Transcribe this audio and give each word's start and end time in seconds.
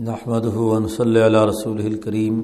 نحمد 0.00 0.46
ون 0.56 0.88
صلی 0.88 1.22
اللہ 1.22 1.44
رسول 1.44 1.84
الکریم 1.84 2.40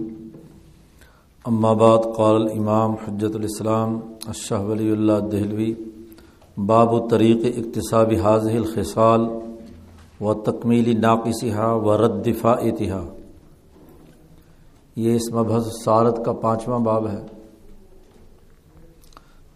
بعد، 1.44 1.98
قال 2.16 2.34
الامام 2.34 2.92
حجت 2.92 3.36
الاسلام 3.36 4.00
اشہ 4.26 4.54
ولی 4.54 4.90
اللہ 4.90 5.12
دہلوی، 5.32 5.74
باب 6.56 6.92
و 6.92 7.08
طریق 7.08 7.38
اقتصاب 7.44 8.12
حاضح 8.22 8.50
الخصال 8.50 9.20
و 10.20 10.34
تکمیلی 10.34 10.92
ناقصہ 10.92 11.66
و 11.66 11.96
رد 11.96 12.26
دفاعتہ 12.26 13.00
یہ 14.96 15.16
اس 15.16 15.32
مبحث 15.32 15.66
سارت 15.84 16.24
کا 16.24 16.32
پانچواں 16.32 16.78
باب 16.78 17.08
ہے۔ 17.08 17.26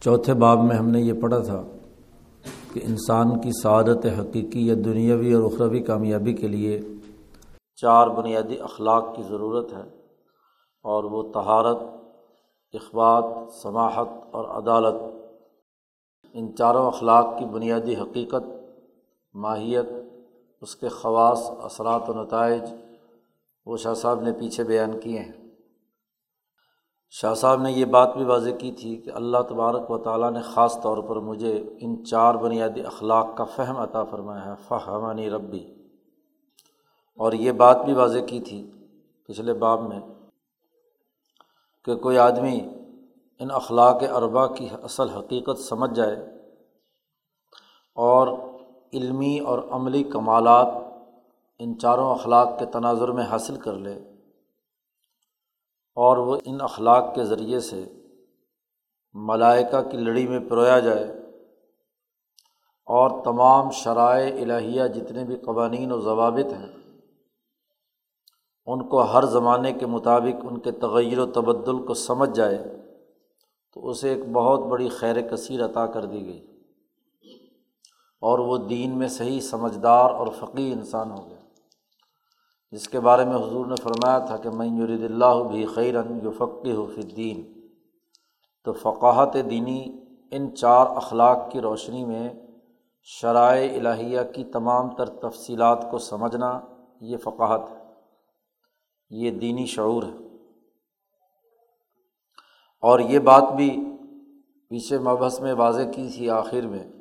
چوتھے 0.00 0.34
باب 0.34 0.64
میں 0.64 0.76
ہم 0.76 0.90
نے 0.90 1.00
یہ 1.00 1.12
پڑھا 1.12 1.38
تھا 1.38 1.62
کہ 2.72 2.80
انسان 2.84 3.40
کی 3.40 3.50
سعادت 3.62 4.06
حقیقی 4.20 4.66
یا 4.66 4.74
دنیاوی 4.84 5.32
اور 5.32 5.42
اخروی 5.42 5.80
کامیابی 5.80 6.32
کے 6.32 6.48
لیے 6.48 6.80
چار 7.76 8.06
بنیادی 8.06 8.60
اخلاق 8.60 9.16
کی 9.16 9.22
ضرورت 9.22 9.72
ہے 9.72 10.06
اور 10.82 11.04
وہ 11.04 11.32
تہارت 11.32 11.78
اخبات 12.72 13.24
سماحت 13.52 14.08
اور 14.32 14.44
عدالت۔ 14.44 15.02
ان 16.32 16.56
چاروں 16.56 16.86
اخلاق 16.86 17.38
کی 17.38 17.44
بنیادی 17.44 17.96
حقیقت، 17.96 18.44
ماہیت، 19.34 19.86
اس 20.60 20.76
کے 20.76 20.88
خواص، 20.88 21.50
اثرات 21.62 22.10
و 22.10 22.22
نتائج 22.22 22.62
وہ 23.66 23.76
شاہ 23.76 23.94
صاحب 23.94 24.20
نے 24.20 24.32
پیچھے 24.32 24.64
بیان 24.64 25.00
کیے 25.00 25.18
ہیں۔ 25.18 25.32
شاہ 27.10 27.34
صاحب 27.34 27.62
نے 27.62 27.72
یہ 27.72 27.84
بات 27.84 28.16
بھی 28.16 28.24
واضح 28.24 28.50
کی 28.50 28.72
تھی 28.72 28.96
کہ 28.96 29.10
اللہ 29.10 29.38
تبارک 29.48 29.90
و 29.90 29.98
تعالیٰ 29.98 30.30
نے 30.30 30.40
خاص 30.40 30.82
طور 30.82 30.98
پر 30.98 31.16
مجھے 31.16 31.74
ان 31.80 32.04
چار 32.04 32.34
بنیادی 32.34 32.82
اخلاق 32.82 33.26
کا 33.36 33.44
فہم 33.44 33.76
عطا 33.76 34.04
فرمایا 34.04 34.44
ہے۔ 34.44 34.54
فہمانی 34.68 35.30
ربی۔ 35.30 35.83
اور 37.18 37.32
یہ 37.32 37.52
بات 37.52 37.84
بھی 37.84 37.92
واضح 37.94 38.24
کی 38.26 38.40
تھی 38.40 38.62
پچھلے 39.28 39.54
باب 39.54 39.88
میں 39.88 40.00
کہ 41.86 41.94
کوئی 41.96 42.18
آدمی 42.18 42.58
ان 43.40 43.50
اخلاق 43.50 44.02
اربا 44.12 44.46
کی 44.46 44.68
اصل 44.82 45.08
حقیقت 45.08 45.60
سمجھ 45.60 45.94
جائے 45.94 46.16
اور 47.96 48.28
علمی 48.92 49.38
اور 49.38 49.58
عملی 49.70 50.02
کمالات 50.04 50.68
ان 51.60 51.78
چاروں 51.78 52.10
اخلاق 52.10 52.58
کے 52.58 52.66
تناظر 52.66 53.08
میں 53.08 53.24
حاصل 53.24 53.56
کر 53.56 53.72
لے 53.72 53.94
اور 55.96 56.16
وہ 56.16 56.36
ان 56.44 56.60
اخلاق 56.60 57.14
کے 57.14 57.24
ذریعے 57.24 57.60
سے 57.60 57.84
ملائکہ 59.14 59.82
کی 59.82 59.96
لڑی 59.96 60.26
میں 60.26 60.38
پرویا 60.40 60.78
جائے 60.78 61.04
اور 62.88 63.10
تمام 63.24 63.70
شرائع 63.70 64.32
الہیہ 64.42 64.86
جتنے 64.94 65.24
بھی 65.24 65.36
قوانین 65.36 65.92
و 65.92 66.00
ضوابط 66.00 66.52
ہیں 66.52 66.83
ان 68.66 68.88
کو 68.88 69.02
ہر 69.02 69.24
زمانے 69.24 69.72
کے 69.72 69.86
مطابق 69.86 70.46
ان 70.50 70.58
کے 70.58 70.70
تغیر 70.70 71.18
و 71.18 71.26
تبدل 71.26 71.86
کو 71.86 71.94
سمجھ 71.94 72.30
جائے، 72.30 72.76
تو 73.74 73.88
اسے 73.88 74.08
ایک 74.08 74.32
بہت 74.32 74.60
بڑی 74.60 74.88
خیر 74.88 75.20
کثیر 75.20 75.64
عطا 75.64 75.86
کر 75.86 76.04
دی 76.04 76.26
گئی۔ 76.26 76.46
اور 78.20 78.38
وہ 78.38 78.56
دین 78.56 78.98
میں 78.98 79.08
صحیح 79.08 79.40
سمجھدار 79.40 80.10
اور 80.10 80.26
فقی 80.38 80.72
انسان 80.72 81.10
ہو 81.10 81.28
گیا۔ 81.28 81.36
جس 82.72 82.88
کے 82.88 83.00
بارے 83.00 83.24
میں 83.24 83.36
حضور 83.36 83.66
نے 83.66 83.74
فرمایا 83.82 84.18
تھا 84.18 84.36
کہ 84.36 84.50
میں 84.50 84.66
یرید 84.66 85.04
اللہ 85.04 85.42
بھی 85.50 85.66
خیرن 85.66 86.20
یو 86.22 86.30
فقی 86.30 86.72
ہو 86.72 86.86
فی 86.94 87.02
دین 87.02 87.68
تو 88.64 88.72
فقاہت 88.72 89.34
دینی 89.50 89.84
ان 90.30 90.54
چار 90.54 90.86
اخلاق 90.86 91.50
کی 91.50 91.60
روشنی 91.60 92.04
میں 92.04 92.32
شرائع 93.02 93.78
الہیہ 93.78 94.20
کی 94.34 94.44
تمام 94.44 94.90
تر 94.90 95.08
تفصیلات 95.08 95.90
کو 95.90 95.98
سمجھنا 95.98 96.60
یہ 97.00 97.16
فقاہت 97.16 97.60
ہے۔ 97.70 97.83
یہ 99.14 99.30
دینی 99.30 99.66
شعور 99.66 100.02
ہے۔ 100.02 100.16
اور 102.80 103.00
یہ 103.00 103.18
بات 103.18 103.42
بھی 103.56 103.76
پیچھے 104.68 104.98
مبحث 104.98 105.40
میں 105.40 105.52
واضح 105.52 105.82
کی 105.94 106.08
تھی 106.08 106.30
آخر 106.30 106.60
میں 106.60 106.92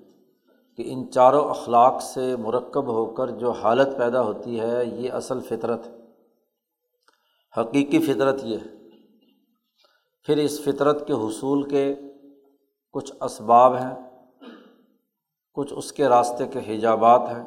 کہ 0.77 0.83
ان 0.93 1.11
چاروں 1.11 1.49
اخلاق 1.49 2.01
سے 2.01 2.35
مرکب 2.35 2.87
ہو 2.87 3.05
کر 3.05 3.27
جو 3.27 3.51
حالت 3.51 3.97
پیدا 3.97 4.21
ہوتی 4.21 4.59
ہے، 4.59 4.85
یہ 4.85 5.11
اصل 5.11 5.39
فطرت 5.39 5.87
حقیقی 7.57 7.99
فطرت 7.99 8.35
یہ 8.43 8.57
ہے۔ 8.57 8.89
پھر 10.23 10.37
اس 10.37 10.61
فطرت 10.61 11.07
کے 11.07 11.13
حصول 11.13 11.69
کے 11.69 11.95
کچھ 12.93 13.13
اسباب 13.21 13.75
ہیں، 13.75 14.19
کچھ 15.53 15.73
اس 15.77 15.91
کے 15.91 16.07
راستے 16.07 16.47
کے 16.47 16.59
حجابات 16.67 17.21
ہیں 17.21 17.43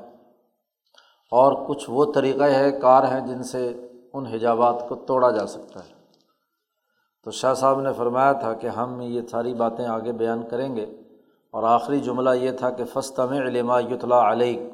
اور 1.30 1.68
کچھ 1.68 1.90
وہ 1.90 2.12
طریقۂ 2.12 2.50
ہے 2.50 2.80
کار 2.80 3.02
ہیں 3.02 3.26
جن 3.26 3.42
سے 3.42 3.88
ان 4.16 4.26
حجابات 4.26 4.84
کو 4.88 4.94
توڑا 4.94 5.30
جا 5.30 5.46
سکتا 5.46 5.80
ہے۔ 5.84 5.96
تو 7.24 7.30
شاہ 7.30 7.54
صاحب 7.54 7.80
نے 7.80 7.92
فرمایا 7.92 8.32
تھا 8.32 8.52
کہ 8.52 8.66
ہم 8.66 9.00
یہ 9.00 9.20
ساری 9.30 9.54
باتیں 9.54 9.86
آگے 9.86 10.12
بیان 10.12 10.48
کریں 10.48 10.76
گے 10.76 10.82
اور 11.52 11.62
آخری 11.62 12.00
جملہ 12.00 12.30
یہ 12.30 12.50
تھا 12.50 12.70
کہ 12.70 12.84
فستم 12.92 13.28
علما 13.28 13.80
یتلا 13.80 14.32
علیہ 14.32 14.70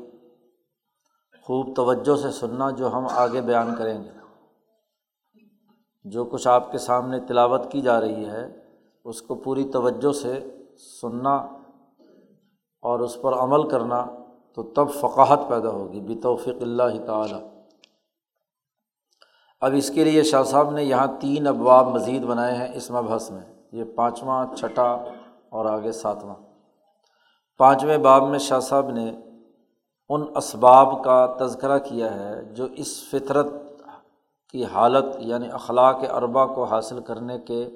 خوب 1.42 1.76
توجہ 1.76 2.16
سے 2.16 2.30
سننا 2.30 2.70
جو 2.70 2.92
ہم 2.92 3.06
آگے 3.10 3.40
بیان 3.40 3.74
کریں 3.74 4.04
گے۔ 4.04 4.10
جو 6.04 6.24
کچھ 6.24 6.48
آپ 6.48 6.72
کے 6.72 6.78
سامنے 6.78 7.20
تلاوت 7.20 7.72
کی 7.72 7.80
جا 7.80 8.00
رہی 8.00 8.26
ہے، 8.26 8.58
اس 9.04 9.22
کو 9.22 9.34
پوری 9.34 9.64
توجہ 9.64 10.12
سے 10.12 10.56
سننا 11.02 11.36
اور 12.82 13.00
اس 13.00 13.22
پر 13.22 13.32
عمل 13.32 13.68
کرنا 13.68 14.06
تو 14.54 14.62
تب 14.62 14.90
فقاہت 15.00 15.40
پیدا 15.48 15.68
ہوگی۔ 15.68 16.00
بتوفیق 16.00 16.56
اللہ 16.60 17.06
تعالیٰ۔ 17.06 17.51
اب 19.62 19.72
اس 19.74 19.90
کے 19.90 20.04
لیے 20.04 20.22
شاہ 20.22 20.42
صاحب 20.42 20.70
نے 20.70 20.84
یہاں 20.84 21.06
تین 21.20 21.46
ابواب 21.46 21.88
مزید 21.88 22.22
بنائے 22.22 22.54
ہیں 22.54 22.68
اس 22.74 22.90
مبحث 22.90 23.30
میں۔ 23.30 23.40
یہ 23.72 23.84
پانچواں، 23.84 24.46
چھٹا 24.56 24.92
اور 25.50 25.64
آگے 25.64 25.92
ساتواں۔ 25.92 26.34
پانچویں 27.58 27.98
باب 27.98 28.28
میں 28.28 28.38
شاہ 28.38 28.60
صاحب 28.60 28.90
نے 28.90 29.16
ان 30.08 30.24
اسباب 30.36 31.04
کا 31.04 31.26
تذکرہ 31.40 31.78
کیا 31.78 32.14
ہے 32.14 32.44
جو 32.44 32.64
اس 32.64 33.10
فطرت 33.10 33.46
کی 34.52 34.64
حالت 34.64 35.16
یعنی 35.18 35.48
اخلاق 35.52 35.96
اربا 36.12 36.46
کو 36.46 36.64
حاصل 36.64 37.00
کرنے 37.00 37.38
کے 37.38 37.68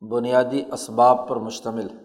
بنیادی 0.00 0.62
اسباب 0.72 1.28
پر 1.28 1.36
مشتمل 1.36 1.90
ہے۔ 1.90 2.04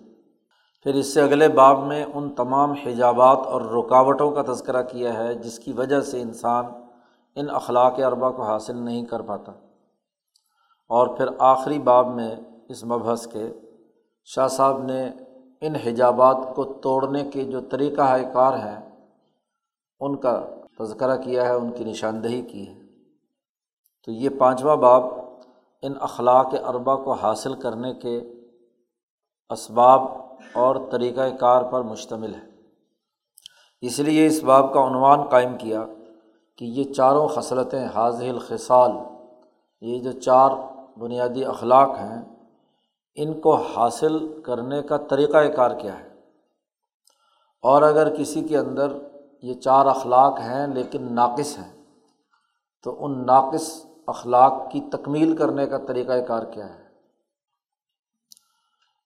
پھر 0.83 0.95
اس 0.95 1.13
سے 1.13 1.21
اگلے 1.21 1.47
باب 1.47 1.83
میں 1.83 2.05
ان 2.13 2.29
تمام 2.29 2.71
حجابات 2.71 3.37
اور 3.37 3.61
رکاوٹوں 3.61 4.31
کا 4.31 4.41
تذکرہ 4.41 4.83
کیا 4.83 5.13
ہے 5.13 5.33
جس 5.33 5.59
کی 5.59 5.73
وجہ 5.73 6.01
سے 6.01 6.21
انسان 6.21 6.65
ان 7.35 7.49
اخلاق 7.49 7.93
اربا 8.05 8.31
کو 8.31 8.43
حاصل 8.43 8.77
نہیں 8.77 9.05
کر 9.05 9.21
پاتا۔ 9.21 9.51
اور 10.89 11.17
پھر 11.17 11.25
آخری 11.39 11.79
باب 11.79 12.07
میں 12.07 12.35
اس 12.69 12.83
مبحث 12.83 13.27
کے 13.27 13.53
شاہ 14.25 14.47
صاحب 14.47 14.83
نے 14.83 15.09
ان 15.61 15.75
حجابات 15.75 16.37
کو 16.55 16.63
توڑنے 16.63 17.23
کے 17.23 17.43
جو 17.43 17.61
طریقہ 17.61 18.17
کار 18.33 18.53
ہیں 18.53 19.07
ان 19.99 20.15
کا 20.15 20.45
تذکرہ 20.79 21.17
کیا 21.17 21.45
ہے، 21.45 21.51
ان 21.51 21.71
کی 21.71 21.83
نشاندہی 21.83 22.41
کی 22.41 22.67
ہے۔ 22.67 22.79
تو 24.05 24.11
یہ 24.11 24.29
پانچواں 24.39 24.75
باب 24.75 25.03
ان 25.81 25.93
اخلاق 26.01 26.53
اربا 26.67 26.95
کو 26.95 27.13
حاصل 27.13 27.53
کرنے 27.53 27.93
کے 27.93 28.21
اسباب 29.49 30.01
اور 30.53 30.75
طریقۂ 30.91 31.37
کار 31.39 31.63
پر 31.63 31.81
مشتمل 31.81 32.35
ہے۔ 32.35 32.49
اس 33.81 33.99
لیے 33.99 34.25
اس 34.25 34.43
باب 34.43 34.73
کا 34.73 34.87
عنوان 34.87 35.21
قائم 35.23 35.57
کیا۔ 35.57 35.85
کہ 36.61 36.65
یہ 36.65 36.93
چاروں 36.93 37.27
خصلتیں 37.27 37.87
حاضل 37.95 38.29
الخصال، 38.29 38.91
یہ 39.81 39.99
جو 39.99 40.11
چار 40.11 40.51
بنیادی 40.99 41.45
اخلاق 41.45 41.89
ہیں، 41.89 42.21
ان 43.15 43.41
کو 43.41 43.55
حاصل 43.55 44.41
کرنے 44.41 44.81
کا 44.81 44.97
طریقۂ 44.97 45.55
کار 45.55 45.71
کیا 45.71 45.99
ہے۔ 45.99 46.09
اور 47.61 47.81
اگر 47.81 48.15
کسی 48.15 48.41
کے 48.41 48.57
اندر 48.57 48.97
یہ 49.41 49.53
چار 49.53 49.85
اخلاق 49.85 50.39
ہیں 50.39 50.67
لیکن 50.67 51.13
ناقص 51.13 51.57
ہیں، 51.57 51.83
تو 52.83 53.05
ان 53.05 53.25
ناقص 53.25 53.85
اخلاق 54.07 54.71
کی 54.71 54.81
تکمیل 54.81 55.35
کرنے 55.35 55.67
کا 55.67 55.77
طریقۂ 55.77 56.27
کار 56.27 56.43
کیا 56.43 56.73
ہے۔ 56.73 56.83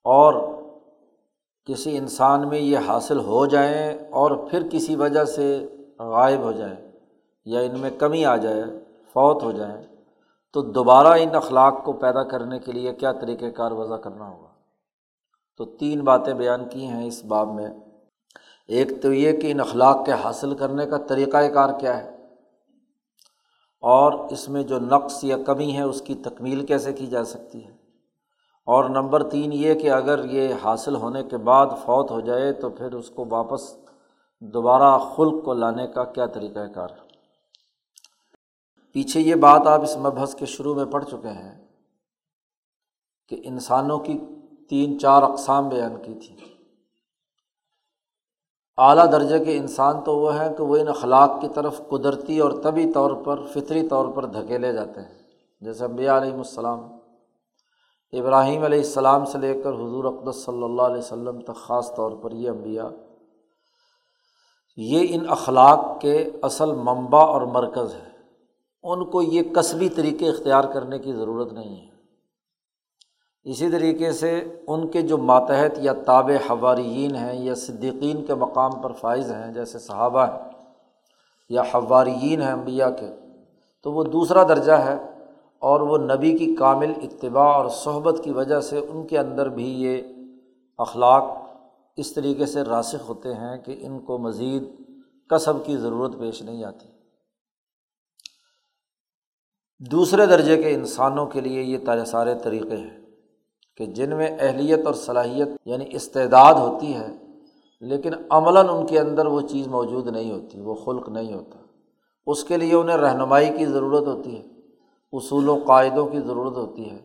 اور 0.03 0.33
کسی 1.65 1.97
انسان 1.97 2.49
میں 2.49 2.59
یہ 2.59 2.77
حاصل 2.87 3.19
ہو 3.19 3.45
جائیں 3.45 3.97
اور 4.11 4.31
پھر 4.51 4.69
کسی 4.71 4.95
وجہ 4.95 5.25
سے 5.25 5.67
غائب 5.99 6.39
ہو 6.39 6.51
جائیں 6.51 6.84
یا 7.45 7.59
ان 7.59 7.79
میں 7.79 7.89
کمی 7.89 8.25
آ 8.25 8.35
جائے، 8.35 8.63
فوت 9.13 9.43
ہو 9.43 9.51
جائیں، 9.51 9.87
تو 10.53 10.61
دوبارہ 10.61 11.07
ان 11.07 11.35
اخلاق 11.35 11.83
کو 11.83 11.93
پیدا 11.93 12.23
کرنے 12.23 12.59
کے 12.59 12.71
لیے 12.71 12.93
کیا 12.93 13.11
طریقۂ 13.13 13.45
کار 13.55 13.71
وضع 13.71 13.95
کرنا 13.95 14.29
ہوگا؟ 14.29 14.47
تو 15.57 15.65
تین 15.65 16.01
باتیں 16.01 16.33
بیان 16.33 16.69
کی 16.69 16.87
ہیں 16.87 17.07
اس 17.07 17.25
باب 17.25 17.53
میں۔ 17.53 17.67
ایک 18.67 19.01
تو 19.01 19.13
یہ 19.13 19.31
کہ 19.31 19.51
ان 19.51 19.59
اخلاق 19.59 20.05
کے 20.05 20.11
حاصل 20.11 20.55
کرنے 20.55 20.85
کا 20.85 20.97
طریقۂ 20.97 21.53
کار 21.53 21.79
کیا 21.79 22.03
ہے؟ 22.03 22.09
اور 23.81 24.13
اس 24.29 24.49
میں 24.49 24.63
جو 24.63 24.79
نقص 24.79 25.23
یا 25.23 25.37
کمی 25.45 25.77
ہے، 25.77 25.81
اس 25.81 26.01
کی 26.01 26.15
تکمیل 26.15 26.65
کیسے 26.65 26.93
کی 26.93 27.07
جا 27.07 27.23
سکتی 27.23 27.65
ہے؟ 27.65 27.71
اور 28.65 28.83
نمبر 28.83 29.29
تین 29.29 29.53
یہ 29.53 29.73
کہ 29.73 29.91
اگر 29.91 30.25
یہ 30.25 30.53
حاصل 30.63 30.95
ہونے 30.95 31.23
کے 31.23 31.37
بعد 31.37 31.67
فوت 31.67 32.11
ہو 32.11 32.19
جائے، 32.19 32.53
تو 32.53 32.69
پھر 32.69 32.93
اس 32.93 33.09
کو 33.09 33.25
واپس 33.29 33.77
دوبارہ 34.39 34.97
خلق 34.97 35.43
کو 35.45 35.53
لانے 35.53 35.87
کا 35.87 36.03
کیا 36.03 36.25
طریقۂ 36.25 36.73
کار؟ 36.75 36.89
ہے 36.89 37.04
پیچھے 38.95 39.21
یہ 39.21 39.35
بات 39.35 39.67
آپ 39.67 39.81
اس 39.81 39.97
مبحث 39.97 40.35
کے 40.35 40.45
شروع 40.45 40.75
میں 40.75 40.85
پڑھ 40.85 41.05
چکے 41.05 41.29
ہیں 41.29 41.65
کہ 43.27 43.41
انسانوں 43.43 43.99
کی 43.99 44.19
تین 44.69 44.99
چار 44.99 45.23
اقسام 45.23 45.69
بیان 45.69 46.01
کی 46.01 46.13
تھی۔ 46.13 46.35
اعلیٰ 48.77 49.11
درجے 49.11 49.45
کے 49.45 49.57
انسان 49.57 50.01
تو 50.01 50.15
وہ 50.17 50.39
ہیں 50.39 50.53
کہ 50.53 50.63
وہ 50.63 50.77
ان 50.77 50.87
اخلاق 50.87 51.41
کی 51.41 51.47
طرف 51.55 51.81
قدرتی 51.89 52.39
اور 52.39 52.51
طبی 52.63 52.91
طور 52.91 53.11
پر، 53.11 53.45
فطری 53.45 53.87
طور 53.87 54.05
پر 54.07 54.25
دھکیلے 54.25 54.73
جاتے 54.73 55.01
ہیں۔ 55.01 55.19
جیسے 55.61 55.85
امبیا 55.85 56.17
علیہم 56.17 56.37
السلام، 56.37 56.79
ابراہیم 58.13 58.63
علیہ 58.63 58.79
السلام 58.79 59.25
سے 59.25 59.37
لے 59.37 59.61
کر 59.61 59.73
حضور 59.73 60.05
اقدس 60.05 60.45
صلی 60.45 60.63
اللہ 60.63 60.81
علیہ 60.81 60.97
وسلم 60.97 61.41
تک، 61.41 61.55
خاص 61.55 61.95
طور 61.95 62.11
پر 62.11 62.31
یہ 62.31 62.49
انبیاء، 62.49 62.89
یہ 64.77 65.05
ان 65.09 65.29
اخلاق 65.29 66.01
کے 66.01 66.31
اصل 66.41 66.71
منبع 66.71 67.25
اور 67.25 67.41
مرکز 67.41 67.95
ہے 67.95 68.14
ان 68.85 69.05
کو 69.05 69.21
یہ 69.21 69.41
قصبی 69.55 69.89
طریقے 69.89 70.29
اختیار 70.29 70.63
کرنے 70.63 70.99
کی 70.99 71.13
ضرورت 71.13 71.53
نہیں 71.53 71.81
ہے۔ 71.81 71.95
اسی 73.43 73.69
طریقے 73.69 74.11
سے 74.11 74.61
ان 74.67 74.87
کے 74.87 75.01
جو 75.01 75.17
ماتحت 75.17 75.71
یا 75.77 75.93
تاب 75.93 76.31
حواریین 76.49 77.15
ہیں 77.15 77.45
یا 77.45 77.55
صدیقین 77.55 78.25
کے 78.25 78.35
مقام 78.35 78.81
پر 78.81 78.91
فائز 78.91 79.31
ہیں، 79.31 79.53
جیسے 79.53 79.79
صحابہ 79.79 80.25
ہیں 80.25 80.49
یا 81.49 81.61
حواریین 81.61 82.41
ہیں 82.41 82.51
انبیاء 82.51 82.89
کے، 82.89 83.15
تو 83.83 83.91
وہ 83.91 84.03
دوسرا 84.03 84.43
درجہ 84.43 84.71
ہے 84.71 84.97
اور 85.59 85.81
وہ 85.81 85.97
نبی 85.97 86.37
کی 86.37 86.55
کامل 86.55 86.93
اتباع 87.01 87.53
اور 87.53 87.69
صحبت 87.69 88.21
کی 88.23 88.31
وجہ 88.31 88.59
سے 88.59 88.79
ان 88.89 89.07
کے 89.07 89.19
اندر 89.19 89.49
بھی 89.49 89.83
یہ 89.83 90.01
اخلاق 90.77 91.23
اس 91.97 92.13
طریقے 92.13 92.45
سے 92.45 92.61
راسخ 92.61 93.09
ہوتے 93.09 93.33
ہیں 93.33 93.57
کہ 93.57 93.75
ان 93.79 93.99
کو 93.99 94.17
مزید 94.17 94.63
کسب 95.29 95.65
کی 95.65 95.77
ضرورت 95.77 96.19
پیش 96.19 96.41
نہیں 96.41 96.63
آتی۔ 96.63 96.94
دوسرے 99.79 100.25
درجے 100.25 100.63
کے 100.63 100.73
انسانوں 100.73 101.25
کے 101.25 101.41
لیے 101.41 101.61
یہ 101.61 101.77
سارے 102.07 102.35
طریقے 102.43 102.77
ہیں 102.77 103.05
کہ 103.77 103.85
جن 103.85 104.15
میں 104.15 104.37
اہلیت 104.39 104.85
اور 104.85 104.93
صلاحیت 104.93 105.47
یعنی 105.65 105.85
استعداد 105.89 106.53
ہوتی 106.53 106.93
ہے، 106.93 107.07
لیکن 107.81 108.11
عملاً 108.29 108.65
ان 108.69 108.85
کے 108.85 108.99
اندر 108.99 109.25
وہ 109.25 109.41
چیز 109.41 109.67
موجود 109.67 110.07
نہیں 110.07 110.31
ہوتی، 110.31 110.61
وہ 110.61 110.75
خلق 110.75 111.09
نہیں 111.09 111.33
ہوتا۔ 111.33 111.57
اس 112.27 112.43
کے 112.43 112.57
لیے 112.57 112.75
انہیں 112.75 112.97
رہنمائی 112.97 113.49
کی 113.57 113.65
ضرورت 113.65 114.07
ہوتی 114.07 114.37
ہے، 114.37 114.43
اصول 115.11 115.49
و 115.49 115.57
قاعدوں 115.67 116.07
کی 116.07 116.19
ضرورت 116.19 116.57
ہوتی 116.57 116.91
ہے۔ 116.91 116.99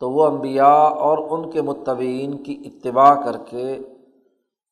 تو 0.00 0.10
وہ 0.10 0.26
امبیا 0.26 0.74
اور 0.74 1.18
ان 1.30 1.50
کے 1.50 1.62
متبین 1.62 2.42
کی 2.42 2.62
اتباع 2.64 3.14
کر 3.14 3.36
کے، 3.46 3.78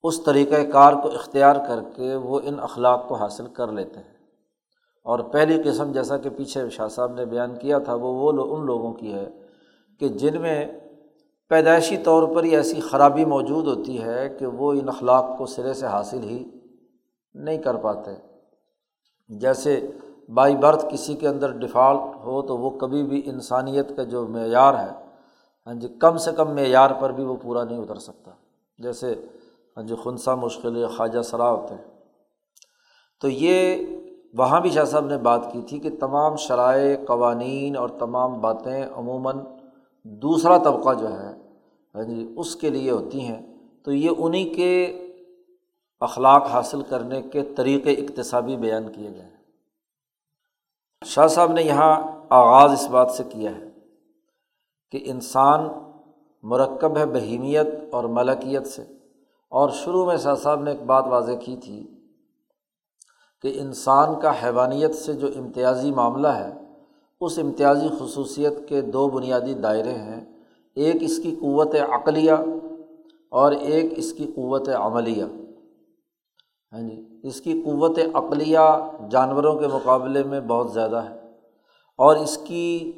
اس 0.02 0.22
طریقۂ 0.22 0.72
کار 0.72 0.93
کو 0.93 1.08
اختیار 1.08 1.56
کر 1.69 1.81
کے 1.96 2.14
وہ 2.14 2.40
ان 2.44 2.60
اخلاق 2.60 3.08
کو 3.08 3.14
حاصل 3.14 3.46
کر 3.46 3.72
لیتے 3.72 4.00
ہیں۔ 4.00 4.15
اور 5.06 5.19
پہلی 5.19 5.62
قسم 5.62 5.93
جیسا 5.93 6.17
کہ 6.17 6.31
پیچھے 6.31 6.70
شاہ 6.70 6.88
صاحب 6.88 7.12
نے 7.14 7.25
بیان 7.25 7.55
کیا 7.56 7.79
تھا، 7.79 7.94
وہ 7.94 8.12
وہ 8.14 8.56
ان 8.56 8.67
لوگوں 8.67 8.93
کی 8.93 9.12
ہے 9.14 9.29
کہ 9.99 10.08
جن 10.08 10.41
میں 10.41 10.73
پیدائشی 11.49 11.97
طور 11.97 12.35
پر 12.35 12.44
ہی 12.44 12.56
ایسی 12.56 12.81
خرابی 12.81 13.25
موجود 13.25 13.67
ہوتی 13.67 14.03
ہے 14.03 14.29
کہ 14.29 14.47
وہ 14.47 14.73
ان 14.73 14.88
اخلاق 14.88 15.38
کو 15.38 15.47
سرے 15.47 15.75
سے 15.75 15.87
حاصل 15.87 16.23
ہی 16.23 16.44
نہیں 17.35 17.58
کر 17.58 17.75
پاتے۔ 17.75 18.14
جیسے 19.29 19.81
بائی 20.35 20.56
برتھ 20.56 20.87
کسی 20.91 21.14
کے 21.14 21.29
اندر 21.29 21.50
ڈیفالٹ 21.50 22.00
ہو 22.25 22.43
تو 22.43 22.58
وہ 22.58 22.70
کبھی 22.70 23.03
بھی 23.03 23.23
انسانیت 23.25 23.97
کا 23.97 24.03
جو 24.03 24.26
معیار 24.26 24.75
ہے 24.75 24.93
ہاں 25.67 25.75
جی 25.75 25.88
کم 25.88 26.17
سے 26.17 26.31
کم 26.37 26.55
معیار 26.55 26.91
پر 27.00 27.12
بھی 27.12 27.25
وہ 27.25 27.37
پورا 27.43 27.64
نہیں 27.64 27.79
اتر 27.79 27.99
سکتا۔ 27.99 28.31
جیسے 28.79 29.14
ہاں 29.76 29.85
جی 29.85 29.94
خنسا 30.05 30.35
مشکل 30.35 30.87
خواجہ 30.87 31.23
سرا 31.23 31.50
ہوتے 31.50 31.75
ہیں۔ 31.75 31.85
تو 33.20 33.29
یہ 33.29 33.76
وہاں 34.34 34.61
بھی 34.61 34.70
شاہ 34.70 34.84
صاحب 34.84 35.06
نے 35.06 35.19
بات 35.19 35.52
کی 35.52 35.62
تھی 35.62 35.78
کہ 35.78 35.90
تمام 36.00 36.37
شرائع، 36.37 36.96
قوانین 37.06 37.76
اور 37.76 37.88
تمام 37.88 38.40
باتیں 38.40 38.87
عموماً 38.96 39.38
دوسرا 40.05 40.58
طبقہ 40.58 40.94
جو 40.94 41.12
ہے 41.12 41.32
ہاں 41.94 42.02
جی 42.02 42.34
اس 42.37 42.56
کے 42.56 42.70
لیے 42.70 42.90
ہوتی 42.90 43.20
ہیں۔ 43.20 43.56
تو 43.84 43.93
یہ 43.93 44.11
انہیں 44.19 44.55
کے 44.55 44.84
اخلاق 46.00 46.46
حاصل 46.46 46.82
کرنے 46.82 47.23
کے 47.23 47.43
طریقے 47.43 47.93
اقتصابی 47.93 48.56
بیان 48.56 48.93
کیے 48.93 49.11
گئے 49.11 49.23
ہیں۔ 49.23 49.37
شاہ 51.05 51.26
صاحب 51.26 51.52
نے 51.52 51.62
یہاں 51.62 52.02
آغاز 52.29 52.72
اس 52.72 52.88
بات 52.90 53.11
سے 53.11 53.22
کیا 53.25 53.50
ہے 53.50 53.69
کہ 54.90 55.02
انسان 55.05 55.69
مرکب 56.43 56.96
ہے 56.96 57.06
بہیمیت 57.06 57.67
اور 57.93 58.05
ملکیت 58.05 58.67
سے۔ 58.67 58.82
اور 59.50 59.70
شروع 59.70 60.06
میں 60.06 60.17
شاہ 60.17 60.34
صاحب 60.34 60.62
نے 60.62 60.70
ایک 60.70 60.82
بات 60.82 61.05
واضح 61.06 61.32
کی 61.32 61.56
تھی 61.56 61.95
کہ 63.42 63.52
انسان 63.54 64.20
کا 64.20 64.32
حیوانیت 64.44 64.94
سے 64.94 65.12
جو 65.12 65.26
امتیازی 65.36 65.90
معاملہ 65.90 66.28
ہے، 66.28 66.52
اس 67.20 67.38
امتیازی 67.38 67.88
خصوصیت 68.00 68.68
کے 68.68 68.80
دو 68.80 69.08
بنیادی 69.08 69.54
دائرے 69.54 69.92
ہیں، 69.92 70.24
ایک 70.74 70.96
اس 71.00 71.18
کی 71.18 71.36
قوت 71.40 71.74
عقلیہ 71.74 72.32
اور 73.30 73.52
ایک 73.52 73.92
اس 73.96 74.12
کی 74.12 74.26
قوت 74.36 74.68
عملیہ۔ 74.68 75.24
ہاں 76.72 76.80
جی 76.80 77.20
اس 77.22 77.40
کی 77.40 77.62
قوت 77.64 77.98
عقلیہ 78.14 78.90
جانوروں 79.10 79.54
کے 79.54 79.66
مقابلے 79.66 80.22
میں 80.22 80.40
بہت 80.40 80.72
زیادہ 80.72 80.96
ہے 80.96 81.16
اور 81.98 82.16
اس 82.16 82.38
کی 82.38 82.92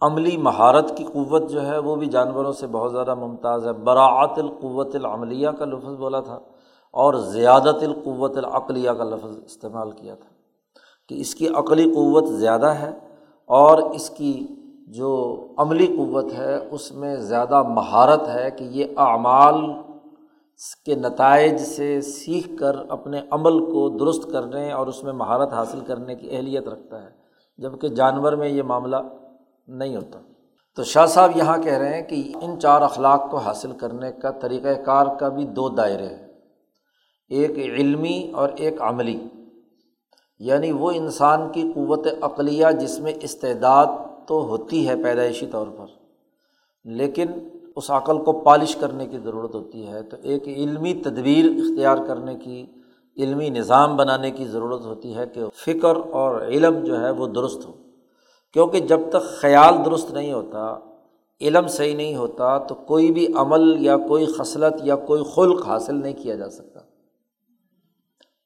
عملی 0.00 0.36
مہارت 0.36 0.96
کی 0.96 1.04
قوت 1.04 1.50
جو 1.50 1.66
ہے، 1.66 1.78
وہ 1.78 1.96
بھی 1.96 2.06
جانوروں 2.06 2.52
سے 2.52 2.66
بہت 2.66 2.92
زیادہ 2.92 3.14
ممتاز 3.14 3.66
ہے۔ 3.66 3.72
براعت 3.72 4.38
القوت 4.38 4.94
العملیہ 4.94 5.48
کا 5.48 5.64
لفظ 5.64 5.94
بولا 5.94 6.20
تھا۔ 6.20 6.38
اور 6.94 7.14
زیادت 7.14 7.82
القوت 7.82 8.36
العقلیہ 8.36 8.90
کا 8.90 9.04
لفظ 9.04 9.36
استعمال 9.44 9.90
کیا 9.90 10.14
تھا 10.14 10.28
کہ 11.08 11.14
اس 11.20 11.34
کی 11.34 11.48
عقلی 11.48 11.84
قوت 11.84 12.28
زیادہ 12.28 12.66
ہے 12.66 12.90
اور 13.46 13.78
اس 13.78 14.10
کی 14.10 14.46
جو 14.88 15.44
عملی 15.58 15.86
قوت 15.86 16.32
ہے 16.32 16.68
اس 16.70 16.92
میں 16.92 17.16
زیادہ 17.16 17.62
مہارت 17.62 18.28
ہے 18.28 18.50
کہ 18.50 18.64
یہ 18.64 18.84
اعمال 18.96 19.72
کے 20.84 20.94
نتائج 20.94 21.60
سے 21.60 22.00
سیکھ 22.00 22.48
کر 22.58 22.76
اپنے 22.88 23.20
عمل 23.30 23.64
کو 23.64 23.88
درست 23.88 24.32
کرنے 24.32 24.72
اور 24.72 24.86
اس 24.86 25.04
میں 25.04 25.12
مہارت 25.12 25.52
حاصل 25.52 25.80
کرنے 25.80 26.14
کی 26.14 26.36
اہلیت 26.36 26.68
رکھتا 26.68 27.02
ہے 27.02 27.08
جبکہ 27.58 27.88
جانور 27.88 28.32
میں 28.32 28.48
یہ 28.48 28.62
معاملہ 28.62 28.96
نہیں 29.68 29.96
ہوتا۔ 29.96 30.18
تو 30.76 30.82
شاہ 30.82 31.06
صاحب 31.06 31.30
یہاں 31.36 31.58
کہہ 31.58 31.78
رہے 31.78 31.94
ہیں 31.94 32.02
کہ 32.02 32.32
ان 32.42 32.60
چار 32.60 32.82
اخلاق 32.82 33.30
کو 33.30 33.36
حاصل 33.36 33.72
کرنے 33.72 34.12
کا 34.12 34.30
طریقۂ 34.30 34.84
کار 34.84 35.06
کا 35.20 35.28
بھی 35.28 35.44
دو 35.44 35.68
دائرے 35.68 36.06
ہیں۔ 36.06 36.33
ایک 37.28 37.50
علمی 37.50 38.30
اور 38.34 38.48
ایک 38.56 38.82
عملی۔ 38.82 39.20
یعنی 40.38 40.72
وہ 40.72 40.90
انسان 40.90 41.52
کی 41.52 41.62
قوت 41.74 42.06
عقلیہ 42.20 42.66
جس 42.80 43.00
میں 43.00 43.12
استعداد 43.22 43.86
تو 44.26 44.42
ہوتی 44.46 44.88
ہے 44.88 45.02
پیدائشی 45.02 45.46
طور 45.46 45.66
پر، 45.76 45.86
لیکن 46.84 47.26
اس 47.76 47.90
عقل 47.90 48.18
کو 48.18 48.32
پالش 48.32 48.76
کرنے 48.76 49.06
کی 49.06 49.18
ضرورت 49.18 49.54
ہوتی 49.54 49.86
ہے۔ 49.86 50.02
تو 50.02 50.16
ایک 50.22 50.48
علمی 50.48 50.94
تدبیر 50.94 51.44
اختیار 51.44 51.96
کرنے 52.08 52.34
کی، 52.34 52.66
علمی 53.16 53.50
نظام 53.50 53.96
بنانے 53.96 54.30
کی 54.30 54.44
ضرورت 54.44 54.86
ہوتی 54.86 55.14
ہے 55.14 55.26
کہ 55.26 55.40
فکر 55.54 55.96
اور 56.10 56.42
علم 56.42 56.84
جو 56.84 57.00
ہے 57.00 57.10
وہ 57.10 57.26
درست 57.26 57.66
ہو۔ 57.66 57.72
کیونکہ 58.52 58.80
جب 58.80 59.00
تک 59.08 59.22
خیال 59.22 59.74
درست 59.84 60.10
نہیں 60.10 60.32
ہوتا، 60.32 60.78
علم 61.40 61.66
صحیح 61.66 61.96
نہیں 61.96 62.16
ہوتا، 62.16 62.58
تو 62.58 62.74
کوئی 62.74 63.12
بھی 63.12 63.26
عمل 63.36 63.82
یا 63.82 63.96
کوئی 63.96 64.26
خصلت 64.26 64.74
یا 64.82 64.96
کوئی 64.96 65.22
خلق 65.34 65.66
حاصل 65.66 65.94
نہیں 65.94 66.14
کیا 66.14 66.34
جا 66.34 66.50
سکتا۔ 66.50 66.73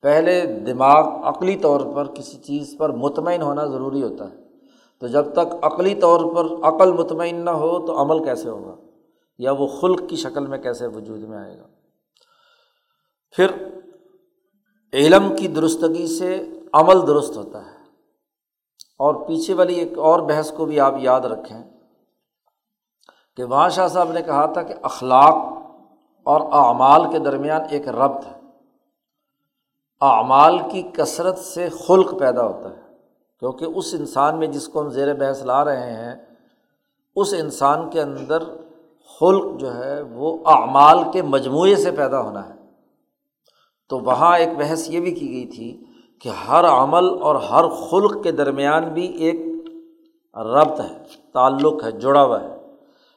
پہلے 0.02 0.46
دماغ 0.46 1.08
عقلی 1.08 1.56
طور 1.56 1.80
پر 1.94 2.06
کسی 2.06 2.36
چیز 2.36 2.74
پر 2.78 2.90
مطمئن 2.90 3.42
ہونا 3.42 3.64
ضروری 3.64 4.02
ہوتا 4.02 4.30
ہے۔ 4.30 4.36
تو 5.00 5.06
جب 5.06 5.32
تک 5.32 5.54
عقلی 5.62 5.94
طور 5.94 6.20
پر 6.34 6.44
عقل 6.68 6.92
مطمئن 6.92 7.44
نہ 7.44 7.50
ہو 7.50 7.86
تو 7.86 8.02
عمل 8.02 8.24
کیسے 8.24 8.48
ہوگا؟ 8.48 8.76
یا 9.38 9.52
وہ 9.52 9.66
خلق 9.66 10.00
کی 10.08 10.16
شکل 10.16 10.46
میں 10.46 10.58
کیسے 10.58 10.86
وجود 10.86 11.20
میں 11.20 11.38
آئے 11.38 11.58
گا؟ 11.58 11.66
پھر 13.30 13.46
علم 14.92 15.36
کی 15.36 15.48
درستگی 15.48 16.06
سے 16.06 16.50
عمل 16.72 17.06
درست 17.06 17.36
ہوتا 17.36 17.64
ہے۔ 17.64 17.78
اور 18.98 19.14
پیچھے 19.14 19.54
والی 19.54 19.74
ایک 19.74 19.98
اور 19.98 20.20
بحث 20.20 20.52
کو 20.52 20.64
بھی 20.64 20.80
آپ 20.80 20.94
یاد 20.98 21.20
رکھیں 21.20 21.62
کہ 23.36 23.44
وہاں 23.44 23.68
شاہ 23.68 23.88
صاحب 23.88 24.12
نے 24.12 24.22
کہا 24.22 24.46
تھا 24.46 24.62
کہ 24.62 24.74
اخلاق 24.82 25.34
اور 26.24 26.40
اعمال 26.40 27.12
کے 27.12 27.18
درمیان 27.18 27.60
ایک 27.70 27.88
ربط 27.88 28.26
ہے۔ 28.26 28.37
اعمال 30.00 30.58
کی 30.70 30.82
کثرت 30.82 31.38
سے 31.38 31.68
خلق 31.68 32.18
پیدا 32.18 32.46
ہوتا 32.46 32.70
ہے۔ 32.70 32.82
کیونکہ 33.40 33.64
اس 33.64 33.94
انسان 33.98 34.38
میں 34.38 34.46
جس 34.46 34.68
کو 34.68 34.80
ہم 34.80 34.88
زیر 34.88 35.14
بحث 35.14 35.42
لا 35.42 35.64
رہے 35.64 35.92
ہیں، 35.92 36.14
اس 37.16 37.34
انسان 37.38 37.90
کے 37.90 38.00
اندر 38.00 38.38
خلق 39.20 39.60
جو 39.60 39.74
ہے، 39.74 40.00
وہ 40.02 40.38
اعمال 40.46 40.98
کے 41.12 41.22
مجموعے 41.22 41.76
سے 41.76 41.90
پیدا 41.90 42.20
ہونا 42.20 42.48
ہے۔ 42.48 42.54
تو 43.88 43.98
وہاں 43.98 44.38
ایک 44.38 44.48
بحث 44.58 44.90
یہ 44.90 45.00
بھی 45.00 45.10
کی 45.10 45.28
گئی 45.28 45.46
تھی 45.46 45.84
کہ 46.20 46.28
ہر 46.28 46.64
عمل 46.64 47.22
اور 47.22 47.34
ہر 47.34 47.68
خلق 47.68 48.22
کے 48.22 48.32
درمیان 48.32 48.84
بھی 48.88 49.06
ایک 49.06 49.36
ربط 50.36 50.80
ہے، 50.80 50.98
تعلق 51.32 51.84
ہے، 51.84 51.92
جڑا 51.92 52.22
ہوا 52.22 52.42
ہے۔ 52.42 52.56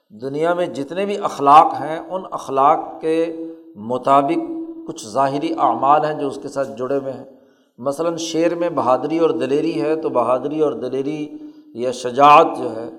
دنیا 0.09 0.53
میں 0.53 0.65
جتنے 0.65 1.05
بھی 1.05 1.17
اخلاق 1.17 1.73
ہیں، 1.73 2.00
ان 2.00 2.21
اخلاق 2.31 2.79
کے 3.01 3.45
مطابق 3.75 4.61
کچھ 4.91 5.07
ظاہری 5.07 5.53
اعمال 5.57 6.05
ہیں 6.05 6.13
جو 6.13 6.27
اس 6.27 6.39
کے 6.41 6.48
ساتھ 6.48 6.69
جڑے 6.77 6.98
ہوئے 6.98 7.13
ہیں۔ 7.13 7.24
مثلاً 7.77 8.15
شعر 8.15 8.55
میں 8.55 8.69
بہادری 8.69 9.17
اور 9.17 9.29
دلیری 9.29 9.81
ہے 9.81 9.95
تو 9.95 10.10
بہادری 10.10 10.60
اور 10.60 10.71
دلیری 10.71 11.29
یا 11.74 11.91
شجاعت 11.91 12.48
جو 12.57 12.75
ہے، 12.75 12.89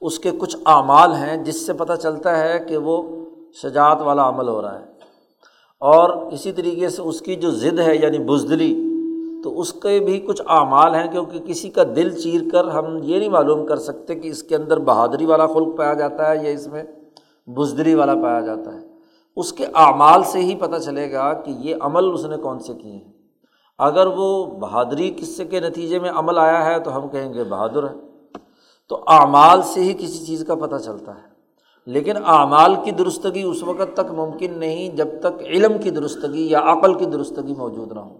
اس 0.00 0.18
کے 0.18 0.30
کچھ 0.38 0.56
اعمال 0.66 1.12
ہیں 1.12 1.44
جس 1.44 1.66
سے 1.66 1.72
پتہ 1.72 1.92
چلتا 1.92 2.38
ہے 2.38 2.64
کہ 2.68 2.76
وہ 2.76 3.26
شجاعت 3.62 4.00
والا 4.00 4.28
عمل 4.28 4.48
ہو 4.48 4.62
رہا 4.62 4.78
ہے۔ 4.78 4.84
اور 5.80 6.32
اسی 6.32 6.52
طریقے 6.52 6.88
سے 6.88 7.02
اس 7.02 7.20
کی 7.20 7.36
جو 7.36 7.50
ضد 7.50 7.78
ہے 7.78 7.96
یعنی 7.96 8.18
بزدلی، 8.18 8.84
تو 9.44 9.60
اس 9.60 9.72
کے 9.72 10.00
بھی 10.00 10.20
کچھ 10.20 10.42
اعمال 10.48 10.94
ہیں 10.94 11.12
کیونکہ 11.12 11.38
کسی 11.38 11.68
کا 11.68 11.82
دل 11.96 12.10
چیر 12.10 12.40
کر 12.52 12.64
ہم 12.68 12.98
یہ 13.02 13.18
نہیں 13.18 13.28
معلوم 13.28 13.66
کر 13.66 13.76
سکتے 13.76 14.14
کہ 14.14 14.28
اس 14.28 14.42
کے 14.42 14.56
اندر 14.56 14.78
بہادری 14.78 15.26
والا 15.26 15.46
خلق 15.46 15.78
پایا 15.78 15.94
جاتا 15.94 16.30
ہے 16.30 16.36
یا 16.36 16.50
اس 16.50 16.66
میں 16.66 16.82
بزدلی 17.46 17.94
والا 17.94 18.14
پایا 18.14 18.40
جاتا 18.40 18.74
ہے۔ 18.74 18.89
اس 19.36 19.52
کے 19.52 19.66
اعمال 19.74 20.22
سے 20.22 20.38
ہی 20.38 20.54
پتہ 20.54 20.76
چلے 20.76 21.12
گا 21.12 21.32
کہ 21.32 21.50
یہ 21.50 21.76
عمل 21.80 22.12
اس 22.12 22.24
نے 22.24 22.36
کون 22.36 22.58
سے 22.58 22.74
کیے 22.74 22.92
ہیں۔ 22.92 23.12
اگر 23.78 24.06
وہ 24.06 24.46
بہادری 24.46 25.14
قصے 25.20 25.44
کے 25.44 25.60
نتیجے 25.60 25.98
میں 25.98 26.10
عمل 26.10 26.38
آیا 26.38 26.64
ہے 26.64 26.80
تو 26.80 26.96
ہم 26.96 27.08
کہیں 27.08 27.34
گے 27.34 27.44
بہادر 27.44 27.82
ہے۔ 27.84 27.94
تو 28.88 29.04
اعمال 29.06 29.62
سے 29.62 29.80
ہی 29.80 29.94
کسی 29.94 30.26
چیز 30.26 30.44
کا 30.46 30.54
پتہ 30.54 30.76
چلتا 30.76 31.14
ہے۔ 31.14 31.30
لیکن 31.86 32.16
اعمال 32.16 32.74
کی 32.84 32.90
درستگی 32.90 33.42
اس 33.42 33.62
وقت 33.62 33.96
تک 33.96 34.12
ممکن 34.12 34.58
نہیں 34.58 34.96
جب 34.96 35.08
تک 35.20 35.42
علم 35.46 35.78
کی 35.78 35.90
درستگی 35.90 36.50
یا 36.50 36.60
عقل 36.64 36.94
کی 36.94 37.04
درستگی 37.04 37.54
موجود 37.54 37.92
نہ 37.92 38.00
ہو۔ 38.00 38.18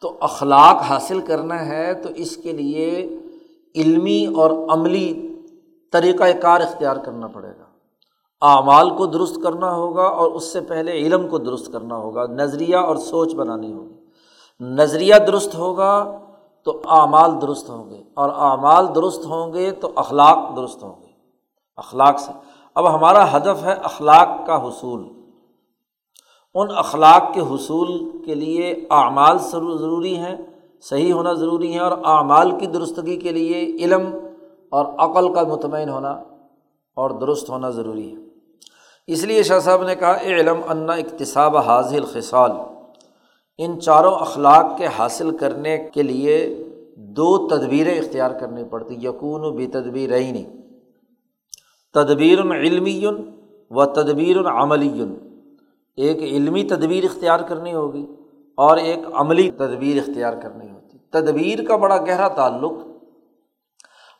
تو 0.00 0.18
اخلاق 0.20 0.82
حاصل 0.82 1.20
کرنا 1.20 1.66
ہے 1.66 1.94
تو 1.94 2.08
اس 2.16 2.36
کے 2.36 2.52
لیے 2.52 3.18
علمی 3.74 4.26
اور 4.26 4.50
عملی 4.72 5.36
طریقۂ 5.92 6.28
کار 6.42 6.60
اختیار 6.60 6.96
کرنا 6.96 7.26
پڑے 7.26 7.48
گا۔ 7.48 7.59
اعمال 8.42 8.90
کو 8.96 9.06
درست 9.06 9.38
کرنا 9.42 9.74
ہوگا 9.74 10.02
اور 10.02 10.30
اس 10.30 10.52
سے 10.52 10.60
پہلے 10.60 10.92
علم 10.92 11.28
کو 11.28 11.38
درست 11.38 11.72
کرنا 11.72 11.96
ہوگا، 11.96 12.26
نظریہ 12.26 12.76
اور 12.76 12.96
سوچ 12.96 13.34
بنانی 13.34 13.72
ہوگی۔ 13.72 13.94
نظریہ 14.60 15.14
درست 15.26 15.54
ہوگا 15.54 16.18
تو 16.62 16.80
اعمال 16.88 17.42
درست 17.42 17.70
ہوں 17.70 17.90
گے، 17.90 18.02
اور 18.14 18.30
اعمال 18.30 18.94
درست 18.94 19.26
ہوں 19.26 19.52
گے 19.52 19.70
تو 19.70 19.90
اخلاق 19.96 20.56
درست 20.56 20.82
ہوں 20.82 21.02
گے۔ 21.02 21.06
اخلاق 21.76 22.18
سے۔ 22.18 22.32
اب 22.74 22.94
ہمارا 22.94 23.36
ہدف 23.36 23.64
ہے 23.64 23.72
اخلاق 23.72 24.46
کا 24.46 24.68
حصول۔ 24.68 25.08
ان 26.54 26.68
اخلاق 26.76 27.34
کے 27.34 27.40
حصول 27.40 28.10
کے 28.24 28.34
لیے 28.34 28.70
اعمال 28.90 29.38
ضروری 29.38 30.16
ہیں، 30.16 30.36
صحیح 30.80 31.12
ہونا 31.12 31.32
ضروری 31.32 31.74
ہے 31.74 31.78
اور 31.78 31.92
اعمال 32.04 32.58
کی 32.58 32.66
درستگی 32.66 33.16
کے 33.16 33.32
لیے 33.32 33.84
علم 33.84 34.18
اور 34.70 34.86
عقل 34.98 35.34
کا 35.34 35.42
مطمئن 35.42 35.88
ہونا 35.88 36.10
اور 36.94 37.10
درست 37.10 37.50
ہونا 37.50 37.70
ضروری 37.70 38.16
ہے۔ 38.16 38.29
اس 39.06 39.24
لیے 39.24 39.42
شاہ 39.42 39.58
صاحب 39.58 39.82
نے 39.82 39.94
کہا 39.94 40.20
علم 40.20 40.60
انا 40.68 40.92
اقتصاب 40.92 41.56
حاضل 41.56 42.04
خصال 42.04 42.50
ان 43.58 43.80
چاروں 43.80 44.14
اخلاق 44.14 44.78
کے 44.78 44.86
حاصل 44.98 45.36
کرنے 45.36 45.78
کے 45.92 46.02
لیے 46.02 46.64
دو 46.96 47.48
تدبیریں 47.48 47.98
اختیار 47.98 48.30
کرنی 48.30 48.64
پڑتی 48.64 48.94
یقون 48.94 49.40
و 49.44 49.50
بے 49.50 49.66
تدبیر 49.66 50.10
نہیں 50.10 50.60
تدبیر 51.94 52.40
علمی 52.40 53.06
و 53.70 53.84
تدبیر 53.84 54.36
عملی۔ 54.40 55.04
ایک 55.96 56.18
علمی 56.18 56.64
تدبیر 56.64 57.04
اختیار 57.04 57.40
کرنی 57.40 57.74
ہوگی 57.74 58.06
اور 58.56 58.76
ایک 58.76 58.98
عملی 59.12 59.50
تدبیر 59.50 59.96
اختیار 59.96 60.32
کرنی 60.32 60.70
ہوتی۔ 60.70 60.98
تدبیر 61.10 61.64
کا 61.68 61.76
بڑا 61.76 61.96
گہرا 61.96 62.28
تعلق 62.28 62.72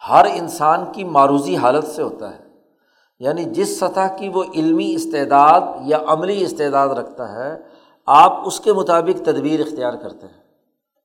ہر 0.08 0.26
انسان 0.34 0.92
کی 0.92 1.04
معروضی 1.04 1.56
حالت 1.56 1.84
سے 1.84 2.02
ہوتا 2.02 2.38
ہے۔ 2.38 2.49
یعنی 3.20 3.44
جس 3.44 3.78
سطح 3.78 4.16
کی 4.18 4.28
وہ 4.28 4.44
علمی 4.54 4.94
استعداد 4.94 5.60
یا 5.80 5.98
عملی 6.06 6.44
استعداد 6.44 6.88
رکھتا 6.88 7.32
ہے، 7.32 7.58
آپ 8.06 8.46
اس 8.46 8.60
کے 8.60 8.72
مطابق 8.72 9.22
تدبیر 9.22 9.60
اختیار 9.60 9.92
کرتے 9.92 10.26
ہیں۔ 10.26 10.42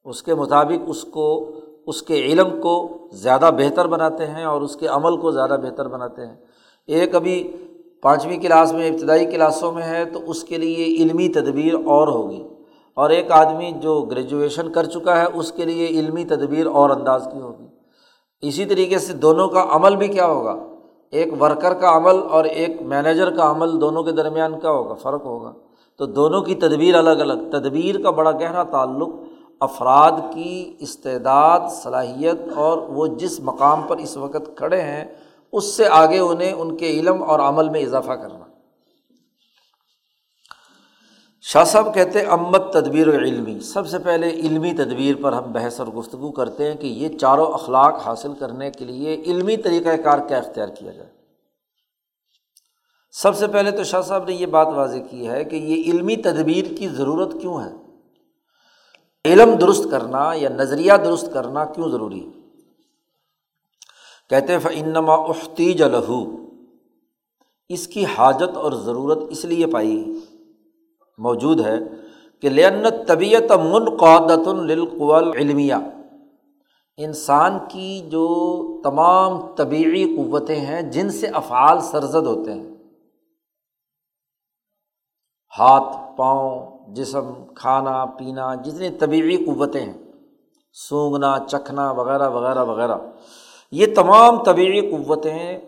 اس 0.04 0.24
کے 0.24 0.36
مطابق 0.36 0.84
اس 0.88 1.02
کو، 1.02 1.52
اس 1.88 2.02
کے 2.02 2.20
علم 2.20 2.62
کو 2.62 2.98
زیادہ 3.12 3.50
بہتر 3.58 3.88
بناتے 3.88 4.26
ہیں 4.26 4.44
اور 4.44 4.62
اس 4.62 4.76
کے 4.76 4.88
عمل 4.88 5.18
کو 5.18 5.32
زیادہ 5.32 5.58
بہتر 5.64 5.88
بناتے 5.88 6.26
ہیں۔ 6.26 6.36
ایک 6.88 7.16
ابھی 7.16 7.52
پانچویں 8.02 8.38
کلاس 8.38 8.74
میں، 8.74 8.88
ابتدائی 8.88 9.26
کلاسوں 9.26 9.72
میں 9.72 9.84
ہے 9.84 10.06
تو 10.06 10.20
اس 10.28 10.44
کے 10.44 10.58
لیے 10.58 10.86
علمی 10.86 11.30
تدبیر 11.30 11.74
اور 11.74 12.08
ہوگی۔ 12.08 12.44
اور 12.94 13.10
ایک 13.10 13.32
آدمی 13.32 13.72
جو 13.72 14.02
گریجویشن 14.02 14.72
کر 14.72 14.84
چکا 14.84 15.22
ہے، 15.22 15.26
اس 15.34 15.52
کے 15.52 15.66
لیے 15.66 15.88
علمی 15.88 16.26
تدبیر 16.26 16.66
اور 16.66 16.90
انداز 16.90 17.28
کی 17.34 17.42
ہوگی۔ 17.42 17.68
اسی 18.42 18.66
طریقے 18.66 19.00
سے 19.00 19.14
دونوں 19.14 19.48
کا 19.48 19.66
عمل 19.70 19.96
بھی 19.96 20.08
کیا 20.08 20.26
ہوگا؟ 20.26 20.75
ایک 21.16 21.42
ورکر 21.42 21.74
کا 21.74 21.98
عمل 21.98 22.16
اور 22.32 22.44
ایک 22.44 22.82
مینیجر 22.82 23.30
کا 23.30 23.52
عمل 23.52 23.82
دونوں 23.82 24.04
کے 24.04 24.12
درمیان 24.12 24.60
کیا 24.60 24.70
ہوگا؟ 24.70 24.94
فرق 24.94 25.26
ہوگا۔ 25.26 25.54
تو 25.98 26.06
دونوں 26.06 26.42
کی 26.42 26.56
تدبیر 26.56 26.96
الگ 26.96 27.10
الگ۔ 27.10 27.34
تدبیر 27.34 28.02
کا 28.04 28.10
بڑا 28.10 28.32
گہرا 28.32 28.64
تعلق 28.64 29.10
افراد 29.60 30.12
کی 30.34 30.74
استعداد، 30.80 31.60
صلاحیت 31.70 32.42
اور 32.56 32.78
وہ 32.78 33.08
جس 33.08 33.40
مقام 33.40 33.82
پر 33.88 33.98
اس 33.98 34.18
وقت 34.18 34.58
کھڑے 34.58 34.82
ہیں، 34.82 35.06
اس 35.52 35.64
سے 35.64 35.88
آگے 35.88 36.20
انہیں 36.20 36.54
ان 36.54 36.78
کے 36.78 36.88
علم 36.88 37.24
اور 37.24 37.40
عمل 37.40 37.70
میں 37.70 37.82
اضافہ 37.82 38.14
کرنا۔ 38.14 38.45
شاہ 41.48 41.64
صاحب 41.64 41.94
کہتے 41.94 42.22
امت 42.22 42.74
تدبیر 42.74 43.08
و 43.08 43.12
علمی۔ 43.12 43.60
سب 43.60 43.88
سے 43.88 44.00
پہلے 44.00 44.30
علمی 44.30 44.74
تدبیر 44.74 45.16
پر 45.22 45.34
ہم 45.34 45.52
بحث 45.52 45.80
اور 45.80 45.88
گفتگو 45.88 46.32
کرتے 46.32 46.72
ہیں 46.72 46.76
کہ 46.76 46.88
یہ 46.88 47.18
چاروں 47.18 47.54
اخلاق 47.54 48.08
حاصل 48.08 48.34
کرنے 48.40 48.72
کے 48.72 48.86
لیے 48.86 49.22
علمی 49.26 49.58
طریقۂ 49.58 50.04
کار 50.04 50.18
کیا 50.28 50.38
اختیار 50.38 50.68
کیا 50.68 50.92
جائے۔ 50.92 51.10
سب 53.12 53.36
سے 53.36 53.48
پہلے 53.48 53.72
تو 53.72 53.84
شاہ 53.84 54.02
صاحب 54.02 54.24
نے 54.28 54.36
یہ 54.36 54.46
بات 54.46 54.68
واضح 54.68 54.98
کی 55.10 55.28
ہے 55.28 55.44
کہ 55.44 55.56
یہ 55.56 55.92
علمی 55.92 56.16
تدبیر 56.16 56.66
کی 56.78 56.88
ضرورت 56.88 57.36
کیوں 57.42 57.62
ہے؟ 57.62 57.72
علم 59.26 59.56
درست 59.56 59.88
کرنا 59.92 60.32
یا 60.36 60.50
نظریہ 60.50 60.94
درست 60.94 61.30
کرنا 61.34 61.66
کیوں 61.66 61.90
ضروری؟ 61.90 62.26
ہے 62.26 62.32
کہتے 64.30 64.60
فنما 64.60 65.14
اختیج 65.14 65.82
لہو 65.82 66.36
اس 67.70 67.88
کی 67.88 68.06
حاجت 68.06 68.58
اور 68.58 68.72
ضرورت 68.72 69.18
اس 69.30 69.46
لیے 69.46 69.68
پائی 69.68 70.20
موجود 71.18 71.60
ہے 71.62 71.78
کہ 72.42 72.50
لن 72.50 72.90
طبیعت 73.08 73.52
منقعدت 73.52 74.48
للقول 74.48 75.32
علمیہ 75.38 75.76
انسان 76.98 77.58
کی 77.70 78.02
جو 78.10 78.28
تمام 78.82 79.56
طبعی 79.56 80.04
قوتیں 80.16 80.56
ہیں، 80.56 80.82
جن 80.82 81.10
سے 81.10 81.28
افعال 81.28 81.80
سرزد 81.82 82.28
ہوتے 82.28 82.54
ہیں، 82.54 82.76
ہاتھ، 85.60 85.96
پاؤں، 86.18 86.94
جسم، 86.96 87.32
کھانا، 87.56 88.06
پینا، 88.06 88.54
جتنی 88.56 88.90
طبعی 88.90 89.38
قوتیں 89.38 89.82
ہیں، 89.82 89.94
سونگنا، 90.74 91.38
چکھنا، 91.48 91.92
وغیرہ 91.92 92.30
وغیرہ 92.30 92.64
وغیرہ، 92.64 92.98
یہ 93.72 93.86
تمام 93.96 94.44
طبعی 94.44 94.82
قوتیں، 94.92 95.60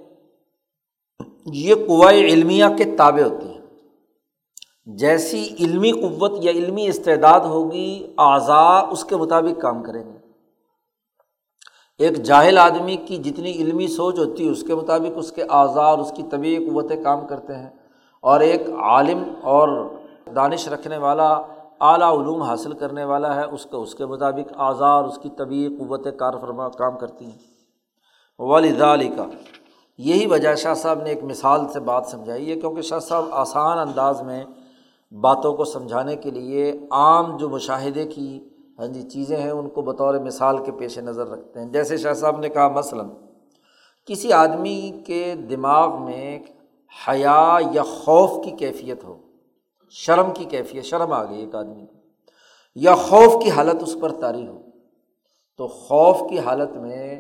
یہ 1.46 1.76
قوائے 1.88 2.26
علمیہ 2.26 2.66
کے 2.78 2.84
تابع 2.98 3.22
ہوتی 3.22 3.48
ہیں۔ 3.48 3.57
جیسی 4.96 5.56
علمی 5.60 5.92
قوت 5.92 6.32
یا 6.36 6.52
علمی 6.52 6.88
استعداد 6.88 7.40
ہوگی، 7.40 8.14
اعضاء 8.18 8.82
اس 8.92 9.06
کے 9.06 9.16
مطابق 9.16 9.62
کام 9.62 9.84
کریں 9.84 10.04
گے۔ 10.06 10.18
ایک 11.98 12.24
جاہل 12.24 12.58
آدمی 12.58 12.96
کی 12.96 13.18
جتنی 13.18 13.52
علمی 13.52 13.88
سوچ 13.88 14.20
ہوتی 14.20 14.46
ہے، 14.46 14.52
اس 14.52 14.64
کے 14.64 14.76
مطابق 14.76 15.12
اس 15.16 15.32
کے 15.32 15.44
اعضاء 15.44 15.82
اور 15.82 15.98
اس 15.98 16.12
کی 16.16 16.24
طبی 16.24 16.58
قوتیں 16.58 17.04
کام 17.04 17.28
کرتے 17.28 17.56
ہیں۔ 17.56 17.70
اور 18.22 18.40
ایک 18.40 18.70
عالم 18.70 19.24
اور 19.42 19.90
دانش 20.36 20.68
رکھنے 20.68 20.98
والا، 20.98 21.42
اعلیٰ 21.82 22.20
علوم 22.20 22.42
حاصل 22.42 22.74
کرنے 22.74 23.04
والا 23.04 23.36
ہے، 23.36 23.46
اس 23.46 23.64
کا، 23.66 23.78
اس 23.78 23.96
کے 23.96 24.06
مطابق 24.06 24.54
اعضاء 24.58 24.88
اور 24.88 25.06
اس 25.06 25.18
کی 25.18 25.30
طبی 25.30 25.68
قوت 25.80 26.08
کار 26.20 26.34
فرما 26.42 26.70
کام 26.70 26.98
کرتی 26.98 27.26
ہیں۔ 27.26 27.38
والدہ 28.40 28.86
علی 28.86 29.08
کا 29.08 29.26
یہی 29.98 30.26
وجہ 30.26 30.56
شاہ 30.56 30.74
صاحب 30.74 31.02
نے 31.04 31.10
ایک 31.10 31.24
مثال 31.24 31.68
سے 31.68 31.80
بات 31.80 32.06
سمجھائی 32.06 32.52
ہے، 32.52 32.60
کیونکہ 32.60 32.82
شاہ 32.82 33.00
صاحب 33.00 33.26
آسان 33.32 33.80
انداز 33.80 34.22
میں 34.22 34.44
باتوں 35.12 35.54
کو 35.54 35.66
سمجھانے 35.66 36.16
کے 36.16 36.32
لیے 36.32 36.80
عام 36.92 37.38
جو 37.38 37.50
مشاہدے 37.50 38.06
کی 38.06 38.50
ہاں 38.80 38.88
جی 38.88 39.02
چیزیں 39.02 39.38
ہیں، 39.38 39.50
ان 39.50 39.70
کو 39.70 39.82
بطور 39.82 40.20
مثال 40.20 40.64
کے 40.64 40.72
پیش 40.72 40.98
نظر 40.98 41.28
رکھتے 41.28 41.60
ہیں۔ 41.60 41.68
جیسے 41.68 41.98
شاہ 41.98 42.14
صاحب 42.14 42.40
نے 42.40 42.50
کہا، 42.50 42.68
مثلاً، 42.68 43.10
کسی 44.06 44.34
آدمی 44.34 44.92
کے 45.06 45.36
دماغ 45.50 46.06
میں 46.06 46.40
حیا 47.08 47.58
یا 47.72 47.84
خوف 47.84 48.46
کی 48.46 48.52
کیفیت 48.52 49.04
ہو، 49.04 49.18
شرم 49.90 50.32
کی 50.34 50.46
کیفیت، 50.46 50.84
شرم 50.84 51.12
آ 51.12 51.24
گئی 51.24 51.40
ایک 51.40 51.56
آدمی 51.56 51.86
کو 51.86 51.94
یا 52.76 52.96
خوف 52.96 53.44
کی 53.44 53.50
حالت 53.50 53.84
اس 53.84 53.98
پر 54.02 54.12
طاری 54.12 54.48
ہو، 54.48 54.62
تو 55.58 55.68
خوف 55.68 56.30
کی 56.30 56.40
حالت 56.40 56.78
میں 56.78 57.20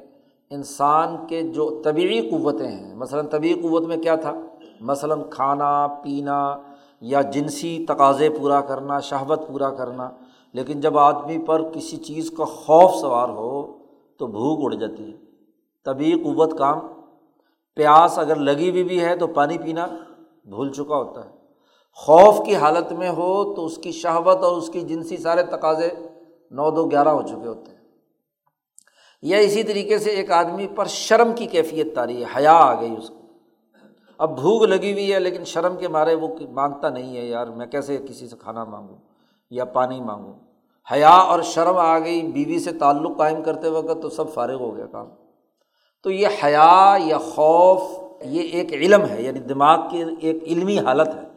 انسان 0.50 1.27
کے 1.27 1.41
جو 1.41 1.82
طبعی 1.84 2.29
قوتیں 2.29 2.67
ہیں، 2.67 2.96
مثلاً 2.96 3.27
طبعی 3.27 3.53
قوت 3.53 3.84
میں 3.84 3.98
کیا 3.98 4.15
تھا؟ 4.15 4.34
مثلاً 4.82 5.22
کھانا، 5.29 5.88
پینا 5.88 6.58
یا 7.01 7.22
جنسی 7.22 7.86
تقاضے 7.88 8.30
پورا 8.30 8.62
کرنا، 8.62 9.00
شہوت 9.00 9.48
پورا 9.48 9.70
کرنا، 9.70 10.10
لیکن 10.54 10.82
جب 10.82 10.98
آدمی 10.98 11.38
پر 11.38 11.72
کسی 11.72 11.98
چیز 11.98 12.32
کا 12.38 12.46
خوف 12.46 12.96
سوار 12.96 13.30
ہو 13.30 13.77
تو 14.18 14.27
بھوک 14.27 14.60
اڑ 14.63 14.74
جاتی 14.74 15.12
ہے۔ 15.12 15.18
طبی 15.86 16.12
قوت 16.12 16.58
کام، 16.58 16.80
پیاس 17.75 18.20
اگر 18.20 18.36
لگی 18.36 18.70
ہوئی 18.70 18.84
بھی 18.84 19.04
ہے 19.04 19.16
تو 19.16 19.27
پانی 19.27 19.58
پینا 19.58 19.88
بھول 20.46 20.74
چکا 20.74 20.96
ہوتا 20.96 21.25
ہے۔ 21.25 21.30
خوف 21.94 22.46
کی 22.46 22.56
حالت 22.56 22.92
میں 22.92 23.10
ہو 23.10 23.56
تو 23.56 23.66
اس 23.66 23.77
کی 23.77 23.92
شہوت 23.92 24.44
اور 24.44 24.58
اس 24.58 24.70
کی 24.70 24.82
جنسی 24.82 25.18
سارے 25.18 25.44
تقاضے 25.44 25.89
نو 26.51 26.72
دو 26.72 26.86
گیارہ 26.86 27.10
ہو 27.10 27.22
چکے 27.22 27.48
ہوتے 27.48 27.72
ہیں۔ 27.72 27.77
یا 29.22 29.38
اسی 29.38 29.63
طریقے 29.63 30.00
سے 30.00 30.10
ایک 30.10 30.32
آدمی 30.32 30.68
پر 30.68 30.86
شرم 30.86 31.32
کی 31.36 31.46
کیفیت 31.46 31.96
تاری 31.96 32.24
ہے، 32.24 32.30
حیا 32.38 32.54
آ 32.54 32.82
گئی 32.82 32.96
اس 32.98 33.10
کو 33.10 33.16
اب 34.19 34.39
بھوک 34.39 34.63
لگی 34.63 34.93
ہوئی 34.93 35.13
ہے 35.13 35.19
لیکن 35.19 35.45
شرم 35.45 35.77
کے 35.77 35.88
مارے 35.88 36.15
وہ 36.15 36.27
مانگتا 36.51 36.89
نہیں 36.89 37.17
ہے 37.17 37.25
یار، 37.25 37.47
میں 37.47 37.65
کیسے 37.65 37.97
کسی 37.97 38.27
سے 38.27 38.36
کھانا 38.39 38.63
مانگوں 38.63 38.95
یا 39.50 39.65
پانی 39.65 40.01
مانگوں؟ 40.01 40.33
حیا 40.91 41.09
اور 41.09 41.41
شرم 41.41 41.77
آ 41.77 42.00
گئی، 42.00 42.21
بیوی 42.21 42.59
سے 42.59 42.71
تعلق 42.71 43.17
قائم 43.17 43.43
کرتے 43.43 43.69
وقت 43.69 44.01
تو 44.01 44.09
سب 44.09 44.33
فارغ 44.33 44.55
ہو 44.55 44.75
گیا 44.75 44.86
کام۔ 44.86 45.07
تو 46.03 46.12
یہ 46.12 46.27
حیا 46.43 46.97
یا 47.05 47.17
خوف، 47.17 47.81
یہ 48.25 48.41
ایک 48.41 48.74
علم 48.74 49.05
ہے 49.05 49.21
یعنی 49.21 49.39
دماغ 49.39 49.89
کی 49.89 50.03
ایک 50.19 50.43
علمی 50.43 50.79
حالت 50.79 51.07
ہے۔ 51.07 51.27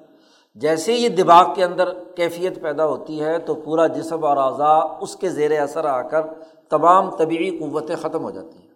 جیسے 0.55 0.93
یہ 0.93 1.09
دماغ 1.09 1.55
کے 1.55 1.65
اندر 1.65 1.89
کیفیت 2.17 2.63
پیدا 2.63 2.87
ہوتی 2.87 3.21
ہے 3.21 3.39
تو 3.39 3.55
پورا 3.55 3.87
جسم 3.87 4.25
اور 4.25 4.37
اعضاء 4.37 4.81
اس 5.01 5.17
کے 5.17 5.29
زیر 5.29 5.61
اثر 5.61 5.85
آ 5.85 6.03
کر 6.03 6.27
تمام 6.69 7.11
طبعی 7.11 7.59
قوتیں 7.59 7.97
ختم 7.97 8.23
ہو 8.23 8.31
جاتی 8.31 8.59
ہیں۔ 8.59 8.70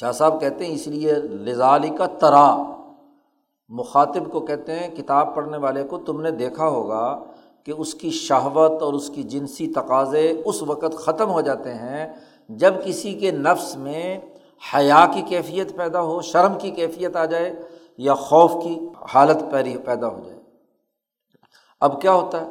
شاہ 0.00 0.12
صاحب 0.12 0.40
کہتے 0.40 0.66
ہیں 0.66 0.74
اس 0.74 0.86
لیے 0.86 1.14
لزالی 1.14 1.88
کا 1.88 2.06
ترا۔ 2.06 2.56
مخاطب 3.68 4.32
کو 4.32 4.40
کہتے 4.40 4.78
ہیں، 4.78 4.96
کتاب 4.96 5.34
پڑھنے 5.34 5.56
والے 5.56 5.84
کو 5.84 5.98
تم 5.98 6.20
نے 6.20 6.30
دیکھا 6.30 6.68
ہوگا 6.68 7.24
کہ 7.64 7.72
اس 7.76 7.94
کی 7.94 8.10
شہوت 8.10 8.82
اور 8.82 8.92
اس 8.92 9.10
کی 9.14 9.22
جنسی 9.22 9.72
تقاضے 9.72 10.42
اس 10.44 10.62
وقت 10.62 10.96
ختم 10.96 11.30
ہو 11.30 11.40
جاتے 11.40 11.74
ہیں 11.74 12.12
جب 12.48 12.74
کسی 12.84 13.14
کے 13.14 13.30
نفس 13.30 13.76
میں 13.76 14.18
حیا 14.74 15.06
کی 15.14 15.22
کیفیت 15.22 15.76
پیدا 15.76 16.00
ہو، 16.00 16.20
شرم 16.20 16.58
کی 16.58 16.70
کیفیت 16.70 17.16
آ 17.16 17.24
جائے 17.24 17.62
یا 17.98 18.14
خوف 18.14 18.52
کی 18.62 18.78
حالت 19.14 19.44
پیدا 19.84 20.08
ہو 20.08 20.20
جائے۔ 20.24 20.40
اب 21.80 22.00
کیا 22.00 22.12
ہوتا 22.12 22.40
ہے؟ 22.40 22.50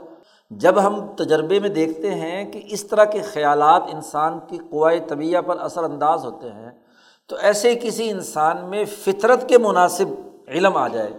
جب 0.52 0.84
ہم 0.84 1.08
تجربے 1.16 1.60
میں 1.60 1.70
دیکھتے 1.70 2.16
ہیں 2.16 2.52
کہ 2.52 2.62
اس 2.66 2.86
طرح 2.86 3.04
کے 3.04 3.22
خیالات 3.22 3.84
انسان 3.94 4.40
کی 4.48 4.58
قوائے 4.70 5.00
طبیعہ 5.00 5.42
پر 5.42 5.58
اثر 5.58 5.84
انداز 5.84 6.26
ہوتے 6.26 6.50
ہیں 6.50 6.85
تو 7.28 7.36
ایسے 7.36 7.76
کسی 7.76 8.10
انسان 8.10 8.58
میں 8.66 8.86
فطرت 8.86 9.50
کے 9.50 9.58
مناسب 9.58 10.06
علم 10.48 10.78
آ 10.78 10.88
جائے۔ 10.88 11.14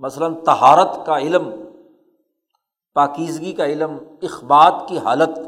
مثلاً 0.00 0.34
تہارت 0.34 1.06
کا 1.06 1.18
علم، 1.18 1.50
پاکیزگی 2.94 3.52
کا 3.52 3.64
علم، 3.64 3.96
اخبات 4.22 4.74
کی 4.88 4.98
حالت، 4.98 5.38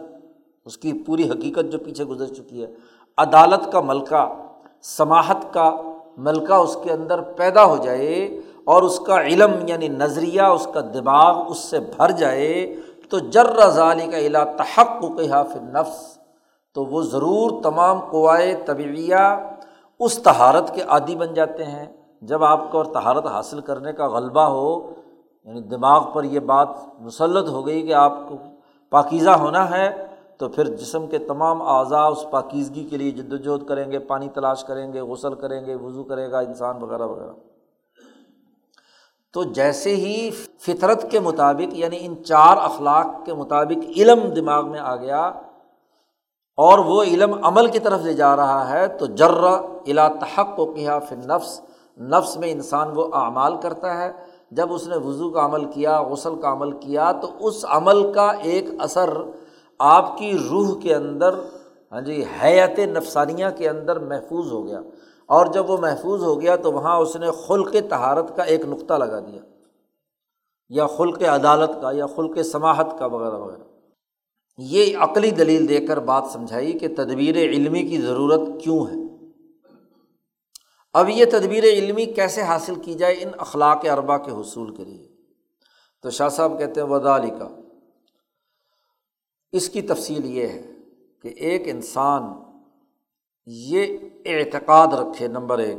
اس 0.65 0.79
کی 0.79 0.93
پوری 0.93 1.31
حقیقت 1.31 1.73
جو 1.73 1.79
پیچھے 1.79 2.05
گزر 2.05 2.27
چکی 2.27 2.63
ہے۔ 2.63 2.67
عدالت 3.19 3.73
کا 3.73 3.81
ملکہ 3.81 4.43
سماہت 4.83 5.55
کا 5.55 5.77
ملکہ 6.17 6.53
اس 6.53 6.77
کے 6.83 6.93
اندر 6.93 7.21
پیدا 7.21 7.65
ہو 7.65 7.77
جائے 7.77 8.41
اور 8.65 8.83
اس 8.83 9.01
کا 9.01 9.23
علم 9.23 9.51
یعنی 9.67 9.89
نظریہ، 9.89 10.43
اس 10.43 10.69
کا 10.75 10.81
دماغ 10.81 11.51
اس 11.51 11.59
سے 11.59 11.81
بھر 11.81 12.11
جائے، 12.11 12.77
تو 13.09 13.19
جر 13.19 13.71
ضالی 13.71 14.07
کا 14.07 14.19
علا 14.19 14.45
تحق 14.45 15.01
کے 15.01 15.29
حاف 15.29 15.57
نفس 15.57 16.19
تو 16.75 16.85
وہ 16.85 17.03
ضرور 17.03 17.63
تمام 17.63 18.01
قوائے 18.01 18.63
طبعیہ 18.67 19.51
اس 19.99 20.23
تہارت 20.23 20.75
کے 20.75 20.83
عادی 20.83 21.17
بن 21.17 21.35
جاتے 21.35 21.65
ہیں۔ 21.65 21.87
جب 22.23 22.45
آپ 22.45 22.71
کو 22.71 22.79
اور 22.79 22.85
تہارت 22.85 23.27
حاصل 23.27 23.61
کرنے 23.61 23.93
کا 23.93 24.07
غلبہ 24.09 24.41
ہو 24.41 24.91
یعنی 25.45 25.61
دماغ 25.61 26.13
پر 26.13 26.25
یہ 26.25 26.41
بات 26.41 26.69
مسلط 27.01 27.49
ہو 27.49 27.67
گئی 27.67 27.87
کہ 27.87 27.95
آپ 27.95 28.13
کو 28.29 28.37
پاکیزہ 28.91 29.31
ہونا 29.31 29.71
ہے، 29.71 30.07
تو 30.39 30.49
پھر 30.49 30.69
جسم 30.69 31.07
کے 31.07 31.19
تمام 31.19 31.63
اعضاء 31.63 32.07
اس 32.07 32.25
پاکیزگی 32.31 32.85
کے 32.85 32.97
لیے 32.97 33.11
جد 33.11 33.33
وجہد 33.33 33.69
کریں 33.69 33.93
گے، 33.93 33.99
پانی 33.99 34.29
تلاش 34.29 34.65
کریں 34.65 34.93
گے، 34.93 35.01
غسل 35.01 35.35
کریں 35.35 35.67
گے، 35.67 35.75
وضو 35.75 36.05
کرے 36.05 36.31
گا 36.31 36.39
انسان 36.39 36.83
وغیرہ 36.83 37.07
وغیرہ۔ 37.07 37.33
تو 39.33 39.43
جیسے 39.43 39.97
ہی 39.97 40.31
فطرت 40.59 41.11
کے 41.11 41.21
مطابق 41.21 41.75
یعنی 41.75 41.99
ان 42.01 42.25
چار 42.25 42.57
اخلاق 42.57 43.27
کے 43.27 43.35
مطابق 43.35 43.85
علم 43.97 44.21
دماغ 44.21 44.71
میں 44.71 44.81
آ 44.81 44.97
گیا 44.97 45.33
اور 46.57 46.79
وہ 46.79 47.03
علم 47.03 47.45
عمل 47.45 47.67
کی 47.67 47.79
طرف 47.79 48.01
لے 48.01 48.13
جا 48.15 48.37
رہا 48.37 48.71
ہے، 48.71 48.87
تو 48.89 49.07
جرا 49.07 49.55
الا 49.87 50.09
تحق 50.09 50.61
و 50.61 50.67
کیا 50.67 50.99
پھر 50.99 51.17
نفس 51.17 51.61
نفس 52.01 52.37
میں 52.37 52.51
انسان 52.53 52.91
وہ 52.95 53.05
اعمال 53.13 53.57
کرتا 53.57 53.99
ہے۔ 53.99 54.13
جب 54.51 54.73
اس 54.73 54.89
نے 54.89 54.97
وضو 54.97 55.31
کا 55.31 55.45
عمل 55.45 55.65
کیا، 55.65 56.03
غسل 56.03 56.41
کا 56.41 56.53
عمل 56.53 56.73
کیا، 56.73 57.13
تو 57.13 57.29
اس 57.41 57.65
عمل 57.69 58.13
کا 58.13 58.31
ایک 58.43 58.65
اثر 58.79 59.11
آپ 59.79 60.19
کی 60.19 60.39
روح 60.51 60.81
کے 60.81 60.95
اندر 60.95 61.35
ہاں 61.93 62.01
جی 62.01 62.25
حیت 62.43 62.79
نفسانیہ 62.79 63.47
کے 63.57 63.69
اندر 63.69 63.99
محفوظ 63.99 64.53
ہو 64.53 64.67
گیا۔ 64.67 64.81
اور 65.29 65.47
جب 65.47 65.71
وہ 65.71 65.77
محفوظ 65.77 66.23
ہو 66.23 66.41
گیا، 66.41 66.57
تو 66.57 66.73
وہاں 66.73 66.97
اس 66.97 67.17
نے 67.17 67.31
خلق 67.47 67.77
تہارت 67.91 68.37
کا 68.37 68.43
ایک 68.43 68.67
نقطہ 68.67 68.95
لگا 68.95 69.21
دیا، 69.21 69.41
یا 70.69 70.87
خلق 70.87 71.23
عدالت 71.23 71.71
کا، 71.83 71.91
یا 71.93 72.07
خلق 72.07 72.39
سماہت 72.43 72.99
کا، 72.99 73.07
وغیرہ 73.07 73.35
وغیرہ۔ 73.35 73.74
یہ 74.59 74.97
عقلی 74.97 75.31
دلیل 75.31 75.69
دے 75.69 75.87
کر 75.87 75.99
بات 75.99 76.25
سمجھائی 76.33 76.79
کہ 76.79 76.89
تدبیر 76.89 77.37
علمی 77.37 77.83
کی 77.83 78.01
ضرورت 78.01 78.41
کیوں 78.63 78.87
ہے۔ 78.87 79.27
اب 80.93 81.09
یہ 81.09 81.25
تدبیر 81.25 81.65
علمی 81.65 82.07
کیسے 82.07 82.43
حاصل 82.43 82.75
کی 82.75 82.95
جائے 82.95 83.17
ان 83.21 83.31
اخلاق 83.39 83.87
اربا 83.93 84.19
کے 84.19 84.31
حصول 84.31 84.77
کے 84.77 84.85
لیے۔ 84.85 85.09
تو 86.03 86.11
شاہ 86.11 86.29
صاحب 86.29 86.59
کہتے 86.59 86.81
ہیں 86.81 86.89
ودالی 86.89 87.31
کا 87.31 87.49
اس 89.53 89.69
کی 89.69 89.83
تفصیل 89.83 90.25
یہ 90.25 90.47
ہے 90.47 90.71
کہ 91.23 91.29
ایک 91.29 91.63
انسان 91.65 92.23
یہ 93.47 93.99
اعتقاد 94.25 94.87
رکھے، 94.87 95.29
نمبر 95.29 95.59
ایک، 95.59 95.79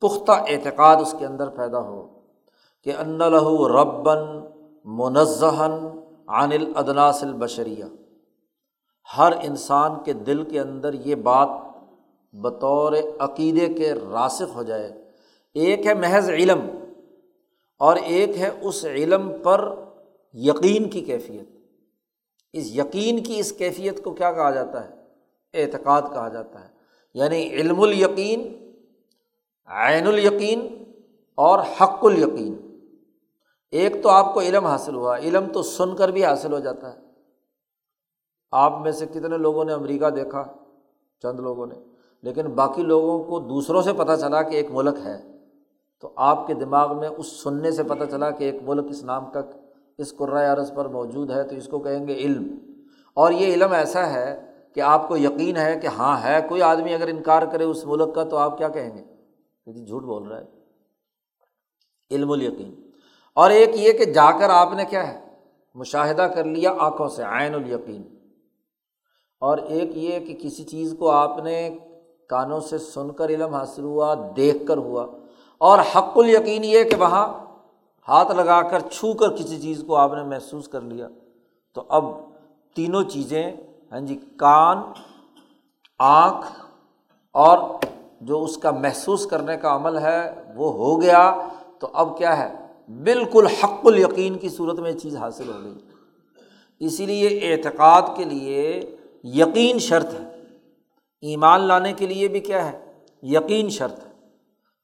پختہ 0.00 0.32
اعتقاد 0.32 0.96
اس 0.96 1.14
کے 1.18 1.26
اندر 1.26 1.48
پیدا 1.48 1.78
ہو 1.78 2.20
کہ 2.84 2.92
ان 2.96 3.18
لہو 3.18 3.68
ربن 3.68 4.18
منظہن 4.84 5.91
عن 6.32 6.52
الادناس 6.52 7.24
البشریہ۔ 7.24 7.84
ہر 9.18 9.32
انسان 9.42 9.90
کے 10.04 10.12
دل 10.12 10.42
کے 10.44 10.60
اندر 10.60 10.94
یہ 10.94 11.14
بات 11.14 11.48
بطور 12.32 12.92
عقیدے 13.18 13.66
کے 13.68 13.92
راسخ 13.92 14.54
ہو 14.54 14.62
جائے۔ 14.62 15.10
ایک 15.54 15.86
ہے 15.86 15.94
محض 15.94 16.30
علم 16.30 16.60
اور 17.78 17.96
ایک 17.96 18.36
ہے 18.36 18.50
اس 18.62 18.84
علم 18.84 19.32
پر 19.42 19.74
یقین 20.32 20.90
کی 20.90 21.00
کیفیت۔ 21.00 21.48
اس 22.52 22.66
یقین 22.66 23.22
کی 23.22 23.38
اس 23.38 23.52
کیفیت 23.52 24.04
کو 24.04 24.10
کیا 24.10 24.32
کہا 24.32 24.50
جاتا 24.50 24.88
ہے؟ 24.88 24.94
اعتقاد 25.54 26.02
کہا 26.02 26.28
جاتا 26.28 26.64
ہے۔ 26.64 26.68
یعنی 27.14 27.48
علم 27.48 27.80
الیقین، 27.80 28.40
عین 29.66 30.06
الیقین 30.06 30.84
اور 31.34 31.58
حق 31.58 32.04
الیقین۔ 32.04 32.61
ایک 33.72 34.02
تو 34.02 34.08
آپ 34.08 34.34
کو 34.34 34.40
علم 34.40 34.66
حاصل 34.66 34.94
ہوا، 34.94 35.16
علم 35.16 35.52
تو 35.52 35.62
سن 35.62 35.96
کر 35.96 36.08
بھی 36.08 36.24
حاصل 36.24 36.52
ہو 36.52 36.58
جاتا 36.58 36.92
ہے۔ 36.92 36.98
آپ 38.50 38.80
میں 38.80 38.92
سے 38.92 39.06
کتنے 39.06 39.38
لوگوں 39.38 39.64
نے 39.64 39.72
امریکہ 39.72 40.10
دیکھا؟ 40.10 40.44
چند 41.22 41.40
لوگوں 41.40 41.66
نے۔ 41.66 41.74
لیکن 42.22 42.46
باقی 42.46 42.82
لوگوں 42.82 43.24
کو 43.24 43.40
دوسروں 43.40 43.82
سے 43.82 43.92
پتہ 43.92 44.12
چلا 44.20 44.42
کہ 44.42 44.56
ایک 44.56 44.66
ملک 44.70 44.98
ہے۔ 45.04 45.22
تو 46.00 46.12
آپ 46.16 46.46
کے 46.46 46.54
دماغ 46.54 46.98
میں 46.98 47.08
اس 47.08 47.26
سننے 47.26 47.70
سے 47.70 47.82
پتہ 47.82 48.04
چلا 48.10 48.30
کہ 48.30 48.44
ایک 48.44 48.62
ملک 48.62 48.86
اس 48.88 49.04
نام 49.04 49.30
کا، 49.30 49.40
اس 49.98 50.16
قرۂۂ 50.16 50.58
عرض 50.58 50.74
پر 50.74 50.88
موجود 50.88 51.30
ہے، 51.30 51.42
تو 51.42 51.56
اس 51.56 51.66
کو 51.66 51.78
کہیں 51.78 52.08
گے 52.08 52.14
علم۔ 52.14 52.56
اور 53.14 53.30
یہ 53.30 53.54
علم 53.54 53.72
ایسا 53.72 54.12
ہے 54.12 54.52
کہ 54.74 54.80
آپ 54.80 55.08
کو 55.08 55.16
یقین 55.16 55.56
ہے 55.56 55.78
کہ 55.82 55.86
ہاں 55.86 56.22
ہے 56.22 56.40
کوئی 56.48 56.62
آدمی 56.62 56.94
اگر 56.94 57.08
انکار 57.08 57.42
کرے 57.52 57.64
اس 57.64 57.86
ملک 57.86 58.14
کا 58.14 58.24
تو 58.24 58.36
آپ 58.36 58.58
کیا 58.58 58.68
کہیں 58.68 58.96
گے؟ 58.96 59.04
کہ 59.64 59.72
جی 59.72 59.86
جھوٹ 59.86 60.02
بول 60.02 60.28
رہا 60.28 60.40
ہے۔ 60.40 60.44
علم 62.10 62.30
الیقین۔ 62.30 62.91
اور 63.34 63.50
ایک 63.50 63.70
یہ 63.74 63.92
کہ 63.92 64.04
جا 64.04 64.38
کر 64.38 64.50
آپ 64.50 64.68
نے 64.72 64.84
کیا 64.84 65.08
ہے؟ 65.08 65.20
مشاہدہ 65.74 66.22
کر 66.22 66.44
لیا 66.44 66.72
آنکھوں 66.78 67.08
سے، 67.08 67.22
عین 67.22 67.54
الیقین۔ 67.54 68.02
اور 69.40 69.58
ایک 69.58 69.96
یہ 69.96 70.18
کہ 70.18 70.48
کسی 70.48 70.64
چیز 70.64 70.94
کو 70.98 71.10
آپ 71.10 71.38
نے 71.38 71.78
کانوں 72.28 72.60
سے 72.60 72.78
سن 72.78 73.10
کر 73.10 73.28
علم 73.28 73.54
حاصل 73.54 73.82
ہوا، 73.82 74.14
دیکھ 74.36 74.66
کر 74.66 74.76
ہوا۔ 74.76 75.06
اور 75.58 75.78
حق 75.78 76.12
الیقین 76.16 76.64
یہ 76.64 76.84
کہ 76.84 76.96
وہاں 76.96 77.38
ہاتھ 78.08 78.32
لگا 78.32 78.62
کر 78.62 78.80
چھو 78.80 79.12
کر 79.12 79.28
کسی 79.36 79.60
چیز 79.60 79.84
کو 79.86 79.96
آپ 79.96 80.14
نے 80.14 80.22
محسوس 80.22 80.68
کر 80.68 80.80
لیا۔ 80.80 81.08
تو 81.74 81.84
اب 81.88 82.04
تینوں 82.74 83.02
چیزیں 83.02 83.52
ہاں 83.92 84.00
جی 84.00 84.18
کان، 84.36 84.78
آنکھ 85.98 86.46
اور 87.32 87.58
جو 88.20 88.42
اس 88.42 88.56
کا 88.56 88.70
محسوس 88.70 89.26
کرنے 89.26 89.56
کا 89.56 89.76
عمل 89.76 89.98
ہے، 89.98 90.42
وہ 90.54 90.72
ہو 90.72 91.02
گیا۔ 91.02 91.48
تو 91.78 91.88
اب 91.92 92.18
کیا 92.18 92.38
ہے؟ 92.38 92.61
بالکل 93.00 93.46
حق 93.46 93.80
الیقین 93.84 94.36
کی 94.36 94.48
صورت 94.48 94.78
میں 94.78 94.92
یہ 94.92 94.98
چیز 94.98 95.16
حاصل 95.16 95.48
ہو 95.48 95.64
گئی۔ 95.64 95.74
اسی 96.80 97.06
لیے 97.06 97.28
اعتقاد 97.28 98.02
کے 98.16 98.24
لیے 98.24 98.96
یقین 99.24 99.78
شرط 99.78 100.06
ہے۔ 100.06 100.42
ایمان 101.20 101.60
لانے 101.60 101.92
کے 101.92 102.06
لیے 102.06 102.28
بھی 102.28 102.40
کیا 102.40 102.72
ہے؟ 102.72 102.92
یقین 103.22 103.68
شرط 103.68 103.98
ہے۔ 103.98 104.10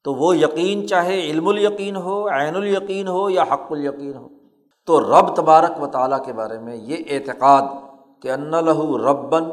تو 0.03 0.13
وہ 0.13 0.37
یقین 0.37 0.87
چاہے 0.87 1.19
علم 1.19 1.47
الیقین 1.47 1.95
ہو، 1.95 2.29
عین 2.29 2.55
الیقین 2.55 3.07
ہو 3.07 3.29
یا 3.29 3.43
حق 3.43 3.71
الیقین 3.71 4.15
ہو۔ 4.15 4.27
تو 4.85 5.01
رب 5.01 5.35
تبارک 5.35 5.83
و 5.83 5.87
تعالیٰ 5.87 6.25
کے 6.25 6.33
بارے 6.33 6.59
میں 6.59 6.75
یہ 6.75 6.95
اعتقاد 7.09 7.61
کہ 8.21 8.31
ان 8.31 8.51
لہو 8.65 8.97
ربن 8.97 9.43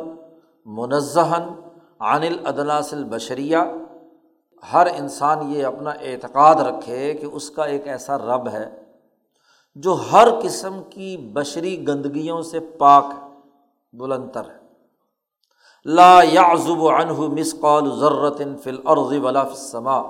منظہن 0.67 1.43
عن 2.01 2.23
الادناس 2.23 2.95
البشریہ 2.95 3.57
ہر 4.73 4.87
انسان 4.87 5.51
یہ 5.53 5.65
اپنا 5.65 5.91
اعتقاد 5.91 6.55
رکھے 6.55 7.15
کہ 7.15 7.27
اس 7.27 7.51
کا 7.51 7.65
ایک 7.65 7.89
ایسا 7.89 8.19
رب 8.19 8.49
ہے 8.49 8.69
جو 9.75 9.93
ہر 9.93 10.29
قسم 10.43 10.83
کی 10.91 11.17
بشری 11.17 11.89
گندگیوں 11.89 12.43
سے 12.43 12.61
پاک 12.61 13.05
بلندر 13.93 14.41
ہے۔ 14.41 14.59
لا 15.85 16.23
یازب 16.23 16.87
عنہ 16.89 17.13
مسقال 17.13 17.91
ضرت 17.91 18.43
فل 18.63 18.79
عرض 18.85 19.13
ولا 19.23 19.45
فسما 19.45 20.03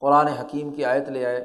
قرآن 0.00 0.26
حکیم 0.26 0.70
کی 0.70 0.84
آیت 0.84 1.08
لے 1.08 1.24
آئے 1.26 1.44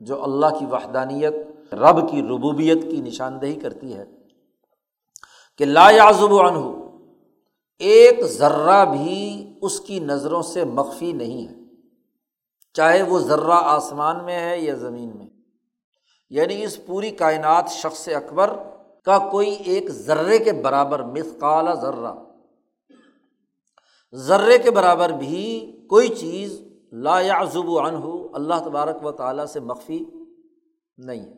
جو 0.00 0.22
اللہ 0.24 0.46
کی 0.58 0.66
وحدانیت، 0.66 1.34
رب 1.74 2.10
کی 2.10 2.22
ربوبیت 2.22 2.82
کی 2.82 3.00
نشاندہی 3.00 3.54
کرتی 3.54 3.96
ہے 3.96 4.04
کہ 5.56 5.64
لا 5.64 5.90
یازب 5.90 6.34
عنہ 6.34 6.79
ایک 7.80 8.24
ذرہ 8.24 8.84
بھی 8.84 9.46
اس 9.62 9.80
کی 9.80 10.00
نظروں 10.00 10.42
سے 10.42 10.64
مخفی 10.64 11.12
نہیں 11.12 11.48
ہے۔ 11.48 11.54
چاہے 12.72 13.02
وہ 13.02 13.18
ذرہ 13.18 13.50
آسمان 13.50 14.24
میں 14.24 14.50
ہے 14.50 14.60
یا 14.60 14.74
زمین 14.74 15.16
میں۔ 15.18 15.26
یعنی 16.30 16.64
اس 16.64 16.86
پوری 16.86 17.10
کائنات 17.10 17.70
شخص 17.70 18.08
اکبر 18.08 18.50
کا 19.04 19.18
کوئی 19.30 19.50
ایک 19.50 19.90
ذرے 19.90 20.38
کے 20.38 20.52
برابر 20.52 21.02
مثقال 21.02 21.80
ذرہ۔ 21.80 22.14
ذرے 24.14 24.58
کے 24.58 24.70
برابر 24.70 25.08
بھی 25.10 25.72
کوئی 25.90 26.08
چیز 26.08 26.60
لا 26.92 27.20
یعزب 27.20 27.78
عنہ 27.78 28.04
اللہ 28.32 28.54
تبارک 28.64 29.04
و 29.04 29.12
تعالیٰ 29.12 29.46
سے 29.46 29.60
مخفی 29.60 30.04
نہیں 30.98 31.20
ہے۔ 31.20 31.34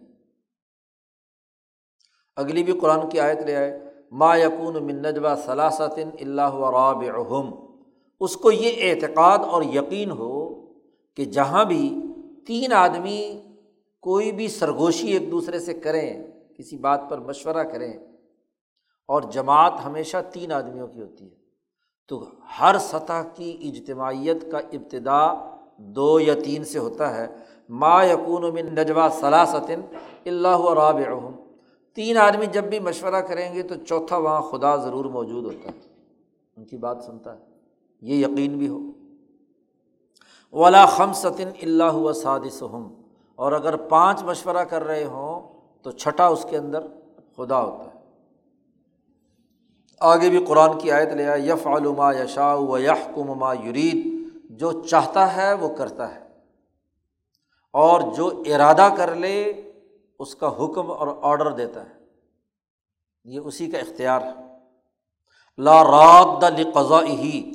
اگلی 2.36 2.62
بھی 2.62 2.72
قرآن 2.80 3.08
کی 3.08 3.20
آیت 3.20 3.38
لے 3.38 3.56
آئے۔ 3.56 3.91
ما 4.12 4.34
یقون 4.36 4.82
من 4.86 5.02
نجبہ 5.02 5.34
ثلاثتن 5.44 6.10
اللہ 6.20 6.54
رابعہم 6.72 7.50
اس 8.20 8.36
کو 8.36 8.50
یہ 8.52 8.90
اعتقاد 8.90 9.44
اور 9.50 9.62
یقین 9.74 10.10
ہو 10.10 10.32
کہ 11.18 11.24
جہاں 11.36 11.64
بھی 11.64 11.84
تین 12.46 12.72
آدمی 12.72 13.20
کوئی 14.02 14.30
بھی 14.32 14.48
سرگوشی 14.48 15.08
ایک 15.12 15.30
دوسرے 15.30 15.58
سے 15.60 15.74
کریں، 15.74 16.08
کسی 16.58 16.76
بات 16.78 17.08
پر 17.10 17.18
مشورہ 17.18 17.62
کریں، 17.62 17.92
اور 19.08 19.22
جماعت 19.32 19.84
ہمیشہ 19.84 20.16
تین 20.32 20.52
آدمیوں 20.52 20.86
کی 20.86 21.00
ہوتی 21.00 21.24
ہے، 21.24 21.36
تو 22.10 22.24
ہر 22.60 22.78
سطح 22.78 23.22
کی 23.34 23.56
اجتماعیت 23.68 24.50
کا 24.52 24.58
ابتدا 24.58 25.22
دو 25.96 26.18
یا 26.20 26.34
تین 26.44 26.64
سے 26.64 26.78
ہوتا 26.78 27.14
ہے۔ 27.16 27.26
ما 27.70 28.02
یقون 28.04 28.42
من 28.54 28.74
نجوا 28.78 29.08
صلاثتن 29.20 29.80
اللہ 30.26 30.70
راب 30.74 31.00
تین 31.94 32.16
آدمی 32.16 32.46
جب 32.46 32.64
بھی 32.64 32.78
مشورہ 32.78 33.20
کریں 33.20 33.54
گے 33.54 33.62
تو 33.62 33.74
چوتھا 33.74 34.16
وہاں 34.16 34.42
خدا 34.42 34.76
ضرور 34.76 35.04
موجود 35.04 35.44
ہوتا 35.44 35.68
ہے۔ 35.68 35.80
ان 36.56 36.64
کی 36.64 36.76
بات 36.76 37.04
سنتا 37.06 37.36
ہے۔ 37.36 37.44
یہ 38.00 38.26
یقین 38.26 38.58
بھی 38.58 38.68
ہو۔ 38.68 38.78
ولا 40.52 40.86
خم 40.86 41.12
ستن 41.12 41.48
اللہ 41.62 41.92
و 41.92 42.12
سادسم 42.12 42.88
اور 43.34 43.52
اگر 43.52 43.76
پانچ 43.76 44.22
مشورہ 44.22 44.64
کر 44.64 44.84
رہے 44.84 45.04
ہوں 45.04 45.60
تو 45.82 45.90
چھٹا 45.90 46.26
اس 46.26 46.46
کے 46.50 46.56
اندر 46.56 46.86
خدا 47.36 47.62
ہوتا 47.62 47.84
ہے۔ 47.84 48.00
آگے 50.00 50.30
بھی 50.30 50.44
قرآن 50.44 50.78
کی 50.78 50.90
آیت 50.90 51.08
لیا 51.08 51.34
یف 51.34 51.66
علما 51.66 52.12
یشا 52.12 52.54
و 52.54 52.78
یح 52.78 53.10
کما 53.14 53.54
یرید 53.54 54.28
جو 54.44 54.82
چاہتا 54.82 55.36
ہے 55.36 55.52
وہ 55.52 55.68
کرتا 55.68 56.14
ہے۔ 56.14 56.20
اور 57.72 58.00
جو 58.16 58.42
ارادہ 58.46 58.88
کر 58.96 59.14
لے 59.14 59.52
اس 60.22 60.34
کا 60.34 60.48
حکم 60.48 60.90
اور 60.90 61.08
آڈر 61.22 61.52
دیتا 61.52 61.84
ہے۔ 61.84 61.94
یہ 63.24 63.40
اسی 63.40 63.66
کا 63.66 63.78
اختیار 63.78 64.22
ہے۔ 64.22 64.58
لا 65.58 65.84
رات 65.84 66.44
قضا 66.74 67.04
ہی 67.04 67.52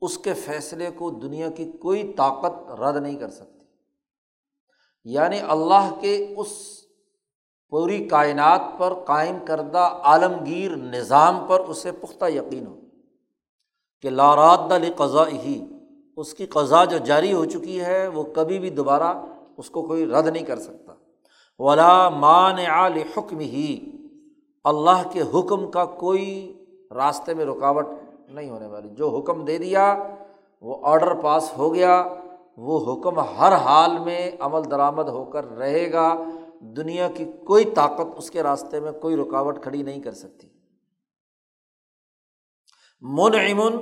اس 0.00 0.18
کے 0.18 0.34
فیصلے 0.34 0.90
کو 0.90 1.10
دنیا 1.10 1.50
کی 1.50 1.72
کوئی 1.72 2.12
طاقت 2.12 2.80
رد 2.80 3.02
نہیں 3.02 3.16
کر 3.16 3.30
سکتی۔ 3.30 3.66
یعنی 5.04 5.38
اللہ 5.40 5.94
کے 6.00 6.34
اس 6.36 6.80
پوری 7.68 8.08
کائنات 8.08 8.60
پر 8.78 8.94
قائم 8.94 9.36
کردہ 9.46 9.78
عالمگیر 9.78 10.76
نظام 10.76 11.46
پر 11.48 11.60
اسے 11.60 11.92
پختہ 11.92 12.24
یقین 12.28 12.66
ہو۔ 12.66 12.80
کہ 14.02 14.10
لاراد 14.10 14.72
علی 14.72 14.90
قضا 14.96 15.28
ہی 15.28 15.72
اس 16.16 16.34
کی 16.34 16.46
قضا 16.46 16.84
جو 16.84 16.98
جاری 16.98 17.32
ہو 17.32 17.44
چکی 17.44 17.80
ہے، 17.80 18.08
وہ 18.08 18.22
کبھی 18.22 18.58
بھی 18.58 18.70
دوبارہ 18.70 19.24
اس 19.56 19.70
کو 19.70 19.82
کوئی 19.82 20.06
رد 20.06 20.26
نہیں 20.26 20.44
کر 20.44 20.58
سکتا۔ 20.58 20.91
ولا 21.58 22.08
مان 22.08 22.58
عال 22.58 22.92
حکم 23.16 23.38
ہی 23.38 23.92
اللہ 24.64 25.02
کے 25.12 25.20
حکم 25.20 25.70
کا 25.70 25.84
کوئی 25.84 26.58
راستے 26.90 27.34
میں 27.34 27.44
رکاوٹ 27.44 27.86
نہیں 28.28 28.50
ہونے 28.50 28.66
والی۔ 28.66 28.88
جو 28.88 29.08
حکم 29.08 29.44
دے 29.44 29.58
دیا، 29.58 30.02
وہ 30.60 30.76
آڈر 30.82 31.14
پاس 31.14 31.52
ہو 31.58 31.74
گیا۔ 31.74 32.08
وہ 32.56 32.92
حکم 32.92 33.18
ہر 33.18 33.52
حال 33.52 33.98
میں 33.98 34.30
عمل 34.40 34.70
درآمد 34.70 35.08
ہو 35.08 35.24
کر 35.24 35.50
رہے 35.50 35.92
گا۔ 35.92 36.22
دنیا 36.60 37.08
کی 37.08 37.24
کوئی 37.46 37.64
طاقت 37.64 38.06
اس 38.16 38.30
کے 38.30 38.42
راستے 38.42 38.80
میں 38.80 38.92
کوئی 38.92 39.16
رکاوٹ 39.16 39.62
کھڑی 39.62 39.82
نہیں 39.82 40.02
کر 40.02 40.12
سکتی۔ 40.12 40.48
من 43.00 43.32
امن 43.34 43.76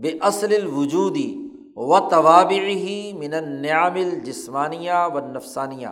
بے 0.00 0.08
اصل 0.20 0.54
الوجودی 0.54 1.48
و 1.76 2.08
توابعی 2.08 3.12
من 3.12 3.34
النعم 3.34 3.94
الجسمانیہ 3.94 4.92
و 5.14 5.20
نفسانیہ 5.20 5.88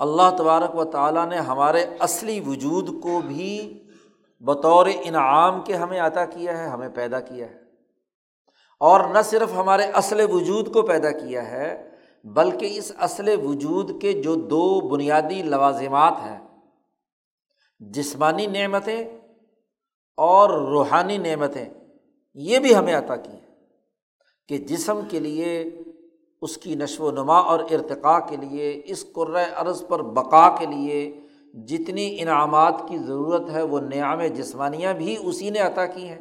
اللہ 0.00 0.30
تبارک 0.38 0.76
و 0.76 0.84
تعالیٰ 0.84 1.26
نے 1.26 1.36
ہمارے 1.36 1.84
اصلی 1.98 2.40
وجود 2.40 3.02
کو 3.02 3.20
بھی 3.26 3.82
بطور 4.40 4.86
انعام 5.02 5.62
کے 5.62 5.74
ہمیں 5.74 6.00
عطا 6.00 6.24
کیا 6.24 6.58
ہے، 6.58 6.68
ہمیں 6.68 6.88
پیدا 6.88 7.20
کیا 7.20 7.50
ہے۔ 7.50 7.58
اور 8.80 9.00
نہ 9.00 9.18
صرف 9.24 9.52
ہمارے 9.56 9.82
اصل 9.82 10.20
وجود 10.30 10.72
کو 10.72 10.82
پیدا 10.82 11.10
کیا 11.10 11.50
ہے، 11.50 11.90
بلکہ 12.24 12.78
اس 12.78 12.92
اصل 12.98 13.28
وجود 13.44 14.02
کے 14.02 14.12
جو 14.12 14.34
دو 14.34 14.80
بنیادی 14.80 15.42
لوازمات 15.42 16.12
ہیں، 16.12 16.48
جسمانی 17.80 18.46
نعمتیں 18.46 19.04
اور 20.16 20.50
روحانی 20.50 21.18
نعمتیں، 21.18 21.68
یہ 22.34 22.58
بھی 22.58 22.74
ہمیں 22.74 22.94
عطا 22.94 23.16
کی 23.16 23.32
ہے 23.32 23.50
کہ 24.48 24.58
جسم 24.58 25.00
کے 25.08 25.20
لیے 25.20 25.64
اس 26.42 26.56
کی 26.56 26.74
نشو 26.74 27.04
و 27.04 27.10
نما 27.10 27.38
اور 27.38 27.60
ارتقاء 27.60 28.18
کے 28.28 28.36
لیے، 28.36 28.82
اس 28.84 29.06
عرض 29.56 29.86
پر 29.88 30.02
بقا 30.02 30.56
کے 30.56 30.66
لیے 30.66 31.20
جتنی 31.54 32.16
انعامات 32.20 32.74
کی 32.88 32.98
ضرورت 32.98 33.50
ہے، 33.50 33.62
وہ 33.62 33.80
نعام 33.80 34.22
جسمانیاں 34.22 34.94
بھی 34.94 35.16
اسی 35.20 35.50
نے 35.50 35.58
عطا 35.58 35.86
کی 35.86 36.08
ہیں۔ 36.08 36.18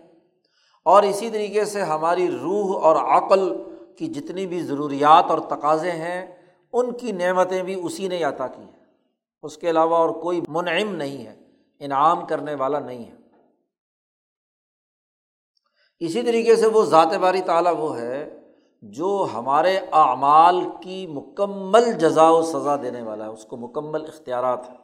اور 0.86 1.04
اسی 1.04 1.30
طریقے 1.30 1.66
سے 1.66 1.82
ہماری 1.82 2.32
روح 2.32 2.82
اور 2.82 2.96
عقل 2.96 3.54
کی 3.98 4.08
جتنی 4.08 4.48
بھی 4.48 4.62
ضروریات 4.62 5.32
اور 5.32 5.40
تقاضے 5.40 5.92
ہیں، 5.92 6.36
ان 6.74 6.98
کی 6.98 7.12
نعمتیں 7.12 7.64
بھی 7.64 7.74
اسی 7.74 8.08
نے 8.08 8.24
عطا 8.24 8.48
کی 8.48 8.62
ہیں۔ 8.62 8.86
اس 9.44 9.58
کے 9.58 9.70
علاوہ 9.70 9.96
اور 9.96 10.10
کوئی 10.10 10.42
منعم 10.48 10.96
نہیں 10.96 11.26
ہے، 11.26 11.36
انعام 11.80 12.26
کرنے 12.26 12.56
والا 12.56 12.80
نہیں 12.80 13.06
ہے۔ 13.06 13.16
اسی 16.00 16.22
طریقے 16.22 16.56
سے 16.56 16.68
وہ 16.68 16.86
ذات 16.86 17.14
باری 17.14 17.42
تعالیٰ 17.42 17.76
وہ 17.78 17.98
ہے 17.98 18.39
جو 18.82 19.28
ہمارے 19.34 19.80
اعمال 19.92 20.62
کی 20.84 21.08
مکمل 21.08 21.92
جزا 21.92 22.30
و 22.30 22.42
سزا 22.42 22.76
دینے 22.76 23.02
والا 23.02 23.26
ہے، 23.26 23.30
اس 23.30 23.46
کو 23.46 23.58
مکمل 23.58 24.06
اختیارات 24.06 24.70
ہیں۔ 24.70 24.78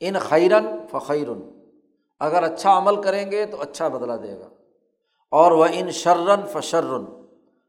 ان 0.00 0.18
خیرن 0.18 0.66
فخیرن، 0.90 1.40
اگر 2.20 2.42
اچھا 2.42 2.78
عمل 2.78 3.02
کریں 3.02 3.30
گے 3.30 3.46
تو 3.46 3.60
اچھا 3.60 3.88
بدلا 3.88 4.16
دے 4.16 4.38
گا۔ 4.38 4.48
اور 5.30 5.52
وہ 5.52 5.66
ان 5.72 5.90
شرن 5.90 6.46
فشرن 6.52 7.04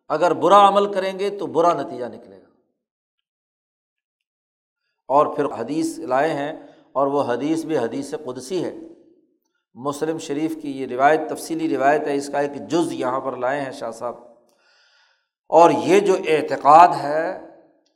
اگر 0.07 0.33
برا 0.33 0.67
عمل 0.67 0.93
کریں 0.93 1.19
گے 1.19 1.29
تو 1.29 1.47
برا 1.47 1.81
نتیجہ 1.81 2.05
نکلے 2.05 2.41
گا۔ 2.41 2.47
اور 5.07 5.25
پھر 5.35 5.45
حدیث 5.45 5.99
لائے 5.99 6.33
ہیں، 6.33 6.67
اور 6.91 7.07
وہ 7.07 7.23
حدیث 7.23 7.65
بھی 7.65 7.77
حدیث 7.77 8.13
قدسی 8.25 8.65
ہے۔ 8.65 8.75
مسلم 9.73 10.17
شریف 10.17 10.55
کی 10.61 10.81
یہ 10.81 10.87
روایت، 10.87 11.19
تفصیلی 11.29 11.77
روایت 11.77 12.07
ہے، 12.07 12.15
اس 12.15 12.29
کا 12.29 12.39
ایک 12.39 12.69
جز 12.69 12.93
یہاں 12.93 13.19
پر 13.19 13.35
لائے 13.35 13.61
ہیں 13.61 13.71
شاہ 13.71 13.91
صاحب۔ 13.91 14.34
اور 15.47 15.71
یہ 15.71 15.99
جو 15.99 16.15
اعتقاد 16.27 16.87
ہے 16.87 17.47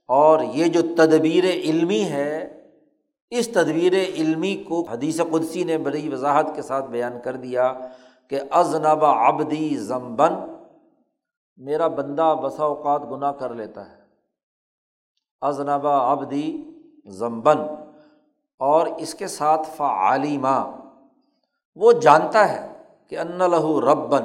اور 0.06 0.40
یہ 0.40 0.66
جو 0.68 0.82
تدبیر 0.82 1.44
علمی 1.44 2.04
ہے، 2.04 2.62
اس 3.30 3.48
تدبیر 3.48 3.94
علمی 3.94 4.64
کو 4.68 4.82
حدیث 4.82 5.22
قدسی 5.32 5.64
نے 5.64 5.78
بڑی 5.78 6.14
وضاحت 6.14 6.46
کے 6.56 6.62
ساتھ 6.62 6.86
بیان 6.86 7.14
کر 7.24 7.36
دیا 7.36 7.74
کہ 8.28 8.40
ازنب 8.52 9.06
ابدی 9.06 9.78
ضمبن 9.78 10.34
میرا 11.58 11.88
بندہ 11.88 12.36
بسا 12.44 12.64
اوقات 12.64 13.02
گناہ 13.12 13.32
کر 13.32 13.54
لیتا 13.54 13.92
ہے۔ 13.92 13.98
ازنبا 15.42 16.12
ابدی 16.12 16.64
ضمبن 17.06 17.58
اور 18.58 18.88
اس 18.88 19.14
کے 19.14 19.28
ساتھ 19.28 19.68
فعلیمہ 19.78 20.72
وہ 21.76 21.92
جانتا 21.92 22.50
ہے 22.50 22.74
کہ 23.08 23.18
ان 23.18 23.38
لہو 23.38 23.82
ربن 23.82 24.24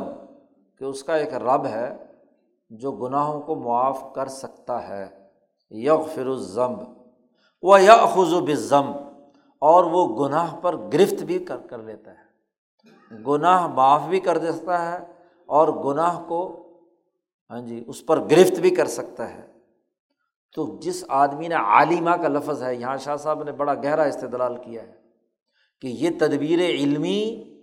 کہ 0.79 0.85
اس 0.85 1.05
کا 1.05 1.17
ایک 1.17 1.35
رب 1.35 1.67
ہے۔ 1.67 1.97
جو 2.79 2.93
گناہوں 2.93 3.41
کو 3.41 3.55
معاف 3.55 4.05
کر 4.15 4.27
سکتا 4.27 4.89
ہے۔ 4.89 5.07
یغ 5.71 6.03
فر 6.15 6.27
الزمب 6.27 6.81
وہ 7.63 7.81
یا 7.81 8.07
خز 8.07 8.35
بزم 8.35 8.93
اور 9.61 9.85
وہ 9.85 10.29
گناہ 10.29 10.57
پر 10.57 10.77
گرفت 10.77 11.23
بھی 11.23 11.39
کر 11.39 11.57
کر 11.57 11.79
لیتا 11.79 12.11
ہے۔ 12.11 12.25
گناہ 13.27 13.67
معاف 13.67 14.03
بھی 14.03 14.21
کر 14.21 14.39
دیتا 14.39 14.93
ہے 14.93 15.13
اور 15.47 15.69
گناہ 15.69 16.25
کو 16.29 16.61
ہاں 17.51 17.61
جی 17.61 17.85
اس 17.87 18.07
پر 18.07 18.21
گرفت 18.31 18.61
بھی 18.61 18.71
کر 18.71 18.87
سکتا 18.87 19.35
ہے۔ 19.35 19.47
تو 20.55 20.79
جس 20.81 21.05
آدمی 21.09 21.49
نے 21.49 21.55
عالمہ 21.55 22.11
کا 22.11 22.29
لفظ 22.29 22.63
ہے، 22.63 22.75
یہاں 22.75 22.97
شاہ 22.97 23.17
صاحب 23.17 23.43
نے 23.43 23.53
بڑا 23.53 23.75
گہرا 23.75 24.03
استدلال 24.03 24.57
کیا 24.57 24.83
ہے 24.83 24.93
کہ 25.81 25.87
یہ 25.87 26.11
تدبیر 26.19 26.59
علمی 26.59 27.54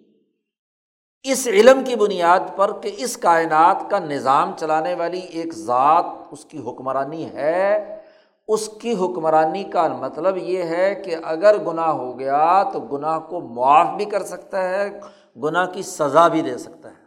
اس 1.23 1.47
علم 1.47 1.83
کی 1.83 1.95
بنیاد 1.95 2.39
پر 2.55 2.71
کہ 2.79 2.91
اس 2.97 3.17
کائنات 3.17 3.89
کا 3.89 3.99
نظام 3.99 4.51
چلانے 4.57 4.93
والی 4.93 5.19
ایک 5.19 5.53
ذات 5.53 6.05
اس 6.31 6.45
کی 6.45 6.57
حکمرانی 6.57 7.25
ہے۔ 7.25 7.99
اس 8.47 8.69
کی 8.81 8.93
حکمرانی 8.93 9.63
کا 9.63 9.87
مطلب 9.87 10.37
یہ 10.37 10.63
ہے 10.63 10.95
کہ 10.95 11.15
اگر 11.23 11.57
گناہ 11.67 11.89
ہو 11.89 12.19
گیا 12.19 12.63
تو 12.63 12.79
گناہ 12.79 13.19
کو 13.19 13.39
معاف 13.39 13.87
بھی 13.97 14.05
کر 14.05 14.23
سکتا 14.23 14.69
ہے، 14.69 14.99
گناہ 15.43 15.65
کی 15.65 15.81
سزا 15.81 16.27
بھی 16.27 16.41
دے 16.41 16.57
سکتا 16.57 16.89
ہے۔ 16.89 17.05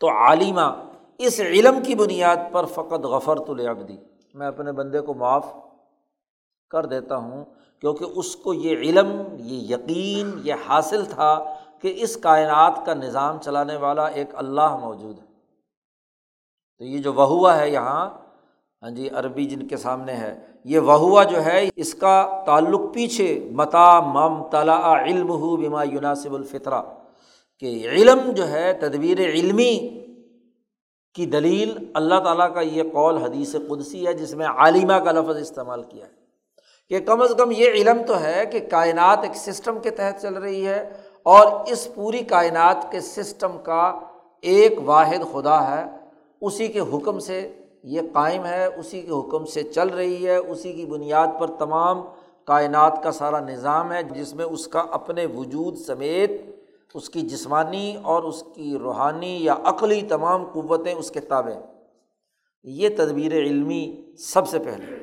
تو 0.00 0.08
عالمہ، 0.08 0.84
اس 1.18 1.40
علم 1.40 1.82
کی 1.82 1.94
بنیاد 1.94 2.36
پر 2.52 2.64
فقط 2.64 3.04
غفر 3.04 3.36
تو 3.36 3.54
دی 3.54 3.96
میں 4.34 4.46
اپنے 4.46 4.72
بندے 4.72 5.00
کو 5.00 5.14
معاف 5.14 5.46
کر 6.70 6.86
دیتا 6.86 7.16
ہوں 7.16 7.44
کیونکہ 7.80 8.04
اس 8.04 8.36
کو 8.36 8.54
یہ 8.54 8.76
علم، 8.76 9.22
یہ 9.38 9.74
یقین، 9.74 10.30
یہ 10.44 10.54
حاصل 10.68 11.04
تھا 11.04 11.54
کہ 11.80 11.94
اس 11.96 12.16
کائنات 12.16 12.86
کا 12.86 12.94
نظام 12.94 13.38
چلانے 13.38 13.76
والا 13.76 14.06
ایک 14.06 14.28
اللہ 14.34 14.76
موجود 14.76 15.18
ہے۔ 15.18 15.24
تو 16.78 16.84
یہ 16.84 16.98
جو 16.98 17.12
وہوا 17.12 17.58
ہے 17.58 17.70
یہاں 17.70 18.10
ہاں 18.82 18.90
جی 18.90 19.08
عربی 19.08 19.44
جن 19.44 19.68
کے 19.68 19.76
سامنے 19.76 20.12
ہے، 20.12 20.40
یہ 20.64 20.78
وہوا 20.78 21.24
جو 21.24 21.44
ہے، 21.44 21.68
اس 21.76 21.94
کا 21.94 22.42
تعلق 22.46 22.80
پیچھے 22.94 23.48
متا 23.52 24.00
مم 24.00 24.48
تلا 24.48 25.02
علم 25.02 25.30
ہو 25.30 25.56
بیما 25.56 25.82
یوناسب 25.82 26.34
الفطرہ، 26.34 26.82
کہ 27.58 27.88
علم 27.88 28.30
جو 28.30 28.48
ہے، 28.48 28.72
تدبیر 28.72 29.20
علمی 29.20 30.04
کی 31.14 31.26
دلیل 31.26 31.90
اللہ 31.94 32.20
تعالیٰ 32.24 32.54
کا 32.54 32.60
یہ 32.60 32.82
قول 32.92 33.16
حدیث 33.16 33.54
قدسی 33.68 34.06
ہے، 34.06 34.12
جس 34.12 34.34
میں 34.34 34.46
عالمہ 34.46 34.92
کا 34.92 35.12
لفظ 35.12 35.36
استعمال 35.36 35.82
کیا 35.82 36.06
ہے۔ 36.06 36.18
کہ 36.88 37.00
کم 37.00 37.22
از 37.22 37.32
کم 37.38 37.50
یہ 37.50 37.70
علم 37.70 38.02
تو 38.06 38.20
ہے 38.20 38.46
کہ 38.46 38.60
کائنات 38.70 39.18
ایک 39.22 39.36
سسٹم 39.36 39.78
کے 39.78 39.90
تحت 39.90 40.22
چل 40.22 40.34
رہی 40.34 40.66
ہے 40.66 40.90
اور 41.28 41.66
اس 41.66 41.88
پوری 41.94 42.18
کائنات 42.18 42.92
کے 42.92 43.00
سسٹم 43.00 43.58
کا 43.62 44.00
ایک 44.40 44.78
واحد 44.84 45.32
خدا 45.32 45.70
ہے، 45.70 45.84
اسی 46.40 46.68
کے 46.68 46.80
حکم 46.80 47.18
سے 47.18 47.52
یہ 47.84 48.00
قائم 48.12 48.44
ہے، 48.44 48.64
اسی 48.64 49.02
کے 49.02 49.10
حکم 49.10 49.44
سے 49.44 49.62
چل 49.62 49.88
رہی 49.88 50.26
ہے، 50.26 50.36
اسی 50.36 50.72
کی 50.72 50.86
بنیاد 50.86 51.26
پر 51.40 51.46
تمام 51.46 52.02
کائنات 52.44 53.02
کا 53.02 53.12
سارا 53.12 53.40
نظام 53.40 53.92
ہے، 53.92 54.02
جس 54.02 54.34
میں 54.34 54.44
اس 54.44 54.68
کا 54.68 54.80
اپنے 54.90 55.26
وجود 55.26 55.76
سمیت 55.76 56.30
اس 56.94 57.10
کی 57.10 57.20
جسمانی 57.20 57.96
اور 58.02 58.22
اس 58.22 58.44
کی 58.54 58.78
روحانی 58.82 59.44
یا 59.44 59.54
عقلی 59.64 60.02
تمام 60.02 60.44
قوتیں 60.44 60.94
اس 60.94 61.10
کے 61.10 61.20
تابع 61.20 61.52
یہ 62.64 62.88
تدبیر 62.88 63.32
علمی 63.32 64.02
سب 64.18 64.48
سے 64.48 64.58
پہلے۔ 64.58 64.96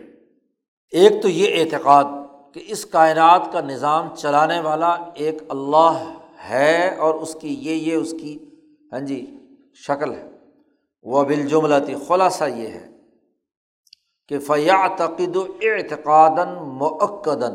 ایک 0.91 1.21
تو 1.21 1.29
یہ 1.29 1.63
اعتقاد 1.63 2.03
کہ 2.55 2.63
اس 2.67 2.85
کائنات 2.85 3.41
کا 3.51 3.61
نظام 3.61 4.15
چلانے 4.15 4.59
والا 4.59 4.97
ایک 5.13 5.37
اللہ 5.49 6.13
ہے 6.49 6.95
اور 6.97 7.15
اس 7.15 7.35
کی 7.41 7.55
یہ 7.59 7.71
یہ 7.71 7.95
اس 7.95 8.11
کی 8.11 8.37
ہاں 8.91 8.99
جی 8.99 9.37
شکل 9.73 10.13
ہے۔ 10.13 10.29
وہ 11.03 11.23
بالجملتی 11.23 11.93
خلاصہ 12.07 12.43
یہ 12.43 12.67
ہے 12.67 12.87
کہ 14.27 14.39
فیا 14.39 14.87
تقید 14.95 15.37
اعتقاد 15.61 16.57
معقدن 16.61 17.53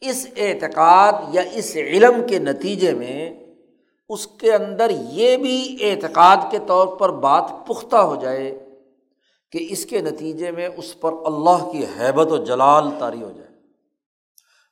اس 0.00 0.26
اعتقاد 0.36 1.12
یا 1.32 1.42
اس 1.52 1.76
علم 1.76 2.26
کے 2.26 2.38
نتیجے 2.38 2.92
میں 2.92 3.44
اس 4.08 4.26
کے 4.26 4.52
اندر 4.52 4.90
یہ 4.90 5.36
بھی 5.36 5.76
اعتقاد 5.80 6.36
کے 6.50 6.58
طور 6.66 6.86
پر 6.86 7.10
بات 7.10 7.52
پختہ 7.66 7.96
ہو 7.96 8.16
جائے 8.16 8.68
کہ 9.52 9.66
اس 9.70 9.86
کے 9.86 10.00
نتیجے 10.00 10.50
میں 10.50 10.68
اس 10.76 11.00
پر 11.00 11.12
اللہ 11.24 11.70
کی 11.72 11.84
حیبت 11.84 12.32
و 12.32 12.44
جلال 12.44 12.90
طاری 12.98 13.22
ہو 13.22 13.32
جائے۔ 13.36 13.49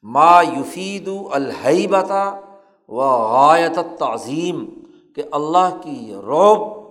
ما 0.03 0.43
یفید 0.43 1.11
الحیبتا 1.31 2.41
و 2.89 3.01
غایت 3.07 3.79
تعظیم 3.99 4.69
کہ 5.15 5.23
اللہ 5.33 5.77
کی 5.83 6.15
روب 6.15 6.89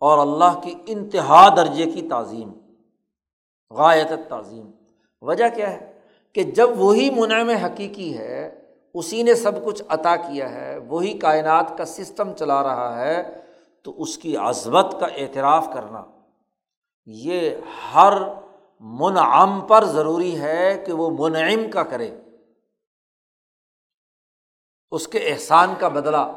اور 0.00 0.18
اللہ 0.18 0.60
کی 0.62 0.74
انتہا 0.86 1.48
درجے 1.56 1.84
کی 1.84 2.08
تعظیم، 2.08 2.52
غایت 3.70 4.12
تعظیم 4.28 4.70
وجہ 5.22 5.44
کیا 5.54 5.70
ہے؟ 5.70 5.92
کہ 6.32 6.42
جب 6.42 6.70
وہی 6.76 7.10
منعم 7.10 7.48
حقیقی 7.48 8.18
ہے، 8.18 8.62
اسی 8.94 9.22
نے 9.22 9.34
سب 9.34 9.64
کچھ 9.64 9.82
عطا 9.88 10.16
کیا 10.16 10.50
ہے، 10.50 10.78
وہی 10.78 11.18
کائنات 11.18 11.78
کا 11.78 11.84
سسٹم 11.84 12.32
چلا 12.32 12.62
رہا 12.62 13.00
ہے، 13.00 13.40
تو 13.82 14.02
اس 14.02 14.18
کی 14.18 14.36
عظمت 14.36 15.00
کا 15.00 15.06
اعتراف 15.06 15.68
کرنا۔ 15.74 16.04
یہ 17.06 17.50
ہر 17.94 18.12
منعم 18.80 19.60
پر 19.60 19.84
ضروری 19.84 20.40
ہے 20.40 20.82
کہ 20.86 20.92
وہ 20.92 21.28
منعم 21.28 21.70
کا 21.70 21.82
کرے۔ 21.82 22.10
اس 24.94 25.08
کے 25.08 25.18
احسان 25.18 25.74
کا 25.78 25.88
بدلہ 25.88 26.32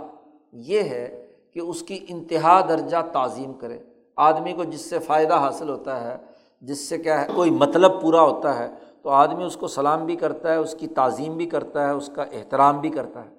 یہ 0.52 0.82
ہے 0.82 1.26
کہ 1.54 1.60
اس 1.60 1.82
کی 1.82 2.06
انتہا 2.08 2.62
درجہ 2.70 2.98
تعظیم 3.14 3.54
کرے۔ 3.54 3.80
آدمی 4.16 4.54
کو 4.54 4.64
جس 4.64 4.90
سے 4.90 5.00
فائدہ 5.00 5.34
حاصل 5.34 5.70
ہوتا 5.70 6.02
ہے، 6.04 6.18
جس 6.62 6.90
سے 6.90 6.98
کیا 6.98 7.22
ہے، 7.22 7.28
کوئی 7.36 7.52
مطلب 7.52 8.02
پورا 8.02 8.22
ہوتا 8.22 8.60
ہے، 8.60 8.68
تو 9.04 9.10
آدمی 9.10 9.44
اس 9.44 9.58
کو 9.58 9.68
سلام 9.68 10.06
بھی 10.06 10.16
کرتا 10.16 10.52
ہے، 10.52 10.56
اس 10.56 10.76
کی 10.80 10.88
تعظیم 10.88 11.38
بھی 11.38 11.46
کرتا 11.46 11.88
ہے، 11.88 11.92
اس 11.92 12.10
کا 12.16 12.22
احترام 12.22 12.82
بھی 12.82 12.90
کرتا 12.90 13.24
ہے۔ 13.26 13.30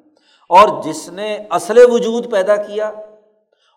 اور 0.50 0.83
جس 0.83 1.09
نے 1.09 1.38
اصل 1.50 1.78
وجود 1.90 2.31
پیدا 2.33 2.57
کیا، 2.57 2.90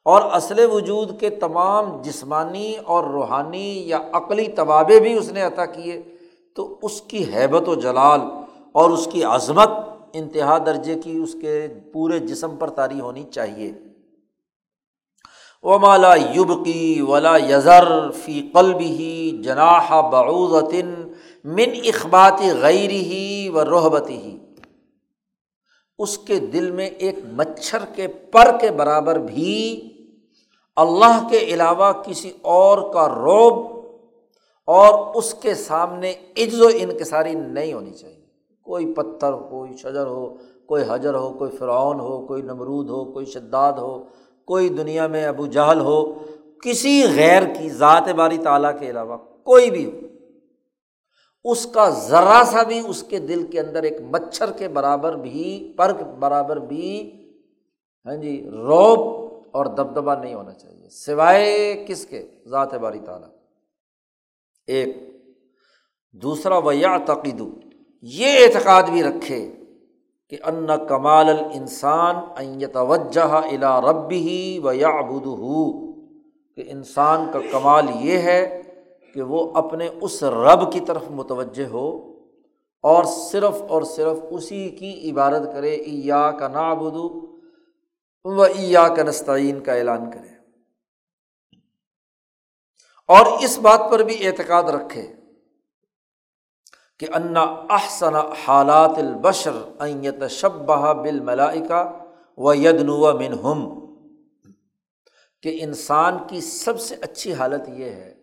اور 0.06 0.21
اصل 0.32 0.65
وجود 0.73 1.19
کے 1.19 1.30
تمام 1.30 2.01
جسمانی 2.01 2.75
اور 2.86 3.04
روحانی 3.04 3.89
یا 3.89 3.99
عقلی 4.13 4.47
طوابے 4.47 4.99
بھی 4.99 5.17
اس 5.17 5.32
نے 5.32 5.41
عطا 5.41 5.65
کیے، 5.65 6.01
تو 6.56 6.80
اس 6.82 7.01
کی 7.01 7.23
حیبت 7.36 7.69
و 7.69 7.75
جلال 7.75 8.21
اور 8.71 8.89
اس 8.89 9.08
کی 9.12 9.23
عظمت 9.23 9.69
انتہا 10.13 10.58
درجے 10.58 10.95
کی 10.95 11.17
اس 11.17 11.36
کے 11.41 11.67
پورے 11.93 12.19
جسم 12.19 12.56
پر 12.56 12.69
تاری 12.69 13.00
ہونی 13.00 13.24
چاہیے۔ 13.24 13.74
مالا 15.82 16.15
یوب 16.15 16.65
کی 16.65 17.02
ولا 17.02 17.38
یزر 17.38 18.12
فی 18.12 18.50
قلب 18.54 18.80
ہی 18.80 19.41
جناح 19.43 20.02
بعوضن 20.02 21.12
من 21.45 21.69
اخبات 21.86 22.41
غیر 22.62 22.89
ہی 22.89 23.50
و 23.50 23.65
رحبتی 23.65 24.17
ہی 24.17 24.38
اس 25.97 26.17
کے 26.17 26.39
دل 26.39 26.71
میں 26.71 26.86
ایک 26.86 27.15
مچھر 27.34 27.86
کے 27.95 28.08
پر 28.08 28.58
کے 28.62 28.71
برابر 28.71 29.19
بھی 29.19 29.82
اللہ 30.76 31.28
کے 31.30 31.38
علاوہ 31.38 31.91
کسی 31.91 32.32
اور 32.41 32.93
کا 32.93 33.08
روب 33.10 33.82
اور 34.67 35.15
اس 35.15 35.34
کے 35.34 35.56
سامنے 35.56 36.13
عز 36.38 36.62
و 36.62 36.69
انکساری 36.76 37.34
نہیں 37.34 37.74
ہونی 37.74 37.91
چاہیے۔ 37.91 38.20
کوئی 38.63 38.93
پتھر 38.93 39.34
ہو، 39.34 39.47
کوئی 39.50 39.78
شجر 39.78 40.08
ہو، 40.08 40.38
کوئی 40.65 40.84
حجر 40.88 41.13
ہو، 41.13 41.34
کوئی 41.34 41.52
فرعون 41.52 42.00
ہو، 42.00 42.28
کوئی 42.28 42.41
نمرود 42.41 42.89
ہو، 42.89 43.06
کوئی 43.06 43.26
شداد 43.26 43.74
ہو، 43.74 44.04
کوئی 44.45 44.69
دنیا 44.69 45.08
میں 45.08 45.26
ابو 45.26 45.45
جہل 45.45 45.80
ہو، 45.80 46.13
کسی 46.63 47.04
غیر 47.15 47.43
کی 47.60 47.69
ذات 47.69 48.10
باری 48.10 48.38
تعالیٰ 48.38 48.80
کے 48.80 48.89
علاوہ 48.89 49.17
کوئی 49.17 49.71
بھی 49.71 49.86
ہو، 49.86 50.08
اس 51.43 51.65
کا 51.65 51.89
ذرا 51.89 52.41
سا 52.45 52.63
بھی 52.63 52.82
اس 52.88 53.04
کے 53.04 53.19
دل 53.19 53.47
کے 53.52 53.60
اندر 53.60 53.84
ایک 53.84 54.02
مچھر 54.02 54.52
کے 54.52 54.67
برابر 54.67 55.15
بھی، 55.15 55.74
پرک 55.78 56.04
برابر 56.19 56.58
بھی 56.58 57.17
ہاں 58.06 58.15
جی 58.15 58.50
روب 58.50 59.00
اور 59.52 59.65
دبدبا 59.65 60.15
نہیں 60.15 60.34
ہونا 60.34 60.54
چاہیے۔ 60.54 60.89
سوائے 60.89 61.86
کس 61.88 62.06
کے؟ 62.06 62.28
ذات 62.47 62.74
باری 62.74 63.00
تعالیٰ۔ 63.06 63.30
ایک، 64.67 64.97
دوسرا 66.13 66.58
ویا 66.58 66.97
تقیدو 67.06 67.50
یہ 68.01 68.27
اعتقاد 68.27 68.83
بھی 68.83 69.03
رکھے 69.03 69.51
کہ 70.29 70.37
ان 70.43 70.67
کمال 70.89 71.29
الانسان 71.29 72.67
توجہ 72.73 73.33
الا 73.33 73.81
رب 73.81 74.11
ہی 74.11 74.59
و 74.63 74.73
یا 74.73 74.87
ابود 74.87 75.25
ہو 75.25 75.91
کہ 76.55 76.63
انسان 76.67 77.31
کا 77.31 77.39
کمال 77.51 77.85
یہ 77.95 78.17
ہے 78.17 78.61
کہ 79.13 79.21
وہ 79.21 79.51
اپنے 79.53 79.89
اس 80.01 80.23
رب 80.23 80.73
کی 80.73 80.79
طرف 80.79 81.03
متوجہ 81.09 81.65
ہو 81.65 82.19
اور 82.81 83.03
صرف 83.03 83.61
اور 83.67 83.81
صرف 83.81 84.17
اسی 84.31 84.69
کی 84.69 85.11
عبادت 85.11 85.43
کرے 85.53 85.73
ایا 85.73 86.31
کا 86.31 86.47
نابدو 86.47 87.37
و 88.23 88.41
ایا 88.41 88.87
کا 88.87 89.03
نستعین 89.03 89.59
کا 89.59 89.73
اعلان 89.73 90.11
کرے۔ 90.11 90.27
اور 93.07 93.25
اس 93.43 93.59
بات 93.59 93.81
پر 93.91 93.99
بھی 93.99 94.27
اعتقاد 94.27 94.63
رکھے۔ 94.63 95.13
کہ 97.01 97.07
انا 97.13 97.41
احسن 97.69 98.15
حالات 98.15 98.97
البشر 98.97 99.51
ایت 99.79 100.23
شبہ 100.29 100.93
بل 100.93 101.19
ملائکا 101.19 101.91
و 102.37 102.53
یدنو 102.53 103.17
من 103.17 103.33
ہم 103.43 103.79
کہ 105.41 105.57
انسان 105.61 106.17
کی 106.27 106.41
سب 106.41 106.79
سے 106.79 106.95
اچھی 107.01 107.33
حالت 107.33 107.69
یہ 107.69 107.89
ہے 107.89 108.13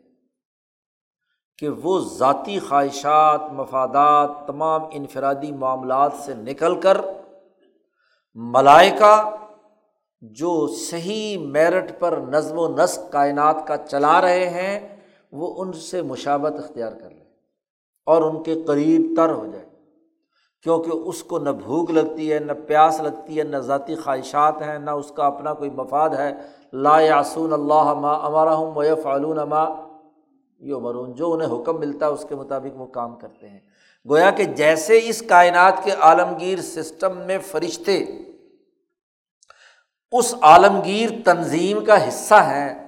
کہ 1.58 1.68
وہ 1.68 1.98
ذاتی 1.98 2.58
خواہشات، 2.58 3.40
مفادات، 3.52 4.30
تمام 4.46 4.82
انفرادی 4.90 5.52
معاملات 5.52 6.12
سے 6.24 6.34
نکل 6.34 6.80
کر 6.80 6.96
ملائکہ 8.34 9.30
جو 10.20 10.66
صحیح 10.66 11.38
میرٹ 11.38 11.98
پر 11.98 12.18
نظم 12.18 12.58
و 12.58 12.68
نسق 12.68 13.12
کائنات 13.12 13.66
کا 13.66 13.76
چلا 13.76 14.20
رہے 14.20 14.48
ہیں، 14.48 14.96
وہ 15.32 15.64
ان 15.64 15.72
سے 15.72 16.02
مشابت 16.02 16.52
اختیار 16.58 16.92
کر 16.92 17.10
لیں۔ 17.10 17.17
اور 18.08 18.22
ان 18.22 18.42
کے 18.42 18.62
قریب 18.62 19.14
تر 19.16 19.32
ہو 19.32 19.46
جائے۔ 19.46 19.64
کیونکہ 20.62 20.90
اس 20.90 21.22
کو 21.22 21.38
نہ 21.38 21.50
بھوک 21.50 21.90
لگتی 21.90 22.32
ہے، 22.32 22.38
نہ 22.38 22.52
پیاس 22.52 23.00
لگتی 23.00 23.38
ہے، 23.38 23.44
نہ 23.44 23.56
ذاتی 23.56 23.94
خواہشات 23.94 24.62
ہیں، 24.62 24.78
نہ 24.78 24.90
اس 24.90 25.12
کا 25.16 25.26
اپنا 25.26 25.54
کوئی 25.54 25.70
مفاد 25.70 26.10
ہے۔ 26.10 26.32
لا 26.72 27.00
یاسون 27.00 27.52
اللہ 27.52 27.94
ما 27.94 28.12
امارا 28.12 28.54
ہوں 28.54 28.74
و 28.74 28.82
فعلون 29.02 29.38
اما 29.38 29.64
یو 30.58 30.80
مرون 30.80 31.14
جو 31.14 31.32
انہیں 31.32 31.48
حکم 31.48 31.80
ملتا 31.80 32.06
ہے، 32.06 32.10
اس 32.10 32.26
کے 32.28 32.34
مطابق 32.34 32.80
وہ 32.80 32.86
کام 32.86 33.16
کرتے 33.16 33.48
ہیں۔ 33.48 33.60
گویا 34.10 34.30
کہ 34.30 34.44
جیسے 34.44 35.00
اس 35.04 35.22
کائنات 35.22 35.84
کے 35.84 35.90
عالمگیر 35.90 36.58
سسٹم 36.58 37.16
میں 37.26 37.38
فرشتے 37.38 38.04
اس 40.12 40.34
عالمگیر 40.40 41.10
تنظیم 41.24 41.84
کا 41.84 42.08
حصہ 42.08 42.34
ہیں 42.34 42.87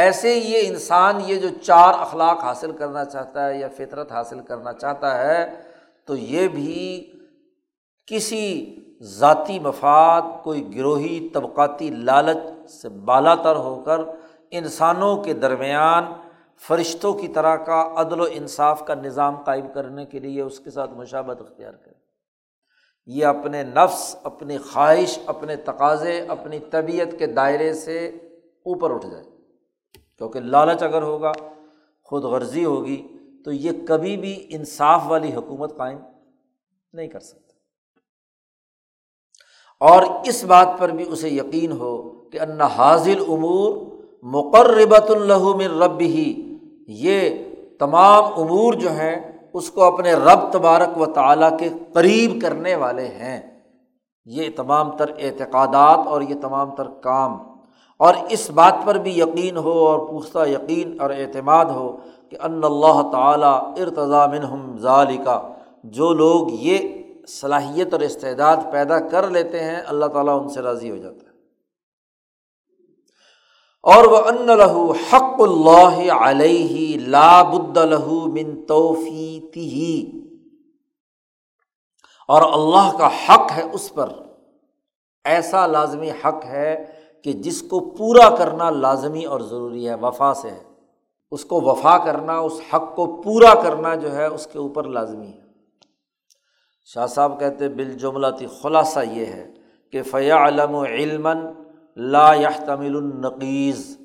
ایسے 0.00 0.34
یہ 0.34 0.68
انسان 0.68 1.20
یہ 1.26 1.36
جو 1.40 1.48
چار 1.62 1.94
اخلاق 2.00 2.42
حاصل 2.44 2.72
کرنا 2.72 3.04
چاہتا 3.04 3.46
ہے 3.48 3.58
یا 3.58 3.68
فطرت 3.76 4.12
حاصل 4.12 4.40
کرنا 4.40 4.72
چاہتا 4.72 5.16
ہے، 5.18 5.44
تو 6.08 6.16
یہ 6.16 6.48
بھی 6.48 7.12
کسی 8.08 8.44
ذاتی 9.18 9.58
مفاد، 9.58 10.22
کوئی 10.44 10.62
گروہی، 10.76 11.28
طبقاتی 11.34 11.90
لالچ 11.90 12.70
سے 12.70 12.88
بالا 12.88 13.34
تر 13.34 13.56
ہو 13.56 13.74
کر 13.84 14.00
انسانوں 14.50 15.16
کے 15.24 15.32
درمیان 15.34 16.12
فرشتوں 16.62 17.12
کی 17.14 17.28
طرح 17.28 17.56
کا 17.64 17.82
عدل 17.96 18.20
و 18.20 18.26
انصاف 18.30 18.84
کا 18.86 18.94
نظام 18.94 19.36
قائم 19.44 19.66
کرنے 19.74 20.04
کے 20.06 20.18
لیے 20.18 20.42
اس 20.42 20.58
کے 20.60 20.70
ساتھ 20.70 20.90
مشابت 20.96 21.40
اختیار 21.40 21.72
کرے 21.72 21.96
یہ 23.08 23.26
اپنے 23.26 23.62
نفس، 23.64 24.16
اپنی 24.22 24.58
خواہش، 24.58 25.18
اپنے 25.26 25.56
تقاضے، 25.56 26.20
اپنی 26.28 26.58
طبیعت 26.70 27.18
کے 27.18 27.26
دائرے 27.26 27.72
سے 27.74 28.06
اوپر 28.06 28.94
اٹھ 28.94 29.06
جائے 29.06 29.37
کیونکہ 30.18 30.40
لالچ 30.40 30.82
اگر 30.82 31.02
ہوگا، 31.02 31.32
خود 32.08 32.22
غرضی 32.24 32.64
ہوگی، 32.64 33.02
تو 33.44 33.52
یہ 33.52 33.72
کبھی 33.88 34.16
بھی 34.16 34.46
انصاف 34.50 35.02
والی 35.06 35.34
حکومت 35.34 35.76
قائم 35.76 35.98
نہیں 36.94 37.08
کر 37.08 37.20
سکتا 37.20 37.46
اور 39.80 40.02
اس 40.28 40.44
بات 40.44 40.68
پر 40.78 40.88
بھی 40.88 41.04
اسے 41.08 41.28
یقین 41.28 41.72
ہو 41.72 41.96
کہ 42.30 42.40
ان 42.40 42.60
حاضل 42.76 43.18
امور 43.28 43.72
مقربۃ 44.22 45.10
اللہ 45.10 45.44
من 45.56 45.82
رب 45.82 46.00
ہی 46.00 46.56
یہ 46.88 47.44
تمام 47.78 48.24
امور 48.40 48.74
جو 48.74 48.90
ہیں، 48.92 49.16
اس 49.54 49.70
کو 49.70 49.82
اپنے 49.84 50.14
رب 50.14 50.50
تبارک 50.52 50.98
و 50.98 51.06
تعالیٰ 51.12 51.58
کے 51.58 51.68
قریب 51.92 52.40
کرنے 52.42 52.74
والے 52.74 53.06
ہیں۔ 53.08 53.40
یہ 54.26 54.48
تمام 54.56 54.96
تر 54.96 55.10
اعتقادات 55.18 56.06
اور 56.06 56.22
یہ 56.22 56.34
تمام 56.40 56.74
تر 56.74 56.88
کام 57.02 57.38
اور 57.98 58.14
اس 58.30 58.50
بات 58.50 58.74
پر 58.84 58.94
بھی 58.94 59.18
یقین 59.18 59.56
ہو 59.56 59.86
اور 59.86 59.98
پوچھتا 59.98 60.44
یقین 60.44 61.00
اور 61.00 61.10
اعتماد 61.10 61.64
ہو 61.64 61.96
کہ 62.30 62.36
ان 62.40 62.64
اللہ 62.64 63.02
تعالیٰ 63.12 63.72
ارتضام 63.80 64.78
ظال 64.78 65.16
کا 65.24 65.48
جو 65.84 66.12
لوگ 66.12 66.46
یہ 66.50 67.02
صلاحیت 67.28 67.92
اور 67.92 68.00
استعداد 68.00 68.56
پیدا 68.72 69.08
کر 69.08 69.30
لیتے 69.30 69.64
ہیں، 69.64 69.82
اللہ 69.86 70.06
تعالیٰ 70.06 70.42
ان 70.42 70.48
سے 70.48 70.60
راضی 70.60 70.90
ہو 70.90 70.96
جاتا 70.96 71.16
ہے۔ 71.16 71.28
اور 73.82 74.04
وہ 74.04 74.16
ان 74.16 74.46
لہو 74.46 74.92
حق 74.92 75.40
اللہ 75.40 76.12
علیہ 76.12 76.98
لابد 77.00 77.76
لہو 77.76 78.26
من 78.26 78.66
توفی 78.66 80.10
اور 82.28 82.42
اللہ 82.52 82.98
کا 82.98 83.06
حق 83.06 83.52
ہے 83.56 83.62
اس 83.72 83.94
پر۔ 83.94 84.12
ایسا 85.24 85.66
لازمی 85.66 86.10
حق 86.10 86.44
ہے 86.44 86.97
کہ 87.24 87.32
جس 87.32 87.62
کو 87.62 87.80
پورا 87.80 88.36
کرنا 88.36 88.70
لازمی 88.70 89.24
اور 89.24 89.40
ضروری 89.40 89.88
ہے، 89.88 89.94
وفا 89.94 90.34
سے 90.34 90.50
ہے۔ 90.50 90.62
اس 91.30 91.44
کو 91.44 91.60
وفا 91.60 91.98
کرنا، 91.98 92.38
اس 92.38 92.60
حق 92.74 92.96
کو 92.96 93.22
پورا 93.22 93.54
کرنا 93.54 93.94
جو 93.94 94.16
ہے، 94.16 94.26
اس 94.26 94.46
کے 94.46 94.58
اوپر 94.58 94.84
لازمی 94.84 95.26
ہے۔ 95.26 95.48
شاہ 96.84 97.06
صاحب 97.06 97.40
کہتے 97.40 97.68
بال 97.68 97.92
جملہ 97.92 98.26
تھی 98.38 98.46
خلاصہ 98.62 99.00
یہ 99.10 99.26
ہے 99.26 99.54
کہ 99.92 100.02
فیا 100.02 100.48
علم 100.48 100.74
و 100.74 100.84
علم 100.84 101.28
لا 101.96 102.32
تمل 102.66 102.96
النقیز 102.96 103.98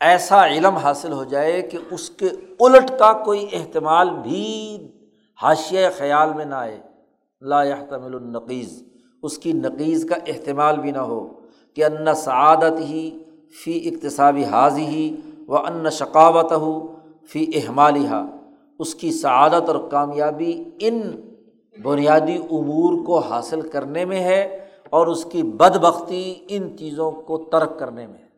ایسا 0.00 0.46
علم 0.46 0.76
حاصل 0.76 1.12
ہو 1.12 1.24
جائے 1.24 1.62
کہ 1.62 1.78
اس 1.90 2.10
کے 2.10 2.26
الٹ 2.60 2.90
کا 2.98 3.12
کوئی 3.12 3.46
احتمال 3.52 4.10
بھی 4.10 4.78
حاشیہ 5.42 5.86
خیال 5.98 6.34
میں 6.34 6.44
نہ 6.44 6.54
آئے۔ 6.54 6.80
لا 7.40 7.64
تمل 7.64 8.14
النقیز 8.14 8.84
اس 9.22 9.38
کی 9.38 9.52
نقیز 9.52 10.06
کا 10.08 10.16
احتمال 10.26 10.78
بھی 10.78 10.90
نہ 10.90 10.98
ہو۔ 10.98 11.39
کہ 11.74 11.84
ان 11.84 12.14
سعادت 12.14 12.80
ہی 12.80 13.18
فی 13.64 13.88
اقتصابی 13.88 14.44
حاضی 14.44 14.86
ہی 14.86 15.16
و 15.48 15.56
ان 15.56 15.90
شقاوت 15.90 16.52
ہو 16.52 16.96
فی 17.22 17.46
احمالیہ 17.54 18.22
اس 18.78 18.94
کی 18.94 19.12
سعادت 19.12 19.68
اور 19.68 19.88
کامیابی 19.90 20.64
ان 20.78 21.00
بنیادی 21.82 22.36
امور 22.36 23.04
کو 23.04 23.18
حاصل 23.18 23.68
کرنے 23.68 24.04
میں 24.04 24.20
ہے 24.20 24.66
اور 24.90 25.06
اس 25.06 25.24
کی 25.24 25.42
بد 25.42 25.76
بختی 25.76 26.34
ان 26.48 26.76
چیزوں 26.78 27.10
کو 27.10 27.38
ترک 27.38 27.78
کرنے 27.78 28.06
میں 28.06 28.18
ہے۔ 28.18 28.28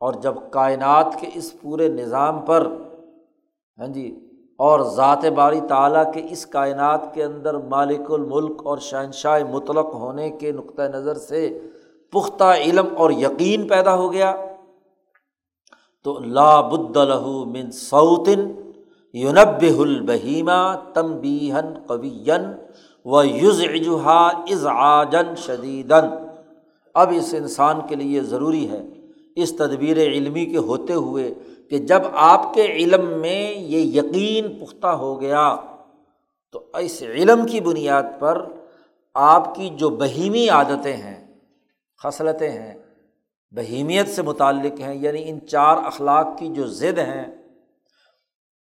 اور 0.00 0.14
جب 0.14 0.34
کائنات 0.50 1.20
کے 1.20 1.26
اس 1.34 1.60
پورے 1.60 1.88
نظام 1.88 2.40
پر 2.40 2.66
ہاں 3.78 3.86
جی 3.86 4.25
اور 4.56 4.80
ذات 4.80 5.24
باری 5.24 5.60
تعالیٰ 5.68 6.12
کے 6.12 6.22
اس 6.30 6.46
کائنات 6.46 7.14
کے 7.14 7.24
اندر 7.24 7.54
مالک 7.54 8.12
الملک 8.12 8.62
اور 8.64 8.78
شہنشاہ 8.78 9.38
مطلق 9.50 9.94
ہونے 9.94 10.30
کے 10.30 10.52
نقطۂ 10.52 10.82
نظر 10.82 11.14
سے 11.14 11.58
پختہ 12.12 12.44
علم 12.44 12.86
اور 12.96 13.10
یقین 13.10 13.68
پیدا 13.68 13.94
ہو 13.94 14.12
گیا۔ 14.12 14.36
تو 16.04 16.18
لا 16.18 16.60
بد 16.60 16.96
لہو 16.96 17.44
من 17.44 17.70
سعودن 17.70 18.52
یونب 19.12 19.64
البہیمہ 19.78 20.74
تمبیہن 20.94 21.74
قوین 21.86 22.52
و 23.04 23.24
یوز 23.24 23.64
اجہا 23.74 24.26
از 24.26 24.66
آجن 24.66 25.34
شدیدن 25.36 26.08
اب 26.94 27.12
اس 27.16 27.34
انسان 27.38 27.76
کے 27.88 27.94
لیے 27.94 28.20
ضروری 28.20 28.70
ہے 28.70 28.86
اس 29.36 29.56
تدبیر 29.56 29.96
علمی 29.96 30.46
کے 30.46 30.56
ہوتے 30.56 30.92
ہوئے 30.92 31.34
کہ 31.70 31.78
جب 31.78 32.02
آپ 32.12 32.54
کے 32.54 32.64
علم 32.64 33.08
میں 33.20 33.52
یہ 33.52 34.00
یقین 34.00 34.58
پختہ 34.58 34.86
ہو 34.86 35.20
گیا، 35.20 35.56
تو 36.50 36.64
اس 36.78 37.02
علم 37.02 37.46
کی 37.46 37.60
بنیاد 37.60 38.02
پر 38.18 38.44
آپ 39.14 39.54
کی 39.54 39.68
جو 39.68 39.90
بہیمی 39.90 40.48
عادتیں 40.48 40.96
ہیں، 40.96 41.26
خصلتیں 42.00 42.50
ہیں، 42.50 42.74
بہیمیت 43.52 44.08
سے 44.08 44.22
متعلق 44.22 44.80
ہیں 44.80 44.94
یعنی 44.94 45.22
ان 45.30 45.38
چار 45.46 45.76
اخلاق 45.76 46.38
کی 46.38 46.48
جو 46.48 46.66
ضد 46.66 46.98
ہیں، 46.98 47.24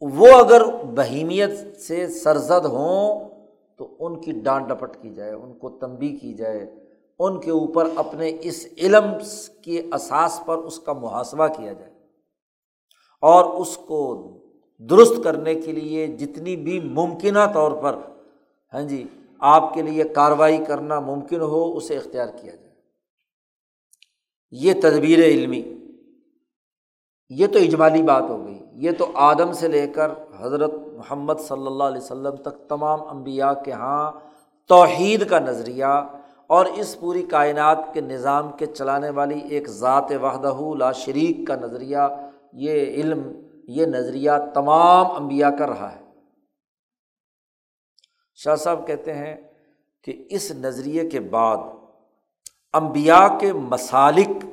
وہ 0.01 0.29
اگر 0.29 0.67
بہیمیت 0.95 1.51
سے 1.81 2.07
سرزد 2.09 2.67
ہوں، 2.67 3.29
تو 3.77 3.97
ان 3.99 4.21
کی 4.21 4.33
ڈانٹ 4.33 4.69
ڈپٹ 4.69 4.97
کی 5.03 5.15
جائے، 5.15 5.33
ان 5.33 5.53
کو 5.53 5.69
تنبی 5.69 6.09
کی 6.09 6.35
جائے، 6.35 6.75
ان 7.19 7.41
کے 7.41 7.51
اوپر 7.51 7.89
اپنے 7.97 8.37
اس 8.41 8.67
علم 8.79 9.05
کے 9.63 9.83
اساس 9.95 10.41
پر 10.47 10.57
اس 10.57 10.79
کا 10.79 10.93
محاسبہ 10.93 11.47
کیا 11.47 11.73
جائے۔ 11.73 11.92
اور 13.23 13.45
اس 13.45 13.77
کو 13.77 14.29
درست 14.79 15.25
کرنے 15.25 15.55
کے 15.55 15.73
لیے 15.73 16.07
جتنی 16.07 16.57
بھی 16.57 16.81
ممکنہ 16.81 17.39
طور 17.55 17.73
پر 17.73 17.97
ہاں 18.75 18.83
جی 18.83 19.05
آپ 19.39 19.75
کے 19.75 19.83
لیے 19.83 20.05
کارروائی 20.05 20.65
کرنا 20.65 21.01
ممکن 21.01 21.41
ہو، 21.41 21.77
اسے 21.77 21.97
اختیار 21.97 22.27
کیا 22.27 22.55
جائے۔ 22.55 22.75
یہ 24.51 24.73
تدبیر 24.83 25.19
علمی، 25.19 25.63
یہ 27.29 27.47
تو 27.47 27.59
اجمالی 27.59 28.03
بات 28.03 28.23
ہو 28.29 28.47
گئی۔ 28.47 28.59
یہ 28.73 28.91
تو 28.99 29.11
آدم 29.15 29.53
سے 29.53 29.69
لے 29.69 29.87
کر 29.87 30.11
حضرت 30.41 30.73
محمد 30.97 31.35
صلی 31.49 31.67
اللہ 31.67 31.85
علیہ 31.85 32.03
وسلم 32.03 32.37
تک 32.37 32.69
تمام 32.69 33.03
انبیاء 33.03 33.53
کے 33.53 33.71
یہاں 33.71 34.13
توحید 34.69 35.29
کا 35.29 35.39
نظریہ 35.39 36.09
اور 36.47 36.67
اس 36.67 37.01
پوری 37.01 37.23
کائنات 37.23 37.79
کے 37.93 38.01
نظام 38.01 38.53
کے 38.53 38.67
چلانے 38.67 39.11
والی 39.11 39.41
ایک 39.49 39.69
ذات 39.69 40.13
وحدہ 40.23 40.61
لا 40.79 40.93
شریک 40.93 41.47
کا 41.47 41.57
نظریہ 41.57 42.31
یہ 42.53 42.85
علم، 42.85 43.33
یہ 43.69 43.87
نظریہ 43.87 44.31
تمام 44.55 45.11
انبیاء 45.11 45.51
کا 45.51 45.67
رہا 45.67 45.97
ہے۔ 45.97 46.03
شاہ 48.35 48.57
صاحب 48.57 48.87
کہتے 48.87 49.15
ہیں 49.15 49.37
کہ 50.05 50.27
اس 50.31 50.51
نظریے 50.51 51.11
کے 51.11 51.21
بعد 51.21 51.57
امبیا 52.73 53.29
کے 53.41 53.53
مسالک 53.53 54.45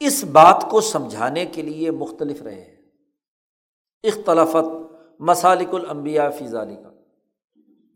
اس 0.00 0.24
بات 0.24 0.66
کو 0.70 0.80
سمجھانے 0.80 1.46
کے 1.46 1.62
لیے 1.62 1.90
مختلف 1.90 2.42
رہے 2.42 2.60
ہیں۔ 2.60 2.76
اختلافت 4.04 4.92
مسالک 5.20 5.74
الانبیاء 5.74 6.28
فی 6.30 6.46
ذالی 6.46 6.76
کا 6.76 6.90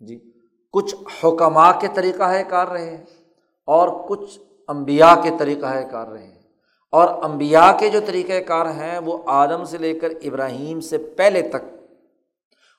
جی 0.01 0.32
کچھ 0.72 0.95
حکمہ 1.24 1.78
کے 1.80 1.88
طریقہ 1.95 2.22
ہے 2.22 2.45
کار 2.45 2.68
رہے 2.68 2.97
ہیں 2.97 3.05
اور 3.64 4.09
کچھ 4.09 4.38
امبیا 4.68 5.14
کے 5.22 5.30
طریقہ 5.38 5.66
ہے 5.66 5.88
کار 5.91 6.09
رہے 6.09 6.26
ہیں۔ 6.26 6.39
اور 6.93 7.22
امبیا 7.22 7.76
کے 7.80 7.88
جو 7.88 8.01
طریقۂ 8.07 8.47
کار 8.47 8.66
ہیں، 8.66 8.99
وہ 8.99 9.18
آدم 9.26 9.64
سے 9.64 9.78
لے 9.78 9.99
کر 9.99 10.09
ابراہیم 10.22 10.80
سے 10.80 10.99
پہلے 10.99 11.49
تک 11.49 11.76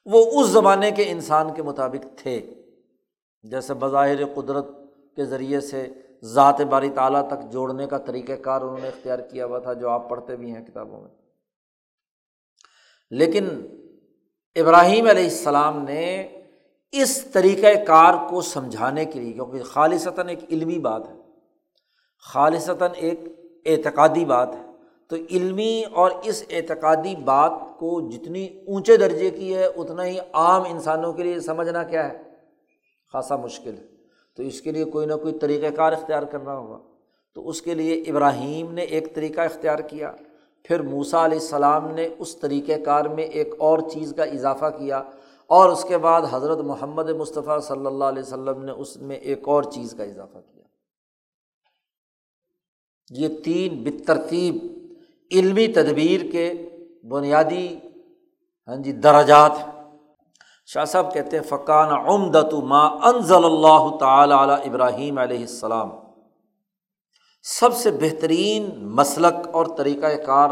وہ 0.06 0.42
اس 0.42 0.48
زمانے 0.48 0.92
کے 0.92 1.04
انسان 1.08 1.54
کے 1.54 1.64
مطابق 1.64 2.18
تھے۔ 2.18 2.54
جیسے 3.44 3.74
بظاہر 3.74 4.26
قدرت 4.26 4.66
کے 5.16 5.26
ذریعے 5.26 5.62
سے 5.62 5.88
ذات 6.24 6.62
باری 6.62 6.90
تعالیٰ 6.90 7.28
تک 7.28 7.52
جوڑنے 7.52 7.88
کا 7.88 7.98
طریقۂ 7.98 8.34
کار 8.42 8.62
انہوں 8.62 8.78
نے 8.82 8.88
اختیار 8.88 9.20
کیا 9.20 9.46
ہوا 9.46 9.60
تھا، 9.60 9.74
جو 9.74 9.90
آپ 9.90 10.10
پڑھتے 10.10 10.36
بھی 10.36 10.52
ہیں 10.56 10.66
کتابوں 10.66 11.02
میں۔ 11.02 11.10
لیکن 13.12 13.48
ابراہیم 14.56 15.08
علیہ 15.08 15.24
السلام 15.24 15.84
نے 15.84 16.28
اس 16.92 17.24
طریقۂ 17.24 17.88
کار 17.88 18.14
کو 18.30 18.42
سمجھانے 18.42 19.06
کے 19.06 19.20
لیے، 19.20 19.34
کیونکہ 19.34 19.64
خالصتاً 19.64 20.28
ایک 20.28 20.40
علمی 20.50 20.80
بات 20.80 21.10
ہے۔ 21.10 21.14
خالصتاً 22.20 22.92
ایک 22.96 23.20
اعتقادی 23.66 24.26
بات 24.26 24.56
ہے۔ 24.56 24.72
تو 25.08 25.16
علمی 25.30 25.84
اور 25.92 26.12
اس 26.24 26.44
اعتقادی 26.50 27.16
بات 27.16 27.52
کو 27.80 28.10
جتنی 28.10 28.48
اونچے 28.68 28.98
درجے 28.98 29.30
کی 29.30 29.56
ہے، 29.56 29.66
اتنا 29.66 30.06
ہی 30.06 30.18
عام 30.34 30.62
انسانوں 30.70 31.14
کے 31.14 31.24
لیے 31.24 31.40
سمجھنا 31.40 31.84
کیا 31.84 32.10
ہے؟ 32.10 32.18
خاصا 33.14 33.36
مشکل۔ 33.36 33.78
ہے 33.78 33.84
تو 34.38 34.44
اس 34.44 34.62
کے 34.62 34.72
لیے 34.72 34.84
کوئی 34.84 35.06
نہ 35.06 35.14
کوئی 35.14 35.34
طریقۂ 35.34 35.76
کار 35.76 35.92
اختیار 35.92 36.24
کرنا 36.24 36.58
ہوگا۔ 36.58 36.80
تو 37.36 37.50
اس 37.50 37.62
کے 37.62 37.74
لیے 37.74 38.02
ابراہیم 38.02 38.74
نے 38.74 38.82
ایک 38.82 39.16
طریقہ 39.16 39.42
اختیار 39.42 39.80
کیا۔ 39.80 40.12
پھر 40.64 40.82
موسا 40.82 41.26
علیہ 41.26 41.40
السلام 41.40 41.92
نے 41.92 42.10
اس 42.20 42.36
طریقۂ 42.36 42.74
کار 42.86 43.06
میں 43.06 43.24
ایک 43.24 43.56
اور 43.58 43.80
چیز 43.80 44.14
کا 44.18 44.24
اضافہ 44.24 44.66
کیا۔ 44.66 45.04
اور 45.48 45.70
اس 45.70 45.84
کے 45.84 45.98
بعد 45.98 46.22
حضرت 46.32 46.58
محمد 46.58 47.10
مصطفیٰ 47.10 47.62
صلی 47.62 47.86
اللہ 47.86 48.04
علیہ 48.04 48.22
وسلم 48.22 48.64
نے 48.64 48.72
اس 48.72 48.98
میں 48.98 49.16
ایک 49.16 49.48
اور 49.48 49.64
چیز 49.64 49.94
کا 49.98 50.04
اضافہ 50.04 50.38
کیا۔ 50.38 50.61
یہ 53.12 53.28
تین 53.44 53.84
بترتیب 53.84 54.58
علمی 55.32 55.68
تدبیر 55.68 56.32
کے 56.32 56.70
بنیادی 57.10 57.76
ہاں 58.68 58.76
جی 58.76 58.92
درجات 58.92 59.52
ہیں۔ 59.58 59.84
شاہ 60.66 60.86
صاحب 60.86 61.14
کہتے 61.14 61.38
ہیں 61.38 61.44
فقان 61.44 61.90
عمدت 61.90 62.54
ما 62.54 62.86
انضل 62.86 63.46
اللہ 63.46 63.98
تعالی 64.00 64.34
علی 64.40 64.70
ابراہیم 64.70 65.18
علیہ 65.18 65.40
السلام۔ 65.40 65.90
سب 67.44 67.74
سے 67.74 67.92
بہترین 67.92 68.70
مسلک 68.86 69.48
اور 69.52 69.66
طریقۂ 69.78 70.26
کار 70.26 70.50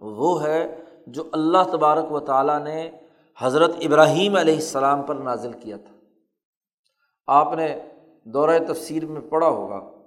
وہ 0.00 0.42
ہے 0.42 0.80
جو 1.06 1.24
اللہ 1.32 1.62
تبارک 1.72 2.12
و 2.12 2.20
تعالیٰ 2.20 2.64
نے 2.64 2.90
حضرت 3.38 3.70
ابراہیم 3.80 4.36
علیہ 4.36 4.54
السلام 4.54 5.02
پر 5.02 5.14
نازل 5.14 5.52
کیا 5.52 5.76
تھا۔ 5.76 5.94
آپ 7.26 7.54
نے 7.54 7.78
دورۂ 8.24 8.58
تفسیر 8.68 9.06
میں 9.06 9.20
پڑھا 9.20 9.48
ہوگا۔ 9.48 10.01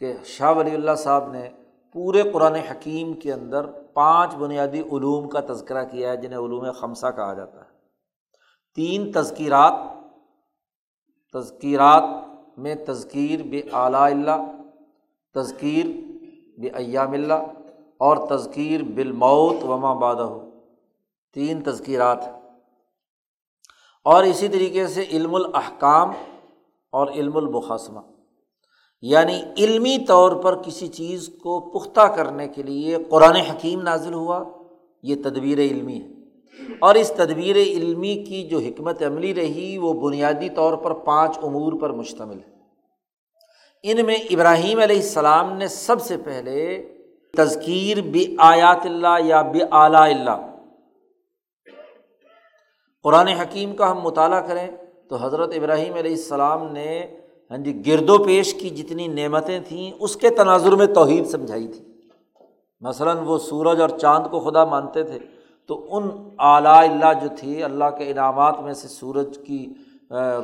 کہ 0.00 0.12
شاہ 0.24 0.52
ولی 0.52 0.74
اللہ 0.74 0.94
صاحب 0.94 1.32
نے 1.32 1.48
پورے 1.92 2.22
قرآن 2.32 2.54
حکیم 2.54 3.12
کے 3.14 3.32
اندر 3.32 3.66
پانچ 3.66 4.34
بنیادی 4.34 4.80
علوم 4.80 5.28
کا 5.28 5.40
تذکرہ 5.40 5.84
کیا 5.84 6.10
ہے، 6.10 6.16
جنہیں 6.16 6.38
علوم 6.38 6.72
خمسہ 6.72 7.06
کہا 7.06 7.34
جاتا 7.34 7.58
ہے۔ 7.58 7.68
تین 8.74 9.12
تذکیرات 9.12 9.72
تذکیرات 11.34 12.02
میں 12.58 12.74
تذکیر 12.74 13.42
بے 13.42 13.60
اعلیٰ 13.72 14.00
اللہ، 14.00 14.46
تذکیر 15.34 15.86
بے 16.60 16.68
ایام 16.68 17.12
اللہ، 17.12 17.42
اور 17.98 18.16
تذکیر 18.28 18.82
بالموت 18.82 19.64
وما 19.64 19.92
بادہ 19.92 20.28
تین 21.32 21.62
تذکیرات 21.62 22.18
اور 24.04 24.24
اسی 24.24 24.48
طریقے 24.48 24.86
سے 24.86 25.04
علم 25.10 25.34
الاحکام 25.34 26.10
اور 26.90 27.08
علم 27.08 27.36
البخاسمہ 27.36 28.00
یعنی 29.02 29.42
علمی 29.58 29.98
طور 30.08 30.32
پر 30.32 30.62
کسی 30.62 30.88
چیز 30.88 31.30
کو 31.42 31.60
پختہ 31.60 32.00
کرنے 32.00 32.48
کے 32.48 32.62
لیے 32.62 32.96
قرآن 33.10 33.36
حکیم 33.36 33.82
نازل 33.82 34.14
ہوا، 34.14 34.44
یہ 35.02 35.14
تدبیر 35.14 35.58
علمی 35.58 36.00
ہے۔ 36.00 36.08
اور 36.80 36.94
اس 36.94 37.12
تدبیر 37.16 37.56
علمی 37.56 38.14
کی 38.14 38.48
جو 38.48 38.58
حکمت 38.58 39.02
عملی 39.02 39.34
رہی، 39.34 39.78
وہ 39.78 39.92
بنیادی 39.92 40.48
طور 40.48 40.76
پر 40.76 40.92
پانچ 40.92 41.38
امور 41.42 41.72
پر 41.80 41.90
مشتمل 41.90 42.38
ہے۔ 42.38 42.54
ان 43.82 44.06
میں 44.06 44.16
ابراہیم 44.16 44.80
علیہ 44.80 44.96
السلام 44.96 45.52
نے 45.52 45.68
سب 45.68 46.00
سے 46.00 46.16
پہلے 46.16 46.88
تذکیر 47.36 48.00
بے 48.00 48.24
آیات 48.38 48.80
اللہ 48.84 49.18
یا 49.24 49.42
بے 49.42 49.58
اعلیٰ 49.70 50.02
اللہ۔ 50.02 50.56
قرآن 53.02 53.28
حکیم 53.28 53.76
کا 53.76 53.90
ہم 53.90 54.00
مطالعہ 54.00 54.40
کریں 54.40 54.68
تو 55.08 55.16
حضرت 55.16 55.50
ابراہیم 55.56 55.94
علیہ 55.94 56.10
السلام 56.10 56.72
نے 56.72 57.19
ہاں 57.50 57.58
جی 57.58 57.86
گرد 57.86 58.10
و 58.10 58.22
پیش 58.24 58.54
کی 58.54 58.70
جتنی 58.70 59.06
نعمتیں 59.08 59.58
تھیں، 59.68 59.90
اس 59.98 60.16
کے 60.16 60.30
تناظر 60.30 60.72
میں 60.72 60.86
توحید 60.86 61.26
سمجھائی 61.26 61.66
تھی۔ 61.68 61.84
مثلاً 62.80 63.16
وہ 63.24 63.38
سورج 63.38 63.80
اور 63.80 63.88
چاند 63.88 64.26
کو 64.30 64.40
خدا 64.40 64.64
مانتے 64.64 65.02
تھے، 65.02 65.18
تو 65.66 65.96
ان 65.96 66.08
اعلیٰ 66.38 66.76
اللہ 66.88 67.12
جو 67.22 67.28
تھی 67.38 67.62
اللہ 67.62 67.90
کے 67.98 68.10
انعامات 68.10 68.60
میں 68.60 68.72
سے 68.72 68.88
سورج 68.88 69.38
کی 69.46 69.66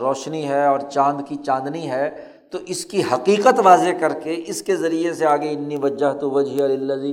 روشنی 0.01 0.49
ہے 0.49 0.65
اور 0.67 0.81
چاند 0.81 1.21
کی 1.29 1.37
چاندنی 1.37 1.91
ہے، 1.91 2.11
تو 2.51 2.59
اس 2.67 2.85
کی 2.85 3.03
حقیقت 3.13 3.61
واضح 3.65 3.99
کر 4.01 4.13
کے 4.13 4.43
اس 4.47 4.63
کے 4.63 4.77
ذریعے 4.77 5.15
سے 5.15 5.27
آگے 5.27 5.49
انی 5.49 5.77
وجہ 5.77 6.13
تو 6.13 6.31
وجہ 6.31 6.63
اللہ 6.65 7.07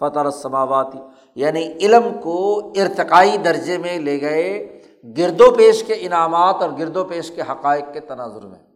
فتح 0.00 0.18
السماواتی 0.18 0.98
یعنی 1.34 1.64
علم 1.80 2.08
کو 2.22 2.38
ارتقائی 2.76 3.36
درجے 3.36 3.78
میں 3.78 3.98
لے 3.98 4.20
گئے 4.20 4.80
گرد 5.18 5.40
و 5.40 5.50
پیش 5.50 5.84
کے 5.84 5.94
انعامات 6.00 6.62
اور 6.62 6.70
گرد 6.78 6.96
و 6.96 7.04
پیش 7.04 7.30
کے 7.30 7.42
حقائق 7.42 7.92
کے 7.92 8.00
تناظر 8.00 8.46
میں۔ 8.46 8.67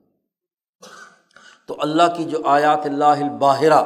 تو 1.73 1.77
اللہ 1.81 2.03
کی 2.17 2.25
جو 2.25 2.39
آیات 2.45 2.87
اللہ 2.87 3.05
الباہرہ 3.05 3.81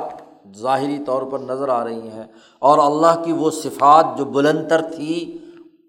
ظاہری 0.56 0.98
طور 1.06 1.22
پر 1.22 1.38
نظر 1.38 1.68
آ 1.68 1.84
رہی 1.84 2.08
ہیں 2.08 2.24
اور 2.58 2.78
اللہ 2.78 3.22
کی 3.24 3.32
وہ 3.32 3.50
صفات 3.50 4.06
جو 4.18 4.24
بلندر 4.24 4.82
تھی، 4.94 5.38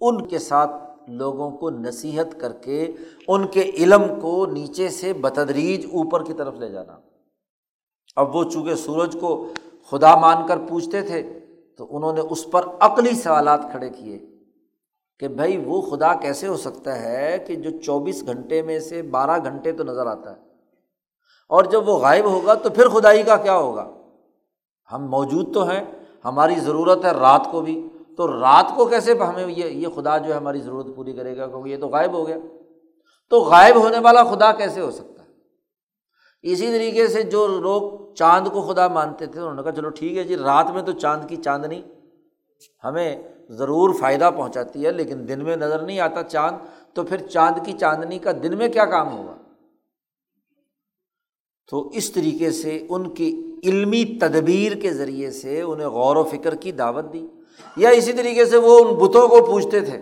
ان 0.01 0.27
کے 0.27 0.39
ساتھ 0.39 0.71
لوگوں 1.09 1.49
کو 1.51 1.69
نصیحت 1.69 2.39
کر 2.39 2.51
کے، 2.51 2.91
ان 3.27 3.47
کے 3.47 3.61
علم 3.61 4.03
کو 4.21 4.45
نیچے 4.45 4.89
سے 4.89 5.13
بتدریج 5.13 5.85
اوپر 5.85 6.23
کی 6.23 6.33
طرف 6.33 6.59
لے 6.59 6.69
جانا۔ 6.69 6.99
اب 8.15 8.35
وہ 8.35 8.43
چونکہ 8.43 8.75
سورج 8.75 9.17
کو 9.19 9.35
خدا 9.91 10.15
مان 10.15 10.47
کر 10.47 10.57
پوچھتے 10.69 11.01
تھے، 11.01 11.21
تو 11.77 11.87
انہوں 11.89 12.13
نے 12.13 12.21
اس 12.29 12.51
پر 12.51 12.65
عقلی 12.79 13.15
سوالات 13.15 13.71
کھڑے 13.71 13.89
کیے 13.89 14.19
کہ 15.17 15.27
بھائی 15.27 15.57
وہ 15.57 15.81
خدا 15.81 16.13
کیسے 16.13 16.47
ہو 16.47 16.57
سکتا 16.57 17.01
ہے 17.01 17.37
کہ 17.47 17.55
جو 17.55 17.79
چوبیس 17.79 18.25
گھنٹے 18.25 18.61
میں 18.61 18.79
سے 18.79 19.01
بارہ 19.01 19.43
گھنٹے 19.43 19.71
تو 19.71 19.83
نظر 19.83 20.05
آتا 20.05 20.31
ہے؟ 20.31 20.46
اور 21.47 21.63
جب 21.63 21.89
وہ 21.89 21.99
غائب 21.99 22.25
ہوگا 22.25 22.53
تو 22.53 22.69
پھر 22.69 22.87
خدائی 22.87 23.23
کا 23.23 23.37
کیا 23.37 23.57
ہوگا؟ 23.57 23.91
ہم 24.91 25.09
موجود 25.09 25.53
تو 25.53 25.69
ہیں، 25.69 25.85
ہماری 26.25 26.55
ضرورت 26.55 27.05
ہے 27.05 27.11
رات 27.11 27.47
کو 27.51 27.61
بھی، 27.61 27.87
تو 28.17 28.27
رات 28.27 28.71
کو 28.75 28.85
کیسے 28.85 29.13
ہمیں 29.13 29.47
یہ 29.47 29.65
یہ 29.65 29.87
خدا 29.95 30.17
جو 30.17 30.31
ہے 30.31 30.37
ہماری 30.37 30.61
ضرورت 30.61 30.85
پوری 30.95 31.13
کرے 31.13 31.37
گا 31.37 31.47
کیونکہ 31.47 31.69
یہ 31.69 31.77
تو 31.77 31.87
غائب 31.87 32.13
ہو 32.13 32.27
گیا۔ 32.27 32.37
تو 33.29 33.39
غائب 33.39 33.75
ہونے 33.75 33.99
والا 33.99 34.23
خدا 34.23 34.51
کیسے 34.51 34.81
ہو 34.81 34.91
سکتا 34.91 35.23
ہے؟ 35.23 35.27
اسی 36.41 36.71
طریقے 36.71 37.07
سے 37.07 37.23
جو 37.23 37.47
لوگ 37.47 38.13
چاند 38.13 38.47
کو 38.47 38.61
خدا 38.61 38.87
مانتے 38.87 39.25
تھے، 39.25 39.39
انہوں 39.39 39.53
نے 39.53 39.63
کہا، 39.63 39.71
چلو 39.71 39.89
ٹھیک 39.89 40.17
ہے 40.17 40.23
جی 40.23 40.35
رات 40.35 40.71
میں 40.71 40.81
تو 40.81 40.91
چاند 40.91 41.29
کی 41.29 41.35
چاندنی 41.35 41.81
ہمیں 42.83 43.23
ضرور 43.49 43.93
فائدہ 43.99 44.29
پہنچاتی 44.35 44.85
ہے، 44.85 44.91
لیکن 44.91 45.27
دن 45.27 45.43
میں 45.43 45.55
نظر 45.55 45.79
نہیں 45.79 45.99
آتا 45.99 46.23
چاند، 46.23 46.57
تو 46.93 47.03
پھر 47.03 47.17
چاند 47.27 47.65
کی 47.65 47.71
چاندنی 47.71 48.19
کا 48.19 48.31
دن 48.43 48.57
میں 48.57 48.67
کیا 48.67 48.85
کام 48.85 49.17
ہوگا؟ 49.17 49.33
تو 51.72 51.88
اس 51.89 52.11
طریقے 52.11 52.51
سے 52.51 52.86
ان 52.89 53.09
کی 53.09 53.30
علمی 53.63 54.03
تدبیر 54.22 54.76
کے 54.76 54.93
ذریعے 54.93 55.32
سے 55.32 55.61
انہیں 55.61 55.88
غور 55.88 56.15
و 56.15 56.24
فکر 56.24 56.55
کی 56.55 56.72
دعوت 56.72 57.11
دی، 57.13 57.26
یا 57.78 57.89
اسی 57.89 58.13
طریقے 58.13 58.45
سے 58.45 58.57
وہ 58.57 58.78
ان 58.80 58.93
بتوں 58.95 59.28
کو 59.28 59.41
پوچھتے 59.45 59.80
تھے 59.80 59.97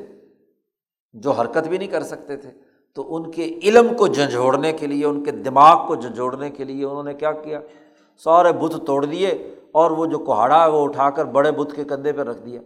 جو 1.13 1.32
حرکت 1.32 1.68
بھی 1.68 1.78
نہیں 1.78 1.89
کر 1.89 2.03
سکتے 2.03 2.38
تھے۔ 2.38 2.49
تو 2.97 3.16
ان 3.16 3.32
کے 3.32 3.45
علم 3.63 3.88
کو 3.97 4.07
جھنجھوڑنے 4.07 4.72
کے 4.74 4.88
لیے، 4.88 5.05
ان 5.05 5.24
کے 5.24 5.32
دماغ 5.32 5.88
کو 5.88 5.95
جھنجھوڑنے 5.95 6.49
کے 6.49 6.63
لیے 6.63 6.86
انہوں 6.86 7.03
نے 7.03 7.13
کیا 7.13 7.32
کیا؟ 7.32 7.59
سارے 8.24 8.51
بت 8.51 8.76
توڑ 8.88 9.05
دیے 9.05 9.30
اور 9.72 9.91
وہ 9.91 10.05
جو 10.05 10.20
کوہاڑا 10.20 10.63
ہے 10.63 10.70
وہ 10.72 10.84
اٹھا 10.84 11.09
کر 11.09 11.26
بڑے 11.26 11.51
بت 11.51 11.76
کے 11.76 11.84
کندھے 11.84 12.11
پہ 12.13 12.22
رکھ 12.22 12.41
دیا۔ 12.45 12.61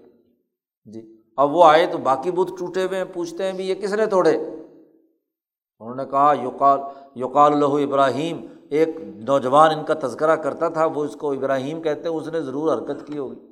جی 0.88 1.02
اب 1.38 1.56
وہ 1.56 1.64
آئے 1.64 1.86
تو 1.86 1.98
باقی 1.98 2.32
بت 2.32 2.50
ٹوٹے 2.60 2.84
ہوئے 2.84 2.98
ہیں، 2.98 3.06
پوچھتے 3.14 3.44
ہیں 3.44 3.54
بھی 3.54 3.70
یہ 3.70 3.76
کس 3.76 3.94
نے 3.94 4.06
توڑے؟ 4.06 4.38
انہوں 4.38 5.96
نے 5.96 6.06
کہا 6.12 6.34
یوکال 6.42 6.80
یوکال 7.16 7.54
الہو 7.54 7.78
ابراہیم 7.78 8.46
ایک 8.70 8.90
نوجوان 9.02 9.80
ان 9.80 9.86
کا 9.86 9.94
تذکرہ 9.94 10.36
کرتا 10.36 10.70
تھا، 10.70 10.86
وہ 10.86 11.04
اس 11.04 11.16
کو 11.16 11.32
ابراہیم 11.32 11.82
کہتے 11.82 12.10
ہیں، 12.10 12.16
اس 12.16 12.28
نے 12.28 12.42
ضرور 12.42 12.78
حرکت 12.78 13.08
کی 13.08 13.18
ہوگی۔ 13.18 13.50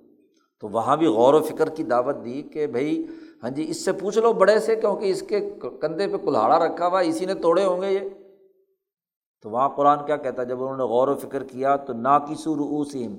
تو 0.61 0.70
وہاں 0.70 0.97
بھی 0.97 1.07
غور 1.07 1.34
و 1.34 1.39
فکر 1.39 1.70
کی 1.70 1.84
دعوت 1.84 2.15
دی 2.26 2.41
کہ 2.41 2.68
بھائی 2.68 3.05
ہاں 3.43 3.49
جی 3.49 3.65
اس 3.68 3.86
سے 3.86 3.91
پوچھ 3.91 4.20
لو 4.20 4.34
بڑے 4.34 4.59
سے، 4.59 4.76
کیونکہ 4.76 5.05
اس 5.05 5.22
کے 5.22 5.39
کندھے 5.82 6.07
پہ 6.07 6.18
کلہاڑا 6.18 6.59
رکھا 6.59 6.88
ہوا 6.88 6.99
اسی 6.99 7.26
نے 7.26 7.34
توڑے 7.34 7.65
ہوں 7.65 7.82
گے 7.82 7.88
یہ۔ 7.88 8.09
تو 9.41 9.49
وہاں 9.49 9.70
قرآن 9.70 10.05
کیا 10.05 10.18
کہتا 10.18 10.41
ہے؟ 10.41 10.47
جب 10.47 10.63
انہوں 10.63 10.78
نے 10.78 10.84
غور 10.84 11.07
و 11.07 11.15
فکر 11.15 11.43
کیا 11.43 11.76
تو 11.76 11.93
نا 11.93 12.20
کی 12.20 12.36
سر 12.36 12.49
اوسیم 12.49 13.15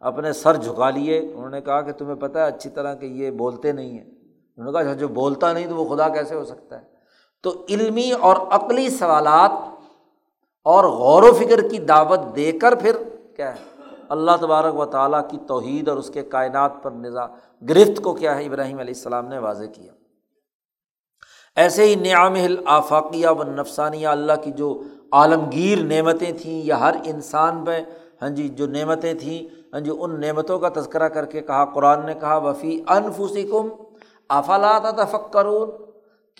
اپنے 0.00 0.32
سر 0.32 0.56
جھکا 0.56 0.90
لیے۔ 0.90 1.18
انہوں 1.18 1.50
نے 1.50 1.60
کہا 1.60 1.80
کہ 1.80 1.92
تمہیں 1.92 2.14
پتہ 2.14 2.38
ہے، 2.38 2.44
اچھی 2.44 2.70
طرح 2.70 2.94
کہ 2.94 3.06
یہ 3.06 3.30
بولتے 3.30 3.72
نہیں 3.72 3.98
ہیں۔ 3.98 4.10
انہوں 4.56 4.72
نے 4.72 4.84
کہا، 4.84 4.92
جو 4.92 5.08
بولتا 5.08 5.52
نہیں 5.52 5.66
تو 5.66 5.76
وہ 5.76 5.96
خدا 5.96 6.08
کیسے 6.08 6.34
ہو 6.34 6.44
سکتا 6.44 6.80
ہے؟ 6.80 6.86
تو 7.42 7.66
علمی 7.68 8.12
اور 8.12 8.36
عقلی 8.36 8.88
سوالات 8.88 9.79
اور 10.64 10.84
غور 10.84 11.22
و 11.22 11.32
فکر 11.32 11.68
کی 11.68 11.78
دعوت 11.78 12.20
دے 12.36 12.52
کر 12.52 12.74
پھر 12.74 12.96
کیا 13.36 13.54
ہے؟ 13.54 13.60
اللہ 14.08 14.36
تبارک 14.40 14.78
و 14.78 14.84
تعالیٰ 14.84 15.20
کی 15.30 15.38
توحید 15.46 15.88
اور 15.88 15.96
اس 15.96 16.10
کے 16.10 16.22
کائنات 16.22 16.82
پر 16.82 16.90
نظام 16.90 17.30
گرفت 17.68 18.02
کو 18.02 18.14
کیا 18.14 18.36
ہے؟ 18.36 18.44
ابراہیم 18.44 18.78
علیہ 18.78 18.94
السلام 18.96 19.28
نے 19.28 19.38
واضح 19.38 19.64
کیا۔ 19.64 19.92
ایسے 21.56 21.84
ہی 21.84 21.94
نعام 21.94 22.34
آفاقیہ 22.66 23.28
و 23.28 23.42
نفسانیہ 23.42 24.08
اللہ 24.08 24.32
کی 24.44 24.50
جو 24.50 24.82
عالمگیر 25.12 25.82
نعمتیں 25.82 26.30
تھیں، 26.32 26.62
یا 26.64 26.80
ہر 26.80 26.94
انسان 27.04 27.64
میں 27.64 27.80
ہاں 28.22 28.28
جی 28.28 28.48
جو 28.48 28.66
نعمتیں 28.66 29.14
تھیں 29.14 29.42
ہاں 29.72 29.80
جی 29.80 29.90
ان 29.98 30.20
نعمتوں 30.20 30.58
کا 30.58 30.68
تذکرہ 30.74 31.08
کر 31.08 31.24
کے 31.24 31.40
کہا، 31.40 31.64
قرآن 31.64 32.06
نے 32.06 32.14
کہا 32.14 32.36
وفی 32.36 32.82
انفوسی 32.88 33.42
کم 33.42 33.68
افالات 34.28 35.10
فکرون 35.10 35.70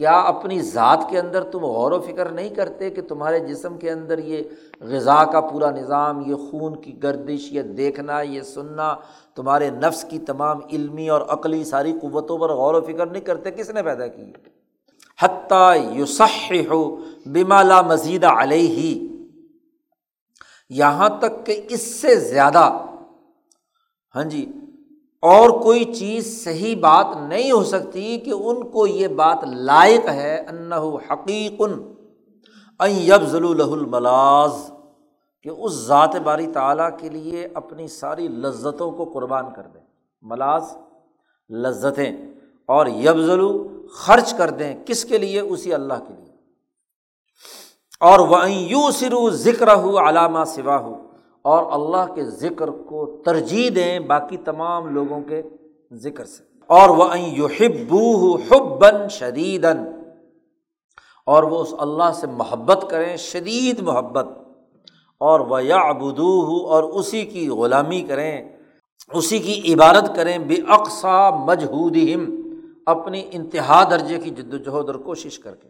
کیا 0.01 0.21
اپنی 0.21 0.63
ذات 0.63 1.07
کے 1.11 1.19
اندر 1.19 1.45
تم 1.45 1.59
غور 1.59 1.93
و 1.93 2.01
فکر 2.01 2.29
نہیں 2.29 2.49
کرتے 2.49 2.91
کہ 2.91 3.03
تمہارے 3.03 3.39
جسم 3.39 3.79
کے 3.79 3.91
اندر 3.91 4.19
یہ 4.19 4.43
غذا 4.81 5.25
کا 5.25 5.41
پورا 5.41 5.71
نظام، 5.71 6.31
یہ 6.31 6.35
خون 6.35 6.81
کی 6.81 7.03
گردش، 7.03 7.53
یہ 7.53 7.63
دیکھنا، 7.63 8.21
یہ 8.21 8.43
سننا، 8.43 8.95
تمہارے 9.35 9.71
نفس 9.71 10.05
کی 10.05 10.19
تمام 10.19 10.61
علمی 10.73 11.09
اور 11.09 11.21
عقلی 11.21 11.65
ساری 11.65 11.93
قوتوں 12.03 12.39
پر 12.39 12.51
غور 12.51 12.75
و 12.75 12.81
فکر 12.81 13.07
نہیں 13.07 13.25
کرتے؟ 13.25 13.51
کس 13.51 13.71
نے 13.71 13.83
پیدا 13.83 14.07
کی؟ 14.07 14.33
حتیٰ 15.23 15.97
یوسح 15.97 16.53
ہو 16.71 16.97
بمالا 17.27 17.83
مزید 17.83 18.25
علیہ۔ 18.25 18.69
ہی 18.69 19.09
یہاں 20.69 21.09
تک 21.09 21.47
کہ 21.47 21.61
اس 21.69 22.01
سے 22.01 22.15
زیادہ۔ 22.15 22.79
ہاں 24.15 24.25
جی 24.25 24.53
اور 25.23 25.51
کوئی 25.51 25.85
چیز 25.85 26.45
صحیح 26.45 26.77
بات 26.81 27.07
نہیں 27.29 27.53
ہو 27.53 27.64
سکتی 27.64 28.18
کہ 28.18 28.31
ان 28.31 28.71
کو 28.71 28.87
یہ 28.87 29.09
بات 29.09 29.39
لائق 29.45 30.09
ہے 30.09 30.45
انّ 30.49 30.73
حقیق 31.11 31.62
یبزل 32.89 33.61
الملاز 33.61 34.71
کہ 35.43 35.49
اس 35.49 35.73
ذات 35.73 36.16
باری 36.16 36.47
تعالیٰ 36.47 36.91
کے 36.99 37.09
لیے 37.09 37.49
اپنی 37.55 37.89
ساری 37.89 38.29
لذتوں 38.29 38.91
کو 38.91 39.05
قربان 39.05 39.45
کر 39.57 39.62
دیں۔ 39.62 39.81
ملاز 40.23 40.62
لذتیں، 41.51 42.12
اور 42.66 42.87
یبزلو 42.87 43.68
خرچ 43.93 44.35
کر 44.35 44.51
دیں 44.51 44.85
کس 44.87 45.05
کے 45.05 45.18
لیے؟ 45.18 45.41
اسی 45.41 45.75
اللہ 45.75 45.95
کے 46.09 46.14
لیے۔ 46.14 46.33
اور 48.01 48.18
وہ 48.18 48.51
یوں 48.51 48.91
سرو 48.91 49.31
ذکر 49.31 49.75
ہو 49.75 50.09
علامہ 50.09 50.45
سوا 50.47 50.77
ہو 50.77 51.00
اور 51.43 51.72
اللہ 51.72 52.14
کے 52.14 52.24
ذکر 52.24 52.68
کو 52.68 53.22
ترجیح 53.24 53.70
دیں 53.74 53.99
باقی 53.99 54.36
تمام 54.36 54.95
لوگوں 54.95 55.20
کے 55.20 55.43
ذکر 55.93 56.24
سے۔ 56.24 56.45
اور 56.66 56.88
وہ 56.88 57.18
یحبو 57.18 58.36
حب 58.36 58.80
بن 58.80 59.09
شدید 59.09 59.64
اور 61.26 61.43
وہ 61.43 61.59
اس 61.59 61.74
اللہ 61.78 62.12
سے 62.14 62.26
محبت 62.26 62.84
کریں، 62.91 63.16
شدید 63.16 63.80
محبت۔ 63.80 64.26
اور 65.18 65.41
وہ 65.41 65.64
یا 65.64 65.76
ابدو 65.76 66.66
اور 66.66 66.82
اسی 66.82 67.24
کی 67.24 67.49
غلامی 67.49 68.03
کریں، 68.03 68.49
اسی 69.14 69.38
کی 69.38 69.74
عبادت 69.74 70.16
کریں۔ 70.16 70.38
بے 70.38 70.55
اقسا 70.68 71.30
مجہود 71.30 71.97
اپنی 72.86 73.22
انتہا 73.30 73.84
درجے 73.91 74.18
کی 74.18 74.30
جد 74.30 74.55
وجہد 74.55 74.86
اور 74.86 74.95
کوشش 74.95 75.38
کر 75.38 75.55
کے۔ 75.55 75.68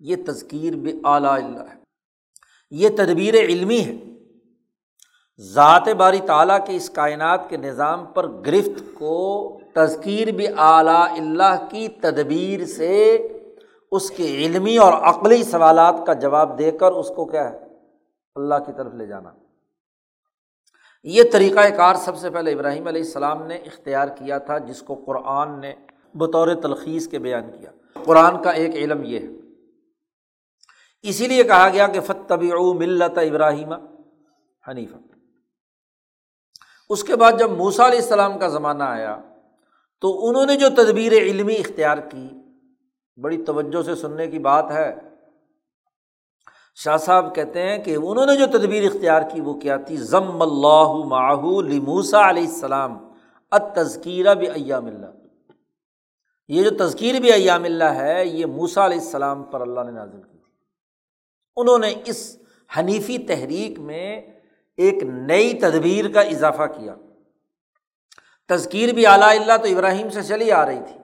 یہ 0.00 0.16
تذکیر 0.26 0.76
بے 0.76 0.92
اعلیٰ 1.04 1.32
اللہ 1.32 1.58
ہے۔ 1.58 1.80
یہ 2.70 2.88
تدبیر 2.88 3.34
علمی 3.34 3.80
ہے۔ 3.80 4.09
ذات 5.40 5.88
باری 5.88 6.20
تعالیٰ 6.20 6.66
کے 6.66 6.76
اس 6.76 6.90
کائنات 6.90 7.50
کے 7.50 7.56
نظام 7.56 8.06
پر 8.06 8.26
گرفت 8.28 8.94
کو 8.94 9.60
تذکیر 9.74 10.30
بھی 10.30 10.46
اعلیٰ 10.58 11.10
اللہ 11.10 11.66
کی 11.70 11.88
تدبیر 11.88 12.64
سے 12.64 13.28
اس 13.92 14.10
کے 14.10 14.26
علمی 14.26 14.78
اور 14.78 14.92
عقلی 14.92 15.42
سوالات 15.42 15.94
کا 16.06 16.12
جواب 16.12 16.58
دے 16.58 16.70
کر 16.70 16.92
اس 16.92 17.08
کو 17.08 17.24
کیا 17.24 17.52
ہے؟ 17.52 17.58
اللہ 18.34 18.54
کی 18.66 18.72
طرف 18.76 18.94
لے 18.94 19.06
جانا۔ 19.06 19.30
یہ 21.02 21.22
طریقۂ 21.32 21.76
کار 21.76 21.94
سب 21.94 22.16
سے 22.16 22.30
پہلے 22.30 22.52
ابراہیم 22.52 22.86
علیہ 22.86 23.02
السلام 23.02 23.46
نے 23.46 23.56
اختیار 23.56 24.08
کیا 24.08 24.38
تھا، 24.38 24.58
جس 24.58 24.82
کو 24.82 24.94
قرآن 25.06 25.60
نے 25.60 25.74
بطور 26.14 26.54
تلخیص 26.54 27.08
کے 27.08 27.18
بیان 27.18 27.50
کیا۔ 27.58 27.70
قرآن 28.04 28.42
کا 28.42 28.50
ایک 28.50 28.74
علم 28.74 29.02
یہ 29.04 29.18
ہے۔ 29.18 29.28
اسی 31.02 31.26
لیے 31.26 31.44
کہا 31.44 31.68
گیا 31.68 31.86
کہ 31.86 32.00
فتبی 32.00 32.50
ملت 32.74 33.18
ابراہیم 33.18 33.72
حنیفہ 34.68 34.96
اس 36.90 37.04
کے 37.04 37.16
بعد 37.16 37.32
جب 37.38 37.50
موسا 37.50 37.86
علیہ 37.86 37.98
السلام 37.98 38.38
کا 38.38 38.48
زمانہ 38.48 38.82
آیا، 38.82 39.20
تو 40.00 40.28
انہوں 40.28 40.46
نے 40.46 40.56
جو 40.56 40.68
تدبیر 40.68 41.12
علمی 41.12 41.54
اختیار 41.54 41.98
کی، 41.98 42.28
بڑی 43.16 43.44
توجہ 43.44 43.82
سے 43.82 43.94
سننے 43.94 44.26
کی 44.26 44.38
بات 44.38 44.70
ہے۔ 44.70 44.94
شاہ 46.74 46.96
صاحب 46.96 47.34
کہتے 47.34 47.62
ہیں 47.62 47.78
کہ 47.78 47.96
انہوں 47.96 48.26
نے 48.26 48.36
جو 48.36 48.46
تدبیر 48.46 48.84
اختیار 48.84 49.22
کی، 49.32 49.40
وہ 49.40 49.54
کیا 49.54 49.76
تھی؟ 49.76 49.96
ضم 49.96 50.42
اللہ 50.42 50.92
ماہو 51.06 51.62
لموسا 51.62 52.30
علیہ 52.30 52.42
السلام 52.42 52.98
ات 53.50 53.74
تذکیرہ 53.74 54.34
بھی 54.34 54.46
ایام 54.46 54.86
اللہ۔ 54.86 55.06
یہ 56.48 56.62
جو 56.62 56.70
تذکیر 56.70 57.20
بھی 57.20 57.32
ایام 57.32 57.64
اللہ 57.64 57.84
ہے، 57.84 58.26
یہ 58.26 58.46
موسا 58.46 58.86
علیہ 58.86 58.98
السلام 58.98 59.42
پر 59.42 59.60
اللہ 59.60 59.80
نے 59.80 59.90
نازل 59.90 60.22
کی 60.22 60.38
تھی۔ 60.38 60.52
انہوں 61.56 61.78
نے 61.78 61.94
اس 62.04 62.36
حنیفی 62.78 63.18
تحریک 63.18 63.78
میں 63.78 64.22
ایک 64.80 65.02
نئی 65.02 65.52
تدبیر 65.52 66.08
کا 66.08 66.20
اضافہ 66.20 66.62
کیا۔ 66.62 66.94
تذکیر 68.48 68.92
بھی 68.92 69.06
اعلیٰ 69.06 69.28
اللہ 69.28 69.56
تو 69.56 69.68
ابراہیم 69.68 70.10
سے 70.10 70.22
چلی 70.22 70.52
آ 70.52 70.66
رہی 70.66 70.80
تھی۔ 70.88 71.00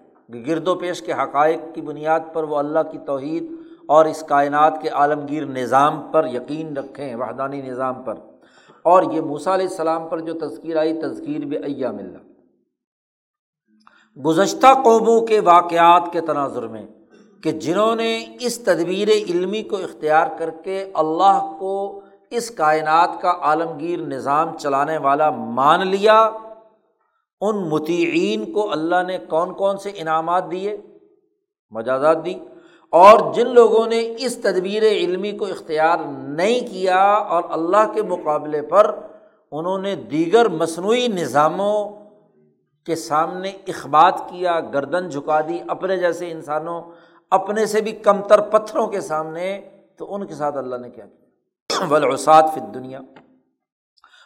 گرد 0.47 0.69
و 0.69 0.75
پیش 0.75 1.03
کے 1.03 1.13
حقائق 1.13 1.75
کی 1.75 1.81
بنیاد 1.81 2.21
پر 2.33 2.43
وہ 2.43 2.57
اللہ 2.57 2.79
کی 2.93 2.99
توحید 3.07 3.53
اور 3.87 4.05
اس 4.05 4.25
کائنات 4.29 4.83
کے 4.83 4.89
عالمگیر 4.89 5.47
نظام 5.47 6.13
پر 6.13 6.27
یقین 6.27 6.77
رکھیں، 6.77 7.15
وحدانی 7.15 7.63
نظام 7.63 8.03
پر۔ 8.03 8.15
اور 8.83 9.03
یہ 9.13 9.21
موسیٰ 9.21 9.53
علیہ 9.53 9.69
السلام 9.69 10.09
پر 10.09 10.21
جو 10.21 10.33
تذکیر 10.33 10.77
آئی، 10.77 11.01
تذکیر 11.03 11.39
بھی 11.39 11.57
ایام 11.57 11.99
اللہ۔ 11.99 12.19
گزشتہ 14.21 14.67
قوموں 14.85 15.21
کے 15.21 15.41
واقعات 15.41 16.03
کے 16.13 16.21
تناظر 16.21 16.67
میں 16.67 16.87
کہ 17.43 17.53
جنہوں 17.53 17.97
نے 17.97 18.37
اس 18.41 18.59
تدبیر 18.59 19.09
علمی 19.09 19.63
کو 19.63 19.77
اختیار 19.77 20.27
کر 20.39 20.51
کے 20.51 20.91
اللہ 20.95 21.57
کو 21.59 22.01
اس 22.31 22.51
کائنات 22.51 23.23
کا 23.23 23.33
عالمگیر 23.41 23.99
نظام 23.99 24.59
چلانے 24.59 24.99
والا 24.99 25.31
مان 25.31 25.89
لیا، 25.89 26.31
ان 27.41 27.69
متعین 27.69 28.53
کو 28.53 28.73
اللہ 28.73 29.03
نے 29.07 29.19
کون 29.19 29.55
کون 29.55 29.79
سے 29.79 29.93
انعامات 29.95 30.51
دیے؟ 30.51 30.77
مجازات 31.71 32.25
دی۔ 32.25 32.35
اور 32.91 33.35
جن 33.35 33.49
لوگوں 33.49 33.87
نے 33.87 34.15
اس 34.19 34.37
تدبیر 34.37 34.83
علمی 34.83 35.33
کو 35.33 35.45
اختیار 35.45 35.99
نہیں 36.09 36.61
کیا 36.61 37.13
اور 37.13 37.43
اللہ 37.51 37.93
کے 37.95 38.03
مقابلے 38.03 38.63
پر 38.63 38.97
انہوں 39.53 39.79
نے 39.79 39.95
دیگر 39.95 40.49
مصنوعی 40.49 41.09
نظاموں 41.09 42.07
کے 42.85 42.95
سامنے 42.95 43.53
اخبات 43.69 44.21
کیا، 44.31 44.61
گردن 44.61 45.09
جھکا 45.09 45.41
دی 45.41 45.59
اپنے 45.69 45.97
جیسے 45.97 46.31
انسانوں، 46.31 46.83
اپنے 47.31 47.67
سے 47.67 47.81
بھی 47.81 47.93
کمتر 47.93 48.41
پتھروں 48.41 48.87
کے 48.87 49.01
سامنے، 49.01 49.61
تو 49.99 50.15
ان 50.15 50.27
کے 50.27 50.35
ساتھ 50.35 50.57
اللہ 50.57 50.77
نے 50.77 50.91
کیا 50.91 51.07
کیا؟ 51.07 51.26
ولاسات 51.91 52.45
فی 52.55 52.61
دنیا 52.75 53.01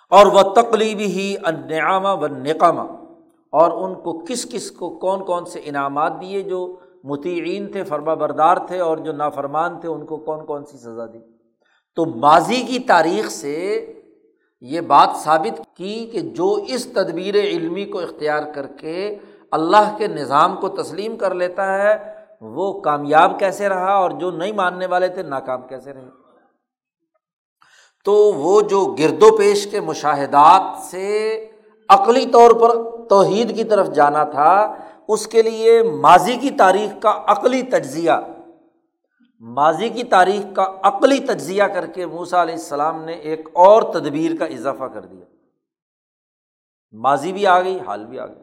اور 0.09 0.27
وہ 0.27 0.43
تقلیبی 0.43 1.07
ہی 1.07 1.35
انعامہ 1.45 2.09
و 2.09 2.27
نقامہ 2.27 2.83
اور 3.53 3.71
ان 3.71 3.95
کو 3.95 4.19
کس 4.19 4.45
کس 4.51 4.71
کو 4.71 4.91
کون 4.99 5.25
کون 5.25 5.45
سے 5.45 5.61
انعامات 5.65 6.21
دیے 6.21 6.43
جو 6.43 6.77
متعین 7.05 7.71
تھے، 7.73 7.85
فرما 7.85 8.15
بردار 8.15 8.57
تھے 8.57 8.81
اور 8.81 8.99
جو 8.99 9.13
نافرمان 9.13 9.81
تھے، 9.81 9.89
ان 9.89 10.07
کو 10.07 10.17
کون 10.17 10.47
کون 10.47 10.65
سی 10.65 10.79
سزا 10.79 11.07
دی؟ 11.07 11.19
تو 11.97 12.05
ماضی 12.05 12.63
کی 12.63 12.79
تاریخ 12.79 13.31
سے 13.31 13.57
یہ 14.61 14.81
بات 14.81 15.17
ثابت 15.17 15.61
کی 15.77 16.07
کہ 16.13 16.21
جو 16.21 16.53
اس 16.69 16.87
تدبیر 16.87 17.35
علمی 17.35 17.85
کو 17.85 17.99
اختیار 17.99 18.43
کر 18.55 18.67
کے 18.67 19.17
اللہ 19.51 19.95
کے 19.99 20.07
نظام 20.07 20.57
کو 20.57 20.69
تسلیم 20.69 21.17
کر 21.17 21.35
لیتا 21.35 21.73
ہے، 21.79 21.97
وہ 22.41 22.81
کامیاب 22.81 23.39
کیسے 23.39 23.69
رہا 23.69 23.93
اور 23.93 24.11
جو 24.11 24.31
نہیں 24.31 24.53
ماننے 24.53 24.87
والے 24.87 25.09
تھے، 25.09 25.23
ناکام 25.23 25.63
کیسے 25.69 25.93
رہے؟ 25.93 26.20
تو 28.05 28.13
وہ 28.13 28.61
جو 28.61 28.85
گرد 28.99 29.23
و 29.23 29.37
پیش 29.37 29.67
کے 29.67 29.81
مشاہدات 29.81 30.83
سے 30.83 31.09
عقلی 31.89 32.27
طور 32.27 32.51
پر 32.51 32.71
توحید 33.09 33.57
کی 33.57 33.65
طرف 33.65 33.91
جانا 33.91 34.25
تھا، 34.25 34.53
اس 35.09 35.27
کے 35.27 35.43
لیے 35.43 35.83
ماضی 35.83 36.37
کی 36.37 36.51
تاریخ 36.51 37.01
کا 37.03 37.13
عقلی 37.27 37.63
تجزیہ، 37.63 38.13
ماضی 39.43 39.89
کی 39.89 40.03
تاریخ 40.03 40.55
کا 40.57 40.67
عقلی 40.83 41.19
تجزیہ 41.19 41.63
کر 41.65 41.87
کے 41.87 42.07
موسا 42.07 42.43
علیہ 42.43 42.55
السلام 42.55 43.05
نے 43.05 43.13
ایک 43.13 43.49
اور 43.53 43.83
تدبیر 43.83 44.37
کا 44.39 44.45
اضافہ 44.45 44.85
کر 44.85 45.01
دیا۔ 45.01 45.25
ماضی 46.95 47.33
بھی 47.33 47.47
آ 47.47 47.61
گئی، 47.63 47.79
حال 47.87 48.07
بھی 48.07 48.19
آ 48.19 48.27
گئی 48.27 48.43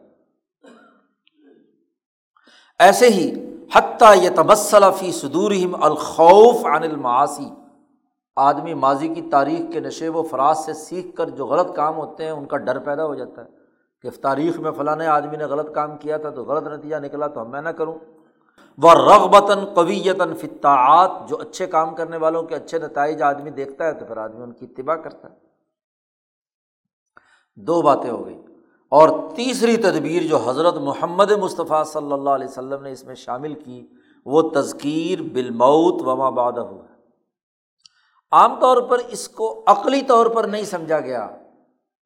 ایسے 2.80 3.08
ہی 3.08 3.32
حتیٰ 3.74 4.14
یہ 4.16 4.30
تبصلہ 4.36 4.86
فی 4.98 5.12
صدور 5.12 5.52
الخوف 5.80 6.66
عن 6.66 6.82
المعاصی۔ 6.82 7.48
آدمی 8.38 8.74
ماضی 8.74 9.08
کی 9.08 9.22
تاریخ 9.22 9.72
کے 9.72 9.80
نشے 9.80 10.08
و 10.08 10.22
فراز 10.22 10.58
سے 10.58 10.72
سیکھ 10.72 11.16
کر 11.16 11.30
جو 11.30 11.46
غلط 11.46 11.76
کام 11.76 11.96
ہوتے 11.96 12.24
ہیں، 12.24 12.30
ان 12.30 12.46
کا 12.46 12.56
ڈر 12.56 12.78
پیدا 12.78 13.06
ہو 13.06 13.14
جاتا 13.14 13.44
ہے 13.44 13.50
کہ 14.02 14.10
تاریخ 14.22 14.60
میں 14.60 14.70
فلاں 14.70 15.06
آدمی 15.06 15.36
نے 15.36 15.44
غلط 15.44 15.74
کام 15.74 15.96
کیا 15.96 16.16
تھا 16.16 16.30
تو 16.30 16.44
غلط 16.44 16.66
نتیجہ 16.66 16.96
نکلا 16.96 17.26
تو 17.26 17.44
میں 17.44 17.62
نہ 17.62 17.68
کروں۔ 17.68 17.94
وہ 18.78 18.90
رغبتاً 18.92 19.58
قویتاً 19.74 20.34
فطاعت 20.34 21.10
جو 21.28 21.36
اچھے 21.36 21.66
کام 21.66 21.94
کرنے 21.94 22.16
والوں 22.16 22.42
کے 22.42 22.54
اچھے 22.54 22.78
نتائج 22.78 23.22
آدمی 23.22 23.50
دیکھتا 23.50 23.84
ہے 23.84 23.92
تو 23.92 24.06
پھر 24.06 24.16
آدمی 24.16 24.42
ان 24.42 24.52
کی 24.52 24.66
اتباع 24.70 24.96
کرتا 24.96 25.28
ہے۔ 25.30 25.34
دو 27.56 27.82
باتیں 27.82 28.10
ہو 28.10 28.26
گئیں 28.26 28.42
اور 28.88 29.08
تیسری 29.36 29.76
تدبیر 29.76 30.22
جو 30.22 30.36
حضرت 30.36 30.76
محمد 30.76 31.30
مصطفیٰ 31.30 31.84
صلی 31.84 32.12
اللہ 32.12 32.30
علیہ 32.30 32.48
وسلم 32.48 32.82
نے 32.82 32.92
اس 32.92 33.04
میں 33.04 33.14
شامل 33.14 33.54
کی، 33.54 33.86
وہ 34.26 34.42
تذکیر 34.42 35.22
بالموت 35.22 36.02
وما 36.06 36.30
بادہ 36.30 36.60
ہوا 36.60 36.84
عام 38.32 38.60
طور 38.60 38.82
پر 38.82 38.98
اس 39.08 39.28
کو 39.28 39.64
عقلی 39.66 40.02
طور 40.02 40.26
پر 40.26 40.44
نہیں 40.44 40.62
سمجھا 40.62 41.00
گیا۔ 41.00 41.28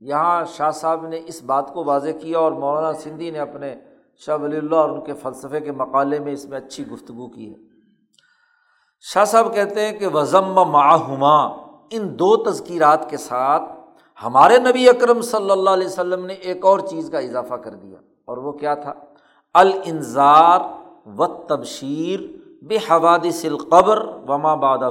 یہاں 0.00 0.44
شاہ 0.44 0.70
صاحب 0.70 1.06
نے 1.06 1.20
اس 1.26 1.42
بات 1.42 1.74
کو 1.74 1.84
واضح 1.84 2.10
کیا 2.20 2.38
اور 2.38 2.52
مولانا 2.52 2.92
سندھی 2.92 3.30
نے 3.30 3.38
اپنے 3.38 3.74
شاہ 4.16 4.36
ولی 4.36 4.56
اللہ 4.56 4.76
اور 4.76 4.90
ان 4.90 5.04
کے 5.04 5.12
فلسفے 5.14 5.60
کے 5.60 5.72
مقالے 5.72 6.18
میں 6.18 6.32
اس 6.32 6.44
میں 6.44 6.58
اچھی 6.58 6.86
گفتگو 6.86 7.28
کی 7.28 7.50
ہے۔ 7.50 7.54
شاہ 9.00 9.24
صاحب 9.24 9.54
کہتے 9.54 9.86
ہیں 9.86 9.98
کہ 9.98 10.06
وزم 10.06 10.52
معہما 10.52 11.44
ان 11.90 12.18
دو 12.18 12.50
تذکیرات 12.50 13.10
کے 13.10 13.16
ساتھ 13.16 13.62
ہمارے 14.24 14.58
نبی 14.58 14.88
اکرم 14.88 15.20
صلی 15.20 15.50
اللہ 15.50 15.70
علیہ 15.70 15.86
وسلم 15.86 16.26
نے 16.26 16.34
ایک 16.34 16.64
اور 16.64 16.78
چیز 16.78 17.10
کا 17.10 17.18
اضافہ 17.18 17.54
کر 17.54 17.70
دیا۔ 17.70 17.98
اور 18.24 18.36
وہ 18.36 18.52
کیا 18.52 18.74
تھا؟ 18.74 18.92
الانظار 19.54 20.60
و 21.18 21.26
تبشیر 21.26 22.20
بے 22.64 22.76
حوادث 22.76 23.44
القبر 23.44 24.06
وما 24.28 24.54
بادہ 24.54 24.90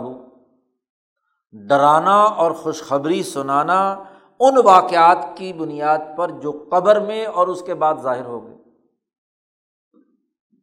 ڈرانا 1.52 2.24
اور 2.24 2.52
خوشخبری 2.52 3.24
سنانا 3.24 4.04
ان 4.39 4.58
واقعات 4.64 5.18
کی 5.36 5.54
بنیاد 5.54 5.97
پر 6.18 6.32
جو 6.32 6.66
قبر 6.72 6.99
میں 6.99 7.26
اور 7.26 7.47
اس 7.47 7.62
کے 7.62 7.74
بعد 7.74 7.95
ظاہر 8.02 8.26
ہو 8.26 8.45
گئے۔ 8.45 8.58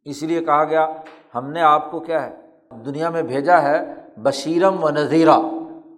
اس 0.05 0.23
لیے 0.23 0.41
کہا 0.41 0.63
گیا، 0.63 0.87
ہم 1.35 1.49
نے 1.49 1.61
آپ 1.61 1.91
کو 1.91 1.99
کیا 1.99 2.25
ہے؟ 2.25 2.35
دنیا 2.85 3.09
میں 3.09 3.21
بھیجا 3.21 3.61
ہے 3.61 3.95
بشیرم 4.17 4.83
و 4.83 4.89
نذیرہ۔ 4.89 5.39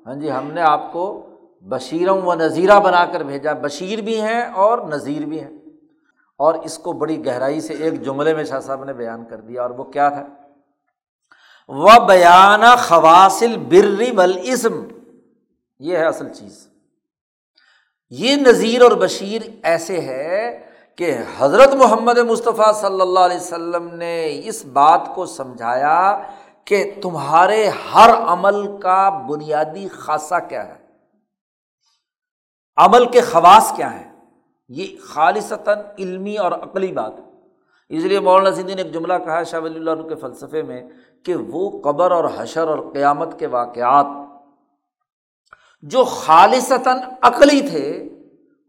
ہاں 0.06 0.16
جی 0.16 0.32
ہم 0.32 0.52
نے 0.52 0.62
آپ 0.62 0.94
کو 0.94 1.26
بشیرم 1.62 2.28
و 2.28 2.34
نذیرہ 2.34 2.80
بنا 2.80 3.06
کر 3.06 3.24
بھیجا۔ 3.24 3.54
بشیر 3.54 4.02
بھی 4.02 4.22
ہیں 4.22 4.42
اور 4.42 4.78
نذیر 4.78 5.26
بھی 5.26 5.42
ہیں۔ 5.42 5.58
اور 6.38 6.54
اس 6.54 6.78
کو 6.78 6.94
بڑی 6.94 7.26
گہرائی 7.26 7.62
سے 7.62 7.74
ایک 7.74 8.02
جملے 8.02 8.34
میں 8.34 8.44
شاہ 8.44 8.60
صاحب 8.60 8.84
نے 8.84 8.94
بیان 8.94 9.26
کر 9.26 9.38
دیا۔ 9.38 9.62
اور 9.62 9.70
وہ 9.70 9.84
کیا 9.84 10.10
تھا؟ 10.10 10.28
و 11.74 12.06
بیان 12.06 12.62
خواصل 12.78 13.58
بر 13.58 14.14
بلعزم 14.16 14.88
یہ 15.80 15.98
ہے 15.98 16.06
اصل 16.06 16.34
چیز۔ 16.34 16.68
یہ 18.10 18.36
نذیر 18.36 18.82
اور 18.82 18.92
بشیر 18.92 19.42
ایسے 19.64 20.02
ہے 20.02 20.66
کہ 20.96 21.18
حضرت 21.38 21.74
محمد 21.74 22.18
مصطفیٰ 22.18 22.74
صلی 22.74 23.02
اللہ 23.02 23.20
علیہ 23.20 23.38
وسلم 23.38 23.96
نے 23.96 24.42
اس 24.46 24.66
بات 24.66 25.02
کو 25.16 25.26
سمجھایا 25.26 26.22
کہ 26.66 26.92
تمہارے 27.02 27.70
ہر 27.94 28.10
عمل 28.10 28.82
کا 28.82 29.10
بنیادی 29.10 29.88
خاصہ 29.88 30.36
کیا 30.50 30.68
ہے۔ 30.68 30.76
عمل 32.78 33.12
کے 33.12 33.22
خواص 33.22 33.76
کیا 33.76 34.00
ہیں؟ 34.00 34.12
یہ 34.70 34.88
خالصتاً 35.04 35.80
علمی 36.00 36.38
اور 36.38 36.52
عقلی 36.52 36.92
بات۔ 36.92 37.14
ہے 37.20 37.32
اس 37.90 38.04
لیے 38.04 38.20
مولانا 38.20 38.56
سندھی 38.56 38.74
نے 38.74 38.82
ایک 38.82 38.94
جملہ 38.94 39.14
کہا 39.26 39.44
شاہ 39.44 39.60
ولی 39.60 39.76
اللہ 39.76 40.08
کے 40.10 40.16
فلسفے 40.16 40.62
میں 40.62 40.90
کہ 41.26 41.36
وہ 41.36 41.82
قبر 41.82 42.12
اور 42.12 42.24
حشر 42.38 42.68
اور 42.68 42.94
قیامت 42.94 43.40
کے 43.40 43.48
واقعات 43.48 44.06
جو 45.82 46.04
خالصتاً 46.04 46.98
عقلی 47.22 47.62
تھے، 47.62 48.10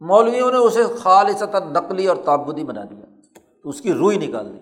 مولویوں 0.00 0.52
نے 0.52 0.58
اسے 0.58 0.82
خالصتاً 0.98 1.72
نقلی 1.72 2.06
اور 2.06 2.16
تعبدی 2.16 2.64
بنا 2.64 2.84
دیا، 2.90 3.06
تو 3.62 3.68
اس 3.68 3.80
کی 3.80 3.92
روئی 3.92 4.16
نکال 4.16 4.52
دی۔ 4.52 4.58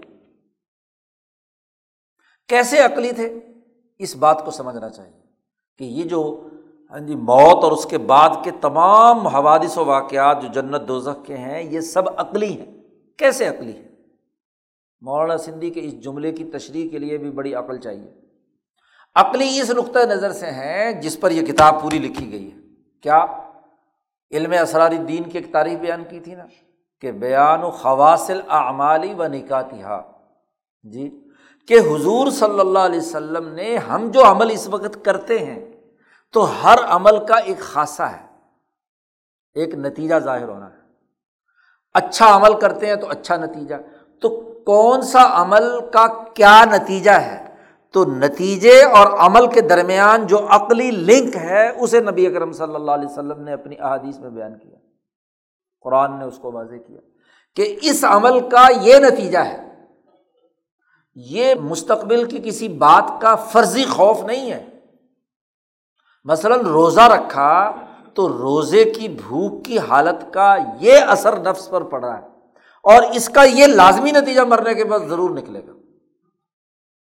کیسے 2.48 2.78
عقلی 2.78 3.12
تھے؟ 3.12 3.38
اس 3.98 4.16
بات 4.16 4.44
کو 4.44 4.50
سمجھنا 4.50 4.88
چاہیے 4.88 5.20
کہ 5.78 5.84
یہ 5.84 6.04
جو 6.04 6.48
ہاں 6.90 6.98
جی 6.98 7.14
موت 7.14 7.64
اور 7.64 7.72
اس 7.72 7.86
کے 7.86 7.98
بعد 7.98 8.28
کے 8.44 8.50
تمام 8.50 9.26
حوادث 9.26 9.78
و 9.78 9.84
واقعات 9.84 10.42
جو 10.42 10.48
جنت 10.52 10.88
دوزخ 10.88 11.26
کے 11.26 11.36
ہیں، 11.36 11.62
یہ 11.62 11.80
سب 11.80 12.02
عقلی 12.16 12.60
ہیں۔ 12.60 12.82
کیسے 13.16 13.46
عقلی 13.46 13.72
ہے 13.72 13.89
مولانا 15.00 15.38
سندھی 15.38 15.70
کے 15.70 15.80
اس 15.84 16.00
جملے 16.00 16.32
کی 16.32 16.44
تشریح 16.44 16.90
کے 16.90 16.98
لیے 16.98 17.18
بھی 17.18 17.30
بڑی 17.30 17.54
عقل 17.54 17.78
چاہیے۔ 17.78 18.14
عقلی 19.14 19.60
اس 19.60 19.70
نقطۂ 19.70 19.98
نظر 19.98 20.32
سے 20.32 20.46
ہیں 20.46 20.92
جس 20.92 21.20
پر 21.20 21.30
یہ 21.30 21.46
کتاب 21.46 21.82
پوری 21.82 21.98
لکھی 21.98 22.32
گئی 22.32 22.52
ہے۔ 22.52 22.58
کیا 23.00 23.26
علم 24.30 24.54
اسرار 24.62 24.90
دین 24.90 25.22
کی 25.22 25.38
ایک 25.38 25.52
تاریخ 25.52 25.78
بیان 25.78 26.04
کی 26.10 26.20
تھی 26.20 26.34
نا؟ 26.34 26.46
کہ 27.00 27.12
بیان 27.12 27.62
و 27.62 27.70
خواصل 27.70 28.40
اعمالی 28.48 29.14
و 29.14 29.26
نکاتہ 29.26 30.02
جی 30.82 31.24
کہ 31.68 31.78
حضور 31.78 32.30
صلی 32.30 32.60
اللہ 32.60 32.78
علیہ 32.78 33.00
وسلم 33.00 33.48
نے 33.48 33.76
ہم 33.76 34.10
جو 34.10 34.24
عمل 34.30 34.50
اس 34.50 34.68
وقت 34.68 35.04
کرتے 35.04 35.38
ہیں 35.38 35.72
تو 36.32 36.64
ہر 36.64 36.78
عمل 36.84 37.26
کا 37.26 37.36
ایک 37.36 37.58
خاصہ 37.58 38.02
ہے۔ 38.02 38.26
ایک 39.54 39.74
نتیجہ 39.74 40.14
ظاہر 40.18 40.48
ہونا 40.48 40.66
ہے۔ 40.66 40.78
اچھا 41.94 42.36
عمل 42.36 42.60
کرتے 42.60 42.86
ہیں 42.86 42.96
تو 42.96 43.08
اچھا 43.08 43.36
نتیجہ۔ 43.36 43.74
تو 44.20 44.49
کون 44.66 45.02
سا 45.02 45.42
عمل 45.42 45.64
کا 45.92 46.06
کیا 46.34 46.64
نتیجہ 46.64 47.10
ہے؟ 47.10 47.46
تو 47.92 48.04
نتیجے 48.04 48.82
اور 48.82 49.06
عمل 49.06 49.46
کے 49.46 49.60
درمیان 49.60 50.26
جو 50.26 50.38
عقلی 50.48 50.90
لنک 50.90 51.36
ہے، 51.36 51.68
اسے 51.68 52.00
نبی 52.00 52.26
اکرم 52.26 52.52
صلی 52.52 52.74
اللہ 52.74 52.90
علیہ 52.90 53.08
وسلم 53.08 53.42
نے 53.42 53.52
اپنی 53.52 53.76
احادیث 53.80 54.18
میں 54.18 54.30
بیان 54.30 54.58
کیا۔ 54.58 54.78
قرآن 55.82 56.18
نے 56.18 56.24
اس 56.24 56.38
کو 56.38 56.52
واضح 56.52 56.76
کیا 56.86 57.00
کہ 57.56 57.78
اس 57.82 58.04
عمل 58.08 58.48
کا 58.48 58.66
یہ 58.80 58.98
نتیجہ 58.98 59.38
ہے۔ 59.38 59.68
یہ 61.14 61.54
مستقبل 61.54 62.24
کی 62.24 62.38
کسی 62.44 62.68
بات 62.68 63.20
کا 63.20 63.34
فرضی 63.34 63.84
خوف 63.84 64.22
نہیں 64.22 64.50
ہے۔ 64.50 64.66
مثلاً 66.24 66.60
روزہ 66.60 67.00
رکھا 67.00 67.72
تو 68.14 68.28
روزے 68.28 68.84
کی 68.84 69.08
بھوک 69.08 69.64
کی 69.64 69.78
حالت 69.78 70.34
کا 70.34 70.56
یہ 70.80 70.98
اثر 71.08 71.40
نفس 71.40 71.70
پر 71.70 71.82
پڑا 71.82 72.18
ہے۔ 72.18 72.29
اور 72.82 73.02
اس 73.14 73.28
کا 73.28 73.42
یہ 73.42 73.66
لازمی 73.66 74.10
نتیجہ 74.10 74.40
مرنے 74.40 74.74
کے 74.74 74.84
بعد 74.84 74.98
ضرور 75.08 75.30
نکلے 75.30 75.60
گا۔ 75.68 75.72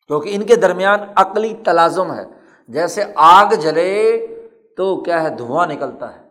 کیونکہ 0.06 0.30
ان 0.32 0.42
کے 0.42 0.56
درمیان 0.56 1.00
عقلی 1.16 1.54
تلازم 1.64 2.14
ہے۔ 2.14 2.24
جیسے 2.68 3.04
آگ 3.14 3.46
جلے 3.46 4.26
تو 4.76 5.00
کیا 5.00 5.22
ہے؟ 5.22 5.30
دھواں 5.30 5.66
نکلتا 5.66 6.16
ہے۔ 6.16 6.22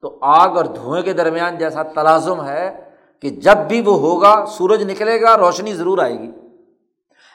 تو 0.00 0.18
آگ 0.20 0.56
اور 0.56 0.64
دھوئیں 0.64 1.02
کے 1.02 1.12
درمیان 1.12 1.58
جیسا 1.58 1.82
تلازم 1.82 2.44
ہے 2.44 2.90
کہ 3.22 3.30
جب 3.30 3.56
بھی 3.56 3.80
وہ 3.80 3.98
ہوگا، 3.98 4.44
سورج 4.48 4.90
نکلے 4.90 5.20
گا، 5.20 5.36
روشنی 5.38 5.74
ضرور 5.74 5.98
آئے 5.98 6.18
گی۔ 6.18 6.30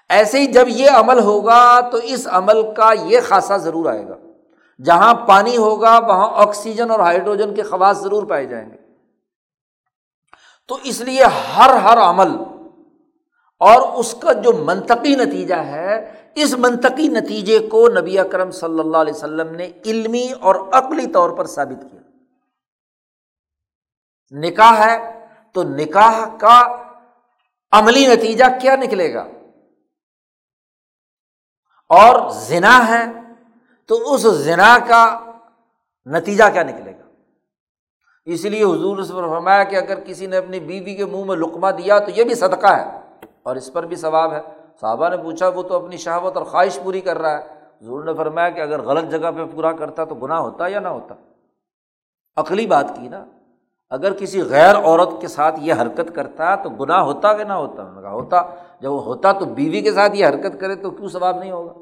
ایسے 0.09 0.39
ہی 0.39 0.45
جب 0.45 0.65
یہ 0.67 0.89
عمل 0.89 1.19
ہوگا 1.19 1.79
تو 1.81 1.97
اس 2.03 2.27
عمل 2.31 2.61
کا 2.73 2.93
یہ 3.03 3.19
خاصا 3.23 3.57
ضرور 3.57 3.85
آئے 3.85 4.07
گا۔ 4.07 4.15
جہاں 4.83 5.13
پانی 5.13 5.57
ہوگا، 5.57 5.99
وہاں 5.99 6.29
آکسیجن 6.33 6.91
اور 6.91 6.99
ہائیڈروجن 6.99 7.53
کے 7.53 7.63
خواص 7.63 8.01
ضرور 8.01 8.23
پائے 8.23 8.45
جائیں 8.45 8.69
گے۔ 8.69 8.84
تو 10.67 10.77
اس 10.83 11.01
لیے 11.01 11.23
ہر 11.23 11.69
ہر 11.69 11.97
عمل 11.97 12.29
اور 13.59 13.99
اس 13.99 14.15
کا 14.21 14.33
جو 14.33 14.53
منطقی 14.53 15.15
نتیجہ 15.15 15.55
ہے، 15.55 16.13
اس 16.35 16.53
منطقی 16.53 17.07
نتیجے 17.07 17.59
کو 17.59 17.87
نبی 17.87 18.19
اکرم 18.19 18.51
صلی 18.51 18.79
اللہ 18.79 18.97
علیہ 18.97 19.13
وسلم 19.13 19.55
نے 19.55 19.71
علمی 19.85 20.27
اور 20.41 20.55
عقلی 20.73 21.07
طور 21.07 21.29
پر 21.29 21.45
ثابت 21.45 21.91
کیا۔ 21.91 22.01
نکاح 24.31 24.85
ہے 24.85 25.27
تو 25.53 25.63
نکاح 25.63 26.37
کا 26.37 26.83
عملی 27.71 28.07
نتیجہ 28.07 28.45
کیا 28.61 28.75
نکلے 28.75 29.13
گا؟ 29.13 29.27
اور 31.89 32.29
زنا 32.29 32.87
ہے 32.87 33.03
تو 33.85 34.13
اس 34.13 34.21
زنا 34.21 34.77
کا 34.87 35.33
نتیجہ 36.05 36.43
کیا 36.53 36.63
نکلے 36.63 36.91
گا؟ 36.91 37.04
اس 38.25 38.45
لیے 38.45 38.63
حضور 38.63 38.97
اس 38.97 39.07
پر 39.07 39.27
فرمایا 39.27 39.63
کہ 39.63 39.75
اگر 39.75 39.99
کسی 39.99 40.25
نے 40.25 40.37
اپنی 40.37 40.59
بیوی 40.59 40.95
کے 40.95 41.05
منہ 41.05 41.23
میں 41.23 41.35
لقمہ 41.35 41.67
دیا 41.67 41.99
تو 41.99 42.11
یہ 42.15 42.23
بھی 42.23 42.35
صدقہ 42.35 42.67
ہے 42.67 42.99
اور 43.43 43.55
اس 43.55 43.73
پر 43.73 43.85
بھی 43.85 43.95
ثواب 43.95 44.33
ہے۔ 44.33 44.39
صحابہ 44.81 45.09
نے 45.09 45.17
پوچھا، 45.17 45.47
وہ 45.47 45.63
تو 45.63 45.75
اپنی 45.75 45.97
شہوت 45.97 46.37
اور 46.37 46.45
خواہش 46.45 46.79
پوری 46.83 47.01
کر 47.01 47.17
رہا 47.17 47.31
ہے۔ 47.31 47.43
حضور 47.81 48.03
نے 48.03 48.13
فرمایا 48.13 48.49
کہ 48.49 48.59
اگر 48.59 48.81
غلط 48.81 49.11
جگہ 49.11 49.31
پہ 49.35 49.45
پورا 49.55 49.71
کرتا 49.71 50.05
تو 50.05 50.15
گناہ 50.15 50.39
ہوتا 50.39 50.67
یا 50.67 50.79
نہ 50.79 50.87
ہوتا؟ 50.87 51.15
عقلی 52.35 52.67
بات 52.67 52.95
کی 52.95 53.07
نا۔ 53.07 53.25
اگر 53.89 54.13
کسی 54.13 54.41
غیر 54.41 54.75
عورت 54.75 55.21
کے 55.21 55.27
ساتھ 55.27 55.55
یہ 55.59 55.73
حرکت 55.73 56.15
کرتا 56.15 56.55
تو 56.55 56.69
گناہ 56.69 56.99
ہوتا 56.99 57.33
کہ 57.33 57.43
نہ 57.43 57.53
ہوتا؟ 57.53 58.01
کہا، 58.01 58.11
ہوتا۔ 58.11 58.41
جب 58.79 58.91
وہ 58.91 59.03
ہوتا 59.03 59.31
تو 59.31 59.45
بیوی 59.45 59.81
کے 59.81 59.91
ساتھ 59.91 60.15
یہ 60.15 60.25
حرکت 60.25 60.59
کرے 60.59 60.75
تو 60.75 60.89
کیوں 60.89 61.07
ثواب 61.07 61.37
نہیں 61.37 61.51
ہوگا؟ 61.51 61.73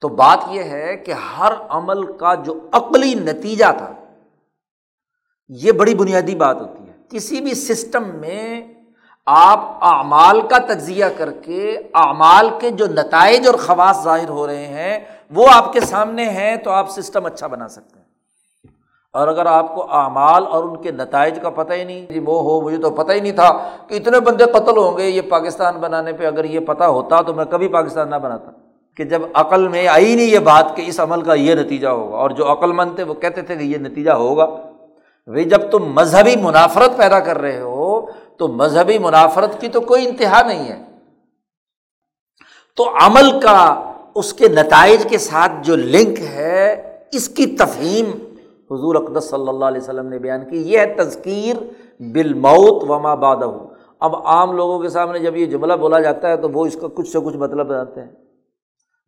تو 0.00 0.08
بات 0.08 0.38
یہ 0.48 0.62
ہے 0.62 0.96
کہ 0.96 1.12
ہر 1.12 1.52
عمل 1.68 2.12
کا 2.12 2.34
جو 2.34 2.54
عقلی 2.72 3.14
نتیجہ 3.14 3.64
تھا 3.78 3.92
یہ 5.60 5.72
بڑی 5.72 5.94
بنیادی 5.94 6.34
بات 6.34 6.60
ہوتی 6.60 6.88
ہے۔ 6.88 6.92
کسی 7.10 7.40
بھی 7.40 7.54
سسٹم 7.54 8.02
میں 8.14 8.62
آپ 9.26 9.60
اعمال 9.80 10.40
کا 10.40 10.58
تجزیہ 10.58 11.04
کر 11.16 11.32
کے 11.32 11.78
اعمال 11.94 12.50
کے 12.60 12.70
جو 12.70 12.86
نتائج 12.86 13.46
اور 13.46 13.54
خواص 13.54 14.04
ظاہر 14.04 14.28
ہو 14.28 14.46
رہے 14.46 14.66
ہیں، 14.66 14.98
وہ 15.30 15.46
آپ 15.52 15.72
کے 15.72 15.80
سامنے 15.80 16.28
ہیں 16.28 16.56
تو 16.56 16.70
آپ 16.70 16.90
سسٹم 16.90 17.26
اچھا 17.26 17.46
بنا 17.46 17.68
سکتے 17.68 17.98
ہیں۔ 17.98 18.02
اور 19.12 19.28
اگر 19.28 19.46
آپ 19.46 19.74
کو 19.74 19.86
اعمال 19.90 20.46
اور 20.46 20.64
ان 20.64 20.82
کے 20.82 20.90
نتائج 20.90 21.38
کا 21.42 21.50
پتہ 21.50 21.72
ہی 21.72 21.84
نہیں 21.84 22.12
جی 22.12 22.18
وہ 22.18 22.42
ہو، 22.42 22.60
مجھے 22.60 22.76
تو 22.76 22.90
پتہ 22.90 23.12
ہی 23.12 23.20
نہیں 23.20 23.32
تھا 23.32 23.70
کہ 23.86 23.94
اتنے 23.94 24.20
بندے 24.20 24.44
قتل 24.44 24.76
ہوں 24.76 24.98
گے 24.98 25.08
یہ 25.08 25.20
پاکستان 25.20 25.74
بنانے 25.76 26.12
پہ۔ 26.12 26.26
اگر 26.26 26.44
یہ 26.44 26.60
پتہ 26.60 26.84
ہوتا 26.84 27.20
تو 27.20 27.34
میں 27.34 27.44
کبھی 27.44 27.68
پاکستان 27.68 28.10
نہ 28.10 28.16
بناتا۔ 28.16 28.50
کہ 28.96 29.04
جب 29.04 29.22
عقل 29.34 29.68
میں 29.68 29.88
آئی 29.88 30.14
نہیں 30.14 30.26
یہ 30.26 30.38
بات 30.38 30.76
کہ 30.76 30.82
اس 30.86 31.00
عمل 31.00 31.22
کا 31.22 31.34
یہ 31.34 31.54
نتیجہ 31.54 31.88
ہوگا، 31.88 32.16
اور 32.16 32.30
جو 32.30 32.52
عقل 32.52 32.72
مند 32.72 32.94
تھے 32.94 33.02
وہ 33.02 33.14
کہتے 33.14 33.42
تھے 33.42 33.56
کہ 33.56 33.62
یہ 33.62 33.78
نتیجہ 33.78 34.10
ہوگا۔ 34.10 34.46
بھائی 35.26 35.44
جب 35.44 35.70
تم 35.70 35.92
مذہبی 35.92 36.36
منافرت 36.36 36.96
پیدا 36.96 37.20
کر 37.20 37.38
رہے 37.38 37.60
ہو، 37.60 38.06
تو 38.36 38.48
مذہبی 38.48 38.98
منافرت 38.98 39.60
کی 39.60 39.68
تو 39.68 39.80
کوئی 39.80 40.08
انتہا 40.08 40.42
نہیں 40.42 40.68
ہے۔ 40.68 40.82
تو 42.76 42.88
عمل 42.88 43.40
کا، 43.40 43.92
اس 44.14 44.32
کے 44.32 44.48
نتائج 44.48 45.06
کے 45.08 45.18
ساتھ 45.18 45.52
جو 45.62 45.76
لنک 45.76 46.20
ہے، 46.20 46.92
اس 47.12 47.28
کی 47.28 47.46
تفہیم 47.46 48.10
حضور 48.70 48.94
اقدس 48.94 49.30
صلی 49.30 49.48
اللہ 49.48 49.64
علیہ 49.64 49.80
وسلم 49.80 50.06
نے 50.06 50.18
بیان 50.18 50.50
کی۔ 50.50 50.72
یہ 50.72 50.78
ہے 50.78 50.94
تذکیر 50.94 51.56
بالموت 52.00 52.90
وما 52.90 53.14
بادہ 53.14 53.50
اب 54.00 54.16
عام 54.16 54.56
لوگوں 54.56 54.78
کے 54.78 54.88
سامنے 54.88 55.18
جب 55.18 55.36
یہ 55.36 55.46
جملہ 55.46 55.72
بولا 55.72 56.00
جاتا 56.00 56.28
ہے 56.28 56.36
تو 56.36 56.48
وہ 56.50 56.66
اس 56.66 56.76
کا 56.80 56.86
کچھ 56.94 57.08
سے 57.08 57.18
کچھ 57.24 57.36
مطلب 57.36 57.66
بناتے 57.66 58.00
ہیں۔ 58.00 58.10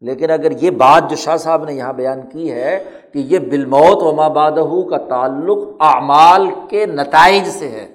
لیکن 0.02 0.30
اگر 0.30 0.50
یہ 0.50 0.70
بات 0.70 1.10
جو 1.10 1.16
شاہ 1.16 1.36
صاحب 1.36 1.64
نے 1.64 1.74
یہاں 1.74 1.92
بیان 1.92 2.20
کی 2.32 2.52
ہے 2.52 2.84
کہ 3.12 3.18
یہ 3.18 3.38
بالموت 3.38 4.02
و 4.02 4.12
مابادہ 4.12 4.64
کا 4.90 4.98
تعلق 5.08 5.58
اعمال 5.80 6.46
کے 6.68 6.86
نتائج 6.86 7.48
سے 7.48 7.68
ہے 7.68 7.86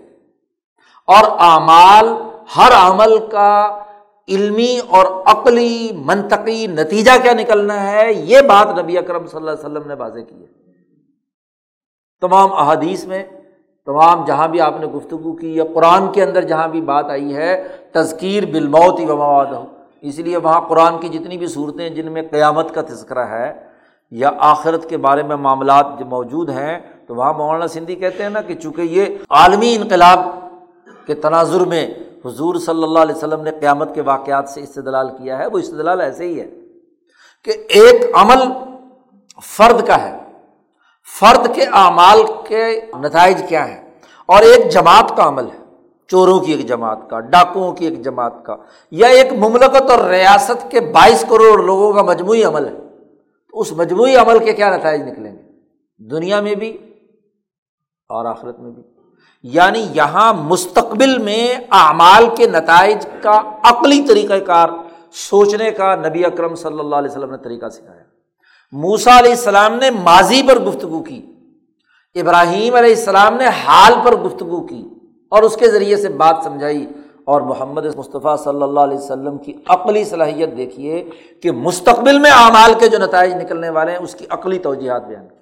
اور 1.08 1.24
اعمال 1.39 2.14
ہر 2.58 2.72
عمل 2.78 3.18
کا 3.32 3.80
علمی 4.28 4.80
اور 4.89 5.06
عقلی 5.26 5.91
منطقی 6.06 6.68
نتیجہ 6.68 7.12
کیا 7.22 7.34
نکلنا 7.34 7.91
ہے، 7.91 8.12
یہ 8.14 8.41
بات 8.41 8.78
نبی 8.80 8.97
اکرم 8.97 9.26
صلی 9.26 9.38
اللہ 9.38 9.52
علیہ 9.52 9.66
وسلم 9.66 9.88
نے 9.88 9.93
واضح 9.93 10.20
کی 10.20 10.41
ہے۔ 10.41 10.47
تمام 12.22 12.54
احادیث 12.54 13.06
میں، 13.06 13.24
تمام 13.88 14.26
جہاں 14.26 14.47
بھی 14.47 14.62
آپ 14.62 14.80
نے 14.80 14.86
گفتگو 14.86 15.34
کی 15.34 15.56
یا 15.56 15.64
قرآن 15.74 16.12
کے 16.12 16.24
اندر 16.24 16.41
جہاں 16.41 16.68
بھی 16.68 16.82
بات 16.82 17.10
آئی 17.10 17.36
ہے، 17.36 17.68
تذکیر 17.91 18.45
بالموت 18.45 19.00
و 19.00 19.18
مواد 19.18 19.54
اس 20.02 20.20
لیے 20.20 20.38
وہاں 20.38 20.62
قرآن 20.62 21.00
کی 21.00 21.10
جتنی 21.10 21.38
بھی 21.38 21.47
صورتیں 21.47 21.89
جن 21.89 22.12
میں 22.12 22.22
قیامت 22.32 22.76
کا 22.76 22.82
تذکرہ 22.82 23.26
ہے 23.26 23.64
یا 24.12 24.32
آخرت 24.39 24.89
کے 24.89 24.97
بارے 24.97 25.24
میں 25.24 25.36
معاملات 25.36 25.88
جو 26.00 26.06
موجود 26.06 26.50
ہیں، 26.50 26.80
تو 27.08 27.16
وہاں 27.16 27.34
مولانا 27.34 27.68
سندھی 27.68 27.95
کہتے 27.95 28.24
ہیں 28.24 28.30
نا 28.30 28.41
کہ 28.41 28.56
چونکہ 28.56 28.82
یہ 28.82 29.06
عالمی 29.30 29.76
انقلاب 29.76 30.20
کے 31.06 31.14
تناظر 31.14 31.60
میں 31.60 31.89
حضور 32.26 32.56
صلی 32.56 32.84
اللہ 32.84 33.00
علیہ 33.00 33.16
وسلم 33.16 33.41
نے 33.41 33.52
قیامت 33.52 33.95
کے 33.95 34.02
واقعات 34.02 34.50
سے 34.50 34.62
استدلال 34.62 35.10
کیا 35.18 35.38
ہے، 35.38 35.47
وہ 35.47 35.58
استدلال 35.58 36.02
ایسے 36.02 36.28
ہی 36.28 36.39
ہے 36.39 36.47
کہ 37.43 37.52
ایک 37.70 38.02
عمل 38.14 38.39
فرد 39.43 39.88
کا 39.88 40.02
ہے۔ 40.02 40.18
فرد 41.20 41.56
کے 41.56 41.66
اعمال 41.74 42.22
کے 42.47 42.82
نتائج 43.00 43.43
کیا 43.50 43.70
ہیں؟ 43.70 43.91
اور 44.26 44.41
ایک 44.41 44.72
جماعت 44.72 45.18
کا 45.18 45.28
عمل 45.28 45.45
ہے۔ 45.45 45.68
چوروں 46.12 46.39
کی 46.39 46.51
ایک 46.51 46.68
جماعت 46.68 47.10
کا، 47.10 47.20
ڈاکوؤں 47.20 47.74
کی 47.74 47.86
ایک 47.86 48.01
جماعت 48.01 48.45
کا۔ 48.45 48.55
یا 48.91 49.07
ایک 49.07 49.34
مملکت 49.34 49.91
اور 49.91 50.10
ریاست 50.10 50.72
کے 50.72 50.80
بائیس 50.80 51.26
کروڑ 51.30 51.64
لوگوں 51.64 51.93
کا 51.93 52.01
مجموعی 52.01 52.43
عمل 52.43 52.66
ہے۔ 52.66 52.80
تو 53.51 53.60
اس 53.60 53.72
مجموعی 53.72 54.16
عمل 54.16 54.39
کے 54.39 54.53
کیا 54.53 54.78
نتائج 54.78 55.01
نکلیں 55.01 55.36
گے؟ 55.36 55.41
دنیا 56.10 56.41
میں 56.41 56.55
بھی 56.55 56.78
اور 58.10 58.26
آخرت 58.26 58.60
میں 58.60 58.72
بھی۔ 58.72 58.84
یعنی 59.43 59.88
یہاں 59.93 60.34
مستقبل 60.34 61.18
میں 61.18 61.55
اعمال 61.72 62.26
کے 62.38 62.47
نتائج 62.47 63.07
کا 63.22 63.41
عقلی 63.64 64.01
طریقۂ 64.07 64.45
کار، 64.45 64.70
سوچنے 65.12 65.72
کا 65.72 65.95
نبی 65.95 66.26
اکرم 66.26 66.55
صلی 66.55 66.80
اللہ 66.80 66.95
علیہ 66.95 67.12
وسلم 67.12 67.32
نے 67.32 67.38
طریقہ 67.38 67.70
سکھایا۔ 67.70 68.03
موسا 68.72 69.20
علیہ 69.20 69.32
السلام 69.32 69.74
نے 69.74 69.89
ماضی 69.89 70.41
پر 70.47 70.60
گفتگو 70.60 71.03
کی۔ 71.03 71.26
ابراہیم 72.16 72.76
علیہ 72.76 72.95
السلام 72.95 73.34
نے 73.34 73.47
حال 73.47 73.93
پر 74.03 74.16
گفتگو 74.16 74.68
کی۔ 74.68 74.88
اور 75.30 75.44
اس 75.44 75.58
کے 75.58 75.70
ذریعے 75.70 75.98
سے 75.98 76.10
بات 76.10 76.36
سمجھائی 76.44 76.86
اور 77.26 77.42
محمد 77.42 77.86
مصطفیٰ 77.96 78.38
صلی 78.38 78.64
اللہ 78.64 78.80
علیہ 78.80 78.98
وسلم 78.98 79.38
کی 79.38 79.54
عقلی 79.68 80.04
صلاحیت 80.04 80.58
دیکھیے 80.58 81.10
کہ 81.44 81.52
مستقبل 81.52 82.20
میں 82.20 82.32
اعمال 82.32 82.74
کے 82.80 82.88
جو 82.88 82.98
نتائج 82.98 83.34
نکلنے 83.34 83.70
والے 83.70 83.92
ہیں، 83.92 84.00
اس 84.00 84.16
کی 84.16 84.26
عقلی 84.30 84.60
توجیحات 84.60 85.08
بیان 85.08 85.28
کی 85.28 85.36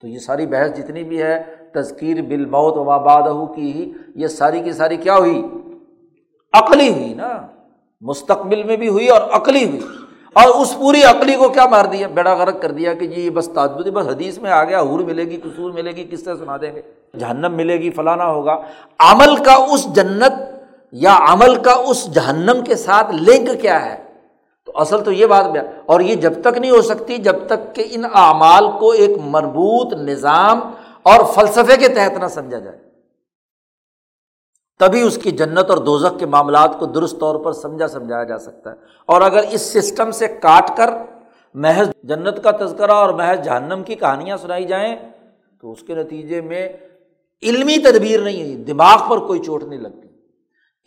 تو 0.00 0.06
یہ 0.06 0.18
ساری 0.18 0.46
بحث 0.46 0.78
جتنی 0.78 1.04
بھی 1.04 1.22
ہے، 1.22 1.44
تذکیر 1.74 2.22
بل 2.22 2.44
موت 2.44 2.76
و 2.76 2.84
مابادہ 2.84 3.52
کی 3.56 3.72
ہی، 3.72 3.92
یہ 4.14 4.26
ساری 4.26 4.60
کی 4.60 4.72
ساری 4.72 4.96
کیا 4.96 5.16
ہوئی؟ 5.16 5.42
عقلی 6.52 6.92
ہوئی 6.92 7.14
نا۔ 7.14 7.46
مستقبل 8.00 8.62
میں 8.62 8.76
بھی 8.76 8.88
ہوئی 8.88 9.08
اور 9.08 9.20
عقلی 9.32 9.68
ہوئی۔ 9.68 9.80
اور 10.32 10.62
اس 10.62 10.78
پوری 10.78 11.02
عقلی 11.02 11.36
کو 11.36 11.48
کیا 11.48 11.66
مار 11.66 11.84
دیا؟ 11.84 12.06
بیڑا 12.06 12.34
غرق 12.34 12.62
کر 12.62 12.70
دیا 12.70 12.94
کہ 12.94 13.06
جی 13.06 13.20
یہ 13.20 13.30
بس 13.30 13.48
تعدد 13.48 13.88
بس 13.88 14.06
حدیث 14.06 14.38
میں 14.38 14.50
آ 14.50 14.64
گیا 14.64 14.80
حور 14.80 15.00
ملے 15.00 15.24
گی، 15.24 15.36
قصور 15.36 15.70
ملے 15.70 15.90
گی 15.90 16.04
کس 16.04 16.24
سے 16.24 16.34
سنا 16.34 16.56
دیں 16.56 16.74
گے۔ 16.74 16.82
جہنم 17.18 17.54
ملے 17.54 17.76
گی، 17.76 17.90
فلانا 17.90 18.26
ہوگا۔ 18.26 18.56
عمل 18.98 19.36
کا 19.36 19.54
اس 19.54 19.94
جنت 19.94 20.32
یا 20.92 21.18
عمل 21.28 21.54
کا 21.54 21.72
اس 21.72 22.14
جہنم 22.14 22.64
کے 22.66 22.74
ساتھ 22.74 23.14
لنک 23.14 23.62
کیا 23.62 23.86
ہے؟ 23.86 23.96
تو 24.66 24.72
اصل 24.74 25.04
تو 25.04 25.12
یہ 25.12 25.26
بات 25.26 25.50
بھی 25.50 25.60
اور 25.86 26.00
یہ 26.00 26.14
جب 26.14 26.32
تک 26.40 26.58
نہیں 26.58 26.70
ہو 26.70 26.82
سکتی، 26.82 27.16
جب 27.16 27.36
تک 27.46 27.74
کہ 27.74 27.84
ان 27.90 28.04
اعمال 28.14 28.68
کو 28.80 28.90
ایک 28.90 29.10
مربوط 29.24 29.92
نظام 29.92 30.60
اور 31.02 31.20
فلسفے 31.34 31.76
کے 31.76 31.88
تحت 31.88 32.18
نہ 32.18 32.26
سمجھا 32.26 32.58
جائے۔ 32.58 32.89
تبھی 34.80 35.02
اس 35.02 35.18
کی 35.18 35.30
جنت 35.30 35.70
اور 35.70 35.78
دوزک 35.78 36.18
کے 36.18 36.26
معاملات 36.26 36.78
کو 36.78 36.86
درست 36.86 37.20
طور 37.20 37.40
پر 37.40 37.52
سمجھا 37.52 37.88
سمجھایا 37.88 38.24
جا 38.24 38.38
سکتا 38.38 38.70
ہے۔ 38.70 38.76
اور 39.06 39.20
اگر 39.20 39.40
اس 39.50 39.60
سسٹم 39.60 40.10
سے 40.10 40.28
کاٹ 40.28 40.76
کر 40.76 40.90
محض 41.54 41.90
جنت 42.02 42.42
کا 42.42 42.50
تذکرہ 42.50 42.90
اور 42.90 43.14
محض 43.14 43.44
جہنم 43.44 43.82
کی 43.82 43.94
کہانیاں 43.94 44.36
سنائی 44.36 44.64
جائیں، 44.64 44.96
تو 45.60 45.72
اس 45.72 45.82
کے 45.82 45.94
نتیجے 45.94 46.40
میں 46.40 46.68
علمی 47.42 47.78
تدبیر 47.78 48.20
نہیں 48.20 48.42
ہوئی 48.42 48.56
دماغ 48.56 49.10
پر 49.10 49.18
کوئی 49.18 49.40
چوٹ 49.40 49.64
نہیں 49.64 49.80
لگتی۔ 49.80 50.08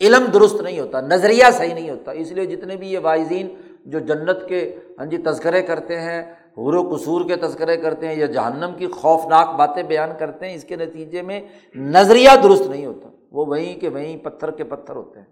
علم 0.00 0.24
درست 0.34 0.60
نہیں 0.60 0.80
ہوتا، 0.80 1.00
نظریہ 1.00 1.44
صحیح 1.52 1.74
نہیں 1.74 1.90
ہوتا۔ 1.90 2.10
اس 2.10 2.32
لیے 2.32 2.46
جتنے 2.46 2.76
بھی 2.76 2.92
یہ 2.92 2.98
واعظین 3.02 3.48
جو 3.86 3.98
جنت 3.98 4.48
کے 4.48 4.76
ہاں 4.98 5.06
جی 5.06 5.18
تذکرے 5.18 5.62
کرتے 5.62 6.00
ہیں، 6.00 6.22
حور 6.58 6.74
و 6.74 6.94
قصور 6.94 7.24
کے 7.24 7.36
تذکرے 7.36 7.76
کرتے 7.76 8.08
ہیں 8.08 8.16
یا 8.16 8.26
جہنم 8.26 8.72
کی 8.76 8.86
خوفناک 8.86 9.56
باتیں 9.56 9.82
بیان 9.82 10.10
کرتے 10.18 10.48
ہیں، 10.48 10.54
اس 10.54 10.64
کے 10.64 10.76
نتیجے 10.76 11.22
میں 11.22 11.40
نظریہ 11.74 12.30
درست 12.42 12.66
نہیں 12.66 12.86
ہوتا۔ 12.86 13.08
وہ 13.34 13.46
وہیں 13.46 13.80
کہ 13.80 13.88
وہیں 13.88 14.16
پتھر 14.16 14.50
کے 14.50 14.64
پتھر 14.64 14.96
ہوتے 14.96 15.20
ہیں۔ 15.20 15.26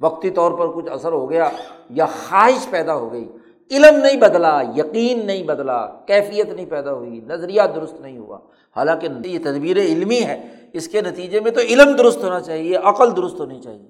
وقتی 0.00 0.30
طور 0.30 0.52
پر 0.52 0.72
کچھ 0.74 0.92
اثر 0.92 1.12
ہو 1.12 1.30
گیا 1.30 1.50
یا 1.90 2.06
خواہش 2.06 2.70
پیدا 2.70 2.94
ہو 2.94 3.12
گئی، 3.12 3.32
علم 3.70 3.96
نہیں 3.96 4.16
بدلا، 4.16 4.60
یقین 4.76 5.26
نہیں 5.26 5.42
بدلا، 5.42 5.86
کیفیت 5.86 6.46
نہیں 6.46 6.66
پیدا 6.66 6.92
ہوئی، 6.92 7.20
نظریہ 7.20 7.62
درست 7.76 8.00
نہیں 8.00 8.18
ہوا۔ 8.18 8.38
حالانکہ 8.76 9.08
یہ 9.24 9.38
تدبیر 9.38 9.76
علمی 9.76 10.22
ہے، 10.22 10.68
اس 10.72 10.88
کے 10.88 11.00
نتیجے 11.00 11.40
میں 11.40 11.50
تو 11.50 11.60
علم 11.60 11.96
درست 11.96 12.18
ہونا 12.18 12.40
چاہیے، 12.40 12.76
عقل 12.76 13.16
درست 13.16 13.40
ہونی 13.40 13.62
چاہیے۔ 13.62 13.88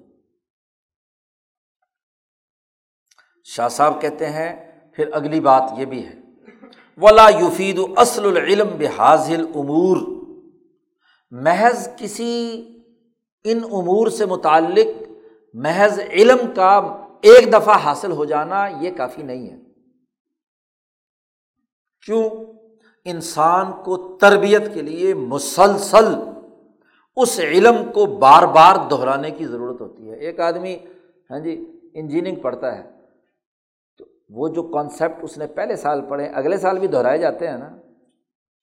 شاہ 3.43 3.67
صاحب 3.67 4.01
کہتے 4.01 4.25
ہیں، 4.25 4.79
پھر 4.93 5.09
اگلی 5.13 5.39
بات 5.39 5.63
یہ 5.77 5.85
بھی 5.85 6.05
ہے۔ 6.05 6.13
ولا 7.01 7.29
یفید 7.29 7.79
اصل 7.95 8.25
العلم 8.25 8.67
بحاظل 8.77 9.45
امور 9.55 9.97
محض 11.31 11.89
کسی 11.97 12.67
ان 13.43 13.59
امور 13.63 14.07
سے 14.07 14.25
متعلق 14.25 15.03
محض 15.53 15.99
علم 15.99 16.37
کا 16.55 16.77
ایک 17.21 17.53
دفعہ 17.53 17.77
حاصل 17.77 18.11
ہو 18.11 18.25
جانا 18.25 18.67
یہ 18.81 18.91
کافی 18.97 19.23
نہیں 19.23 19.49
ہے۔ 19.49 19.57
کیوں؟ 22.05 22.29
انسان 23.05 23.71
کو 23.83 24.17
تربیت 24.17 24.73
کے 24.73 24.81
لیے 24.81 25.13
مسلسل 25.13 26.05
اس 27.15 27.39
علم 27.39 27.91
کو 27.93 28.05
بار 28.05 28.43
بار 28.43 28.75
دہرانے 28.89 29.31
کی 29.31 29.45
ضرورت 29.45 29.81
ہوتی 29.81 30.09
ہے۔ 30.09 30.15
ایک 30.15 30.39
آدمی 30.39 30.77
ہاں 31.31 31.39
جی 31.39 31.79
انجینئرنگ 31.93 32.35
پڑھتا 32.35 32.77
ہے، 32.77 32.83
تو 33.97 34.05
وہ 34.29 34.47
جو 34.47 34.63
کانسیپٹ 34.63 35.23
اس 35.23 35.37
نے 35.37 35.47
پہلے 35.47 35.75
سال 35.75 36.01
پڑھے، 36.09 36.27
اگلے 36.27 36.57
سال 36.57 36.79
بھی 36.79 36.87
دہرائے 36.87 37.17
جاتے 37.17 37.47
ہیں 37.47 37.57
نا، 37.57 37.69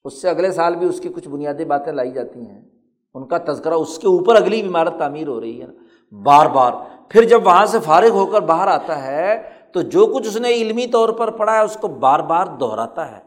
اس 0.05 0.23
سے 0.23 0.29
اگلے 0.29 0.53
سال 0.53 0.77
بھی 0.77 0.87
اس 0.87 1.01
کی 1.01 1.09
کچھ 1.09 1.29
بنیادی 1.29 1.65
باتیں 1.65 1.93
لائی 1.93 2.11
جاتی 2.11 2.41
ہیں۔ 2.41 2.70
ان 3.15 3.29
کا 3.29 3.39
تذکرہ 3.39 3.75
اس 3.75 3.99
کے 3.99 4.07
اوپر 4.07 4.37
اگلی 4.37 4.63
عمارت 4.63 4.99
تعمیر 4.99 5.29
ہو 5.29 5.41
رہی 5.41 5.63
ہے 5.63 5.67
بار 6.15 6.47
بار۔ 6.47 6.73
پھر 7.09 7.23
جب 7.23 7.47
وہاں 7.47 7.67
سے 7.67 7.81
فارغ 7.81 8.09
ہو 8.09 8.27
کر 8.27 8.43
باہر 8.43 8.69
آتا 8.69 9.03
ہے، 9.07 9.51
تو 9.73 9.83
جو 9.83 10.07
کچھ 10.07 10.29
اس 10.29 10.37
نے 10.37 10.49
علمی 10.49 10.87
طور 10.87 11.09
پر 11.09 11.31
پڑھا 11.31 11.55
ہے، 11.55 11.65
اس 11.65 11.77
کو 11.81 11.89
بار 11.89 12.21
بار 12.21 12.47
دہراتا 12.47 13.13
ہے۔ 13.13 13.23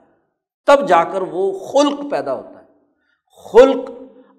تب 0.65 0.87
جا 0.87 1.03
کر 1.03 1.21
وہ 1.21 1.59
خلق 1.59 2.11
پیدا 2.11 2.33
ہوتا 2.33 2.49
ہے۔ 2.49 2.65
خلق 3.51 3.91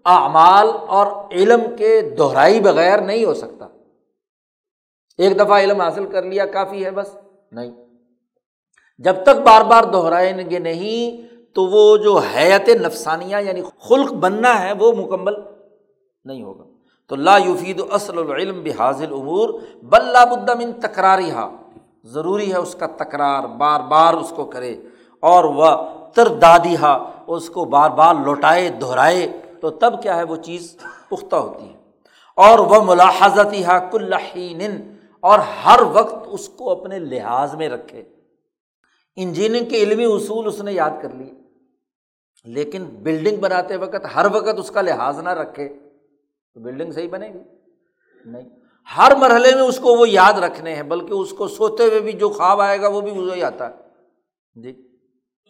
اعمال 0.04 0.68
اور 0.88 1.06
علم 1.32 1.60
کے 1.78 2.00
دہرائی 2.00 2.60
بغیر 2.60 3.00
نہیں 3.00 3.24
ہو 3.24 3.34
سکتا۔ 3.34 3.66
ایک 5.18 5.36
دفعہ 5.36 5.60
علم 5.60 5.80
حاصل 5.80 6.06
کر 6.06 6.22
لیا، 6.22 6.46
کافی 6.46 6.84
ہے 6.84 6.90
بس، 6.90 7.16
نہیں۔ 7.52 7.70
جب 8.98 9.14
تک 9.22 9.40
بار 9.44 9.62
بار 9.62 9.84
دہرائیں 9.84 10.50
گے 10.50 10.58
نہیں 10.58 11.33
تو 11.54 11.66
وہ 11.66 11.96
جو 11.96 12.18
حیت 12.18 12.68
نفسانیہ 12.68 13.36
یعنی 13.36 13.62
خلق 13.80 14.12
بننا 14.12 14.62
ہے 14.62 14.72
وہ 14.72 14.92
مکمل 14.92 15.34
نہیں 16.24 16.42
ہوگا۔ 16.42 16.64
تو 17.06 17.16
لا 17.16 17.38
یفید 17.38 17.82
اصل 17.90 18.18
العلم 18.18 18.62
بحاظل 18.62 19.12
امور 19.12 19.48
بلا 19.82 20.24
بدم 20.24 20.60
ان 20.60 20.72
تکراری 20.72 21.30
ہا 21.30 21.50
ضروری 22.04 22.52
ہے 22.52 22.58
اس 22.58 22.74
کا 22.74 22.86
تکرار، 22.86 23.42
بار 23.42 23.80
بار 23.80 24.14
اس 24.14 24.32
کو 24.36 24.44
کرے۔ 24.44 24.76
اور 25.20 25.44
وہ 25.44 25.66
تردادی 26.14 26.76
ہا 26.76 27.10
اس 27.26 27.50
کو 27.50 27.64
بار 27.64 27.90
بار 27.90 28.14
لوٹائے، 28.24 28.68
دہرائے۔ 28.68 29.40
تو 29.60 29.70
تب 29.70 30.02
کیا 30.02 30.16
ہے 30.16 30.22
وہ 30.22 30.36
چیز 30.36 30.76
پختہ 31.08 31.36
ہوتی 31.36 31.68
ہے۔ 31.68 31.76
اور 32.36 32.58
وہ 32.58 32.76
ملاحظتی 32.84 33.64
ہا 33.64 33.78
کلین 33.78 34.96
اور 35.20 35.38
ہر 35.38 35.80
وقت 35.92 36.14
اس 36.26 36.48
کو 36.48 36.70
اپنے 36.70 36.98
لحاظ 36.98 37.54
میں 37.54 37.68
رکھے۔ 37.68 38.02
انجینئرنگ 39.16 39.68
کے 39.68 39.76
علمی 39.76 40.04
اصول 40.04 40.46
اس 40.46 40.60
نے 40.60 40.72
یاد 40.72 40.90
کر 41.02 41.08
لیے۔ 41.14 41.43
لیکن 42.44 42.84
بلڈنگ 42.84 43.36
بناتے 43.40 43.76
وقت 43.76 44.06
ہر 44.14 44.26
وقت 44.32 44.58
اس 44.58 44.70
کا 44.70 44.80
لحاظ 44.80 45.18
نہ 45.18 45.28
رکھے 45.28 45.68
تو 46.54 46.60
بلڈنگ 46.60 46.92
صحیح 46.92 47.08
بنے 47.08 47.28
گی؟ 47.28 47.38
نہیں۔ 48.24 48.48
ہر 48.96 49.12
مرحلے 49.16 49.54
میں 49.54 49.62
اس 49.62 49.78
کو 49.78 49.96
وہ 49.96 50.08
یاد 50.08 50.32
رکھنے 50.32 50.74
ہیں، 50.74 50.82
بلکہ 50.82 51.12
اس 51.12 51.30
کو 51.30 51.48
سوتے 51.48 51.84
ہوئے 51.84 52.00
بھی 52.00 52.12
جو 52.12 52.28
خواب 52.28 52.60
آئے 52.60 52.80
گا 52.80 52.88
وہ 52.88 53.00
بھی 53.00 53.10
وہی 53.10 53.42
آتا 53.42 53.70
ہے۔ 53.70 53.74
جی۔ 54.54 54.98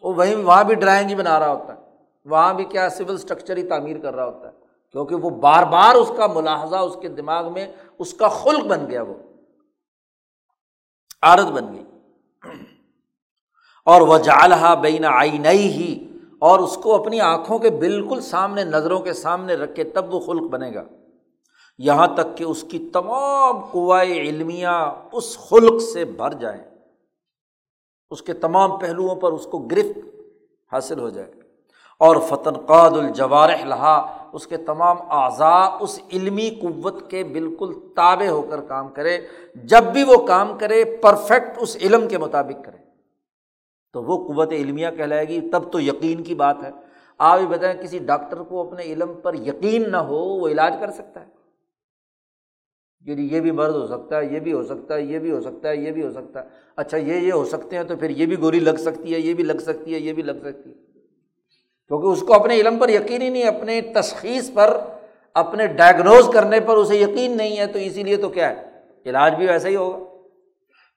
وہ 0.02 0.14
وہیں، 0.14 0.34
وہاں 0.34 0.64
بھی 0.64 0.74
ڈرائنگ 0.74 1.10
ہی 1.10 1.14
بنا 1.14 1.38
رہا 1.38 1.48
ہوتا 1.48 1.74
ہے۔ 1.74 1.80
وہاں 2.24 2.54
بھی 2.54 2.64
کیا 2.64 2.90
سول 2.90 3.14
اسٹرکچر 3.14 3.56
ہی 3.56 3.68
تعمیر 3.68 3.98
کر 3.98 4.14
رہا 4.14 4.26
ہوتا 4.26 4.48
ہے۔ 4.48 4.52
کیونکہ 4.92 5.14
وہ 5.14 5.30
بار 5.30 5.62
بار 5.62 5.94
اس 5.94 6.12
کا 6.16 6.26
ملاحظہ، 6.26 6.76
اس 6.76 6.96
کے 7.02 7.08
دماغ 7.08 7.52
میں 7.52 7.72
اس 7.98 8.14
کا 8.14 8.28
خلق 8.28 8.64
بن 8.64 8.90
گیا 8.90 9.02
وہ۔ 9.02 9.14
عادت 11.22 11.52
بن 11.52 11.72
گئی۔ 11.72 11.84
اور 13.84 14.00
وہ 14.00 14.18
جالحا 14.18 14.74
بین 14.74 15.04
آئی 15.04 15.38
نئی 15.38 15.72
ہی 15.72 16.13
اور 16.44 16.58
اس 16.58 16.76
کو 16.76 16.94
اپنی 16.94 17.20
آنکھوں 17.20 17.58
کے 17.58 17.70
بالکل 17.70 18.20
سامنے، 18.20 18.64
نظروں 18.64 19.00
کے 19.00 19.12
سامنے 19.12 19.54
رکھ 19.54 19.74
کے 19.74 19.84
تب 19.84 20.14
وہ 20.14 20.20
خلق 20.20 20.42
بنے 20.42 20.74
گا۔ 20.74 20.84
یہاں 21.78 22.06
تک 22.06 22.38
کہ 22.38 22.44
اس 22.44 22.62
کی 22.62 22.90
تمام 22.92 23.60
قوائے 23.60 24.12
علمیاں 24.12 24.92
اس 25.12 25.38
خلق 25.38 25.82
سے 25.82 26.04
بھر 26.04 26.32
جائیں۔ 26.32 26.62
اس 28.10 28.22
کے 28.22 28.32
تمام 28.32 28.78
پہلوؤں 28.78 29.16
پر 29.16 29.32
اس 29.32 29.46
کو 29.46 29.58
گرفت 29.58 29.98
حاصل 30.72 31.00
ہو 31.00 31.08
جائے۔ 31.08 31.32
اور 31.98 32.16
فتن 32.16 32.52
قاد 32.52 32.90
الجوارح 32.90 33.64
لہا، 33.64 34.28
اس 34.32 34.46
کے 34.46 34.56
تمام 34.56 34.96
اعضاء 35.10 35.68
اس 35.80 36.00
علمی 36.12 36.50
قوت 36.50 37.10
کے 37.10 37.24
بالکل 37.24 37.74
تابع 37.96 38.28
ہو 38.28 38.42
کر 38.42 38.60
کام 38.60 38.88
کرے 38.88 39.18
جب 39.54 39.82
بھی 39.84 40.04
وہ 40.04 40.26
کام 40.26 40.58
کرے 40.58 40.84
پرفیکٹ 40.84 41.58
اس 41.60 41.76
علم 41.76 42.08
کے 42.08 42.18
مطابق 42.18 42.64
کرے 42.64 42.83
تو 43.94 44.02
وہ 44.02 44.34
قوت 44.34 44.52
علمیہ 44.52 44.86
کہلائے 44.96 45.28
گی، 45.28 45.40
تب 45.52 45.72
تو 45.72 45.80
یقین 45.80 46.22
کی 46.22 46.34
بات 46.34 46.56
ہے۔ 46.64 46.70
آپ 47.18 47.38
بھی 47.38 47.46
بتائیں، 47.46 47.82
کسی 47.82 47.98
ڈاکٹر 47.98 48.36
کو 48.36 48.60
اپنے 48.60 48.82
علم 48.82 49.14
پر 49.22 49.34
یقین 49.34 49.90
نہ 49.90 49.96
ہو، 49.96 50.16
وہ 50.16 50.48
علاج 50.48 50.74
کر 50.80 50.90
سکتا 50.90 51.20
ہے۔ 51.20 51.26
یعنی 53.00 53.28
یہ 53.34 53.40
بھی 53.40 53.50
مرض 53.50 53.74
ہو 53.74 53.86
سکتا 53.86 54.18
ہے، 54.18 54.34
یہ 54.34 54.40
بھی 54.40 54.52
ہو 54.52 54.62
سکتا 54.62 54.94
ہے، 54.94 55.02
یہ 55.02 55.18
بھی 55.18 55.30
ہو 55.30 55.40
سکتا 55.40 55.68
ہے، 55.68 55.76
یہ 55.76 55.90
بھی 55.90 56.04
ہو 56.04 56.10
سکتا 56.10 56.42
ہے۔ 56.42 56.48
اچھا 56.76 56.96
یہ 56.96 57.14
یہ 57.14 57.32
ہو 57.32 57.44
سکتے 57.44 57.76
ہیں 57.76 57.84
تو 57.84 57.96
پھر 57.96 58.10
یہ 58.10 58.26
بھی 58.26 58.38
گولی 58.38 58.60
لگ 58.60 58.76
سکتی 58.78 59.14
ہے، 59.14 59.18
یہ 59.20 59.34
بھی 59.34 59.44
لگ 59.44 59.60
سکتی 59.60 59.94
ہے، 59.94 59.98
یہ 59.98 60.12
بھی 60.12 60.22
لگ 60.22 60.32
سکتی 60.32 60.70
ہے۔ 60.70 60.74
کیونکہ 61.88 62.06
اس 62.06 62.20
کو 62.20 62.34
اپنے 62.34 62.54
علم 62.54 62.78
پر 62.78 62.88
یقین 62.88 63.22
ہی 63.22 63.28
نہیں، 63.28 63.44
اپنے 63.44 63.80
تشخیص 63.80 64.50
پر، 64.54 64.80
اپنے 65.34 65.66
ڈائگنوز 65.66 66.28
کرنے 66.34 66.60
پر 66.60 66.76
اسے 66.76 66.96
یقین 66.96 67.36
نہیں 67.36 67.56
ہے، 67.56 67.66
تو 67.66 67.78
اسی 67.78 68.02
لیے 68.02 68.16
تو 68.16 68.28
کیا 68.28 68.50
ہے؟ 68.50 68.70
علاج 69.06 69.34
بھی 69.34 69.46
ویسا 69.46 69.68
ہی 69.68 69.76
ہوگا۔ 69.76 70.13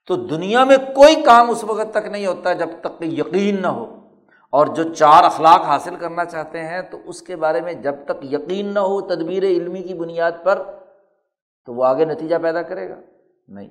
تو 0.08 0.16
دنیا 0.16 0.64
میں 0.64 0.78
کوئی 0.78 1.24
کام 1.24 1.50
اس 1.50 1.64
وقت 1.64 1.94
تک 1.94 2.08
نہیں 2.08 2.26
ہوتا 2.26 2.54
جب 2.54 2.70
تک 2.82 3.00
کہ 3.00 3.06
یقین 3.06 3.62
نہ 3.62 3.68
ہو۔ 3.68 3.94
اور 4.50 4.68
جو 4.68 4.94
چار 4.94 5.24
اخلاق 5.24 5.62
حاصل 5.62 5.96
کرنا 5.96 6.26
چاہتے 6.26 6.64
ہیں 6.64 6.82
تو 6.82 6.98
اس 7.06 7.22
کے 7.22 7.36
بارے 7.36 7.62
میں 7.62 7.74
جب 7.74 7.96
تک 8.06 8.34
یقین 8.34 8.66
نہ 8.66 8.80
ہو 8.80 9.02
تدبیر 9.02 9.44
علمی 9.44 9.82
کی 9.82 9.94
بنیاد 9.94 10.32
پر 10.44 10.64
تو 11.66 11.74
وہ 11.74 11.86
آگے 11.86 12.06
نتیجہ 12.06 12.36
پیدا 12.42 12.62
کرے 12.62 12.90
گا۔ 12.90 12.96
نہیں۔ 13.48 13.70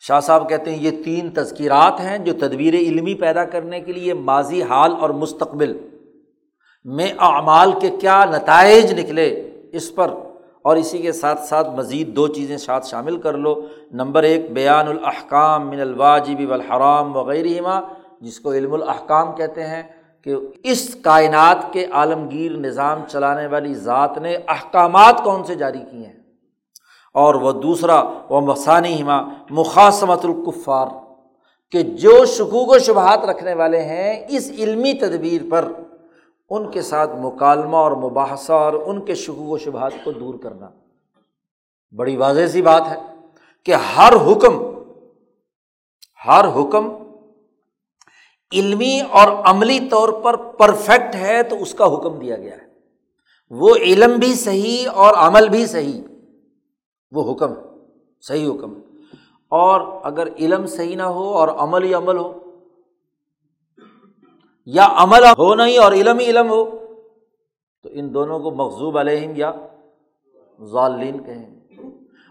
شاہ 0.00 0.20
صاحب 0.20 0.48
کہتے 0.48 0.70
ہیں 0.70 0.82
یہ 0.82 1.04
تین 1.04 1.30
تذکیرات 1.30 2.00
ہیں 2.00 2.18
جو 2.18 2.32
تدبیر 2.32 2.74
علمی 2.74 3.14
پیدا 3.14 3.44
کرنے 3.44 3.80
کے 3.80 3.92
لیے 3.92 4.14
ماضی 4.14 4.62
حال 4.62 4.94
اور 5.00 5.10
مستقبل 5.10 5.88
میں 6.84 7.12
اعمال 7.18 7.72
کے 7.80 7.90
کیا 8.00 8.24
نتائج 8.24 9.00
نکلے 9.00 9.50
اس 9.72 9.94
پر 9.94 10.14
اور 10.64 10.76
اسی 10.76 10.98
کے 10.98 11.12
ساتھ 11.12 11.40
ساتھ 11.40 11.70
مزید 11.70 12.16
دو 12.16 12.28
چیزیں 12.28 12.56
ساتھ 12.56 12.86
شامل 12.86 13.16
کر 13.16 13.32
لو۔ 13.32 13.54
نمبر 13.92 14.22
ایک، 14.22 14.52
بیان 14.52 14.88
الحکام 14.88 15.70
من 15.70 15.80
الواجب 15.80 16.50
والحرام 16.50 17.16
وغیرہ 17.16 17.80
جس 18.20 18.40
کو 18.40 18.52
علم 18.52 18.72
الحکام 18.72 19.36
کہتے 19.36 19.66
ہیں، 19.66 19.82
کہ 20.24 20.36
اس 20.64 20.96
کائنات 21.02 21.72
کے 21.72 21.86
عالمگیر 21.92 22.52
نظام 22.52 23.00
چلانے 23.08 23.46
والی 23.46 23.74
ذات 23.74 24.18
نے 24.18 24.36
احکامات 24.48 25.24
کون 25.24 25.44
سے 25.44 25.54
جاری 25.54 25.80
کیے 25.90 26.06
ہیں۔ 26.06 26.20
اور 27.14 27.34
وہ 27.34 27.52
دوسرا، 27.52 28.02
وہ 28.30 28.40
مسانی 28.40 29.02
ہما 29.02 29.22
مخاصمت 29.50 30.24
القفار 30.24 30.86
کہ 31.70 31.82
جو 31.82 32.24
شکوک 32.24 32.68
و 32.68 32.78
شبہات 32.78 33.24
رکھنے 33.24 33.54
والے 33.54 33.82
ہیں، 33.82 34.26
اس 34.28 34.50
علمی 34.58 34.92
تدبیر 34.92 35.42
پر۔ 35.50 35.68
ان 36.50 36.70
کے 36.70 36.82
ساتھ 36.82 37.10
مکالمہ 37.16 37.76
اور 37.76 37.92
مباحثہ 37.92 38.52
اور 38.52 38.72
ان 38.72 39.04
کے 39.04 39.14
شکوک 39.14 39.50
و 39.50 39.58
شبہات 39.58 39.92
کو 40.04 40.12
دور 40.12 40.34
کرنا۔ 40.34 40.68
بڑی 41.96 42.16
واضح 42.16 42.46
سی 42.46 42.62
بات 42.62 42.82
ہے 42.90 43.00
کہ 43.64 43.74
ہر 43.74 44.12
حکم 44.12 44.62
ہر 46.26 46.44
حکم 46.56 46.88
علمی 48.52 49.00
اور 49.10 49.28
عملی 49.28 49.80
طور 49.90 50.08
پر 50.08 50.36
پرفیکٹ 50.36 51.14
ہے 51.14 51.42
تو 51.42 51.56
اس 51.62 51.74
کا 51.74 51.94
حکم 51.94 52.18
دیا 52.18 52.36
گیا 52.36 52.56
ہے۔ 52.56 52.74
وہ 53.50 53.74
علم 53.76 54.16
بھی 54.16 54.34
صحیح 54.34 54.88
اور 54.94 55.14
عمل 55.14 55.48
بھی 55.48 55.66
صحیح، 55.66 56.02
وہ 57.10 57.32
حکم، 57.32 57.52
صحیح 58.20 58.50
حکم۔ 58.50 58.74
اور 59.48 59.80
اگر 60.02 60.28
علم 60.38 60.66
صحیح 60.66 60.96
نہ 60.96 61.02
ہو 61.02 61.34
اور 61.34 61.48
عمل 61.48 61.84
ہی 61.84 61.94
عمل 61.94 62.16
ہو 62.16 62.43
یا 64.66 64.86
عمل 64.90 65.24
ہو 65.24 65.54
نہیں 65.54 65.78
اور 65.78 65.92
علم 65.92 66.18
ہی 66.18 66.26
علم 66.26 66.50
ہو، 66.50 66.64
تو 67.82 67.88
ان 67.92 68.14
دونوں 68.14 68.40
کو 68.40 68.50
مخضوب 68.50 68.98
علیہم 68.98 69.32
یا 69.36 69.52
ظالین 70.64 71.24
کہیں۔ 71.24 71.54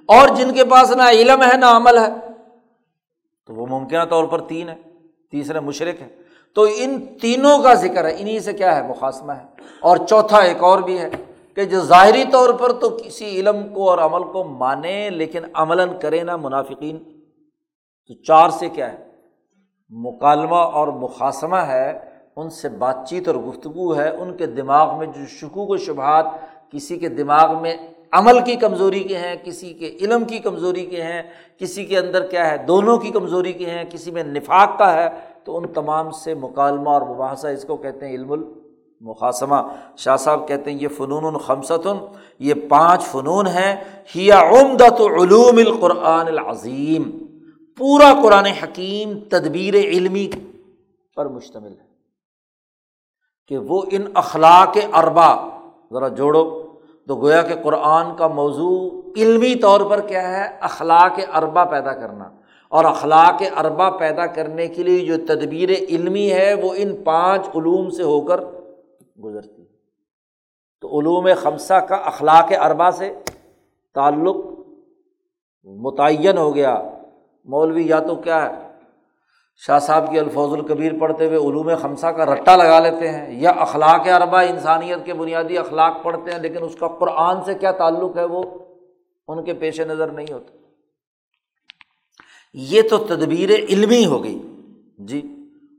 اور 0.08 0.28
جن 0.36 0.54
کے 0.54 0.66
پاس 0.66 0.92
نہ 0.92 1.04
علم 1.04 1.42
ہے 1.42 1.58
نہ 1.58 1.66
عمل 1.66 1.98
ہے، 1.98 2.10
تو 3.46 3.54
وہ 3.54 3.68
ممکنہ 3.68 4.04
طور 4.10 4.24
پر 4.24 4.42
تین 4.42 4.70
ہے 4.70 4.76
تیسرے 5.32 5.60
مشرق 5.60 6.02
ہے 6.02 6.08
تو 6.56 6.66
ان 6.76 7.06
تینوں 7.22 7.64
کا 7.64 7.74
ذکر 7.74 8.06
ہے 8.06 8.16
انہیں 8.18 8.40
سے 8.40 8.54
کیا 8.54 8.76
ہے؟ 8.76 8.90
مقاصمہ 8.90 9.32
ہے۔ 9.32 9.44
اور 9.82 9.98
چوتھا 9.98 10.38
ایک 10.38 10.64
اور 10.64 10.80
بھی 10.80 11.00
ہے 11.00 11.10
کہ 11.56 11.66
جو 11.66 11.80
ظاہری 11.80 12.24
طور 12.32 12.54
پر 12.54 12.72
تو 12.72 12.90
کسی 12.90 13.26
علم 13.26 13.74
کو 13.74 13.90
اور 13.90 13.98
عمل 13.98 14.32
کو 14.32 14.44
مانے 14.44 15.10
لیکن 15.10 15.44
عملاً 15.54 15.90
کرے 16.02 16.24
نہ 16.24 16.38
منافقین، 16.38 16.98
تو 18.08 18.14
چار 18.14 18.50
سے 18.50 18.70
کیا 18.70 18.94
ہے؟ 18.94 19.10
مکالمہ 19.90 20.56
اور 20.56 20.88
مقاصمہ 20.88 21.56
ہے۔ 21.56 22.13
ان 22.38 22.50
سے 22.50 22.70
بات 22.70 23.10
چیت 23.10 23.28
اور 23.28 23.36
گفتگو 23.36 23.96
ہے، 23.96 24.10
ان 24.10 24.38
کے 24.38 24.46
دماغ 24.46 24.98
میں 24.98 25.08
جو 25.08 25.26
شکوک 25.30 25.70
و 25.70 25.78
شبہات 25.78 26.26
کسی 26.72 26.98
کے 26.98 27.10
دماغ 27.10 27.62
میں 27.62 27.78
عمل 28.12 28.40
کی 28.46 28.56
کمزوری 28.56 29.00
کے 29.00 29.18
ہیں، 29.18 29.36
کسی 29.44 29.74
کے 29.74 29.98
علم 30.02 30.24
کی 30.24 30.40
کمزوری 30.40 30.86
کے 30.86 31.04
ہیں، 31.04 31.22
کسی 31.58 31.86
کے 31.86 31.98
اندر 31.98 32.26
کیا 32.26 32.52
ہے، 32.52 32.58
دونوں 32.58 32.98
کی 32.98 33.10
کمزوری 33.10 33.54
کے 33.54 33.66
ہیں، 33.66 33.84
کسی 33.90 34.12
میں 34.12 34.24
نفاق 34.24 34.78
کا 34.80 34.94
ہے، 34.94 35.10
تو 35.44 35.58
ان 35.58 35.68
تمام 35.68 36.12
سے 36.12 36.34
مکالمہ 36.34 36.90
اور 36.90 37.02
مباحثہ 37.02 37.48
اس 37.48 37.64
کو 37.64 37.78
کہتے 37.78 38.08
ہیں 38.08 38.14
علم 38.14 38.32
المقاسمہ 38.32 39.56
شاہ 39.98 40.16
صاحب 40.16 40.48
کہتے 40.48 40.72
ہیں 40.72 40.78
یہ 40.82 40.88
فنون 40.88 41.26
الخمسۃن 41.26 42.06
یہ 42.40 42.54
پانچ 42.70 43.04
فنون 43.04 43.48
ہیں۔ 43.48 43.76
ہیا 44.16 44.42
عمدۃ 44.42 45.02
علوم 45.02 45.58
القرآن 45.58 46.28
العظیم۔ 46.28 47.12
پورا 47.78 48.14
قرآن 48.24 48.46
حکیم 48.46 49.20
تدبیر 49.20 49.74
علمی 49.74 50.30
پر 51.16 51.26
مشتمل 51.26 51.72
ہے۔ 51.72 51.93
کہ 53.48 53.58
وہ 53.58 53.84
ان 53.92 54.02
اخلاق 54.14 54.78
اربا 54.94 55.36
ذرا 55.94 56.08
جوڑو، 56.08 56.64
تو 57.08 57.16
گویا 57.16 57.42
کہ 57.42 57.56
قرآن 57.64 58.16
کا 58.16 58.28
موضوع 58.28 59.02
علمی 59.18 59.56
طور 59.56 59.82
پر 59.82 60.02
کیا 60.02 60.30
ہے؟ 60.30 60.58
اخلاق 60.62 61.20
اربا 61.34 61.66
پیدا 61.66 61.94
کرنا۔ 61.94 62.30
اور 62.70 62.86
اخلاق 62.86 63.44
اربا 63.58 63.90
پیدا 63.90 64.26
کرنے 64.26 64.68
کے 64.68 64.84
لیے 64.84 65.06
جو 65.06 65.26
تدبیر 65.26 65.70
علمی 65.70 66.32
ہے، 66.32 66.54
وہ 66.54 66.74
ان 66.76 67.04
پانچ 67.04 67.48
علوم 67.56 67.90
سے 67.90 68.04
ہو 68.04 68.22
کر 68.22 68.42
گزرتی۔ 69.24 69.62
ہے 69.62 69.74
تو 70.82 71.00
علوم 71.00 71.28
خمسہ 71.38 71.74
کا 71.74 71.96
اخلاق 71.96 72.52
اربا 72.62 72.92
سے 72.92 73.20
تعلق 73.96 74.36
متعین 75.64 76.38
ہو 76.38 76.56
گیا۔ 76.56 76.82
مولوی، 77.46 77.88
یا 77.88 78.00
تو 78.00 78.16
کیا 78.16 78.50
ہے؟ 78.50 78.63
شاہ 79.62 79.80
صاحب 79.80 80.10
کی 80.12 80.20
الفوظ 80.20 80.54
القبیر 80.54 80.92
پڑھتے 81.00 81.26
ہوئے 81.26 81.38
علوم 81.38 81.70
خمسہ 81.82 82.08
کا 82.08 82.26
رٹا 82.26 82.56
لگا 82.56 82.80
لیتے 82.80 83.10
ہیں، 83.10 83.42
یا 83.42 83.50
اخلاق 83.50 84.08
اربا 84.08 84.42
انسانیت 84.42 85.06
کے 85.06 85.14
بنیادی 85.14 85.58
اخلاق 85.58 86.04
پڑھتے 86.04 86.32
ہیں، 86.32 86.40
لیکن 86.40 86.64
اس 86.64 86.76
کا 86.76 86.88
قرآن 87.00 87.44
سے 87.46 87.54
کیا 87.54 87.72
تعلق 87.72 88.18
ہے 88.18 88.26
وہ 88.26 88.44
ان 89.28 89.44
کے 89.44 89.54
پیش 89.54 89.80
نظر 89.82 90.08
نہیں 90.08 90.34
ہوتا 90.34 90.58
یہ 92.56 92.82
تو 92.82 92.98
تدبیر 92.98 93.50
علمی 93.50 94.06
ہو 94.06 94.24
گئی۔ 94.24 94.40
جی 95.00 95.22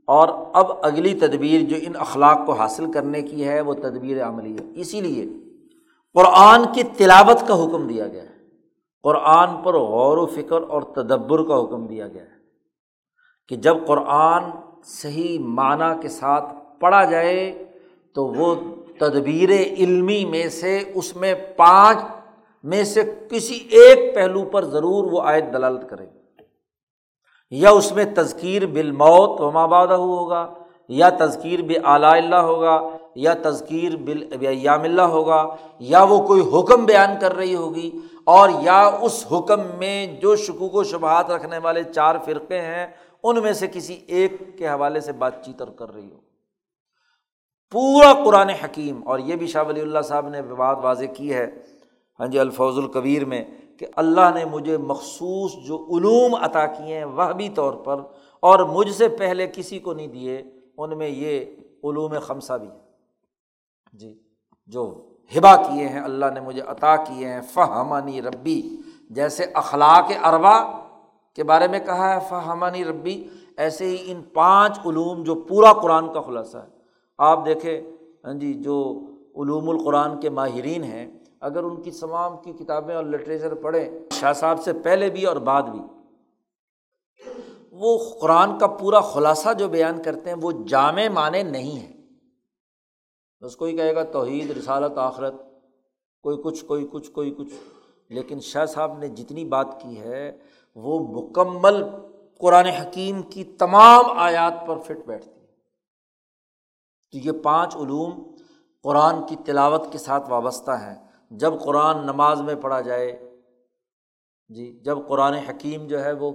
اور 0.07 0.27
اب 0.53 0.71
اگلی 0.81 1.13
تدبیر 1.13 1.61
جو 1.61 1.75
ان 1.81 1.93
اخلاق 1.99 2.45
کو 2.45 2.53
حاصل 2.53 2.91
کرنے 2.91 3.21
کی 3.21 3.47
ہے، 3.47 3.61
وہ 3.61 3.73
تدبیر 3.73 4.23
عملی 4.23 4.53
ہے۔ 4.53 4.81
اسی 4.81 5.01
لیے 5.01 5.25
قرآن 6.15 6.65
کی 6.73 6.83
تلاوت 6.97 7.47
کا 7.47 7.55
حکم 7.55 7.87
دیا 7.87 8.07
گیا 8.07 8.23
ہے۔ 8.23 8.33
قرآن 9.03 9.55
پر 9.63 9.73
غور 9.73 10.17
و 10.17 10.25
فکر 10.25 10.61
اور 10.61 10.81
تدبر 10.81 11.43
کا 11.43 11.61
حکم 11.63 11.85
دیا 11.87 12.07
گیا 12.07 12.23
ہے۔ 12.23 12.34
کہ 13.49 13.55
جب 13.55 13.85
قرآن 13.87 14.49
صحیح 15.01 15.39
معنی 15.57 15.91
کے 16.01 16.09
ساتھ 16.09 16.53
پڑھا 16.79 17.03
جائے 17.11 17.51
تو 18.15 18.25
وہ 18.27 18.53
تدبیر 18.99 19.49
علمی 19.49 20.23
میں 20.25 20.47
سے 20.49 20.77
اس 20.95 21.15
میں 21.15 21.33
پانچ 21.55 22.03
میں 22.63 22.83
سے 22.83 23.01
کسی 23.31 23.55
ایک 23.79 24.13
پہلو 24.15 24.43
پر 24.51 24.65
ضرور 24.65 25.11
وہ 25.11 25.21
آیت 25.23 25.51
دلالت 25.53 25.89
کرے 25.89 26.05
یا 27.51 27.69
اس 27.69 27.91
میں 27.95 28.05
تذکیر 28.15 28.65
بالموت 28.65 29.41
و 29.41 29.51
مابادہ 29.51 29.93
ہوگا، 29.93 30.45
یا 30.89 31.09
تذکیر 31.19 31.61
بے 31.61 31.75
اعلیٰ 31.83 32.13
اللہ 32.15 32.41
ہوگا، 32.49 32.79
یا 33.15 33.33
تذکیر 33.43 33.95
بلیام 33.95 34.83
اللہ 34.83 35.13
ہوگا، 35.15 35.45
یا 35.79 36.03
وہ 36.03 36.19
کوئی 36.27 36.41
حکم 36.53 36.85
بیان 36.85 37.15
کر 37.21 37.35
رہی 37.35 37.55
ہوگی 37.55 37.89
اور 38.33 38.49
یا 38.61 38.81
اس 39.01 39.25
حکم 39.31 39.61
میں 39.79 40.05
جو 40.21 40.35
شکوک 40.35 40.75
و 40.75 40.83
شبہات 40.83 41.29
رکھنے 41.31 41.57
والے 41.63 41.83
چار 41.95 42.15
فرقے 42.25 42.61
ہیں 42.61 42.85
ان 43.25 43.41
میں 43.43 43.53
سے 43.53 43.67
کسی 43.67 43.93
ایک 44.07 44.31
کے 44.57 44.67
حوالے 44.67 45.01
سے 45.01 45.11
بات 45.21 45.43
چیت 45.45 45.61
اور 45.61 45.69
کر 45.77 45.93
رہی 45.93 46.05
ہو۔ 46.05 46.19
پورا 47.73 48.13
قرآن 48.25 48.49
حکیم، 48.63 49.01
اور 49.07 49.19
یہ 49.19 49.35
بھی 49.35 49.47
شاہ 49.47 49.63
ولی 49.67 49.81
اللہ 49.81 50.01
صاحب 50.07 50.27
نے 50.29 50.41
بات 50.41 50.77
واضح 50.83 51.13
کی 51.15 51.33
ہے 51.33 51.45
ہاں 52.19 52.27
جی 52.27 52.39
الفوظ 52.39 52.77
القبیر 52.77 53.25
میں 53.25 53.43
کہ 53.79 53.85
اللہ 53.95 54.29
نے 54.35 54.43
مجھے 54.45 54.77
مخصوص 54.79 55.55
جو 55.67 55.77
علوم 55.95 56.35
عطا 56.35 56.65
کیے 56.67 56.97
ہیں 56.97 57.05
وہ 57.05 57.31
بھی 57.33 57.49
طور 57.55 57.73
پر، 57.85 58.01
اور 58.43 58.59
مجھ 58.67 58.91
سے 58.91 59.07
پہلے 59.17 59.47
کسی 59.53 59.79
کو 59.79 59.93
نہیں 59.93 60.07
دیے، 60.07 60.41
ان 60.77 60.97
میں 60.97 61.09
یہ 61.09 61.45
علوم 61.83 62.13
خمسہ 62.19 62.53
بھی 62.53 62.69
جی 63.93 64.13
جو 64.73 64.83
ہبا 65.33 65.55
کیے 65.57 65.87
ہیں، 65.87 65.99
اللہ 66.01 66.25
نے 66.33 66.39
مجھے 66.41 66.61
عطا 66.61 66.95
کیے 66.97 67.27
ہیں، 67.27 67.41
فہمانی 67.53 68.21
ربی، 68.21 68.61
جیسے 69.09 69.45
اخلاق 69.53 70.11
اربا 70.23 70.55
کے 71.35 71.43
بارے 71.43 71.67
میں 71.67 71.79
کہا 71.79 72.13
ہے 72.15 72.19
فہمانی 72.29 72.83
ربی 72.83 73.27
ایسے 73.57 73.87
ہی 73.87 73.97
ان 74.05 74.21
پانچ 74.33 74.79
علوم 74.85 75.23
جو 75.23 75.35
پورا 75.35 75.73
قرآن 75.73 76.13
کا 76.13 76.21
خلاصہ 76.21 76.57
ہے۔ 76.57 76.67
آپ 77.17 77.45
دیکھیں 77.45 77.81
ہاں 78.25 78.33
جی 78.33 78.53
جو 78.53 78.77
علوم 79.35 79.69
القرآن 79.69 80.19
کے 80.19 80.29
ماہرین 80.29 80.83
ہیں، 80.83 81.05
اگر 81.39 81.63
ان 81.63 81.81
کی 81.81 81.91
تمام 81.91 82.37
کی 82.37 82.53
کتابیں 82.53 82.95
اور 82.95 83.03
لٹریچر 83.03 83.53
پڑھیں، 83.55 83.89
شاہ 84.11 84.33
صاحب 84.33 84.63
سے 84.63 84.73
پہلے 84.73 85.09
بھی 85.09 85.25
اور 85.25 85.35
بعد 85.35 85.63
بھی، 85.63 85.79
وہ 87.71 87.97
قرآن 88.21 88.57
کا 88.57 88.67
پورا 88.67 88.99
خلاصہ 88.99 89.53
جو 89.53 89.67
بیان 89.67 90.01
کرتے 90.03 90.29
ہیں، 90.29 90.37
وہ 90.41 90.51
جامع 90.67 91.07
معنی 91.13 91.43
نہیں 91.43 91.79
ہے 91.79 91.91
بس 93.41 93.55
کوئی 93.55 93.77
کہے 93.77 93.95
گا، 93.95 94.03
توحید، 94.03 94.51
رسالت، 94.51 94.97
آخرت، 94.97 95.33
کوئی 96.23 96.37
کچھ 96.43 96.65
کوئی 96.65 96.87
کچھ 96.91 97.11
کوئی 97.11 97.31
کچھ۔ 97.37 97.53
لیکن 98.09 98.39
شاہ 98.39 98.65
صاحب 98.65 98.97
نے 98.97 99.07
جتنی 99.07 99.45
بات 99.45 99.81
کی 99.81 99.99
ہے 99.99 100.37
وہ 100.75 100.99
مکمل 101.07 101.83
قرآن 102.39 102.65
حکیم 102.65 103.21
کی 103.21 103.43
تمام 103.43 104.05
آیات 104.17 104.65
پر 104.67 104.77
فٹ 104.77 105.05
بیٹھتی 105.05 105.39
ہے 105.39 105.45
تو 107.11 107.17
یہ 107.17 107.31
پانچ 107.43 107.75
علوم 107.75 108.11
قرآن 108.83 109.25
کی 109.27 109.35
تلاوت 109.35 109.91
کے 109.91 109.97
ساتھ 109.97 110.29
وابستہ 110.29 110.71
ہیں۔ 110.71 110.95
جب 111.31 111.53
قرآن 111.63 112.05
نماز 112.05 112.41
میں 112.41 112.55
پڑھا 112.55 112.81
جائے 112.81 113.11
جی 114.49 114.79
جب 114.83 114.97
قرآن 115.07 115.33
حکیم 115.33 115.87
جو 115.87 116.03
ہے 116.03 116.11
وہ 116.11 116.31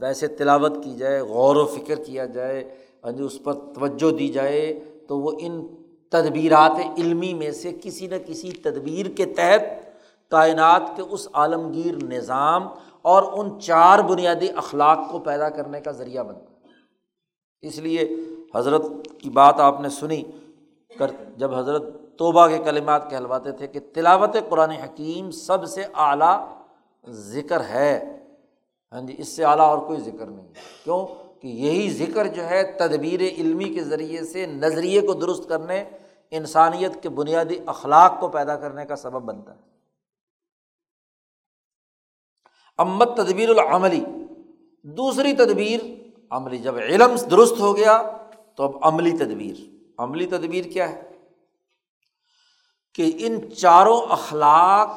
ویسے 0.00 0.26
تلاوت 0.26 0.72
کی 0.84 0.96
جائے، 0.96 1.20
غور 1.20 1.56
و 1.56 1.64
فکر 1.66 2.04
کیا 2.04 2.24
جائے 2.26 2.62
جی 3.16 3.22
اس 3.22 3.38
پر 3.44 3.52
توجہ 3.52 4.10
دی 4.16 4.28
جائے، 4.28 4.80
تو 5.08 5.18
وہ 5.20 5.32
ان 5.38 5.66
تدبیرات 6.12 6.78
علمی 6.98 7.34
میں 7.34 7.50
سے 7.50 7.72
کسی 7.82 8.06
نہ 8.06 8.14
کسی 8.26 8.50
تدبیر 8.50 9.06
کے 9.16 9.24
تحت 9.26 9.62
کائنات 10.30 10.82
کے 10.96 11.02
اس 11.02 11.28
عالمگیر 11.32 11.94
نظام 12.02 12.68
اور 13.06 13.22
ان 13.32 13.60
چار 13.60 13.98
بنیادی 13.98 14.48
اخلاق 14.56 14.98
کو 15.10 15.18
پیدا 15.18 15.48
کرنے 15.48 15.80
کا 15.80 15.90
ذریعہ 15.90 16.22
بنتا 16.22 16.50
ہے 16.50 16.68
اس 17.68 17.78
لیے 17.78 18.08
حضرت 18.54 18.82
کی 19.20 19.30
بات 19.30 19.60
آپ 19.60 19.80
نے 19.80 19.88
سنی، 19.88 20.22
کر 20.98 21.10
جب 21.36 21.54
حضرت 21.54 21.82
توبہ 22.18 22.48
کے 22.48 22.58
کلمات 22.58 23.10
کہلواتے 23.10 23.52
تھے 23.52 23.66
کہ 23.66 23.80
تلاوت 23.94 24.36
قرآن 24.48 24.70
حکیم 24.70 25.30
سب 25.30 25.66
سے 25.66 25.82
اعلیٰ 25.94 26.46
ذکر 27.08 27.64
ہے۔ 27.64 28.18
ہاں 28.92 29.00
جی 29.00 29.14
اس 29.18 29.28
سے 29.28 29.44
اعلیٰ 29.44 29.66
اور 29.66 29.78
کوئی 29.78 30.00
ذکر 30.00 30.26
نہیں 30.26 30.48
کیوں؟ 30.84 31.06
کہ 31.40 31.48
یہی 31.48 31.90
ذکر 31.90 32.26
جو 32.26 32.44
ہے 32.44 32.72
تدبیر 32.72 33.20
علمی 33.20 33.64
کے 33.64 33.84
ذریعے 33.84 34.24
سے، 34.24 34.46
نظریے 34.46 35.00
کو 35.00 35.12
درست 35.12 35.48
کرنے، 35.48 35.84
انسانیت 36.30 37.02
کے 37.02 37.08
بنیادی 37.08 37.58
اخلاق 37.66 38.20
کو 38.20 38.28
پیدا 38.28 38.56
کرنے 38.56 38.84
کا 38.84 38.96
سبب 38.96 39.22
بنتا 39.22 39.54
ہے۔ 39.54 39.75
امت 42.78 43.16
تدبیر 43.16 43.48
العملی 43.48 44.04
دوسری 44.82 45.32
تدبیر، 45.32 45.80
عملی 46.30 46.58
جب 46.58 46.76
علم 46.76 47.16
درست 47.30 47.60
ہو 47.60 47.76
گیا، 47.76 48.02
تو 48.56 48.64
اب 48.64 48.76
عملی 48.82 49.12
تدبیر. 49.12 49.56
عملی 49.98 50.26
تدبیر 50.26 50.64
کیا 50.64 50.88
ہے؟ 50.90 51.02
کہ 52.94 53.12
ان 53.18 53.54
چاروں 53.54 54.00
اخلاق 54.08 54.88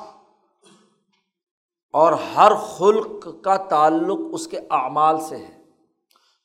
اور 1.93 2.13
ہر 2.13 2.55
خلق 2.55 3.27
کا 3.43 3.57
تعلق 3.57 4.19
اس 4.31 4.47
کے 4.47 4.57
اعمال 4.57 5.21
سے 5.21 5.37
ہے. 5.37 5.59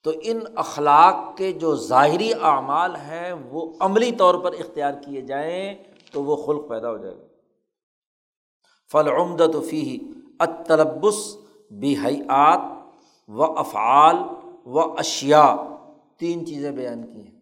تو 0.02 0.12
ان 0.22 0.40
اخلاق 0.54 1.36
کے 1.36 1.52
جو 1.52 1.76
ظاہری 1.76 2.32
اعمال 2.32 2.96
ہیں، 2.96 3.32
وہ 3.32 3.72
عملی 3.80 4.12
طور 4.12 4.34
پر 4.34 4.52
اختیار 4.52 4.92
کیے 4.92 5.20
جائیں 5.20 5.74
تو 6.12 6.24
وہ 6.24 6.36
خلق 6.36 6.68
پیدا 6.68 6.90
ہو 6.90 6.96
جائے 6.96 7.16
گا. 7.16 7.24
فل 8.92 9.08
عمدت 9.08 9.56
فی 9.70 9.98
اطلبس 10.40 11.36
بحیات 11.70 12.60
و 13.28 13.42
افعال 13.42 14.16
و 14.66 14.80
اشیا 14.80 15.56
تین 16.16 16.46
چیزیں 16.46 16.70
بیان 16.70 17.12
کی 17.12 17.22
ہیں۔ 17.22 17.40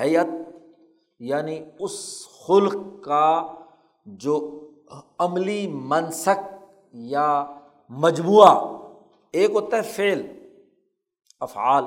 حیت 0.00 0.26
یعنی 1.18 1.60
اس 1.78 2.26
خلق 2.46 3.04
کا 3.04 3.54
جو 4.06 4.60
عملی 5.18 5.66
منسک 5.66 6.54
یا 6.92 7.46
مجموعہ، 7.88 8.76
ایک 9.32 9.50
ہوتا 9.50 9.76
ہے 9.76 9.82
فعل، 9.82 10.22
افعال۔ 11.40 11.84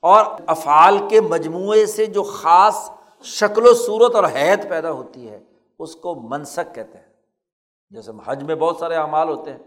اور 0.00 0.24
افعال 0.46 0.98
کے 1.08 1.20
مجموعے 1.20 1.86
سے 1.86 2.06
جو 2.06 2.22
خاص 2.22 2.90
شکل 3.22 3.66
و 3.66 3.74
صورت 3.74 4.14
اور 4.14 4.24
حید 4.24 4.68
پیدا 4.68 4.92
ہوتی 4.92 5.28
ہے، 5.28 5.40
اس 5.78 5.96
کو 5.96 6.14
منسک 6.14 6.74
کہتے 6.74 6.98
ہیں۔ 6.98 7.13
جیسے 7.90 8.10
حج 8.24 8.42
میں 8.42 8.54
بہت 8.54 8.76
سارے 8.76 8.94
اعمال 8.94 9.28
ہوتے 9.28 9.52
ہیں۔ 9.52 9.58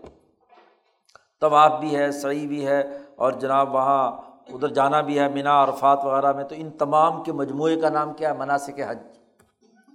طواف 1.41 1.79
بھی 1.79 1.95
ہے 1.95 2.11
صحیح 2.11 2.47
بھی 2.47 2.67
ہے 2.67 2.81
اور 3.15 3.31
جناب 3.31 3.73
وہاں 3.73 4.11
ادھر 4.53 4.67
جانا 4.67 5.01
بھی 5.01 5.19
ہے، 5.19 5.29
مینا، 5.29 5.63
عرفات 5.63 5.99
وغیرہ 6.03 6.33
میں، 6.33 6.43
تو 6.43 6.55
ان 6.57 6.69
تمام 6.69 7.23
کے 7.23 7.31
مجموعے 7.31 7.79
کا 7.79 7.89
نام 7.89 8.13
کیا 8.13 8.29
ہے؟ 8.29 8.37
مناسب 8.37 8.71
حج۔ 8.87 8.97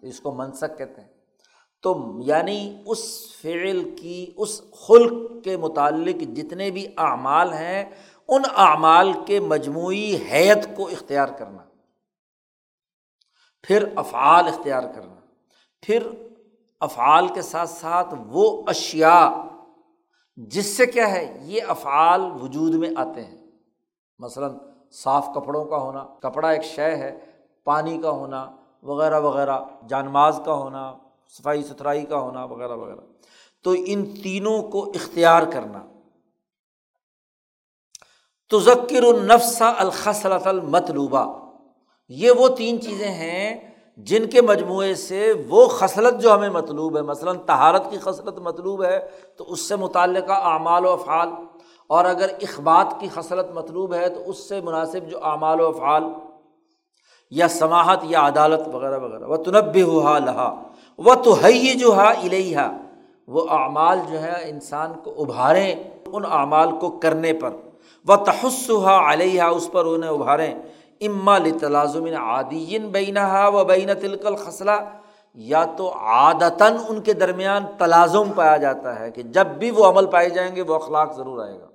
اس 0.03 0.20
کو 0.20 0.33
منسک 0.33 0.79
کہتے 0.79 1.01
ہیں۔ 1.01 1.09
تو 1.83 2.18
یعنی 2.25 2.83
اس 2.87 3.33
فعل 3.43 3.97
کی، 3.97 4.35
اس 4.37 4.62
خلق 4.73 5.45
کے 5.45 5.57
متعلق 5.57 6.16
جتنے 6.16 6.70
بھی 6.70 6.87
اعمال 6.97 7.53
ہیں، 7.53 7.85
ان 8.29 8.43
اعمال 8.57 9.12
کے 9.27 9.41
مجموعی 9.41 10.16
حیت 10.16 10.77
کو 10.77 10.89
اختیار 10.89 11.29
کرنا۔ 11.29 11.62
پھر 13.62 13.85
افعال 13.97 14.49
اختیار 14.49 14.83
کرنا۔ 14.95 15.14
پھر 15.83 16.03
افعال 16.83 17.28
کے 17.28 17.43
ساتھ 17.43 17.70
ساتھ 17.70 18.14
وہ 18.26 18.62
اشیا 18.66 19.33
جس 20.37 20.76
سے 20.76 20.87
کیا 20.87 21.11
ہے، 21.11 21.39
یہ 21.43 21.61
افعال 21.68 22.20
وجود 22.43 22.74
میں 22.74 22.91
آتے 22.97 23.24
ہیں۔ 23.24 23.39
مثلاً 24.18 24.51
صاف 24.93 25.28
کپڑوں 25.35 25.64
کا 25.64 25.76
ہونا، 25.76 26.05
کپڑا 26.05 26.51
ایک 26.51 26.64
شے 26.64 26.97
ہے، 26.97 27.18
پانی 27.64 27.99
کا 27.99 28.11
ہونا، 28.11 28.51
وغیرہ 28.83 29.20
وغیرہ 29.20 29.61
جانماز 29.89 30.41
کا 30.45 30.55
ہونا، 30.55 30.95
صفائی 31.28 31.62
ستھرائی 31.62 32.07
کا 32.07 32.18
ہونا، 32.18 32.45
وغیرہ 32.45 32.72
وغیرہ۔ 32.72 33.01
تو 33.64 33.74
ان 33.87 34.22
تینوں 34.22 34.62
کو 34.62 34.89
اختیار 34.89 35.43
کرنا۔ 35.53 35.87
تو 38.49 38.61
ذکر 38.61 39.03
النفس 39.03 39.62
الخصلت 39.78 40.47
المطلوبہ۔ 40.47 41.53
یہ 42.09 42.30
وہ 42.30 42.49
تین 42.49 42.80
چیزیں 42.80 43.11
ہیں 43.11 43.72
جن 44.07 44.26
کے 44.26 44.42
مجموعے 44.42 44.94
سے 44.94 45.32
وہ 45.48 45.66
خصلت 45.66 46.22
جو 46.22 46.34
ہمیں 46.34 46.50
مطلوب 46.50 46.96
ہے، 46.96 47.03
مثلاً 47.03 47.36
تہارت 47.46 47.90
کی 47.90 47.98
خصلت 47.98 48.38
مطلوب 48.38 48.84
ہے، 48.84 49.09
تو 49.38 49.44
اس 49.48 49.61
سے 49.61 49.76
متعلقہ 49.76 50.32
اعمال 50.32 50.86
و 50.86 50.92
افعال، 50.92 51.28
اور 51.88 52.05
اگر 52.05 52.26
اخبات 52.42 53.00
کی 53.00 53.09
خصلت 53.14 53.46
مطلوب 53.55 53.94
ہے، 53.94 54.09
تو 54.09 54.20
اس 54.26 54.48
سے 54.48 54.61
مناسب 54.61 55.11
جو 55.11 55.24
اعمال 55.24 55.61
و 55.61 55.66
افعال 55.66 56.05
یا 57.30 57.48
سماحت 57.48 58.00
یا 58.03 58.26
عدالت 58.26 58.74
وغیرہ 58.74 58.98
وغیرہ۔ 58.98 59.24
وہ 59.24 59.36
تنب 59.36 59.76
ہوا 59.82 60.18
لہا 60.18 60.62
وہ 60.98 61.14
تو 61.14 61.34
ہے 61.42 61.74
جو 61.74 61.94
ہا 61.94 62.11
الہا 62.11 62.76
وہ 63.28 63.46
اعمال 63.50 63.98
جو 64.11 64.22
ہے 64.22 64.50
انسان 64.50 64.92
کو 65.05 65.14
ابھاریں 65.18 65.74
ان 66.07 66.22
اعمال 66.30 66.78
کو 66.80 66.90
کرنے 66.90 67.32
پر۔ 67.32 67.50
وہ 68.09 68.16
تحسہ 68.16 68.88
علیہ 68.88 69.42
اس 69.42 69.68
پر 69.72 69.84
انہیں 69.84 70.11
ابھاریں۔ 70.11 70.55
اما 71.07 71.38
لتلازم 71.38 72.05
عادین 72.05 72.88
بینہ 72.88 73.50
و 73.50 73.64
بین 73.64 73.90
تلکل 74.00 74.36
خصلہ 74.36 74.70
یا 75.34 75.64
تو 75.64 75.92
عادتاً 75.98 76.76
ان 76.88 77.00
کے 77.00 77.12
درمیان 77.12 77.64
تلازم 77.78 78.32
پایا 78.34 78.57
جاتا 78.57 79.00
ہے 79.00 79.11
کہ 79.11 79.22
جب 79.22 79.46
بھی 79.46 79.70
وہ 79.70 79.84
عمل 79.84 80.07
پائے 80.07 80.30
جائیں 80.30 80.57
گے 80.57 80.62
وہ 80.62 80.74
اخلاق 80.74 81.16
ضرور 81.16 81.44
آئے 81.44 81.61
گا۔ 81.61 81.66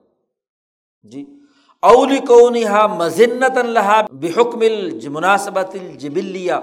جی۔ 1.04 1.40
اولی 1.82 2.20
کو 2.20 2.50
مذنت 2.96 3.58
اللہ 3.58 4.02
بحکم 4.12 4.60
المناسبت 4.60 5.76
الجبلیہ۔ 5.82 6.54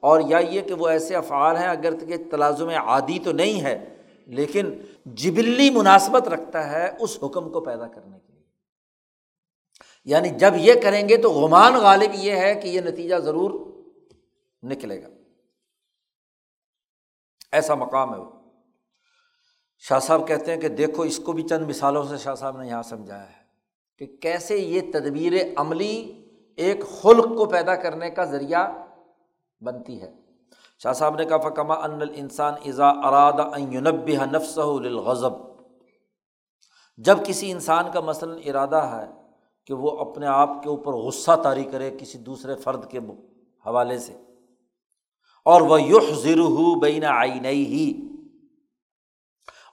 اور 0.00 0.20
یا 0.20 0.38
یہ 0.38 0.60
کہ 0.60 0.74
وہ 0.74 0.88
ایسے 0.88 1.16
افعال 1.16 1.56
ہیں 1.56 1.68
اگر 1.68 1.94
کہ 1.94 2.16
تلازم 2.30 2.68
عادی 2.68 3.18
تو 3.18 3.32
نہیں 3.32 3.60
ہے، 3.60 3.84
لیکن 4.26 4.70
جبلی 5.06 5.70
مناسبت 5.70 6.28
رکھتا 6.28 6.72
ہے 6.72 6.90
اس 7.00 7.18
حکم 7.22 7.48
کو 7.48 7.60
پیدا 7.60 7.86
کرنے 7.86 8.18
کے 8.18 8.32
لیے۔ 8.32 8.37
یعنی 10.08 10.30
جب 10.30 10.52
یہ 10.56 10.74
کریں 10.82 11.08
گے 11.08 11.16
تو 11.16 11.30
غمان 11.30 11.74
غالب 11.74 12.10
یہ 12.14 12.32
ہے 12.32 12.54
کہ 12.54 12.68
یہ 12.68 12.80
نتیجہ 12.80 13.14
ضرور 13.14 13.72
نکلے 14.62 15.02
گا۔ 15.02 15.08
ایسا 17.52 17.74
مقام 17.74 18.14
ہے 18.14 18.18
وہ۔ 18.18 18.30
شاہ 19.78 19.98
صاحب 19.98 20.28
کہتے 20.28 20.54
ہیں 20.54 20.60
کہ 20.60 20.68
دیکھو 20.68 21.02
اس 21.02 21.20
کو 21.24 21.32
بھی 21.32 21.42
چند 21.42 21.68
مثالوں 21.68 22.04
سے 22.04 22.16
شاہ 22.16 22.34
صاحب 22.34 22.60
نے 22.60 22.68
یہاں 22.68 22.82
سمجھایا 22.82 23.28
ہے 23.28 23.44
کہ 23.98 24.06
کیسے 24.06 24.56
یہ 24.56 24.80
تدبیر 24.92 25.32
عملی 25.56 26.24
ایک 26.56 26.84
خلق 27.02 27.24
کو 27.24 27.46
پیدا 27.46 27.74
کرنے 27.76 28.10
کا 28.10 28.24
ذریعہ 28.24 28.84
بنتی 29.60 30.02
ہے۔ 30.02 30.12
شاہ 30.82 30.92
صاحب 30.92 31.14
نے 31.14 31.24
کہا 31.24 31.48
فکما 31.48 31.74
ان 31.74 32.00
انسان 32.14 32.54
ازا 32.66 32.88
اراد 32.88 33.58
یونب 33.72 34.08
نفس 34.08 34.58
غضب 34.58 35.32
جب 36.96 37.18
کسی 37.26 37.50
انسان 37.50 37.84
کا 37.94 38.00
مثلاً 38.00 38.38
ارادہ 38.44 38.76
ہے 38.76 39.17
کہ 39.68 39.74
وہ 39.74 39.90
اپنے 39.90 40.26
آپ 40.26 40.50
کے 40.62 40.68
اوپر 40.68 40.92
غصہ 40.92 41.30
طاری 41.42 41.64
کرے 41.64 41.90
کسی 41.98 42.18
دوسرے 42.18 42.54
فرد 42.54 42.90
کے 42.90 42.98
حوالے 43.66 43.98
سے۔ 43.98 44.12
اور 45.44 45.60
وہ 45.60 45.82
یح 45.82 46.14
ذر 46.22 46.38
ہو 46.38 46.80
بین 46.80 47.04
آئی 47.04 47.40
نئی 47.40 47.66
ہی 47.66 48.08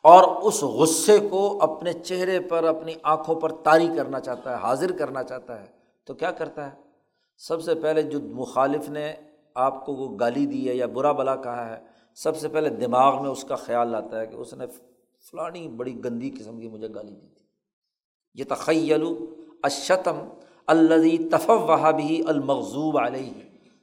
اور 0.03 0.23
اس 0.41 0.63
غصے 0.63 1.17
کو 1.29 1.61
اپنے 1.61 1.93
چہرے 1.93 2.39
پر، 2.39 2.63
اپنی 2.63 2.93
آنکھوں 3.03 3.35
پر 3.35 3.51
طاری 3.63 3.87
کرنا 3.97 4.19
چاہتا 4.19 4.49
ہے، 4.51 4.55
حاضر 4.55 4.91
کرنا 4.91 5.23
چاہتا 5.23 5.61
ہے۔ 5.61 5.65
تو 6.05 6.13
کیا 6.13 6.31
کرتا 6.31 6.71
ہے؟ 6.71 6.81
سب 7.37 7.63
سے 7.63 7.75
پہلے 7.75 8.01
جو 8.01 8.19
مخالف 8.21 8.89
نے 8.89 9.13
آپ 9.55 9.85
کو 9.85 9.93
وہ 9.93 10.17
گالی 10.19 10.45
دی 10.45 10.69
ہے 10.69 10.75
یا 10.75 10.85
برا 10.85 11.11
بلا 11.11 11.35
کہا 11.35 11.69
ہے، 11.69 11.85
سب 12.15 12.37
سے 12.37 12.47
پہلے 12.47 12.69
دماغ 12.69 13.21
میں 13.21 13.29
اس 13.29 13.43
کا 13.43 13.55
خیال 13.55 13.95
آتا 13.95 14.19
ہے 14.19 14.27
کہ 14.27 14.35
اس 14.35 14.53
نے 14.53 14.65
فلانی 15.31 15.67
بڑی 15.67 16.03
گندی 16.03 16.29
قسم 16.29 16.59
کی 16.59 16.67
مجھے 16.67 16.87
گالی 16.95 17.13
دی 17.13 17.27
تھی۔ 17.27 17.45
یہ 18.33 18.43
تخیل 18.49 19.03
اشتم 19.65 20.29
الزی 20.67 21.17
تفواہ 21.17 21.91
بھی 21.91 22.23
المغضوب 22.27 22.97
علیہ 22.97 23.33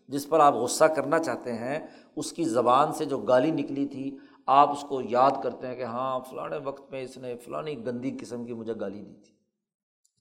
جس 0.08 0.28
پر 0.28 0.40
آپ 0.40 0.54
غصہ 0.54 0.84
کرنا 0.84 1.18
چاہتے 1.18 1.52
ہیں، 1.52 1.86
اس 2.16 2.32
کی 2.32 2.44
زبان 2.44 2.92
سے 2.92 3.04
جو 3.04 3.18
گالی 3.18 3.50
نکلی 3.50 3.86
تھی، 3.86 4.16
آپ 4.46 4.70
اس 4.70 4.84
کو 4.88 5.00
یاد 5.00 5.30
کرتے 5.42 5.66
ہیں 5.66 5.76
کہ 5.76 5.82
ہاں 5.82 6.20
فلاں 6.30 6.60
وقت 6.64 6.92
میں 6.92 7.02
اس 7.02 7.16
نے 7.16 7.36
فلانی 7.36 7.86
گندی 7.86 8.16
قسم 8.20 8.44
کی 8.44 8.52
مجھے 8.52 8.72
گالی 8.80 8.98
دی 8.98 9.14
تھی۔ 9.14 9.32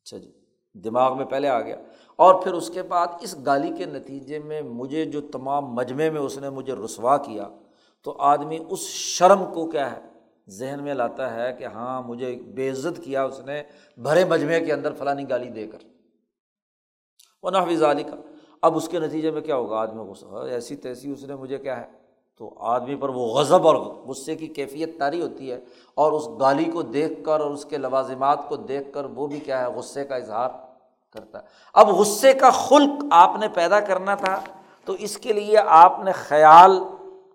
اچھا 0.04 0.18
جی 0.18 0.32
دماغ 0.74 1.18
میں 1.18 1.26
پہلے 1.26 1.50
آ 1.50 1.62
گیا۔ 1.62 1.76
اور 2.16 2.42
پھر 2.42 2.54
اس 2.54 2.70
کے 2.70 2.82
بعد 2.82 3.08
اس 3.22 3.36
گالی 3.46 3.72
کے 3.78 3.86
نتیجے 3.86 4.40
میں 4.40 4.62
مجھے 4.62 5.06
جو 5.06 5.22
تمام 5.22 5.66
مجمعے 5.66 6.10
میں 6.10 6.22
اس 6.22 6.38
نے 6.38 6.50
مجھے 6.50 6.74
رسوا 6.74 7.18
کیا، 7.18 7.50
تو 8.04 8.16
آدمی 8.18 8.58
اس 8.70 8.80
شرم 8.80 9.54
کو 9.54 9.70
کیا 9.70 9.92
ہے؟ 9.92 10.11
ذہن 10.52 10.80
میں 10.84 10.94
لاتا 10.94 11.36
ہے 11.36 11.54
کہ 11.54 11.66
ہاں 11.66 12.02
مجھے 12.02 12.36
بے 12.36 12.70
عزت 12.70 13.04
کیا 13.04 13.24
اس 13.24 13.40
نے، 13.40 13.64
بھرے 13.98 14.26
مجمعے 14.26 14.60
کے 14.60 14.74
اندر 14.74 14.94
فلانی 14.94 15.30
گالی 15.30 15.50
دے 15.50 15.68
کر۔ 15.68 15.78
وہ 17.44 17.52
نحویز 17.52 17.84
علی 17.84 18.04
کا 18.04 18.16
اب 18.62 18.78
اس 18.78 18.90
کے 18.90 19.00
نتیجے 19.00 19.32
میں 19.32 19.42
کیا 19.42 19.56
ہوگا؟ 19.56 19.78
آدمی 19.78 20.04
غصہ، 20.04 20.26
ایسی 20.26 20.76
تیسی 20.76 21.12
اس 21.12 21.24
نے 21.24 21.36
مجھے 21.36 21.58
کیا 21.58 21.80
ہے؟ 21.80 21.86
تو 22.38 22.54
آدمی 22.60 22.96
پر 22.96 23.10
وہ 23.10 23.28
غضب 23.28 23.68
اور 23.68 23.76
غصے 23.76 24.36
کی 24.36 24.48
کیفیت 24.48 25.00
تاری 25.00 25.22
ہوتی 25.22 25.52
ہے 25.52 25.60
اور 25.96 26.12
اس 26.12 26.28
گالی 26.40 26.66
کو 26.66 26.82
دیکھ 26.82 27.24
کر 27.24 27.40
اور 27.40 27.52
اس 27.52 27.66
کے 27.66 27.78
لوازمات 27.78 28.50
کو 28.50 28.56
دیکھ 28.56 28.94
کر 28.94 29.06
وہ 29.06 29.28
بھی 29.28 29.40
کیا 29.40 29.60
ہے، 29.62 29.74
غصے 29.74 30.06
کا 30.06 30.16
اظہار 30.16 30.50
کرتا 31.14 31.40
ہے۔ 31.40 31.44
اب 31.74 31.90
غصے 31.90 32.34
کا 32.34 32.50
خلق 32.50 33.04
آپ 33.12 33.38
نے 33.40 33.48
پیدا 33.48 33.80
کرنا 33.80 34.16
تھا 34.16 34.42
تو 34.86 34.94
اس 34.94 35.18
کے 35.18 35.34
لیے 35.34 35.58
آپ 35.66 36.00
نے 36.04 36.12
خیال 36.12 36.80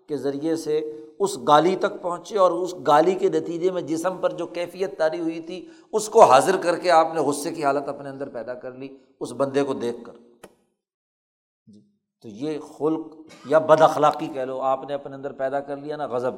کے 0.07 0.17
ذریعے 0.17 0.55
سے 0.55 1.03
اس 1.19 1.37
گالی 1.47 1.75
تک 1.75 2.01
پہنچے 2.01 2.37
اور 2.37 2.51
اس 2.51 2.75
گالی 2.87 3.15
کے 3.15 3.29
نتیجے 3.29 3.71
میں 3.71 3.81
جسم 3.81 4.17
پر 4.17 4.31
جو 4.31 4.47
کیفیت 4.47 4.97
تاری 4.97 5.19
ہوئی 5.19 5.39
تھی، 5.39 5.69
اس 5.93 6.09
کو 6.09 6.23
حاضر 6.23 6.57
کر 6.57 6.77
کے 6.77 6.91
آپ 6.91 7.07
نے 7.13 7.21
غصے 7.21 7.51
کی 7.51 7.63
حالت 7.63 7.87
اپنے 7.87 8.09
اندر 8.09 8.29
پیدا 8.29 8.53
کر 8.53 8.71
لی، 8.71 8.97
اس 9.19 9.31
بندے 9.31 9.63
کو 9.63 9.73
دیکھ 9.73 9.97
کر۔ 10.05 10.13
جی 11.67 11.81
تو 12.21 12.27
یہ 12.27 12.59
خلق 12.59 13.07
یا 13.45 13.59
بد 13.59 13.81
اخلاقی 13.81 14.27
کہہ 14.27 14.41
لو، 14.41 14.61
آپ 14.61 14.83
نے 14.83 14.93
اپنے 14.93 15.15
اندر 15.15 15.31
پیدا 15.31 15.59
کر 15.59 15.77
لیا 15.77 15.95
نا 15.95 16.07
غضب۔ 16.07 16.33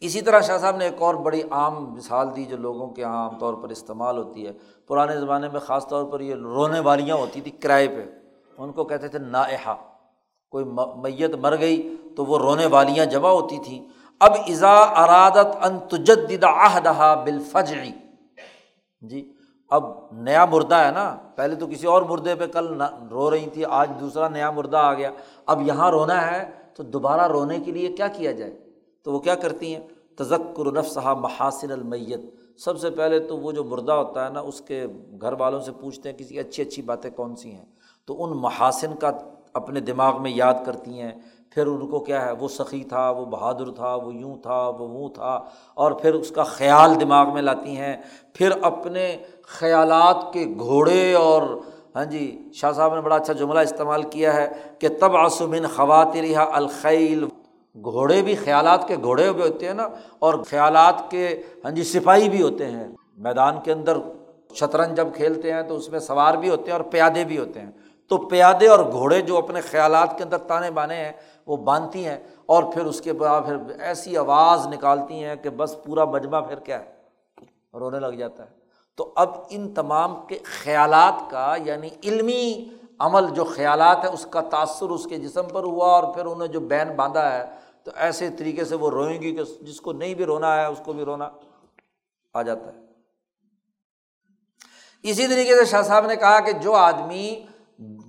اسی 0.00 0.20
طرح 0.20 0.40
شاہ 0.40 0.58
صاحب 0.58 0.76
نے 0.76 0.84
ایک 0.84 1.02
اور 1.02 1.14
بڑی 1.14 1.42
عام 1.50 1.94
مثال 1.94 2.36
دی 2.36 2.44
جو 2.44 2.56
لوگوں 2.56 2.88
کے 2.88 3.02
یہاں 3.02 3.28
عام 3.28 3.38
طور 3.38 3.54
پر 3.54 3.68
استعمال 3.68 4.18
ہوتی 4.18 4.46
ہے۔ 4.46 4.52
پرانے 4.86 5.20
زمانے 5.20 5.48
میں 5.48 5.60
خاص 5.60 5.88
طور 5.88 6.04
پر 6.04 6.20
یہ 6.20 6.34
رونے 6.34 6.80
والیاں 6.80 7.16
ہوتی 7.16 7.40
تھیں 7.40 7.62
کرائے 7.62 7.88
پہ۔ 7.88 8.04
ان 8.58 8.72
کو 8.72 8.84
کہتے 8.84 9.08
تھے 9.08 9.18
نائحا 9.18 9.91
کوئی 10.52 10.64
میت 11.02 11.34
مر 11.34 11.58
گئی 11.60 11.96
تو 12.16 12.24
وہ 12.24 12.38
رونے 12.38 12.66
والیاں 12.66 13.06
جمع 13.06 13.28
ہوتی 13.28 13.58
تھیں۔ 13.58 13.80
اب 14.20 14.32
ازا 14.48 14.74
ارادت 15.02 15.56
ان 15.62 15.78
تجدد 15.88 16.44
عہدہ 16.44 17.22
بالفجعی 17.24 17.90
جی 19.02 19.32
اب 19.70 19.84
نیا 20.12 20.44
مردہ 20.44 20.74
ہے 20.74 20.90
نا، 20.90 21.16
پہلے 21.36 21.54
تو 21.54 21.66
کسی 21.66 21.86
اور 21.86 22.02
مردے 22.02 22.34
پہ 22.34 22.46
کل 22.46 22.82
رو 23.10 23.30
رہی 23.30 23.48
تھی، 23.52 23.64
آج 23.64 23.90
دوسرا 24.00 24.28
نیا 24.28 24.50
مردہ 24.50 24.76
آ 24.76 24.94
گیا۔ 24.94 25.10
اب 25.46 25.62
یہاں 25.62 25.90
رونا 25.90 26.30
ہے 26.30 26.50
تو 26.74 26.82
دوبارہ 26.82 27.28
رونے 27.28 27.58
کے 27.58 27.72
لیے 27.72 27.88
کیا 27.88 28.08
کیا 28.08 28.32
جائے؟ 28.32 28.52
تو 29.04 29.12
وہ 29.12 29.18
کیا 29.18 29.34
کرتی 29.34 29.74
ہیں؟ 29.74 29.82
تذکر 30.16 30.72
نفسہ 30.72 31.14
محاسن 31.20 31.70
المیت۔ 31.72 32.20
سب 32.60 32.78
سے 32.78 32.90
پہلے 32.90 33.18
تو 33.18 33.38
وہ 33.38 33.52
جو 33.52 33.64
مردہ 33.64 33.92
ہوتا 33.92 34.24
ہے 34.24 34.30
نا، 34.30 34.40
اس 34.40 34.60
کے 34.60 34.86
گھر 35.20 35.32
والوں 35.32 35.60
سے 35.60 35.72
پوچھتے 35.72 36.10
ہیں 36.10 36.18
کسی 36.18 36.38
اچھی 36.38 36.62
اچھی 36.62 36.82
باتیں 36.82 37.10
کون 37.10 37.36
سی 37.36 37.50
ہیں؟ 37.50 37.64
تو 38.06 38.24
ان 38.24 38.30
محاسن 38.30 38.94
کا 38.94 39.10
اپنے 39.54 39.80
دماغ 39.80 40.22
میں 40.22 40.30
یاد 40.30 40.54
کرتی 40.66 41.00
ہیں۔ 41.00 41.12
پھر 41.50 41.66
ان 41.66 41.86
کو 41.86 42.00
کیا 42.00 42.26
ہے؟ 42.26 42.32
وہ 42.32 42.48
سخی 42.48 42.84
تھا، 42.84 43.10
وہ 43.10 43.24
بہادر 43.24 43.70
تھا، 43.70 43.94
وہ 43.94 44.14
یوں 44.14 44.36
تھا، 44.36 44.68
وہ 44.68 44.88
وہ 44.88 45.08
تھا۔ 45.08 45.40
اور 45.74 45.92
پھر 45.92 46.14
اس 46.14 46.30
کا 46.30 46.42
خیال 46.42 47.00
دماغ 47.00 47.34
میں 47.34 47.42
لاتی 47.42 47.76
ہیں۔ 47.76 47.96
پھر 48.34 48.50
اپنے 48.62 49.16
خیالات 49.42 50.32
کے 50.32 50.44
گھوڑے 50.58 51.14
اور 51.14 51.42
ہاں 51.96 52.04
جی 52.04 52.48
شاہ 52.54 52.72
صاحب 52.72 52.94
نے 52.94 53.00
بڑا 53.00 53.16
اچھا 53.16 53.32
جملہ 53.32 53.58
استعمال 53.58 54.02
کیا 54.02 54.34
ہے 54.34 54.48
کہ 54.78 54.88
تب 55.00 55.16
آسمن 55.16 55.66
خواتر 55.74 56.24
الخیل۔ 56.52 57.24
گھوڑے 57.76 58.22
بھی 58.22 58.34
خیالات 58.34 58.88
کے 58.88 58.96
گھوڑے 59.02 59.32
بھی 59.32 59.42
ہوتے 59.42 59.66
ہیں 59.66 59.74
نا، 59.74 59.88
اور 60.18 60.34
خیالات 60.34 61.10
کے 61.10 61.42
ہاں 61.64 61.70
جی 61.70 61.82
سپاہی 61.82 62.28
بھی 62.28 62.42
ہوتے 62.42 62.66
ہیں۔ 62.66 62.86
میدان 63.16 63.60
کے 63.64 63.72
اندر 63.72 63.96
شطرنج 64.54 64.96
جب 64.96 65.08
کھیلتے 65.14 65.52
ہیں 65.52 65.62
تو 65.62 65.76
اس 65.76 65.88
میں 65.88 66.00
سوار 66.00 66.34
بھی 66.34 66.48
ہوتے 66.48 66.62
ہیں 66.62 66.72
اور 66.72 66.80
پیادے 66.80 67.24
بھی 67.24 67.38
ہوتے 67.38 67.60
ہیں۔ 67.60 67.70
تو 68.08 68.18
پیادے 68.18 68.68
اور 68.68 68.78
گھوڑے 68.78 69.20
جو 69.20 69.38
اپنے 69.38 69.60
خیالات 69.60 70.18
کے 70.18 70.24
اندر 70.24 70.38
تانے 70.38 70.70
بانے 70.70 70.96
ہیں، 70.96 71.12
وہ 71.46 71.56
باندھتی 71.56 72.06
ہیں 72.06 72.18
اور 72.46 72.62
پھر 72.62 72.84
اس 72.84 73.00
کے 73.00 73.12
بعد 73.12 73.40
پھر 73.40 73.56
ایسی 73.80 74.16
آواز 74.16 74.66
نکالتی 74.66 75.24
ہیں 75.24 75.36
کہ 75.36 75.50
بس 75.50 75.76
پورا 75.84 76.04
مجمع 76.04 76.40
پھر 76.40 76.58
کیا 76.58 76.80
ہے؟ 76.80 76.92
رونے 77.74 78.00
لگ 78.00 78.06
جاتا 78.06 78.44
ہے۔ 78.44 78.62
تو 78.96 79.12
اب 79.16 79.28
ان 79.50 79.74
تمام 79.74 80.26
کے 80.26 80.38
خیالات 80.44 81.30
کا 81.30 81.56
یعنی 81.64 81.88
علمی 82.04 82.68
عمل 82.98 83.26
جو 83.34 83.44
خیالات 83.44 84.04
ہے 84.04 84.08
اس 84.08 84.26
کا 84.30 84.40
تأثر 84.40 84.88
اس 84.88 85.04
کے 85.04 85.16
جسم 85.16 85.48
پر 85.48 85.62
ہوا 85.62 85.86
اور 85.86 86.14
پھر 86.14 86.24
انہیں 86.26 86.48
جو 86.48 86.60
بین 86.60 86.96
باندھا 86.96 87.32
ہے، 87.32 87.44
تو 87.82 87.90
ایسے 87.94 88.30
طریقے 88.30 88.64
سے 88.64 88.74
وہ 88.74 88.90
روئیں 88.90 89.22
گی 89.22 89.36
کہ 89.36 89.42
جس 89.60 89.80
کو 89.80 89.92
نہیں 89.92 90.14
بھی 90.14 90.24
رونا 90.24 90.56
ہے، 90.56 90.64
اس 90.64 90.80
کو 90.84 90.92
بھی 90.92 91.04
رونا 91.04 91.30
آ 92.34 92.42
جاتا 92.42 92.66
ہے۔ 92.66 92.82
اسی 95.02 95.26
طریقے 95.26 95.56
سے 95.56 95.64
شاہ 95.64 95.82
صاحب 95.82 96.06
نے 96.06 96.16
کہا 96.16 96.40
کہ 96.40 96.52
جو 96.52 96.72
آدمی 96.72 97.46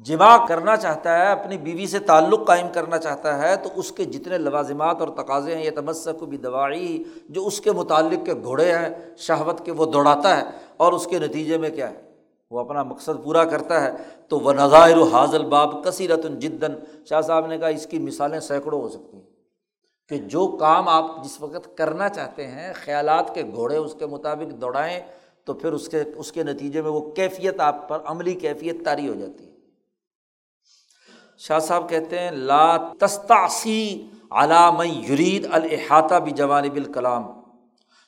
جمع 0.03 0.45
کرنا 0.47 0.77
چاہتا 0.77 1.17
ہے، 1.17 1.31
اپنی 1.31 1.57
بیوی 1.57 1.87
سے 1.87 1.99
تعلق 1.99 2.47
قائم 2.47 2.67
کرنا 2.73 2.97
چاہتا 2.97 3.41
ہے، 3.41 3.55
تو 3.55 3.69
اس 3.75 3.91
کے 3.91 4.05
جتنے 4.05 4.37
لوازمات 4.37 4.97
اور 4.99 5.07
تقاضے 5.07 5.55
ہیں 5.55 5.65
یہ 5.65 5.71
تمسک 5.71 6.19
کو 6.19 6.25
بھی 6.25 6.37
دوائی 6.37 7.03
جو 7.29 7.47
اس 7.47 7.61
کے 7.61 7.71
متعلق 7.71 8.25
کے 8.25 8.33
گھوڑے 8.33 8.71
ہیں، 8.71 8.89
شہوت 9.17 9.65
کے 9.65 9.71
وہ 9.71 9.85
دوڑاتا 9.85 10.37
ہے۔ 10.37 10.43
اور 10.77 10.93
اس 10.93 11.07
کے 11.07 11.19
نتیجے 11.19 11.57
میں 11.57 11.69
کیا 11.69 11.89
ہے؟ 11.89 12.01
وہ 12.51 12.59
اپنا 12.59 12.83
مقصد 12.83 13.23
پورا 13.23 13.43
کرتا 13.43 13.83
ہے۔ 13.83 13.91
تو 14.27 14.39
وہ 14.39 14.53
نظائر 14.53 14.97
و 14.97 15.03
حاضل 15.03 15.45
باب 15.45 15.83
کثیرت 15.83 16.23
جدن 16.23 16.73
شاہ 17.05 17.21
صاحب 17.21 17.47
نے 17.47 17.57
کہا، 17.57 17.67
اس 17.67 17.85
کی 17.85 17.99
مثالیں 17.99 18.39
سینکڑوں 18.39 18.81
ہو 18.81 18.89
سکتی 18.89 19.17
ہیں۔ 19.17 19.29
کہ 20.09 20.17
جو 20.17 20.47
کام 20.47 20.89
آپ 20.89 21.23
جس 21.23 21.41
وقت 21.41 21.77
کرنا 21.77 22.09
چاہتے 22.09 22.47
ہیں، 22.47 22.73
خیالات 22.75 23.35
کے 23.35 23.43
گھوڑے 23.55 23.77
اس 23.77 23.95
کے 23.99 24.05
مطابق 24.05 24.61
دوڑائیں، 24.61 24.99
تو 25.45 25.53
پھر 25.53 25.71
اس 25.71 25.89
کے 25.89 26.03
اس 26.15 26.31
کے 26.31 26.43
نتیجے 26.43 26.81
میں 26.81 26.91
وہ 26.91 27.11
کیفیت 27.11 27.59
آپ 27.59 27.89
پر، 27.89 27.99
عملی 28.05 28.33
کیفیت 28.33 28.85
طاری 28.85 29.09
ہو 29.09 29.13
جاتی 29.13 29.47
ہے۔ 29.47 29.52
شاہ 31.47 31.59
صاحب 31.59 31.89
کہتے 31.89 32.19
ہیں، 32.19 32.31
لا 32.31 32.77
تستاسی 32.77 34.07
علام 34.31 34.81
یرید 34.81 35.47
الحاطہ 35.51 36.15
بھی 36.15 36.31
جوانب 36.31 36.75
الکلام. 36.75 37.23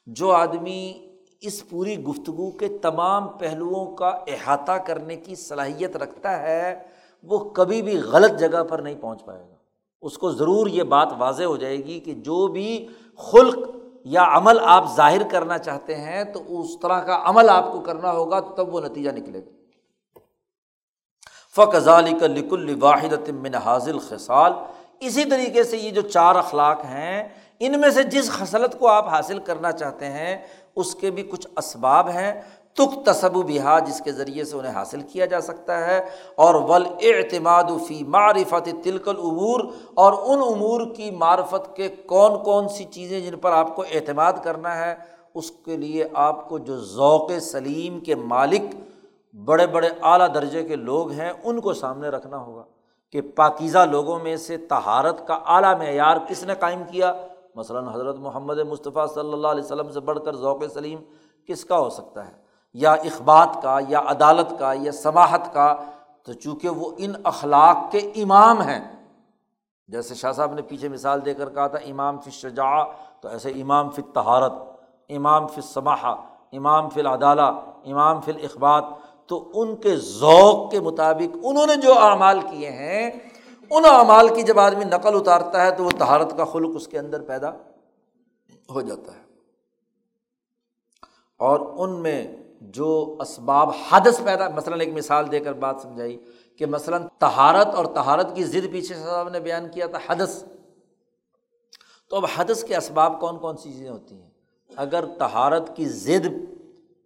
جو 0.07 0.31
آدمی 0.31 1.09
اس 1.41 1.69
پوری 1.69 2.03
گفتگو 2.03 2.51
کے 2.51 2.67
تمام 2.67 3.27
پہلوؤں 3.27 3.95
کا 3.95 4.07
احاطہ 4.07 4.71
کرنے 4.71 5.15
کی 5.15 5.35
صلاحیت 5.35 5.97
رکھتا 5.97 6.41
ہے، 6.41 6.79
وہ 7.23 7.37
کبھی 7.37 7.81
بھی 7.81 7.97
غلط 7.97 8.39
جگہ 8.39 8.63
پر 8.63 8.79
نہیں 8.79 8.95
پہنچ 9.01 9.25
پائے 9.25 9.43
گا۔ 9.49 9.55
اس 10.01 10.17
کو 10.17 10.31
ضرور 10.31 10.67
یہ 10.67 10.83
بات 10.83 11.13
واضح 11.17 11.43
ہو 11.43 11.57
جائے 11.57 11.77
گی 11.77 11.99
کہ 11.99 12.13
جو 12.13 12.47
بھی 12.47 12.87
خلق 13.17 13.57
یا 14.03 14.37
عمل 14.37 14.59
آپ 14.63 14.95
ظاہر 14.95 15.27
کرنا 15.31 15.57
چاہتے 15.57 15.95
ہیں، 15.95 16.23
تو 16.23 16.61
اس 16.61 16.79
طرح 16.81 16.99
کا 16.99 17.21
عمل 17.25 17.49
آپ 17.49 17.71
کو 17.71 17.79
کرنا 17.79 18.11
ہوگا 18.11 18.39
تو 18.39 18.53
تب 18.55 18.75
وہ 18.75 18.81
نتیجہ 18.81 19.09
نکلے 19.09 19.39
گا۔ 19.39 19.64
فقضالی 21.55 22.13
کا 22.13 22.27
لک 22.27 22.53
الواحد 22.53 23.29
من 23.29 23.55
حاضل 23.55 23.99
خسال 23.99 24.53
اسی 24.99 25.25
طریقے 25.25 25.63
سے 25.63 25.77
یہ 25.77 25.91
جو 25.91 26.01
چار 26.01 26.35
اخلاق 26.35 26.85
ہیں، 26.85 27.29
ان 27.59 27.79
میں 27.81 27.89
سے 27.89 28.03
جس 28.03 28.31
خصلت 28.31 28.79
کو 28.79 28.87
آپ 28.87 29.09
حاصل 29.09 29.39
کرنا 29.39 29.71
چاہتے 29.71 30.05
ہیں، 30.05 30.37
اس 30.75 30.95
کے 30.95 31.11
بھی 31.11 31.23
کچھ 31.23 31.47
اسباب 31.57 32.09
ہیں۔ 32.09 32.41
تک 32.73 33.05
تصب 33.05 33.37
و 33.37 33.41
بہا 33.41 33.79
جس 33.79 34.01
کے 34.05 34.11
ذریعے 34.11 34.43
سے 34.43 34.57
انہیں 34.57 34.73
حاصل 34.73 35.01
کیا 35.01 35.25
جا 35.25 35.41
سکتا 35.41 35.87
ہے۔ 35.87 36.05
اور 36.35 36.55
ول 36.55 36.85
اعتماد 37.01 37.63
فی 37.87 38.03
معرفت 38.03 38.69
تلکل 38.83 39.15
امور 39.17 39.59
اور 39.93 40.13
ان 40.13 40.55
امور 40.55 40.95
کی 40.95 41.11
معرفت 41.11 41.75
کے 41.75 41.87
کون 41.87 42.43
کون 42.43 42.69
سی 42.69 42.83
چیزیں 42.83 43.19
جن 43.19 43.37
پر 43.37 43.51
آپ 43.51 43.75
کو 43.75 43.83
اعتماد 43.93 44.33
کرنا 44.43 44.77
ہے، 44.77 44.95
اس 45.33 45.51
کے 45.51 45.77
لیے 45.77 46.05
آپ 46.13 46.49
کو 46.49 46.57
جو 46.57 46.77
ذوق 46.77 47.31
سلیم 47.41 47.99
کے 47.99 48.15
مالک 48.15 48.61
بڑے 49.35 49.67
بڑے 49.67 49.89
اعلیٰ 50.01 50.33
درجے 50.33 50.63
کے 50.63 50.75
لوگ 50.75 51.11
ہیں، 51.11 51.33
ان 51.43 51.61
کو 51.61 51.73
سامنے 51.73 52.07
رکھنا 52.07 52.37
ہوگا 52.37 52.63
کہ 53.11 53.21
پاکیزہ 53.21 53.77
لوگوں 53.77 54.19
میں 54.19 54.37
سے 54.37 54.57
تہارت 54.57 55.27
کا 55.27 55.39
اعلیٰ 55.45 55.77
معیار 55.77 56.17
کس 56.27 56.43
نے 56.43 56.55
قائم 56.55 56.83
کیا؟ 56.91 57.13
مثلاً 57.55 57.87
حضرت 57.87 58.15
محمد 58.15 58.57
مصطفیٰ 58.57 59.07
صلی 59.07 59.33
اللہ 59.33 59.47
علیہ 59.47 59.63
وسلم 59.63 59.91
سے 59.91 59.99
بڑھ 59.99 60.19
کر 60.25 60.35
ذوق 60.35 60.63
سلیم 60.73 60.99
کس 61.45 61.65
کا 61.65 61.77
ہو 61.79 61.89
سکتا 61.89 62.27
ہے؟ 62.27 62.31
یا 62.73 62.93
اخبات 62.93 63.49
کا، 63.61 63.79
یا 63.87 64.01
عدالت 64.05 64.59
کا، 64.59 64.73
یا 64.73 64.91
سماحت 64.91 65.53
کا؟ 65.53 65.75
تو 66.23 66.33
چونکہ 66.33 66.69
وہ 66.69 66.91
ان 66.97 67.13
اخلاق 67.23 67.91
کے 67.91 67.97
امام 67.97 68.61
ہیں، 68.61 68.79
جیسے 69.87 70.15
شاہ 70.15 70.31
صاحب 70.31 70.53
نے 70.53 70.61
پیچھے 70.61 70.89
مثال 70.89 71.25
دے 71.25 71.33
کر 71.33 71.49
کہا 71.49 71.67
تھا، 71.67 71.79
امام 71.89 72.19
فی 72.19 72.31
شجاع 72.31 72.83
تو 73.21 73.27
ایسے 73.27 73.49
امام 73.49 73.89
فی 73.89 74.01
تہارت 74.01 74.51
امام 75.09 75.47
فی 75.47 75.61
سماحہ 75.61 76.15
امام 76.51 76.89
فی 76.89 76.99
العدالہ، 76.99 77.51
امام 77.85 78.21
فی 78.21 78.31
الاخبات 78.31 78.83
تو 79.27 79.51
ان 79.53 79.75
کے 79.75 79.95
ذوق 79.95 80.71
کے 80.71 80.79
مطابق 80.79 81.37
انہوں 81.43 81.67
نے 81.67 81.75
جو 81.75 81.99
اعمال 81.99 82.39
کیے 82.41 82.69
ہیں، 82.69 83.11
ان 83.69 83.83
اعمال 83.85 84.35
کی 84.35 84.41
جب 84.41 84.59
آدمی 84.59 84.85
نقل 84.85 85.15
اتارتا 85.15 85.65
ہے 85.65 85.71
تو 85.71 85.83
وہ 85.83 85.89
تہارت 85.97 86.37
کا 86.37 86.45
خلق 86.45 86.75
اس 86.75 86.87
کے 86.87 86.99
اندر 86.99 87.21
پیدا 87.21 87.49
ہو 88.69 88.81
جاتا 88.81 89.13
ہے۔ 89.13 89.25
اور 91.37 91.59
ان 91.59 91.91
میں 91.91 92.35
جو 92.61 93.15
اسباب 93.19 93.69
حدث 93.89 94.21
پیدا، 94.23 94.49
مثلاً 94.49 94.79
ایک 94.79 94.93
مثال 94.93 95.31
دے 95.31 95.39
کر 95.39 95.53
بات 95.53 95.75
سمجھائی 95.81 96.19
کہ 96.57 96.65
مثلاً 96.65 97.03
تہارت 97.19 97.67
اور 97.67 97.85
تہارت 97.85 98.35
کی 98.35 98.43
ضد 98.43 98.71
پیچھے 98.71 98.95
صاحب 98.95 99.29
نے 99.29 99.39
بیان 99.39 99.69
کیا 99.69 99.85
تھا 99.85 99.99
حدث۔ 100.07 100.43
تو 102.09 102.15
اب 102.15 102.25
حدث 102.35 102.63
کے 102.63 102.75
اسباب 102.75 103.19
کون 103.19 103.37
کون 103.37 103.57
سی 103.57 103.71
چیزیں 103.71 103.89
ہوتی 103.89 104.21
ہیں؟ 104.21 104.29
اگر 104.75 105.05
تہارت 105.17 105.75
کی 105.75 105.85
ضد 105.85 106.27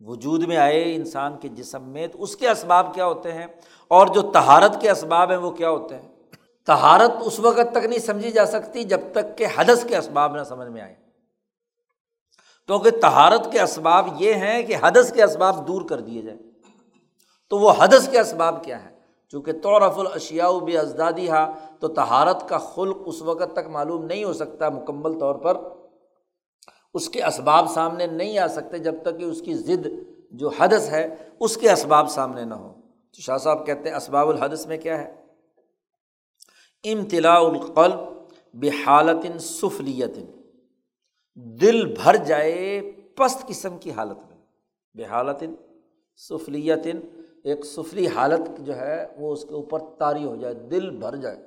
وجود 0.06 0.44
میں 0.44 0.58
آئے 0.58 0.96
انسان 0.96 1.38
کے 1.38 1.48
جسم 1.48 1.84
میں، 1.84 2.08
تو 2.08 2.24
اس 2.24 2.36
کے 2.36 2.50
اسباب 2.50 2.94
کیا 2.94 3.06
ہوتے 3.06 3.34
ہیں؟ 3.34 3.48
اور 3.88 4.08
جو 4.08 4.22
تہارت 4.22 4.82
کے 4.82 4.92
اسباب 4.92 5.30
ہیں، 5.30 5.38
وہ 5.38 5.52
کیا 5.52 5.70
ہوتے 5.70 5.96
ہیں؟ 5.96 6.08
تہارت 6.66 7.12
اس 7.22 7.40
وقت 7.40 7.72
تک 7.72 7.86
نہیں 7.86 8.00
سمجھی 8.00 8.32
جا 8.32 8.46
سکتی 8.46 8.84
جب 8.84 9.00
تک 9.12 9.38
کہ 9.38 9.46
حدث 9.56 9.86
کے 9.86 9.98
اسباب 9.98 10.36
نہ 10.36 10.44
سمجھ 10.44 10.68
میں 10.68 10.82
آئے۔ 10.82 10.96
کیونکہ 12.68 12.90
تہارت 12.90 13.52
کے 13.52 13.62
اسباب 13.62 14.08
یہ 14.20 14.34
ہیں 14.34 14.64
کہ 14.64 14.76
حدث 14.82 15.14
کے 15.14 15.24
اسباب 15.24 15.68
دور 15.68 15.82
کر 15.82 16.00
دیے 16.00 16.22
جائیں۔ 16.22 16.40
تو 17.50 17.58
وہ 17.58 17.74
حدث 17.78 18.10
کے 18.10 18.20
اسباب 18.20 18.64
کیا 18.64 18.84
ہے 18.84 18.90
چونکہ 19.32 19.52
طورف 19.52 20.00
الاشیاء 20.00 20.60
بھی 20.60 20.78
ازدادی 20.78 21.30
ہا 21.30 21.54
تو 21.80 21.88
تہارت 21.88 22.50
کا 22.50 22.58
خلق 22.58 22.98
اس 23.06 23.22
وقت 23.22 23.54
تک 23.54 23.68
معلوم 23.68 24.06
نہیں 24.06 24.24
ہو 24.24 24.34
سکتا 24.34 24.70
مکمل 24.70 25.20
طور 25.20 25.36
پر۔ 25.36 25.79
اس 26.94 27.10
کے 27.10 27.24
اسباب 27.24 27.72
سامنے 27.74 28.08
نہیں 28.08 28.38
آ 28.38 28.48
سکتے 28.48 28.78
جب 28.78 28.96
تک 29.02 29.20
کہ 29.20 29.24
اس 29.24 29.42
کی 29.42 29.54
ضد 29.54 29.88
جو 30.32 30.50
حدث 30.50 30.90
ہے، 30.90 31.16
اس 31.40 31.58
کے 31.58 31.72
اسباب 31.72 32.10
سامنے 32.10 32.46
نہ 32.46 32.54
ہو۔ 32.54 32.74
تو 33.12 33.22
شاہ 33.22 33.38
صاحب 33.38 33.66
کہتے 33.66 33.90
ہیں، 33.90 33.96
اسباب 33.96 34.30
الحدث 34.30 34.66
میں 34.66 34.78
کیا 34.78 35.04
ہے؟ 35.04 35.26
امتلاء 36.92 37.40
القلب 37.40 38.00
بحالت 38.54 39.42
سفلیت۔ 39.42 40.18
دل 41.36 41.94
بھر 41.94 42.16
جائے 42.16 42.82
پست 43.16 43.48
قسم 43.48 43.78
کی 43.78 43.92
حالت 43.92 44.18
میں۔ 44.18 44.38
بے 44.96 45.06
حالت 45.06 45.44
سفلیت، 46.18 46.88
ایک 47.44 47.66
سفلی 47.66 48.08
حالت 48.08 48.60
جو 48.60 48.76
ہے، 48.76 49.08
وہ 49.18 49.34
اس 49.34 49.44
کے 49.44 49.54
اوپر 49.54 49.80
تاری 50.00 50.26
ہو 50.26 50.36
جائے، 50.36 50.54
دل 50.54 50.90
بھر 50.90 51.16
جائے۔ 51.16 51.38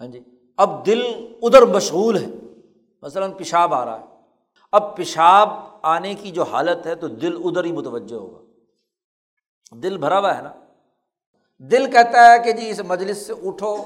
ہاں 0.00 0.06
جی 0.06 0.20
اب 0.56 0.86
دل 0.86 1.02
ادھر 1.42 1.62
مشغول 1.62 2.16
ہے۔ 2.18 2.26
مثلاً 3.02 3.32
پیشاب 3.32 3.74
آ 3.74 3.84
رہا 3.84 4.00
ہے۔ 4.00 4.04
اب 4.72 4.96
پیشاب 4.96 5.48
آنے 5.82 6.14
کی 6.14 6.30
جو 6.30 6.42
حالت 6.42 6.86
ہے 6.86 6.94
تو 6.94 7.08
دل 7.08 7.38
ادھر 7.44 7.64
ہی 7.64 7.72
متوجہ 7.72 8.16
ہوگا۔ 8.16 8.38
دل 9.72 9.98
بھرا 9.98 10.18
ہوا 10.18 10.36
ہے 10.36 10.42
نا۔ 10.42 10.52
دل 11.58 11.90
کہتا 11.90 12.32
ہے 12.32 12.38
کہ 12.44 12.52
جی 12.52 12.70
اس 12.70 12.80
مجلس 12.80 13.26
سے 13.26 13.32
اٹھو۔ 13.44 13.84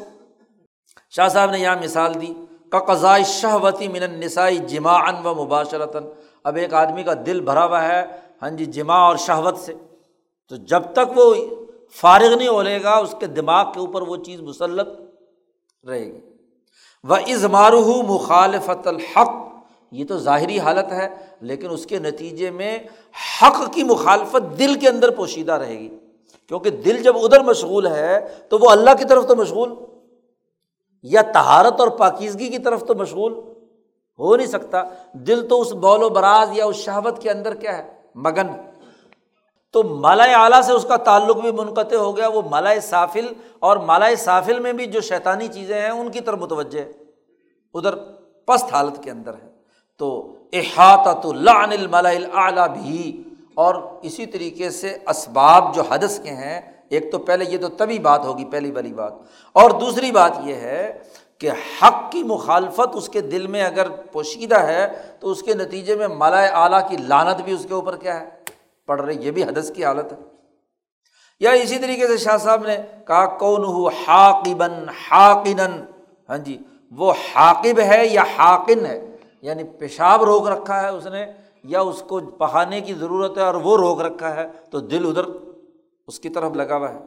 شاہ 1.11 1.29
صاحب 1.29 1.51
نے 1.51 1.59
یہاں 1.59 1.77
مثال 1.85 2.21
دی۔ 2.21 2.35
قزائے 2.87 3.25
شہوتی 3.25 3.89
من 3.89 4.21
نسائی 4.21 4.59
جمع 4.59 5.09
ان 5.09 5.27
و 5.27 5.35
مباشرتاً۔ 5.35 6.05
اب 6.45 6.57
ایک 6.57 6.75
آدمی 6.75 7.03
کا 7.03 7.13
دل 7.27 7.41
بھرا 7.41 7.65
ہوا 7.65 7.83
ہے 7.83 8.05
ہاں 8.43 8.51
جی 8.51 8.65
جمع 8.65 8.95
اور 8.95 9.17
شہوت 9.17 9.59
سے۔ 9.59 9.75
تو 10.49 10.57
جب 10.57 10.83
تک 10.93 11.19
وہ 11.19 11.35
فارغ 11.91 12.35
نہیں 12.39 12.49
ہو 12.49 12.63
لے 12.63 12.83
گا، 12.83 12.93
اس 12.93 13.15
کے 13.21 13.27
دماغ 13.27 13.73
کے 13.73 13.81
اوپر 13.81 14.03
وہ 14.03 14.17
چیز 14.17 14.41
مسلط 14.41 14.89
رہے 15.89 16.07
گی۔ 16.07 16.21
و 17.09 17.15
ازمار 17.15 17.73
مخالفت 18.09 18.87
الحق۔ 18.87 19.31
یہ 19.91 20.05
تو 20.05 20.19
ظاہری 20.19 20.59
حالت 20.59 20.93
ہے، 20.93 21.09
لیکن 21.41 21.71
اس 21.71 21.87
کے 21.87 21.99
نتیجے 21.99 22.51
میں 22.51 22.79
حق 23.43 23.73
کی 23.73 23.83
مخالفت 23.83 24.59
دل 24.59 24.75
کے 24.75 24.89
اندر 24.89 25.11
پوشیدہ 25.11 25.53
رہے 25.53 25.79
گی۔ 25.79 25.99
کیونکہ 26.49 26.71
دل 26.71 27.03
جب 27.03 27.17
ادھر 27.17 27.41
مشغول 27.41 27.87
ہے 27.87 28.29
تو 28.49 28.59
وہ 28.59 28.71
اللہ 28.71 28.91
کی 28.99 29.05
طرف 29.05 29.27
تو 29.27 29.37
مشغول، 29.37 29.75
یا 31.03 31.23
تہارت 31.23 31.81
اور 31.81 31.89
پاکیزگی 31.89 32.49
کی 32.49 32.59
طرف 32.59 32.85
تو 32.85 32.95
مشغول۔ 32.95 33.35
ہو 34.19 34.37
نہیں 34.37 34.47
سکتا، 34.47 34.83
دل 35.13 35.49
تو 35.49 35.61
اس 35.61 35.73
بول 35.73 36.03
و 36.03 36.09
براز 36.09 36.49
یا 36.53 36.65
اس 36.65 36.77
شہوت 36.77 37.23
کے 37.23 37.31
اندر 37.31 37.55
کیا 37.55 37.79
ہے؟ 37.79 37.89
مگن۔ 38.15 38.72
تو 39.75 39.83
مالا 39.83 40.25
اعلیٰ 40.25 40.63
سے 40.63 40.73
اس 40.73 40.85
کا 40.85 40.97
تعلق 40.97 41.41
بھی 41.41 41.53
منقطع 41.53 41.97
ہو 41.97 42.17
گیا، 42.17 42.29
وہ 42.29 42.43
مالا 42.51 42.71
صافل 42.83 43.27
اور 43.59 43.77
مالا 43.77 44.15
صافل 44.19 44.59
میں 44.59 44.73
بھی 44.73 44.87
جو 44.87 45.01
شیطانی 45.01 45.49
چیزیں 45.49 45.81
ہیں، 45.81 45.91
ان 45.91 46.11
کی 46.11 46.21
طرف 46.21 46.39
متوجہ 46.39 46.81
ادھر 47.75 47.95
پست 48.49 48.73
حالت 48.73 49.03
کے 49.03 49.11
اندر 49.11 49.35
ہے۔ 49.35 49.49
تو 49.99 50.37
احاطۃ 50.53 51.25
اللہ 51.25 51.51
الملا 51.51 52.09
اعلیٰ 52.33 52.69
بھی، 52.69 53.23
اور 53.55 53.75
اسی 54.03 54.27
طریقے 54.27 54.71
سے 54.71 54.97
اسباب 55.09 55.75
جو 55.75 55.83
حدث 55.83 56.19
کے 56.21 56.31
ہیں، 56.31 56.61
ایک 56.89 57.13
تو 57.13 57.19
پہلے 57.19 57.45
یہ 57.49 57.59
تو 57.59 57.69
تبھی 57.69 57.99
بات 57.99 58.25
ہوگی، 58.25 58.45
پہلی 58.45 58.71
والی 58.71 58.93
بات۔ 58.93 59.13
اور 59.53 59.71
دوسری 59.71 60.11
بات 60.11 60.33
یہ 60.45 60.55
ہے 60.55 60.99
کہ 61.39 61.51
حق 61.51 62.13
کی 62.13 62.23
مخالفت 62.23 62.97
اس 62.97 63.09
کے 63.09 63.21
دل 63.21 63.47
میں 63.47 63.63
اگر 63.63 63.89
پوشیدہ 64.13 64.59
ہے، 64.59 64.87
تو 65.21 65.31
اس 65.31 65.43
کے 65.43 65.55
نتیجے 65.55 65.97
میں 65.97 66.09
مالا 66.09 66.43
اعلیٰ 66.63 66.89
کی 66.89 66.97
لانت 66.97 67.43
بھی 67.43 67.53
اس 67.53 67.67
کے 67.69 67.75
اوپر 67.75 67.97
کیا 67.97 68.21
ہے؟ 68.21 68.42
پڑھ 68.87 69.01
رہی 69.01 69.27
یہ 69.27 69.31
بھی 69.31 69.45
حدث 69.45 69.73
کی 69.73 69.85
حالت 69.85 70.13
ہے۔ 70.13 70.19
یا 71.41 71.51
اسی 71.51 71.79
طریقے 71.79 72.07
سے 72.07 72.17
شاہ 72.17 72.37
صاحب 72.37 72.67
نے 72.67 72.77
کہا 73.07 73.39
کون 73.39 73.65
ہو 73.65 73.89
حاقبن 73.89 74.89
حاقن 74.89 75.85
ہاں 76.29 76.39
جی 76.39 76.59
وہ 76.91 77.13
حاقب 77.35 77.81
ہے 77.81 78.07
یا 78.07 78.25
حاقن 78.37 78.87
ہے؟ 78.87 79.17
یعنی 79.43 79.65
پیشاب 79.65 80.23
روک 80.23 80.49
رکھا 80.49 80.83
ہے 80.83 80.89
اس 80.89 81.07
نے، 81.07 81.27
یا 81.65 81.81
اس 81.81 82.03
کو 82.09 82.19
بہانے 82.19 82.81
کی 82.81 82.95
ضرورت 82.95 83.39
ہے 83.39 83.43
اور 83.43 83.55
وہ 83.55 83.77
روک 83.77 84.01
رکھا 84.01 84.37
ہے؟ 84.37 84.47
تو 84.71 84.81
دل 84.81 85.07
ادھر 85.07 85.23
اس 86.07 86.21
کی 86.21 86.29
طرف 86.29 86.53
لگا 86.53 86.77
ہوا 86.77 86.95
ہے۔ 86.95 86.99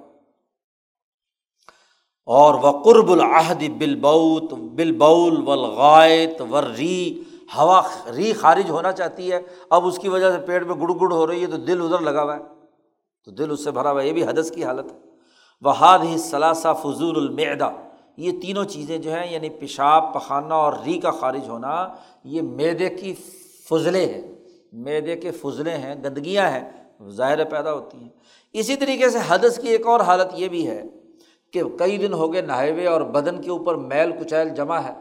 اور 2.26 2.54
وہ 2.54 2.84
قرب 2.84 3.12
العہد 3.12 3.64
بل 3.78 3.96
بوت 3.96 4.54
بل 4.54 4.92
بول 4.92 5.48
ولغائط 5.48 6.42
ور 6.52 6.64
ری 6.64 7.24
ہوا 7.58 7.82
ری 8.16 8.34
خارج 8.34 8.70
ہونا 8.70 8.92
چاہتی 8.92 9.32
ہے، 9.32 9.40
اب 9.70 9.86
اس 9.88 9.98
کی 9.98 10.10
وجہ 10.10 10.32
سے 10.32 10.38
پیٹ 10.38 10.64
میں 10.64 10.76
گڑ 10.76 10.92
گڑ 11.02 11.12
ہو 11.12 11.28
رہی 11.28 11.42
ہے 11.42 11.48
تو 11.48 11.58
دل 11.58 11.82
ادھر 11.82 12.00
لگا 12.00 12.24
ہوا 12.24 12.38
ہے۔ 12.38 12.42
تو 13.26 13.32
دل 13.32 13.52
اس 13.52 13.64
سے 13.64 13.72
بھرا 13.72 13.92
ہوا 13.92 14.02
ہے، 14.02 14.08
یہ 14.08 14.14
بھی 14.14 14.24
حدث 14.24 14.52
کی 14.52 14.64
حالت 14.64 14.92
ہے۔ 14.92 14.98
وہاد 15.62 16.00
ہی 16.00 16.18
ثلاثہ 16.18 16.68
فضول 16.82 17.18
المعدہ، 17.18 17.70
یہ 18.18 18.42
تینوں 18.42 18.64
چیزیں 18.64 18.98
جو 18.98 19.14
ہیں 19.14 19.34
یعنی 19.34 19.50
پیشاب، 19.50 20.14
پخانہ 20.14 20.54
اور 20.54 20.74
ری 20.86 20.98
کا 20.98 21.12
خارج 21.12 21.50
ہونا، 21.50 21.88
یہ 22.24 22.42
میدے 22.42 22.90
کی 22.90 23.14
فضلے 23.70 24.06
ہیں۔ 24.06 24.22
میدے 24.74 25.16
کے 25.16 25.32
فضلے 25.32 25.72
ہیں، 25.72 25.96
گندگیاں 26.04 26.50
ہیں، 26.50 26.72
ظاہر 27.10 27.44
پیدا 27.44 27.74
ہوتی 27.74 27.98
ہیں۔ 27.98 28.10
اسی 28.54 28.76
طریقے 28.76 29.10
سے 29.10 29.18
حدث 29.28 29.60
کی 29.60 29.68
ایک 29.68 29.88
اور 29.88 30.00
حالت 30.00 30.28
یہ 30.34 30.48
بھی 30.48 30.68
ہے 30.68 30.84
کہ 31.54 31.64
کئی 31.64 31.98
دن 31.98 32.14
ہو 32.14 32.34
گئے 32.34 32.42
نہائے 32.42 32.72
ہوئے 32.72 32.88
اور 32.88 33.02
بدن 33.02 33.42
کے 33.42 33.50
اوپر 33.50 33.76
میل 33.76 34.12
کچیل 34.12 34.50
جمع 34.50 34.78
ہے۔ 34.78 34.94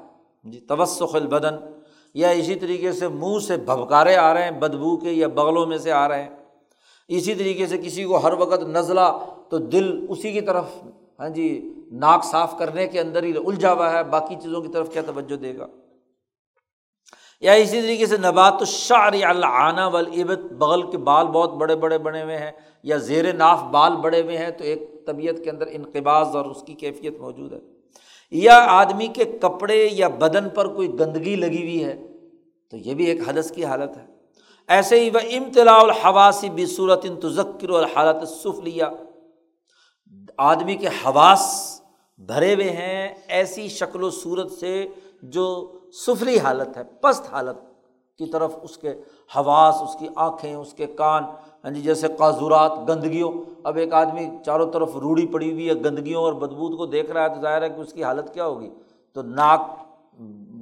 جی 0.44 0.60
توسخ 0.60 1.14
البدن۔ 1.14 1.73
یا 2.14 2.28
اسی 2.28 2.54
طریقے 2.54 2.92
سے 2.92 3.08
منہ 3.08 3.38
سے 3.38 3.56
بھبکارے 3.56 4.16
آ 4.16 4.34
رہے 4.34 4.44
ہیں، 4.44 4.50
بدبو 4.50 4.96
کے 4.96 5.10
یا 5.10 5.28
بغلوں 5.28 5.66
میں 5.66 5.78
سے 5.78 5.92
آ 5.92 6.08
رہے 6.08 6.22
ہیں۔ 6.22 6.30
اسی 7.08 7.34
طریقے 7.34 7.66
سے 7.66 7.78
کسی 7.78 8.04
کو 8.04 8.16
ہر 8.16 8.32
وقت 8.32 8.62
نزلہ 8.62 9.18
تو 9.48 9.58
دل 9.58 10.06
اسی 10.08 10.32
کی 10.32 10.40
طرف 10.40 10.64
ہاں 11.18 11.28
جی 11.28 11.74
ناک 11.92 12.24
صاف 12.24 12.58
کرنے 12.58 12.86
کے 12.86 13.00
اندر 13.00 13.22
ہی 13.22 13.32
الجھا 13.46 13.72
ہوا 13.72 13.92
ہے، 13.92 14.04
باقی 14.04 14.34
چیزوں 14.42 14.62
کی 14.62 14.68
طرف 14.68 14.92
کیا 14.92 15.02
توجہ 15.06 15.36
دے 15.36 15.58
گا؟ 15.58 15.66
یا 17.40 17.52
اسی 17.52 17.82
طریقے 17.82 18.06
سے 18.06 18.16
نبات 18.16 18.54
الشعر 18.60 19.12
العانہ 19.22 19.86
والابت 19.92 20.52
بغل 20.52 20.90
کے 20.90 20.98
بال 20.98 21.26
بہت 21.26 21.52
بڑے 21.52 21.76
بڑے 21.76 21.98
بنے 21.98 22.22
ہوئے 22.22 22.38
ہیں 22.38 22.52
یا 22.82 22.96
زیر 22.96 23.32
ناف 23.32 23.62
بال 23.62 23.96
بڑے 23.96 24.22
ہوئے 24.22 24.38
ہیں 24.38 24.50
تو 24.50 24.64
ایک 24.64 25.06
طبیعت 25.06 25.44
کے 25.44 25.50
اندر 25.50 25.66
انقباز 25.70 26.36
اور 26.36 26.44
اس 26.44 26.62
کی 26.62 26.74
کیفیت 26.74 27.18
موجود 27.18 27.52
ہے۔ 27.52 27.73
یا 28.30 28.66
آدمی 28.68 29.06
کے 29.06 29.24
کپڑے 29.24 29.88
یا 29.92 30.08
بدن 30.08 30.48
پر 30.48 30.68
کوئی 30.68 30.98
گندگی 30.98 31.36
لگی 31.36 31.62
ہوئی 31.62 31.84
ہے، 31.84 31.94
تو 32.70 32.76
یہ 32.76 32.94
بھی 32.94 33.04
ایک 33.04 33.28
حدث 33.28 33.50
کی 33.50 33.64
حالت 33.64 33.96
ہے۔ 33.96 34.06
ایسے 34.68 35.00
ہی 35.00 35.10
وہ 35.10 35.18
امتلاء 35.32 35.78
الحواسی 35.78 36.48
بھی 36.50 36.66
صورت 36.66 37.04
ان 37.04 37.20
تذکر 37.20 37.68
الحالت 37.68 38.28
صف 38.28 38.58
لیا 38.64 38.90
آدمی 40.36 40.76
کے 40.76 40.86
حواس 40.86 41.80
بھرے 42.18 42.54
ہوئے 42.54 42.70
ہیں 42.70 43.14
ایسی 43.28 43.68
شکل 43.68 44.02
و 44.02 44.10
صورت 44.10 44.52
سے 44.52 44.86
جو 45.22 45.72
سفری 46.06 46.38
حالت 46.38 46.76
ہے، 46.76 46.82
پست 47.00 47.32
حالت 47.32 47.56
کی 48.18 48.26
طرف 48.26 48.52
اس 48.62 48.78
کے 48.78 48.90
حواس، 49.36 49.74
اس 49.82 49.96
کی 49.98 50.08
آنکھیں، 50.16 50.54
اس 50.54 50.72
کے 50.72 50.86
کان 50.86 51.24
ہاں 51.64 51.70
جی 51.70 51.80
جیسے 51.80 52.08
قاضورات 52.18 52.72
گندگیوں۔ 52.88 53.32
اب 53.64 53.76
ایک 53.76 53.92
آدمی 53.92 54.28
چاروں 54.44 54.72
طرف 54.72 54.96
روڑی 54.96 55.26
پڑی 55.26 55.52
ہوئی 55.52 55.68
ہے 55.68 55.74
گندگیوں 55.74 56.22
اور 56.22 56.32
بدبود 56.32 56.76
کو 56.76 56.86
دیکھ 56.86 57.10
رہا 57.10 57.22
ہے 57.22 57.28
تو 57.28 57.40
ظاہر 57.40 57.62
ہے 57.62 57.68
کہ 57.68 57.80
اس 57.80 57.92
کی 57.92 58.04
حالت 58.04 58.34
کیا 58.34 58.46
ہوگی؟ 58.46 58.70
تو 59.12 59.22
ناک 59.22 59.60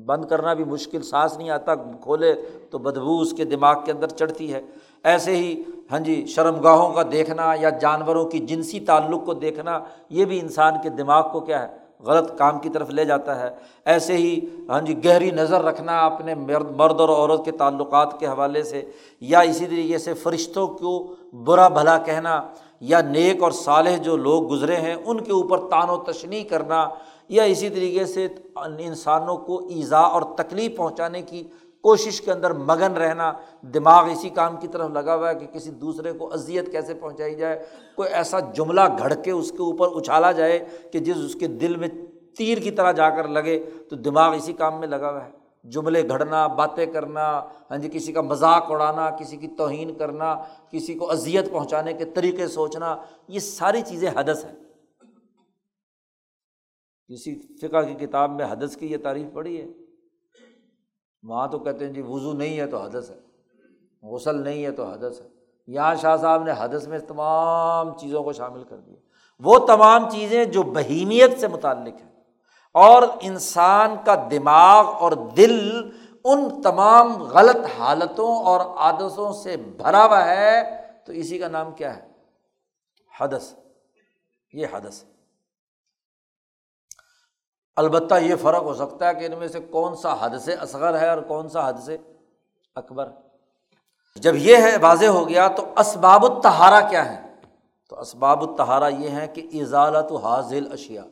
بند 0.07 0.25
کرنا 0.25 0.55
بھی 0.55 0.65
مشکل، 0.65 1.03
سانس 1.03 1.37
نہیں 1.39 1.51
آتا، 1.51 1.75
کھولے 1.75 2.35
تو 2.71 2.79
بدبو 2.79 3.21
اس 3.21 3.33
کے 3.33 3.45
دماغ 3.45 3.85
کے 3.85 3.93
اندر 3.93 4.09
چڑھتی 4.09 4.53
ہے۔ 4.55 4.61
ایسے 5.05 5.37
ہی 5.37 5.63
ہاں 5.91 5.99
جی 5.99 6.27
شرم 6.27 6.61
گاہوں 6.61 6.93
کا 6.93 7.03
دیکھنا 7.13 7.55
یا 7.61 7.71
جانوروں 7.71 8.25
کی 8.25 8.39
جنسی 8.39 8.81
تعلق 8.81 9.25
کو 9.25 9.35
دیکھنا، 9.35 9.81
یہ 10.11 10.25
بھی 10.25 10.41
انسان 10.41 10.75
کے 10.83 10.89
دماغ 10.89 11.33
کو 11.33 11.41
کیا 11.41 11.63
ہے؟ 11.63 11.82
غلط 12.07 12.37
کام 12.39 12.59
کی 12.59 12.69
طرف 12.69 12.91
لے 12.91 13.05
جاتا 13.05 13.39
ہے۔ 13.41 13.49
ایسے 13.85 14.17
ہی 14.17 14.39
ہاں 14.69 14.81
جی 14.81 14.95
گہری 15.05 15.31
نظر 15.31 15.63
رکھنا 15.65 15.99
اپنے 16.01 16.35
مرد 16.35 16.71
مرد 16.77 17.01
اور 17.01 17.09
عورت 17.09 17.45
کے 17.45 17.51
تعلقات 17.53 18.19
کے 18.21 18.27
حوالے 18.27 18.63
سے، 18.63 18.83
یا 19.23 19.41
اسی 19.41 19.67
طریقے 19.67 19.99
سے 19.99 20.15
فرشتوں 20.15 20.67
کو 20.69 21.15
برا 21.45 21.69
بھلا 21.69 21.97
کہنا، 21.99 22.41
یا 22.81 23.01
نیک 23.01 23.43
اور 23.43 23.51
صالح 23.53 23.97
جو 23.97 24.17
لوگ 24.17 24.51
گزرے 24.51 24.77
ہیں، 24.77 24.95
ان 24.95 25.21
کے 25.21 25.33
اوپر 25.33 25.69
تان 25.71 25.91
و 25.91 25.97
تشنی 26.03 26.43
کرنا، 26.45 26.87
یا 27.29 27.43
اسی 27.43 27.69
طریقے 27.71 28.05
سے 28.07 28.27
انسانوں 28.57 29.37
کو 29.37 29.59
ایزا 29.69 29.99
اور 29.99 30.23
تکلیف 30.37 30.77
پہنچانے 30.77 31.23
کی 31.23 31.43
کوشش 31.83 32.21
کے 32.21 32.33
اندر 32.33 32.53
مگن 32.53 32.93
رہنا، 32.93 33.33
دماغ 33.63 34.11
اسی 34.11 34.29
کام 34.29 34.57
کی 34.57 34.69
طرف 34.69 34.91
لگا 34.91 35.15
ہوا 35.15 35.31
ہے 35.31 35.35
کہ 35.35 35.47
کسی 35.47 35.71
دوسرے 35.71 36.13
کو 36.13 36.33
اذیت 36.33 36.73
کیسے 36.73 36.95
پہنچائی 36.95 37.35
جائے، 37.35 37.65
کوئی 37.97 38.09
ایسا 38.09 38.41
جملہ 38.41 38.81
گھڑ 38.99 39.15
کے 39.15 39.31
اس 39.31 39.51
کے 39.51 39.63
اوپر 39.63 39.89
اچھالا 39.97 40.33
جائے 40.33 40.65
کہ 40.93 40.99
جس 40.99 41.17
اس 41.17 41.35
کے 41.35 41.47
دل 41.47 41.77
میں 41.77 41.89
تیر 42.39 42.59
کی 42.59 42.71
طرح 42.71 42.93
جا 42.93 43.11
کر 43.11 43.29
لگے، 43.29 43.71
تو 43.91 43.97
دماغ 43.97 44.35
اسی 44.35 44.53
کام 44.53 44.81
میں 44.81 44.89
لگا 44.89 45.11
ہوا 45.11 45.25
ہے۔ 45.25 45.31
جملے 45.65 46.09
گھڑنا، 46.09 46.47
باتیں 46.47 46.87
کرنا 46.87 47.43
ہاں 47.71 47.77
جی 47.77 47.89
کسی 47.93 48.13
کا 48.13 48.21
مذاق 48.21 48.71
اڑانا، 48.71 49.11
کسی 49.11 49.37
کی 49.37 49.49
توہین 49.49 49.95
کرنا، 49.95 50.43
کسی 50.71 50.95
کو 50.95 51.11
اذیت 51.11 51.51
پہنچانے 51.51 51.93
کے 51.93 52.05
طریقے 52.05 52.47
سوچنا، 52.47 52.97
یہ 53.29 53.39
ساری 53.39 53.81
چیزیں 53.81 54.11
حدث 54.17 54.45
ہیں۔ 54.45 54.53
کسی 57.09 57.59
فقہ 57.61 57.83
کی 57.83 58.07
کتاب 58.07 58.31
میں 58.31 58.45
حدث 58.45 58.77
کی 58.77 58.87
یہ 58.87 58.97
تعریف 59.03 59.27
پڑھی 59.33 59.61
ہے۔ 59.61 59.67
وہاں 61.23 61.49
تو 61.49 61.59
کہتے 61.59 61.87
ہیں 61.87 61.93
جی 61.93 62.03
وضو 62.03 62.33
نہیں 62.33 62.61
ہے 62.61 62.67
تو 62.67 62.83
حدث 62.83 63.11
ہے، 63.11 63.19
غسل 64.07 64.43
نہیں 64.43 64.65
ہے 64.65 64.71
تو 64.71 64.85
حدث 64.85 65.21
ہے۔ 65.21 65.29
یہاں 65.67 65.95
شاہ 65.95 66.17
صاحب 66.17 66.43
نے 66.43 66.53
حدث 66.59 66.89
میں 66.89 66.99
تمام 66.99 67.99
چیزوں 67.99 68.23
کو 68.23 68.33
شامل 68.33 68.65
کر 68.65 68.77
دیا۔ 68.77 68.97
وہ 69.39 69.59
تمام 69.59 70.11
چیزیں 70.11 70.45
جو 70.45 70.63
بہیمیت 70.63 71.41
سے 71.41 71.49
متعلق 71.49 72.03
ہیں۔ 72.03 72.13
اور 72.75 73.03
انسان 73.21 73.95
کا 74.05 74.29
دماغ 74.31 74.87
اور 74.87 75.13
دل 75.13 75.91
ان 76.25 76.63
تمام 76.63 77.23
غلط 77.23 77.81
حالتوں 77.81 78.37
اور 78.37 78.61
عادتوں 78.61 79.33
سے 79.33 79.57
بھرا 79.57 80.05
ہوا 80.05 80.25
ہے۔ 80.25 80.83
تو 81.07 81.13
اسی 81.13 81.39
کا 81.39 81.49
نام 81.49 81.73
کیا 81.73 81.97
ہے؟ 81.97 82.13
حدث۔ 83.21 83.55
یہ 84.53 84.67
حدث 84.73 85.05
ہے۔ 85.05 85.12
البتہ 87.77 88.15
یہ 88.15 88.35
فرق 88.37 88.63
ہو 88.63 88.75
سکتا 88.75 89.09
ہے 89.09 89.15
کہ 89.15 89.25
ان 89.25 89.39
میں 89.39 89.49
سے 89.49 89.61
کون 89.61 89.97
سا 89.97 90.15
حد 90.21 90.39
سے 90.39 90.53
اصغر 90.53 90.99
ہے 90.99 91.09
اور 91.09 91.19
کون 91.19 91.49
سا 91.49 91.69
حد 91.69 91.73
سے 91.85 91.97
اکبر۔ 92.75 93.09
جب 94.17 94.35
یہ 94.37 94.57
ہے، 94.57 94.77
واضح 94.81 95.07
ہو 95.07 95.29
گیا، 95.29 95.49
تو 95.49 95.67
اسباب 95.77 96.25
التہارا 96.25 96.81
کیا 96.81 97.13
ہے 97.13 97.35
تو 97.89 98.01
اسباب 98.01 98.51
التہارا 98.51 98.89
یہ 98.89 99.09
ہے 99.09 99.29
کہ 99.29 99.49
اضالت 99.53 100.13
حاضل 100.25 100.73
اشیا 100.73 101.05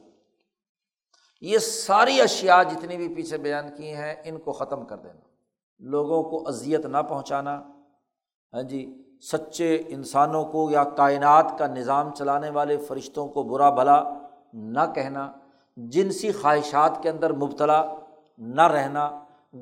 یہ 1.40 1.58
ساری 1.58 2.20
اشیا 2.20 2.62
جتنی 2.62 2.96
بھی 2.96 3.14
پیچھے 3.14 3.38
بیان 3.38 3.74
کی 3.76 3.94
ہیں، 3.94 4.14
ان 4.24 4.38
کو 4.38 4.52
ختم 4.52 4.84
کر 4.84 4.96
دینا۔ 4.96 5.20
لوگوں 5.78 6.22
کو 6.22 6.48
اذیت 6.48 6.86
نہ 6.86 6.98
پہنچانا۔ 6.98 7.62
ہاں 8.52 8.62
جی 8.62 9.02
سچے 9.32 9.82
انسانوں 9.88 10.44
کو 10.44 10.70
یا 10.70 10.84
کائنات 10.84 11.58
کا 11.58 11.66
نظام 11.66 12.14
چلانے 12.14 12.50
والے 12.50 12.76
فرشتوں 12.76 13.28
کو 13.28 13.42
برا 13.42 13.70
بھلا 13.70 14.04
نہ 14.52 14.80
کہنا۔ 14.94 15.32
جنسی 15.88 16.32
خواہشات 16.32 17.02
کے 17.02 17.10
اندر 17.10 17.32
مبتلا 17.32 17.94
نہ 18.38 18.62
رہنا، 18.62 19.10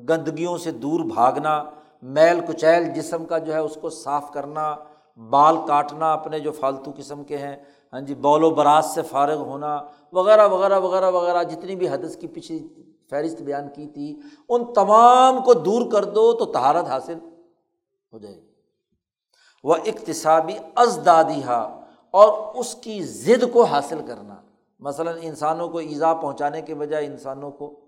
گندگیوں 0.09 0.57
سے 0.57 0.71
دور 0.71 0.99
بھاگنا، 0.99 1.63
میل 2.01 2.39
کچیل 2.47 2.83
جسم 2.93 3.25
کا 3.25 3.37
جو 3.37 3.53
ہے 3.53 3.59
اس 3.59 3.77
کو 3.81 3.89
صاف 3.89 4.31
کرنا، 4.31 4.75
بال 5.17 5.57
کاٹنا 5.67 6.13
اپنے 6.13 6.39
جو 6.39 6.51
فالتو 6.51 6.91
قسم 6.97 7.23
کے 7.23 7.37
ہیں 7.37 7.55
ہاں 7.93 8.01
جی 8.01 8.15
بول 8.15 8.43
و 8.43 8.49
برات 8.49 8.85
سے 8.85 9.01
فارغ 9.01 9.37
ہونا، 9.37 9.81
وغیرہ 10.11 10.47
وغیرہ 10.47 10.79
وغیرہ 10.79 11.11
وغیرہ، 11.11 11.43
جتنی 11.43 11.75
بھی 11.75 11.89
حدث 11.89 12.15
کی 12.15 12.27
پچھلی 12.27 12.67
فہرست 13.09 13.41
بیان 13.41 13.69
کی 13.75 13.87
تھی، 13.87 14.19
ان 14.49 14.73
تمام 14.73 15.41
کو 15.41 15.53
دور 15.53 15.91
کر 15.91 16.03
دو 16.03 16.33
تو 16.33 16.45
تہارت 16.45 16.85
حاصل 16.85 17.17
ہو 18.13 18.17
جائے 18.17 18.35
گی۔ 18.35 18.47
وہ 19.63 19.75
اقتصابی 19.75 20.53
ازدادی 20.75 21.41
اور 22.11 22.55
اس 22.55 22.75
کی 22.75 23.03
ضد 23.03 23.43
کو 23.53 23.63
حاصل 23.63 24.01
کرنا۔ 24.07 24.35
مثلاً 24.79 25.17
انسانوں 25.21 25.69
کو 25.69 25.77
ایزا 25.77 26.13
پہنچانے 26.13 26.61
کے 26.61 26.75
بجائے 26.75 27.05
انسانوں 27.05 27.51
کو 27.51 27.79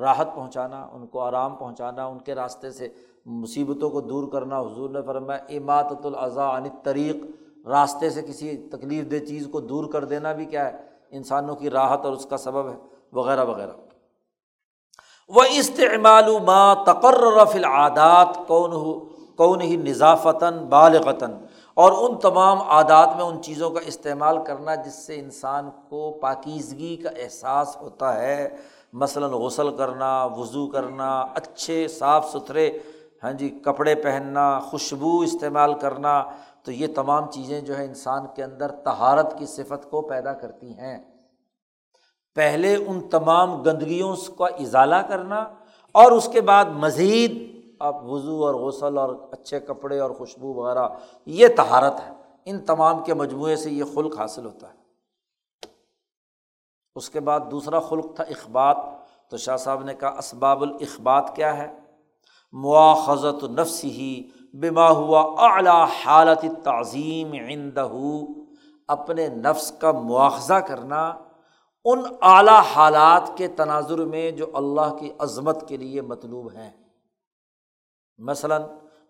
راحت 0.00 0.34
پہنچانا، 0.34 0.88
ان 0.92 1.06
کو 1.06 1.20
آرام 1.20 1.56
پہنچانا، 1.56 2.06
ان 2.06 2.18
کے 2.18 2.34
راستے 2.34 2.70
سے 2.70 2.88
مصیبتوں 3.26 3.90
کو 3.90 4.00
دور 4.00 4.32
کرنا، 4.32 4.60
حضور 4.60 4.90
نے 4.90 5.02
فرمایا 5.02 5.44
اماطۃ 5.48 6.04
الضاء 6.04 6.56
عن 6.56 6.68
طریق 6.82 7.16
راستے 7.66 8.10
سے 8.10 8.22
کسی 8.22 8.56
تکلیف 8.56 9.10
دہ 9.10 9.24
چیز 9.26 9.48
کو 9.52 9.60
دور 9.60 9.92
کر 9.92 10.04
دینا 10.04 10.32
بھی 10.32 10.44
کیا 10.44 10.66
ہے؟ 10.66 10.76
انسانوں 11.10 11.56
کی 11.56 11.70
راحت 11.70 12.04
اور 12.04 12.12
اس 12.12 12.26
کا 12.26 12.36
سبب 12.36 12.68
ہے، 12.68 12.76
وغیرہ 13.12 13.44
وغیرہ۔ 13.44 13.72
وہ 15.28 15.42
استعمال 15.50 16.38
ما 16.46 16.74
تقرر 16.74 17.44
فی 17.44 17.58
العادات 17.58 18.38
کون 18.46 18.72
ہو 18.72 19.00
کون 19.36 19.60
ہی 19.60 19.76
نظافتاً 19.76 20.58
بالغتاً 20.58 21.32
اور 21.78 22.10
ان 22.10 22.18
تمام 22.18 22.62
عادات 22.62 23.08
میں 23.16 23.24
ان 23.24 23.42
چیزوں 23.42 23.70
کا 23.70 23.80
استعمال 23.86 24.44
کرنا 24.44 24.74
جس 24.74 24.94
سے 24.94 25.20
انسان 25.20 25.70
کو 25.88 26.18
پاکیزگی 26.22 26.96
کا 26.96 27.10
احساس 27.16 27.76
ہوتا 27.80 28.22
ہے۔ 28.22 28.48
مثلاً 28.92 29.30
غسل 29.30 29.76
کرنا، 29.76 30.24
وضو 30.24 30.66
کرنا، 30.66 31.20
اچھے، 31.20 31.88
صاف 31.88 32.30
ستھرے 32.30 32.78
ہاں 33.24 33.32
جی 33.32 33.48
کپڑے 33.48 33.94
پہننا، 33.94 34.60
خوشبو 34.60 35.20
استعمال 35.20 35.74
کرنا، 35.74 36.24
تو 36.62 36.72
یہ 36.72 36.86
تمام 36.94 37.30
چیزیں 37.30 37.60
جو 37.60 37.78
ہے 37.78 37.84
انسان 37.84 38.26
کے 38.36 38.44
اندر 38.44 38.70
تہارت 38.70 39.38
کی 39.38 39.46
صفت 39.46 39.90
کو 39.90 40.00
پیدا 40.00 40.32
کرتی 40.32 40.78
ہیں۔ 40.78 40.98
پہلے 42.34 42.76
ان 42.76 43.08
تمام 43.08 43.62
گندگیوں 43.62 44.16
کا 44.38 44.46
ازالہ 44.46 44.96
کرنا 44.96 45.44
اور 45.92 46.12
اس 46.12 46.28
کے 46.32 46.40
بعد 46.40 46.64
مزید 46.64 47.57
اب 47.78 48.10
وضو 48.10 48.46
اور 48.46 48.54
غسل 48.54 48.98
اور 48.98 49.14
اچھے 49.30 49.60
کپڑے 49.60 49.98
اور 49.98 50.10
خوشبو 50.10 50.54
وغیرہ، 50.54 50.88
یہ 51.26 51.48
تہارت 51.48 52.00
ہے۔ 52.06 52.12
ان 52.44 52.60
تمام 52.60 53.04
کے 53.04 53.14
مجموعے 53.14 53.56
سے 53.56 53.70
یہ 53.70 53.84
خلق 53.94 54.18
حاصل 54.18 54.46
ہوتا 54.46 54.68
ہے۔ 54.68 54.74
اس 56.94 57.10
کے 57.10 57.20
بعد 57.20 57.40
دوسرا 57.50 57.80
خلق 57.80 58.16
تھا 58.16 58.24
اخبات۔ 58.24 58.76
تو 59.30 59.36
شاہ 59.36 59.56
صاحب 59.56 59.84
نے 59.84 59.94
کہا، 59.94 60.08
اسباب 60.08 60.62
الاخبات 60.62 61.36
کیا 61.36 61.58
ہے؟ 61.58 61.78
مواخذت 62.52 63.44
نفس 63.44 63.84
ہی 63.84 64.22
بما 64.52 64.90
ہوا 64.90 65.34
اعلیٰ 65.38 65.86
حالت 66.04 66.44
تعظیم 66.64 67.32
عندہ 67.32 67.88
اپنے 68.88 69.28
نفس 69.28 69.72
کا 69.72 69.92
مواخذہ 69.92 70.54
کرنا 70.54 71.14
ان 71.84 72.02
اعلیٰ 72.20 72.62
حالات 72.74 73.30
کے 73.36 73.48
تناظر 73.48 73.98
میں 73.98 74.30
جو 74.30 74.46
اللہ 74.54 74.96
کی 75.00 75.12
عظمت 75.18 75.68
کے 75.68 75.76
لیے 75.76 76.02
مطلوب 76.02 76.52
ہیں۔ 76.52 76.77
مثلاً 78.18 78.62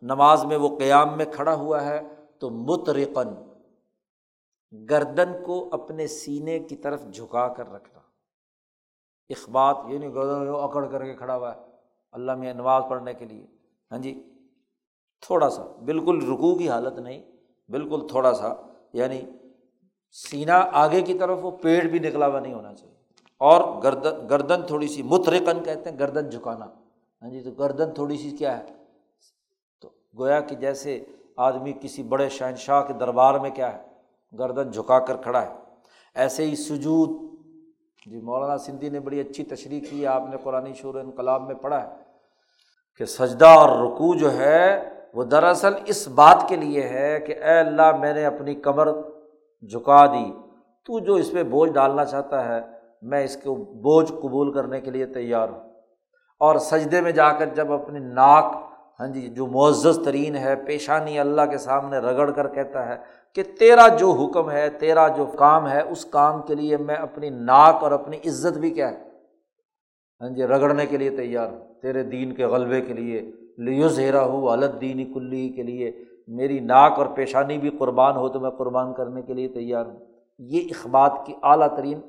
نماز 0.02 0.44
میں 0.44 0.56
وہ 0.56 0.78
قیام 0.78 1.16
میں 1.16 1.24
کھڑا 1.24 1.54
ہوا 1.54 1.84
ہے 1.84 2.00
تو 2.38 2.50
مترقن 2.50 3.28
گردن 4.90 5.44
کو 5.46 5.68
اپنے 5.72 6.06
سینے 6.06 6.58
کی 6.58 6.76
طرف 6.76 7.06
جھکا 7.12 7.48
کر 7.48 7.72
رکھنا۔ 7.72 8.00
اخبات، 9.28 9.76
یہ 9.88 9.98
نہیں 9.98 10.14
گردن 10.14 10.52
اکڑ 10.62 10.86
کر 10.86 11.04
کے 11.04 11.14
کھڑا 11.14 11.36
ہوا 11.36 11.54
ہے۔ 11.54 11.60
اللہ 12.12 12.34
میں 12.34 12.54
نماز 12.54 12.82
پڑھنے 12.88 13.14
کے 13.14 13.24
لیے۔ 13.24 13.46
ہاں 13.90 13.98
جی 13.98 14.22
تھوڑا 15.20 15.50
سا، 15.50 15.64
بالکل 15.84 16.32
رکو 16.32 16.58
کی 16.58 16.68
حالت 16.68 16.98
نہیں، 16.98 17.22
بالکل 17.68 18.06
تھوڑا 18.08 18.34
سا 18.34 18.54
یعنی 18.92 19.20
سینہ 20.12 20.68
آگے 20.72 21.02
کی 21.02 21.18
طرف 21.18 21.38
وہ 21.42 21.50
پیڑ 21.50 21.84
بھی 21.84 21.98
نکلا 21.98 22.26
ہوا 22.26 22.40
نہیں 22.40 22.54
ہونا 22.54 22.74
چاہیے۔ 22.74 22.94
اور 23.38 23.82
گردن 23.82 24.28
گردن 24.30 24.62
تھوڑی 24.66 24.88
سی 24.88 25.02
مترقن 25.02 25.62
کہتے 25.64 25.90
ہیں، 25.90 25.98
گردن 25.98 26.30
جھکانا۔ 26.30 26.66
ہاں 27.22 27.30
جی 27.30 27.40
تو 27.42 27.50
گردن 27.50 27.94
تھوڑی 27.94 28.16
سی 28.16 28.30
کیا 28.30 28.58
ہے؟ 28.58 28.77
گویا 30.18 30.40
کہ 30.40 30.56
جیسے 30.56 31.04
آدمی 31.36 31.72
کسی 31.80 32.02
بڑے 32.02 32.28
شہنشاہ 32.28 32.82
کے 32.82 32.92
دربار 32.92 33.34
میں 33.34 33.50
کیا 33.50 33.72
ہے، 33.72 33.82
گردن 34.38 34.70
جھکا 34.70 34.98
کر 34.98 35.16
کھڑا 35.16 35.42
ہے۔ 35.42 35.52
ایسے 36.14 36.44
ہی 36.44 36.56
سجود۔ 36.56 37.08
جی 38.06 38.20
مولانا 38.20 38.58
سندھی 38.58 38.88
نے 38.88 39.00
بڑی 39.00 39.20
اچھی 39.20 39.44
تشریح 39.44 39.80
کی، 39.90 40.06
آپ 40.06 40.22
نے 40.30 40.36
قرآن 40.42 40.74
شور 40.74 40.94
انقلاب 40.94 41.42
میں 41.42 41.54
پڑھا 41.54 41.86
ہے 41.86 41.94
کہ 42.98 43.04
سجدہ 43.04 43.46
اور 43.46 43.68
رکوع 43.68 44.14
جو 44.14 44.32
ہے، 44.32 44.90
وہ 45.14 45.24
دراصل 45.24 45.74
اس 45.86 46.08
بات 46.08 46.44
کے 46.48 46.56
لیے 46.56 46.82
ہے 46.82 47.20
کہ 47.20 47.32
اے 47.32 47.58
اللہ، 47.58 47.96
میں 47.96 48.14
نے 48.14 48.24
اپنی 48.24 48.54
کمر 48.54 48.92
جھکا 49.62 50.06
دی۔ 50.06 50.32
تو 50.84 50.98
جو 50.98 51.14
اس 51.14 51.32
پہ 51.32 51.42
بوجھ 51.42 51.72
ڈالنا 51.72 52.04
چاہتا 52.04 52.44
ہے، 52.44 52.60
میں 53.02 53.24
اس 53.24 53.36
کو 53.36 53.54
بوجھ 53.54 54.12
قبول 54.12 54.52
کرنے 54.52 54.80
کے 54.80 54.90
لیے 54.90 55.06
تیار 55.06 55.48
ہوں۔ 55.48 55.70
اور 56.38 56.56
سجدے 56.56 57.00
میں 57.00 57.12
جا 57.12 57.32
کر 57.32 57.46
جب 57.46 57.72
اپنی 57.72 57.98
ناک 57.98 58.67
ہاں 59.00 59.06
جی 59.06 59.28
جو 59.28 59.46
معزز 59.46 59.98
ترین 60.04 60.36
ہے، 60.36 60.56
پیشانی 60.56 61.18
اللہ 61.18 61.42
کے 61.50 61.58
سامنے 61.58 61.98
رگڑ 61.98 62.30
کر 62.30 62.48
کہتا 62.48 62.88
ہے 62.88 62.96
کہ 63.34 63.42
تیرا 63.58 63.88
جو 63.88 64.10
حکم 64.10 64.50
ہے، 64.50 64.70
تیرا 64.70 65.08
جو 65.08 65.26
کام 65.26 65.68
ہے، 65.68 65.80
اس 65.80 66.04
کام 66.04 66.42
کے 66.42 66.54
لیے 66.54 66.76
میں 66.76 66.94
اپنی 66.94 67.30
ناک 67.30 67.82
اور 67.82 67.92
اپنی 67.92 68.16
عزت 68.16 68.58
بھی 68.58 68.70
کیا 68.70 68.90
ہے؟ 68.90 68.96
ہاں 70.20 70.28
جی 70.28 70.42
رگڑنے 70.42 70.86
کے 70.86 70.96
لیے 70.96 71.10
تیار 71.10 71.48
ہوں۔ 71.52 71.80
تیرے 71.82 72.02
دین 72.02 72.32
کے 72.32 72.44
غلبے 72.44 72.80
کے 72.80 72.92
لیے 72.92 73.32
لیوز 73.58 73.98
ہیرا 73.98 74.24
ہوں 74.24 74.48
الد 74.48 74.80
دینی 74.80 75.04
کلی 75.04 75.48
کے 75.48 75.62
لیے 75.62 76.04
میری 76.28 76.60
ناک 76.60 76.98
اور 76.98 77.06
پیشانی 77.06 77.58
بھی 77.58 77.70
قربان 77.70 78.16
ہو 78.16 78.28
تو 78.28 78.40
میں 78.40 78.50
قربان 78.50 78.94
کرنے 78.94 79.22
کے 79.22 79.34
لیے 79.34 79.48
تیار 79.48 79.86
ہوں۔ 79.86 79.98
یہ 80.38 80.60
اخبات 80.70 81.26
کی 81.26 81.34
اعلیٰ 81.42 81.76
ترین 81.76 82.00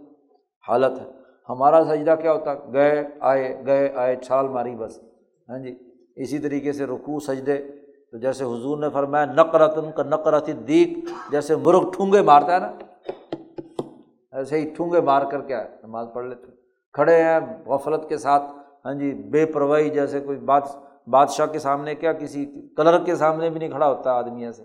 حالت 0.68 1.00
ہے۔ 1.00 1.06
ہمارا 1.50 1.84
سجدہ 1.84 2.16
کیا 2.22 2.34
ہوتا؟ 2.34 2.54
گئے، 2.54 3.08
آئے 3.20 3.64
گئے، 3.66 3.94
آئے، 3.96 4.16
چھال 4.16 4.48
ماری 4.48 4.76
بس۔ 4.76 5.00
ہاں 5.50 5.60
جی 5.60 5.89
اسی 6.24 6.40
طریقے 6.40 6.74
سے 6.74 6.86
رکوع، 6.86 7.20
سجدے۔ 7.20 7.58
تو 8.12 8.18
جیسے 8.18 8.44
حضور 8.44 8.78
نے 8.78 8.90
فرمایا 8.90 9.26
نقرت 9.26 9.78
ان 9.78 9.92
کا 9.92 10.04
نقرت 10.04 10.50
دیک 10.68 11.10
جیسے 11.32 11.56
مرغ 11.56 11.92
ٹھونگے 11.92 12.22
مارتا 12.22 12.54
ہے 12.54 12.60
نا۔ 12.60 12.72
ایسے 14.32 14.60
ہی 14.60 14.70
ٹھونگے 14.76 15.02
مار 15.02 15.22
کر 15.22 15.42
کیا 15.42 15.64
ہے 15.64 15.68
نماز 15.84 16.08
پڑھ 16.14 16.26
لیتے 16.26 16.52
کھڑے 16.94 17.24
ہیں 17.24 17.40
غفلت 17.66 18.10
کے 18.10 18.18
ساتھ 18.18 18.44
ہاں 18.86 18.94
جی 18.94 19.14
بے 19.14 19.46
پرواہی 19.46 19.90
جیسے 19.90 20.20
کوئی 20.20 20.38
بات، 20.38 20.64
بادشاہ 21.08 21.46
کے 21.46 21.60
سامنے، 21.60 21.96
کیا 21.96 22.14
کسی 22.14 22.46
کلرک 22.78 23.06
کے 23.06 23.16
سامنے 23.16 23.50
بھی 23.50 23.60
نہیں 23.60 23.70
کھڑا 23.70 23.88
ہوتا 23.88 24.12
آدمی 24.12 24.46
ایسے۔ 24.46 24.64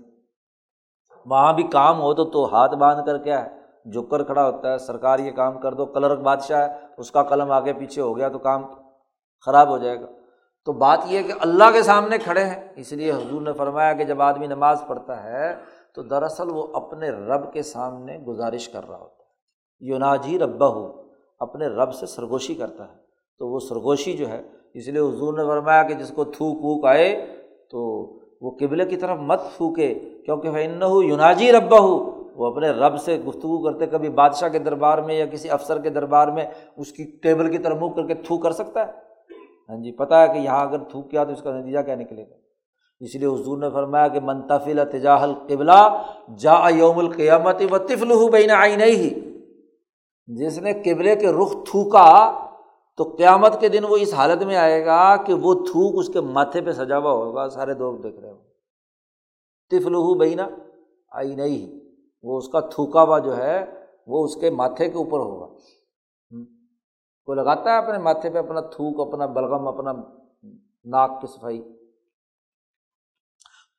وہاں 1.26 1.52
بھی 1.52 1.62
کام 1.62 2.01
ہو 2.01 2.14
تو 2.14 2.24
تو 2.24 2.44
ہاتھ 2.55 2.74
باندھ 2.74 3.06
کر 3.06 3.18
کیا 3.18 3.44
ہے 3.44 3.90
جھک 3.90 4.10
کر 4.10 4.22
کھڑا 4.22 4.51
ہوتا 4.51 4.72
ہے، 4.72 4.78
سرکار 4.78 5.18
یہ 5.18 5.31
کام 5.31 5.59
کر 5.59 5.74
دو، 5.74 5.86
کلرک 5.86 6.18
بادشاہ 6.18 6.68
ہے، 6.68 6.76
اس 6.97 7.10
کا 7.10 7.22
قلم 7.22 7.51
آگے 7.52 7.72
پیچھے 7.72 8.02
ہو 8.02 8.16
گیا 8.16 8.28
تو 8.28 8.39
کام 8.39 8.62
خراب 9.47 9.68
ہو 9.68 9.78
جائے 9.78 10.01
گا۔ 10.01 10.06
تو 10.64 10.72
بات 10.72 10.98
یہ 11.06 11.18
ہے 11.18 11.22
کہ 11.22 11.32
اللہ 11.40 11.64
کے 11.72 11.82
سامنے 11.82 12.18
کھڑے 12.18 12.44
ہیں۔ 12.44 12.68
اس 12.76 12.92
لیے 12.92 13.12
حضور 13.12 13.42
نے 13.42 13.52
فرمایا 13.52 13.92
کہ 13.92 14.04
جب 14.04 14.22
آدمی 14.22 14.46
نماز 14.46 14.82
پڑھتا 14.86 15.24
ہے 15.24 15.54
تو 15.94 16.02
دراصل 16.02 16.44
وہ 16.52 16.66
اپنے 16.72 17.10
رب 17.10 17.52
کے 17.52 17.62
سامنے 17.62 18.18
گزارش 18.18 18.68
کر 18.68 18.88
رہا 18.88 18.98
ہوتا 18.98 19.22
ہے۔ 19.22 19.24
یوناجی 19.80 20.38
ربا 20.38 20.66
ہو 20.66 21.02
اپنے 21.38 21.66
رب 21.66 21.94
سے 21.94 22.06
سرگوشی 22.06 22.54
کرتا 22.54 22.84
ہے۔ 22.84 23.04
تو 23.38 23.48
وہ 23.48 23.58
سرگوشی 23.58 24.12
جو 24.12 24.28
ہے، 24.28 24.42
اس 24.74 24.88
لیے 24.88 25.00
حضور 25.00 25.38
نے 25.38 25.44
فرمایا 25.44 25.82
کہ 25.82 25.94
جس 25.94 26.08
کو 26.08 26.24
تھوک 26.24 26.56
ووک 26.64 26.86
آئے 26.86 27.26
تو 27.70 27.80
وہ 28.40 28.56
قبل 28.60 28.88
کی 28.88 28.96
طرف 28.96 29.18
مت 29.18 29.40
پھونکے، 29.56 29.94
کیونکہ 30.26 30.48
ان 30.48 30.82
ہو 30.82 31.02
یوناجی 31.02 31.52
ربا 31.52 31.78
ہو 31.78 32.10
وہ 32.36 32.46
اپنے 32.46 32.70
رب 32.70 33.00
سے 33.00 33.18
گفتگو 33.18 33.64
کرتے 33.64 33.86
کبھی 33.86 34.08
بادشاہ 34.08 34.48
کے 34.48 34.58
دربار 34.58 34.98
میں 34.98 35.14
یا 35.14 35.26
کسی 35.26 35.50
افسر 35.50 35.80
کے 35.80 35.90
دربار 35.90 36.28
میں 36.28 36.46
اس 36.76 36.92
کی 36.92 37.04
ٹیبل 37.22 37.50
کی 37.50 37.58
طرف 37.58 37.76
منہ 37.76 37.90
کر 37.90 38.06
کے 38.06 38.14
تھو 38.14 38.38
کر 38.38 38.50
سکتا 38.50 38.86
ہے۔ 38.86 39.03
ہاں 39.68 39.76
جی 39.76 39.92
پتہ 39.92 40.14
ہے 40.14 40.28
کہ 40.28 40.38
یہاں 40.38 40.66
اگر 40.66 40.78
تھوک 40.78 41.10
کیا 41.10 41.24
تو 41.24 41.32
اس 41.32 41.42
کا 41.42 41.60
نتیجہ 41.60 41.78
کیا 41.78 41.94
نکلے 41.94 42.22
گا؟ 42.22 42.34
اس 43.00 43.14
لیے 43.14 43.26
حضور 43.26 43.58
نے 43.58 43.70
فرمایا 43.70 44.08
کہ 44.08 44.20
منتفل 44.20 44.80
تجاہ 44.92 45.22
القبلا 45.22 46.02
جا 46.38 46.68
یوم 46.68 46.98
القیامت 46.98 47.62
و 47.70 47.78
تفل 47.78 48.30
بین 48.32 48.50
آئی 48.50 48.76
نہیں 48.76 48.90
ہی 48.90 49.40
جس 50.26 50.58
نے 50.58 50.72
قبلے 50.72 51.16
کے 51.16 51.32
رخ 51.32 51.52
تھوکا 51.52 52.32
تو 52.98 53.04
قیامت 53.04 53.60
کے 53.60 53.68
دن 53.68 53.84
وہ 53.84 53.96
اس 53.96 54.14
حالت 54.14 54.42
میں 54.42 54.56
آئے 54.56 54.86
گا 54.86 55.16
کہ 55.16 55.34
وہ 55.34 55.54
تھوک 55.54 55.94
اس 55.98 56.08
کے 56.08 56.20
ماتھے 56.20 56.60
پہ 56.60 56.72
سجا 56.72 56.98
ہوا 56.98 57.12
ہوگا، 57.12 57.48
سارے 57.48 57.74
دوست 57.74 58.02
دیکھ 58.02 58.20
رہے 58.20 58.30
ہوں۔ 58.30 58.38
تفل 59.70 60.18
بینا 60.18 60.48
آئی 61.12 61.34
نہیں 61.34 61.48
ہی 61.48 61.80
وہ 62.22 62.38
اس 62.38 62.48
کا 62.48 62.60
تھوکا 62.60 63.02
ہوا 63.02 63.18
جو 63.18 63.36
ہے 63.36 63.64
وہ 64.06 64.24
اس 64.24 64.36
کے 64.36 64.50
ماتھے 64.50 64.88
کے 64.88 64.96
اوپر 64.96 65.18
ہوگا۔ 65.18 65.46
کوئی 67.26 67.36
لگاتا 67.36 67.72
ہے 67.72 67.78
اپنے 67.78 67.98
ماتھے 67.98 68.30
پہ 68.30 68.38
اپنا 68.38 68.60
تھوک، 68.60 69.09
اپنا 69.09 69.26
بلغم، 69.26 69.68
اپنا 69.68 69.92
ناک 70.84 71.20
کی 71.20 71.26
صفائی۔ 71.26 71.62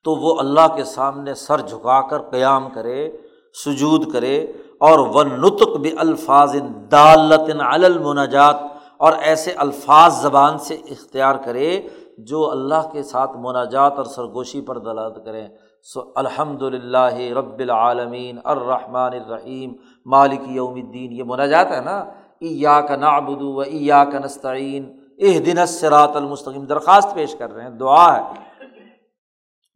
تو 0.04 0.14
وہ 0.14 0.38
اللہ 0.38 0.74
کے 0.76 0.84
سامنے 0.84 1.34
سر 1.34 1.60
جھکا 1.60 2.08
کر 2.08 2.18
قیام 2.18 2.70
کرے، 2.70 3.16
سجود 3.64 4.12
کرے 4.12 4.44
اور 4.80 4.98
وہ 4.98 5.22
نطق 5.22 5.76
بھی 5.76 5.94
الفاظ 5.98 6.56
دالتن 6.90 7.60
المناجات 7.60 8.56
اور 8.96 9.12
ایسے 9.12 9.52
الفاظ 9.52 10.22
زبان 10.22 10.58
سے 10.58 10.74
اختیار 10.74 11.34
کرے 11.44 11.88
جو 12.18 12.50
اللہ 12.50 12.88
کے 12.92 13.02
ساتھ 13.02 13.30
مناجات 13.34 13.92
اور 13.96 14.04
سرگوشی 14.04 14.60
پر 14.60 14.78
دلالت 14.78 15.24
کریں۔ 15.24 15.48
سو 15.82 16.12
الحمد 16.16 16.62
للہ 16.62 17.14
رب 17.14 17.58
العالمین 17.58 18.38
الرحمٰن 18.44 19.12
الرحیم، 19.14 19.72
مالک 20.06 20.40
یوم 20.46 20.74
الدین۔ 20.74 21.12
یہ 21.12 21.22
مناجات 21.26 21.70
ہے 21.70 21.80
نا؟ 21.80 22.04
ایا 22.40 22.80
کا 22.80 22.96
نابدو 22.96 23.54
و 23.54 23.60
ایا 23.60 24.04
کا 24.04 24.18
نستعین 24.18 25.00
اہ 25.18 25.38
دن 25.38 25.66
سرات 25.66 26.16
المستقیم۔ 26.16 26.64
درخواست 26.64 27.14
پیش 27.14 27.34
کر 27.34 27.54
رہے 27.54 27.62
ہیں، 27.62 27.70
دعا 27.70 28.16
ہے۔ 28.16 28.22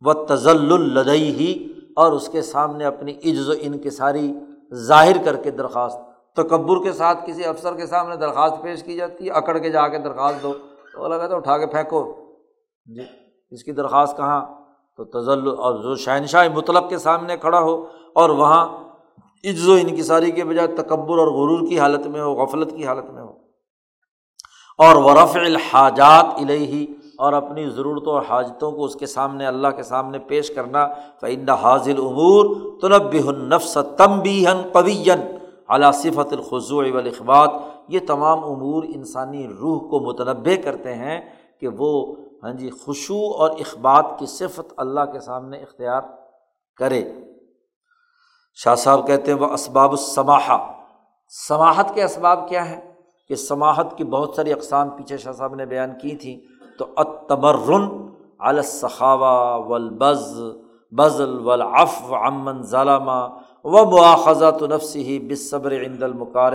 وہ 0.00 0.12
تزل 0.12 0.72
الدئی 0.72 1.34
ہی 1.34 1.72
اور 1.96 2.12
اس 2.12 2.28
کے 2.28 2.42
سامنے 2.42 2.84
اپنی 2.84 3.12
عجز 3.12 3.48
و 3.48 3.52
انکساری 3.60 4.32
ظاہر 4.74 5.16
کر 5.24 5.36
کے 5.36 5.50
درخواست۔ 5.50 5.98
تکبر 6.36 6.82
کے 6.82 6.92
ساتھ 6.92 7.18
کسی 7.26 7.44
افسر 7.44 7.74
کے 7.74 7.86
سامنے 7.86 8.16
درخواست 8.16 8.62
پیش 8.62 8.82
کی 8.82 8.96
جاتی 8.96 9.26
ہے، 9.26 9.30
اکڑ 9.30 9.58
کے 9.58 9.70
جا 9.70 9.88
کے 9.88 9.98
درخواست 9.98 10.42
دو۔ 10.42 10.52
تو 10.92 11.08
لگا 11.08 11.26
تو 11.26 11.36
اٹھا 11.36 11.58
کے 11.58 11.66
پھینکو۔ 11.66 12.14
جی 12.86 13.02
اس 13.50 13.64
کی 13.64 13.72
درخواست 13.72 14.16
کہاں؟ 14.16 14.46
تو 14.96 15.04
تزل 15.04 15.48
اور 15.48 15.82
جو 15.82 15.94
شہنشاہ 15.94 16.48
مطلب 16.54 16.88
کے 16.88 16.98
سامنے 16.98 17.36
کھڑا 17.36 17.60
ہو، 17.60 17.86
اور 18.14 18.30
وہاں 18.30 18.79
عز 19.44 19.68
و 19.68 19.72
انکساری 19.72 20.30
کے 20.30 20.44
بجائے 20.44 20.68
تکبر 20.68 21.18
اور 21.18 21.26
غرور 21.26 21.68
کی 21.68 21.78
حالت 21.78 22.06
میں 22.06 22.20
ہو، 22.20 22.34
غفلت 22.34 22.76
کی 22.76 22.84
حالت 22.84 23.10
میں 23.10 23.22
ہو۔ 23.22 23.32
اور 24.78 24.96
ورف 24.96 25.36
الحاجات 25.36 26.24
الہی 26.36 26.86
اور 27.18 27.32
اپنی 27.32 27.70
ضرورتوں 27.70 28.12
اور 28.12 28.22
حاجتوں 28.28 28.72
کو 28.72 28.84
اس 28.84 28.94
کے 28.94 29.06
سامنے، 29.06 29.46
اللہ 29.46 29.68
کے 29.68 29.82
سامنے 29.82 30.18
پیش 30.18 30.50
کرنا۔ 30.50 30.88
فعند 31.20 31.50
حاضل 31.50 31.94
امور 31.98 32.56
تنب 32.80 33.28
النفس 33.28 33.78
تم 33.96 34.20
بیہن 34.20 34.62
قوین 34.72 35.36
علا 35.68 35.90
صفت 35.90 36.32
الخضوع 36.32 36.84
والاخبات 36.94 37.50
یہ 37.88 37.98
تمام 38.06 38.44
امور 38.44 38.82
انسانی 38.82 39.48
روح 39.60 39.80
کو 39.80 40.00
متنوع 40.00 40.62
کرتے 40.64 40.94
ہیں 40.94 41.20
کہ 41.60 41.68
وہ 41.68 42.16
ہاں 42.42 42.52
جی 42.52 42.70
خوشو 42.70 43.32
اور 43.32 43.50
اخبات 43.50 44.06
کی 44.18 44.26
صفت 44.26 44.72
اللہ 44.76 45.00
کے 45.12 45.20
سامنے 45.20 45.58
اختیار 45.58 46.00
کرے۔ 46.76 47.04
شاہ 48.54 48.74
صاحب 48.74 49.06
کہتے 49.06 49.32
ہیں 49.32 49.38
وہ 49.38 49.46
اسباب 49.46 49.90
السماحہ۔ 49.90 50.72
سماہت 51.48 51.94
کے 51.94 52.04
اسباب 52.04 52.48
کیا 52.48 52.70
ہیں؟ 52.70 52.80
کہ 53.28 53.34
سماہت 53.34 53.98
کی 53.98 54.04
بہت 54.04 54.34
ساری 54.36 54.52
اقسام 54.52 54.90
پیچھے 54.90 55.16
شاہ 55.16 55.32
صاحب 55.32 55.54
نے 55.54 55.66
بیان 55.66 55.90
کی 55.98 56.16
تھیں 56.16 56.38
تو 56.78 56.86
اتمرن 56.96 58.08
الصخاوہ 58.38 59.66
ولبز 59.66 60.40
بزل 60.92 61.46
ولاف 61.46 62.12
امن 62.12 62.62
ظالمہ 62.62 63.28
و 63.64 63.84
مواخذہ 63.84 64.50
تو 64.50 64.66
نفسی 64.66 65.02
ہی 65.02 65.18
بصبر 65.18 65.72
عند 65.72 66.02
المکار 66.02 66.52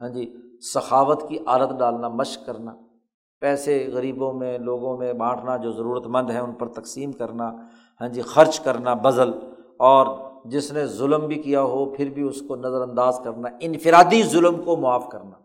ہاں 0.00 0.08
جی 0.08 0.34
سخاوت 0.74 1.28
کی 1.28 1.38
عادت 1.46 1.78
ڈالنا، 1.78 2.08
مشق 2.08 2.46
کرنا، 2.46 2.72
پیسے 3.40 3.90
غریبوں 3.92 4.32
میں، 4.32 4.58
لوگوں 4.58 4.96
میں 4.98 5.12
بانٹنا 5.12 5.56
جو 5.56 5.72
ضرورت 5.72 6.06
مند 6.06 6.30
ہیں، 6.30 6.40
ان 6.40 6.52
پر 6.52 6.68
تقسیم 6.68 7.12
کرنا 7.12 7.50
ہاں 8.00 8.08
جی 8.08 8.22
خرچ 8.22 8.60
کرنا 8.60 8.94
بزل 8.94 9.30
اور 9.78 10.06
جس 10.50 10.72
نے 10.72 10.86
ظلم 10.86 11.26
بھی 11.26 11.42
کیا 11.42 11.62
ہو، 11.62 11.84
پھر 11.94 12.10
بھی 12.10 12.22
اس 12.22 12.42
کو 12.42 12.56
نظر 12.56 12.80
انداز 12.80 13.20
کرنا، 13.24 13.48
انفرادی 13.60 14.22
ظلم 14.22 14.62
کو 14.62 14.76
معاف 14.76 15.08
کرنا۔ 15.08 15.36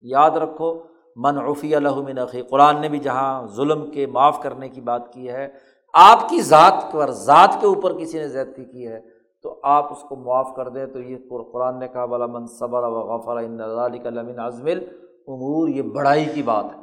یاد 0.00 0.30
رکھو 0.30 0.82
منعفی 1.16 1.74
الحمن 1.74 2.18
عقی 2.18 2.42
قرآن 2.42 2.80
نے 2.80 2.88
بھی 2.88 2.98
جہاں 2.98 3.46
ظلم 3.46 3.90
کے 3.90 4.06
معاف 4.06 4.42
کرنے 4.42 4.68
کی 4.68 4.80
بات 4.80 5.12
کی 5.12 5.28
ہے، 5.28 5.48
آپ 5.94 6.28
کی 6.28 6.40
ذات 6.40 6.92
پر 6.92 7.10
ذات 7.10 7.56
کے 7.60 7.66
اوپر 7.66 7.98
کسی 7.98 8.18
نے 8.18 8.28
زیادتی 8.28 8.64
کی 8.64 8.86
ہے، 8.88 9.00
تو 9.42 9.60
آپ 9.62 9.92
اس 9.92 10.02
کو 10.08 10.16
معاف 10.16 10.54
کر 10.56 10.68
دیں۔ 10.68 10.86
تو 10.86 11.00
یہ 11.00 11.16
قرآن 11.52 11.78
نے 11.78 11.88
کہا 11.88 12.04
بلا 12.06 12.26
من 12.26 12.46
صبر 12.46 12.82
و 12.82 13.00
غفر 13.00 13.42
کا 14.04 14.44
ازمل 14.44 14.78
امور 15.26 15.68
یہ 15.68 15.82
بڑائی 15.82 16.24
کی 16.34 16.42
بات 16.42 16.64
ہے۔ 16.64 16.80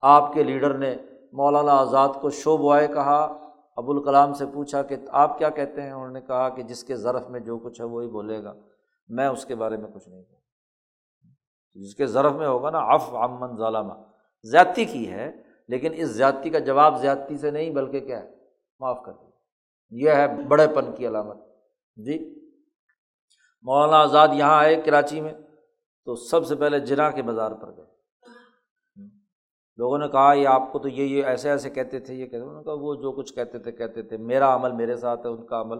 آپ 0.00 0.32
کے 0.32 0.42
لیڈر 0.42 0.74
نے 0.74 0.96
مولانا 1.32 1.72
آزاد 1.72 2.08
کو 2.20 2.30
شو 2.30 2.56
بوائے 2.56 2.86
کہا 2.86 3.45
ابوالکلام 3.76 4.34
سے 4.34 4.46
پوچھا 4.46 4.82
کہ 4.82 4.96
آپ 5.08 5.38
کیا 5.38 5.50
کہتے 5.50 5.82
ہیں؟ 5.82 5.92
انہوں 5.92 6.10
نے 6.10 6.20
کہا 6.20 6.48
کہ 6.48 6.62
جس 6.62 6.84
کے 6.84 6.96
ظرف 6.96 7.28
میں 7.28 7.40
جو 7.40 7.58
کچھ 7.58 7.80
ہے 7.80 7.86
وہی 7.86 8.08
بولے 8.08 8.44
گا۔ 8.44 8.54
میں 9.08 9.28
اس 9.28 9.44
کے 9.44 9.54
بارے 9.54 9.76
میں 9.76 9.90
کچھ 9.90 10.08
نہیں 10.08 10.22
کہوں۔ 10.22 10.40
جس 11.74 11.94
کے 11.94 12.06
ظرف 12.06 12.32
میں 12.32 12.46
ہوگا 12.46 12.70
نا 12.70 12.78
اف 12.78 13.14
امن 13.14 13.56
ظالمہ 13.56 13.94
زیادتی 14.42 14.84
کی 14.84 15.12
ہے، 15.12 15.32
لیکن 15.68 15.92
اس 15.96 16.08
زیادتی 16.08 16.50
کا 16.50 16.58
جواب 16.58 17.00
زیادتی 17.00 17.38
سے 17.38 17.50
نہیں، 17.50 17.70
بلکہ 17.70 18.00
کیا 18.00 18.22
ہے؟ 18.22 18.30
معاف 18.80 18.98
کر 19.04 19.12
دیا 19.12 19.30
یہ 19.90 20.10
ہے 20.10 20.42
بڑے 20.48 20.66
پن 20.74 20.92
کی 20.92 21.06
علامت۔ 21.06 21.36
جی؟ 21.96 22.34
مولانا 23.62 23.96
آزاد 23.96 24.28
یہاں 24.32 24.58
آئے 24.58 24.76
کراچی 24.76 25.20
میں، 25.20 25.32
تو 26.04 26.14
سب 26.14 26.46
سے 26.46 26.56
پہلے 26.56 26.80
جنا 26.80 27.10
کے 27.10 27.22
بازار 27.22 27.50
پر 27.50 27.76
گئے۔ 27.76 27.95
لوگوں 29.76 29.98
نے 29.98 30.08
کہا، 30.08 30.32
یہ 30.32 30.48
آپ 30.48 30.72
کو 30.72 30.78
تو 30.78 30.88
یہ 30.88 31.04
یہ 31.04 31.24
ایسے 31.24 31.50
ایسے 31.50 31.70
کہتے 31.70 31.98
تھے، 31.98 32.14
یہ 32.14 32.24
کہتے 32.24 32.36
انہوں 32.36 32.56
نے 32.56 32.64
کہا، 32.64 32.72
وہ 32.72 32.94
جو 32.94 33.12
کچھ 33.12 33.34
کہتے 33.34 33.58
تھے 33.58 33.72
کہتے 33.72 34.02
تھے۔ 34.02 34.16
میرا 34.16 34.54
عمل 34.54 34.72
میرے 34.72 34.96
ساتھ 34.96 35.26
ہے، 35.26 35.30
ان 35.30 35.46
کا 35.46 35.60
عمل 35.60 35.78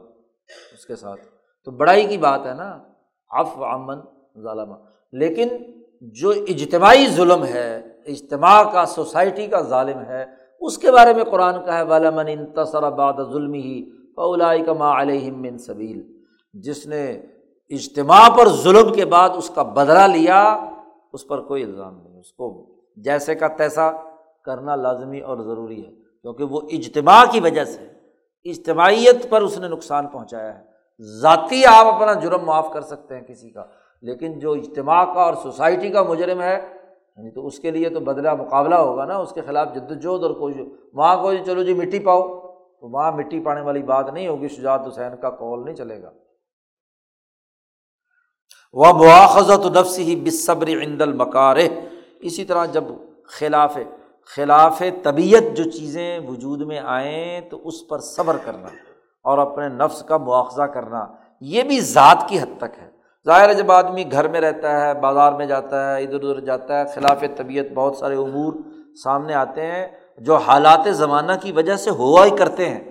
اس 0.75 0.87
کے 0.87 0.97
ساتھ۔ 0.97 1.21
تو 1.65 1.71
بڑائی 1.71 2.07
کی 2.07 2.17
بات 2.17 2.47
ہے 2.47 2.55
نا۔ 2.55 2.79
اف 3.31 3.59
امن 3.59 3.97
ظالمہ 4.43 4.75
لیکن 5.13 5.49
جو 6.01 6.31
اجتماعی 6.31 7.07
ظلم 7.07 7.45
ہے، 7.45 7.77
اجتماع 8.07 8.63
کا، 8.63 8.87
سوسائٹی 8.87 9.47
کا 9.47 9.61
ظالم 9.61 10.01
ہے، 10.01 10.25
اس 10.61 10.79
کے 10.79 10.91
بارے 10.91 11.15
میں 11.15 11.25
قرآن 11.25 11.55
کا 11.67 11.79
ہے 11.79 11.83
والمن 11.83 12.29
انتصر 12.29 12.91
بعد 12.91 13.13
ظلم 13.33 13.53
ہی 13.53 13.91
فلائی 14.17 14.65
کا 14.65 14.73
ما 14.73 15.03
علیہ 15.03 15.57
صبیل 15.57 16.03
جس 16.55 16.87
نے 16.87 17.23
اجتماع 17.71 18.29
پر 18.29 18.49
ظلم 18.49 18.93
کے 18.93 19.05
بعد 19.05 19.31
اس 19.37 19.51
کا 19.51 19.63
بدلہ 19.63 20.07
لیا، 20.13 20.43
اس 21.13 21.27
پر 21.27 21.41
کوئی 21.41 21.65
الزام 21.65 22.03
نہیں، 22.03 22.19
اس 22.19 22.33
کو 22.33 22.76
جیسے 22.97 23.35
کا 23.35 23.49
تیسا 23.49 23.91
کرنا 24.45 24.77
لازمی 24.77 25.21
اور 25.21 25.39
ضروری 25.39 25.85
ہے، 25.87 25.91
کیونکہ 25.93 26.45
وہ 26.45 26.61
اجتماع 26.71 27.25
کی 27.33 27.41
وجہ 27.41 27.65
سے 27.65 27.89
اجتماعیت 28.47 29.29
پر 29.31 29.43
اس 29.43 29.59
نے 29.59 29.69
نقصان 29.69 30.07
پہنچایا 30.09 30.59
ہے۔ 30.59 30.65
ذاتی 31.21 31.65
آپ 31.67 31.87
اپنا 31.87 32.13
جرم 32.13 32.45
معاف 32.45 32.73
کر 32.73 32.81
سکتے 32.81 33.15
ہیں 33.15 33.23
کسی 33.23 33.51
کا، 33.51 33.65
لیکن 34.03 34.39
جو 34.39 34.53
اجتماع 34.53 35.05
کا 35.05 35.23
اور 35.23 35.35
سوسائٹی 35.35 35.91
کا 35.91 36.03
مجرم 36.03 36.41
ہے 36.41 36.55
یعنی 37.17 37.31
تو 37.31 37.47
اس 37.47 37.59
کے 37.59 37.71
لیے 37.71 37.89
تو 37.91 38.01
بدلا 38.01 38.35
مقابلہ 38.35 38.75
ہوگا 38.75 39.05
نا، 39.05 39.17
اس 39.17 39.33
کے 39.33 39.41
خلاف 39.41 39.75
جد 39.75 39.91
وجہد 39.91 40.23
اور 40.23 40.31
کوئی، 40.31 40.55
وہاں 40.93 41.17
کوئی 41.23 41.39
چلو 41.45 41.63
جی 41.63 41.75
مٹی 41.75 41.99
پاؤ، 41.99 42.23
تو 42.81 42.89
وہاں 42.89 43.13
مٹی 43.13 43.41
پانے 43.41 43.61
والی 43.61 43.83
بات 43.83 44.09
نہیں 44.09 44.29
ہوگی، 44.29 44.49
شجاعت 44.49 44.87
حسین 44.89 45.17
کا 45.17 45.31
کال 45.31 45.65
نہیں 45.65 45.75
چلے 45.75 46.03
گا۔ 46.03 46.11
وہ 48.73 48.93
مواخذت 48.93 49.67
نفس 49.77 49.99
ہی 49.99 50.17
بصبر 50.17 50.69
عند 50.69 51.03
المکار 51.03 51.57
اسی 52.21 52.45
طرح 52.45 52.65
جب 52.65 52.85
خلاف 53.25 53.79
خلاف 54.37 54.83
طبیعت 55.03 55.57
جو 55.57 55.71
چیزیں 55.71 56.19
وجود 56.19 56.61
میں 56.61 56.81
آئیں 56.85 57.41
تو 57.41 57.69
اس 57.69 57.89
پر 57.89 57.99
صبر 57.99 58.37
کرنا 58.45 58.69
اور 59.23 59.39
اپنے 59.39 59.69
نفس 59.69 60.03
کا 60.03 60.17
مواخذہ 60.17 60.63
کرنا، 60.63 61.07
یہ 61.41 61.63
بھی 61.63 61.81
ذات 61.81 62.29
کی 62.29 62.39
حد 62.39 62.59
تک 62.59 62.79
ہے۔ 62.83 62.91
ظاہر 63.27 63.49
ہے 63.49 63.55
جب 63.55 63.73
آدمی 63.73 64.05
گھر 64.13 64.29
میں 64.29 64.41
رہتا 64.41 64.81
ہے، 64.81 64.95
بازار 64.95 65.33
میں 65.33 65.47
جاتا 65.47 65.97
ہے، 65.97 66.03
ادھر 66.03 66.15
ادھر 66.15 66.41
جاتا 66.41 66.79
ہے، 66.79 66.85
خلاف 66.95 67.25
طبیعت 67.37 67.67
بہت 67.75 67.97
سارے 67.97 68.17
امور 68.17 68.53
سامنے 69.03 69.35
آتے 69.35 69.67
ہیں 69.67 69.89
جو 70.19 70.37
حالات 70.37 70.89
زمانہ 70.91 71.33
کی 71.43 71.53
وجہ 71.53 71.77
سے 71.77 71.91
ہوا 71.91 72.25
ہی 72.25 72.37
کرتے 72.37 72.69
ہیں۔ 72.69 72.85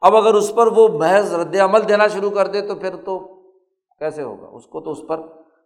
اب 0.00 0.16
اگر 0.16 0.34
اس 0.34 0.54
پر 0.54 0.66
وہ 0.66 0.88
محض 0.88 1.34
رد 1.34 1.56
عمل 1.56 1.88
دینا 1.88 2.06
شروع 2.06 2.30
کر 2.30 2.46
دے 2.46 2.60
تو 2.60 2.74
پھر 2.74 2.96
تو 2.96 3.18
کیسے 3.98 4.22
ہوگا؟ 4.22 4.46
اس 4.52 4.66
کو 4.66 4.80
تو 4.80 4.90
اس 4.90 4.98
پر 5.08 5.20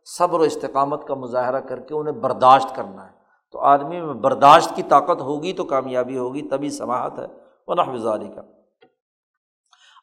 صبر 0.05 0.41
و 0.41 0.43
استقامت 0.43 1.07
کا 1.07 1.15
مظاہرہ 1.15 1.61
کر 1.61 1.81
کے 1.81 1.95
انہیں 1.95 2.15
برداشت 2.15 2.77
کرنا 2.77 3.07
ہے۔ 3.07 3.13
تو 3.53 3.59
آدمی 3.59 4.01
میں 4.01 4.15
برداشت 4.15 4.77
کی 4.77 4.83
طاقت 4.83 5.21
ہوگی 5.21 5.53
تو 5.53 5.65
کامیابی 5.65 6.19
ہوگی، 6.19 6.43
تبھی 6.43 6.71
سماعت 6.71 7.19
ہے۔ 7.19 7.27
وہ 7.69 7.75
نحوزاری 7.75 8.29
کا 8.29 8.43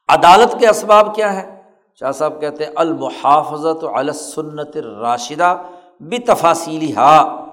عدالت 0.08 0.60
کے 0.60 0.68
اسباب 0.68 1.16
کیا 1.16 1.42
ہے 1.42 1.62
شاہ 2.00 2.12
صاحب 2.12 2.42
کہتے 2.42 2.66
ہیں، 2.66 2.72
المحافظت 2.76 3.84
علسنت 3.84 4.78
راشدہ 4.78 5.58
بھی 6.02 6.20
تفاصیلی 6.20 6.96
ہا 6.96 7.46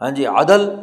ہاں 0.00 0.10
جی 0.10 0.26
عدل 0.26 0.74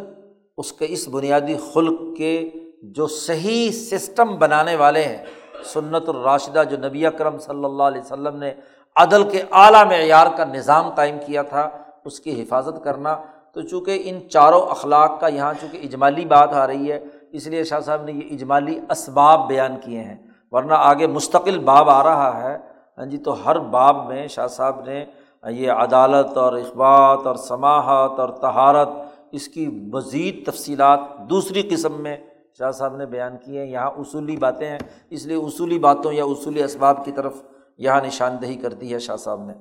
اس 0.58 0.72
کے 0.72 0.86
اس 0.90 1.08
بنیادی 1.08 1.56
خلق 1.74 2.18
کے 2.18 2.52
جو 2.84 3.08
صحیح 3.08 3.72
سسٹم 3.72 4.38
بنانے 4.38 4.76
والے 4.76 5.04
ہیں۔ 5.04 5.26
سنت 5.66 6.10
الراشدہ 6.10 6.64
جو 6.70 6.78
نبی 6.78 7.06
اکرم 7.06 7.38
صلی 7.38 7.66
اللہ 7.66 7.84
علیہ 7.84 8.02
وسلم 8.02 8.36
نے 8.36 8.54
عدل 8.96 9.30
کے 9.30 9.44
اعلیٰ 9.52 9.86
معیار 9.86 10.28
کا 10.38 10.46
نظام 10.46 10.90
قائم 10.90 11.18
کیا 11.26 11.42
تھا، 11.42 11.70
اس 12.06 12.20
کی 12.20 12.44
حفاظت 12.44 12.84
کرنا۔ 12.84 13.18
تو 13.52 13.62
چونکہ 13.62 14.02
ان 14.06 14.30
چاروں 14.30 14.62
اخلاق 14.62 15.20
کا 15.20 15.28
یہاں 15.28 15.54
چونکہ 15.62 15.80
اجمالی 15.84 16.26
بات 16.26 16.54
آ 16.54 16.68
رہی 16.68 16.92
ہے، 16.92 17.00
اس 17.32 17.48
لیے 17.48 17.64
شاہ 17.64 17.80
صاحب 17.80 18.04
نے 18.04 18.12
یہ 18.12 18.22
اجمالی 18.32 18.80
اسباب 18.90 19.48
بیان 19.48 19.76
کیے 19.84 20.00
ہیں۔ 20.00 20.18
ورنہ 20.52 20.74
آگے 20.74 21.08
مستقل 21.08 21.60
باب 21.60 21.90
آ 21.90 22.04
رہا 22.04 22.44
ہے۔ 22.44 22.58
ہاں 22.98 23.06
جی 23.06 23.18
تو 23.18 23.46
ہر 23.46 23.60
باب 23.60 24.08
میں 24.08 24.28
شاہ 24.28 24.48
صاحب 24.48 24.82
نے 24.86 25.06
یہ 25.50 25.72
عدالت 25.72 26.38
اور 26.38 26.54
اخبات 26.54 27.28
اور 27.28 27.36
سماحت 27.36 28.20
اور 28.20 28.30
تہارت 28.30 28.90
اس 29.32 29.48
کی 29.48 29.68
مزید 29.68 30.46
تفصیلات 30.46 31.00
دوسری 31.30 31.62
قسم 31.62 32.02
میں 32.02 32.18
شاہ 32.58 32.72
صاحب 32.72 32.96
نے 32.96 33.06
بیان 33.06 33.38
کی 33.46 33.58
ہیں۔ 33.58 33.66
یہاں 33.66 33.92
اصولی 33.98 34.38
باتیں 34.38 34.70
ہیں، 34.70 34.80
اس 35.10 35.26
لیے 35.26 35.38
اصولی 35.38 35.80
باتوں 35.80 36.14
یا 36.14 36.24
اصولی 36.24 36.64
اسباب 36.64 37.06
کی 37.06 37.12
طرف 37.12 37.34
یہاں 37.78 38.02
نشاندہی 38.02 38.56
کر 38.56 38.74
دی 38.74 38.94
ہے 38.94 39.00
شاہ 39.00 39.16
صاحب 39.16 39.46
نے۔ 39.46 39.54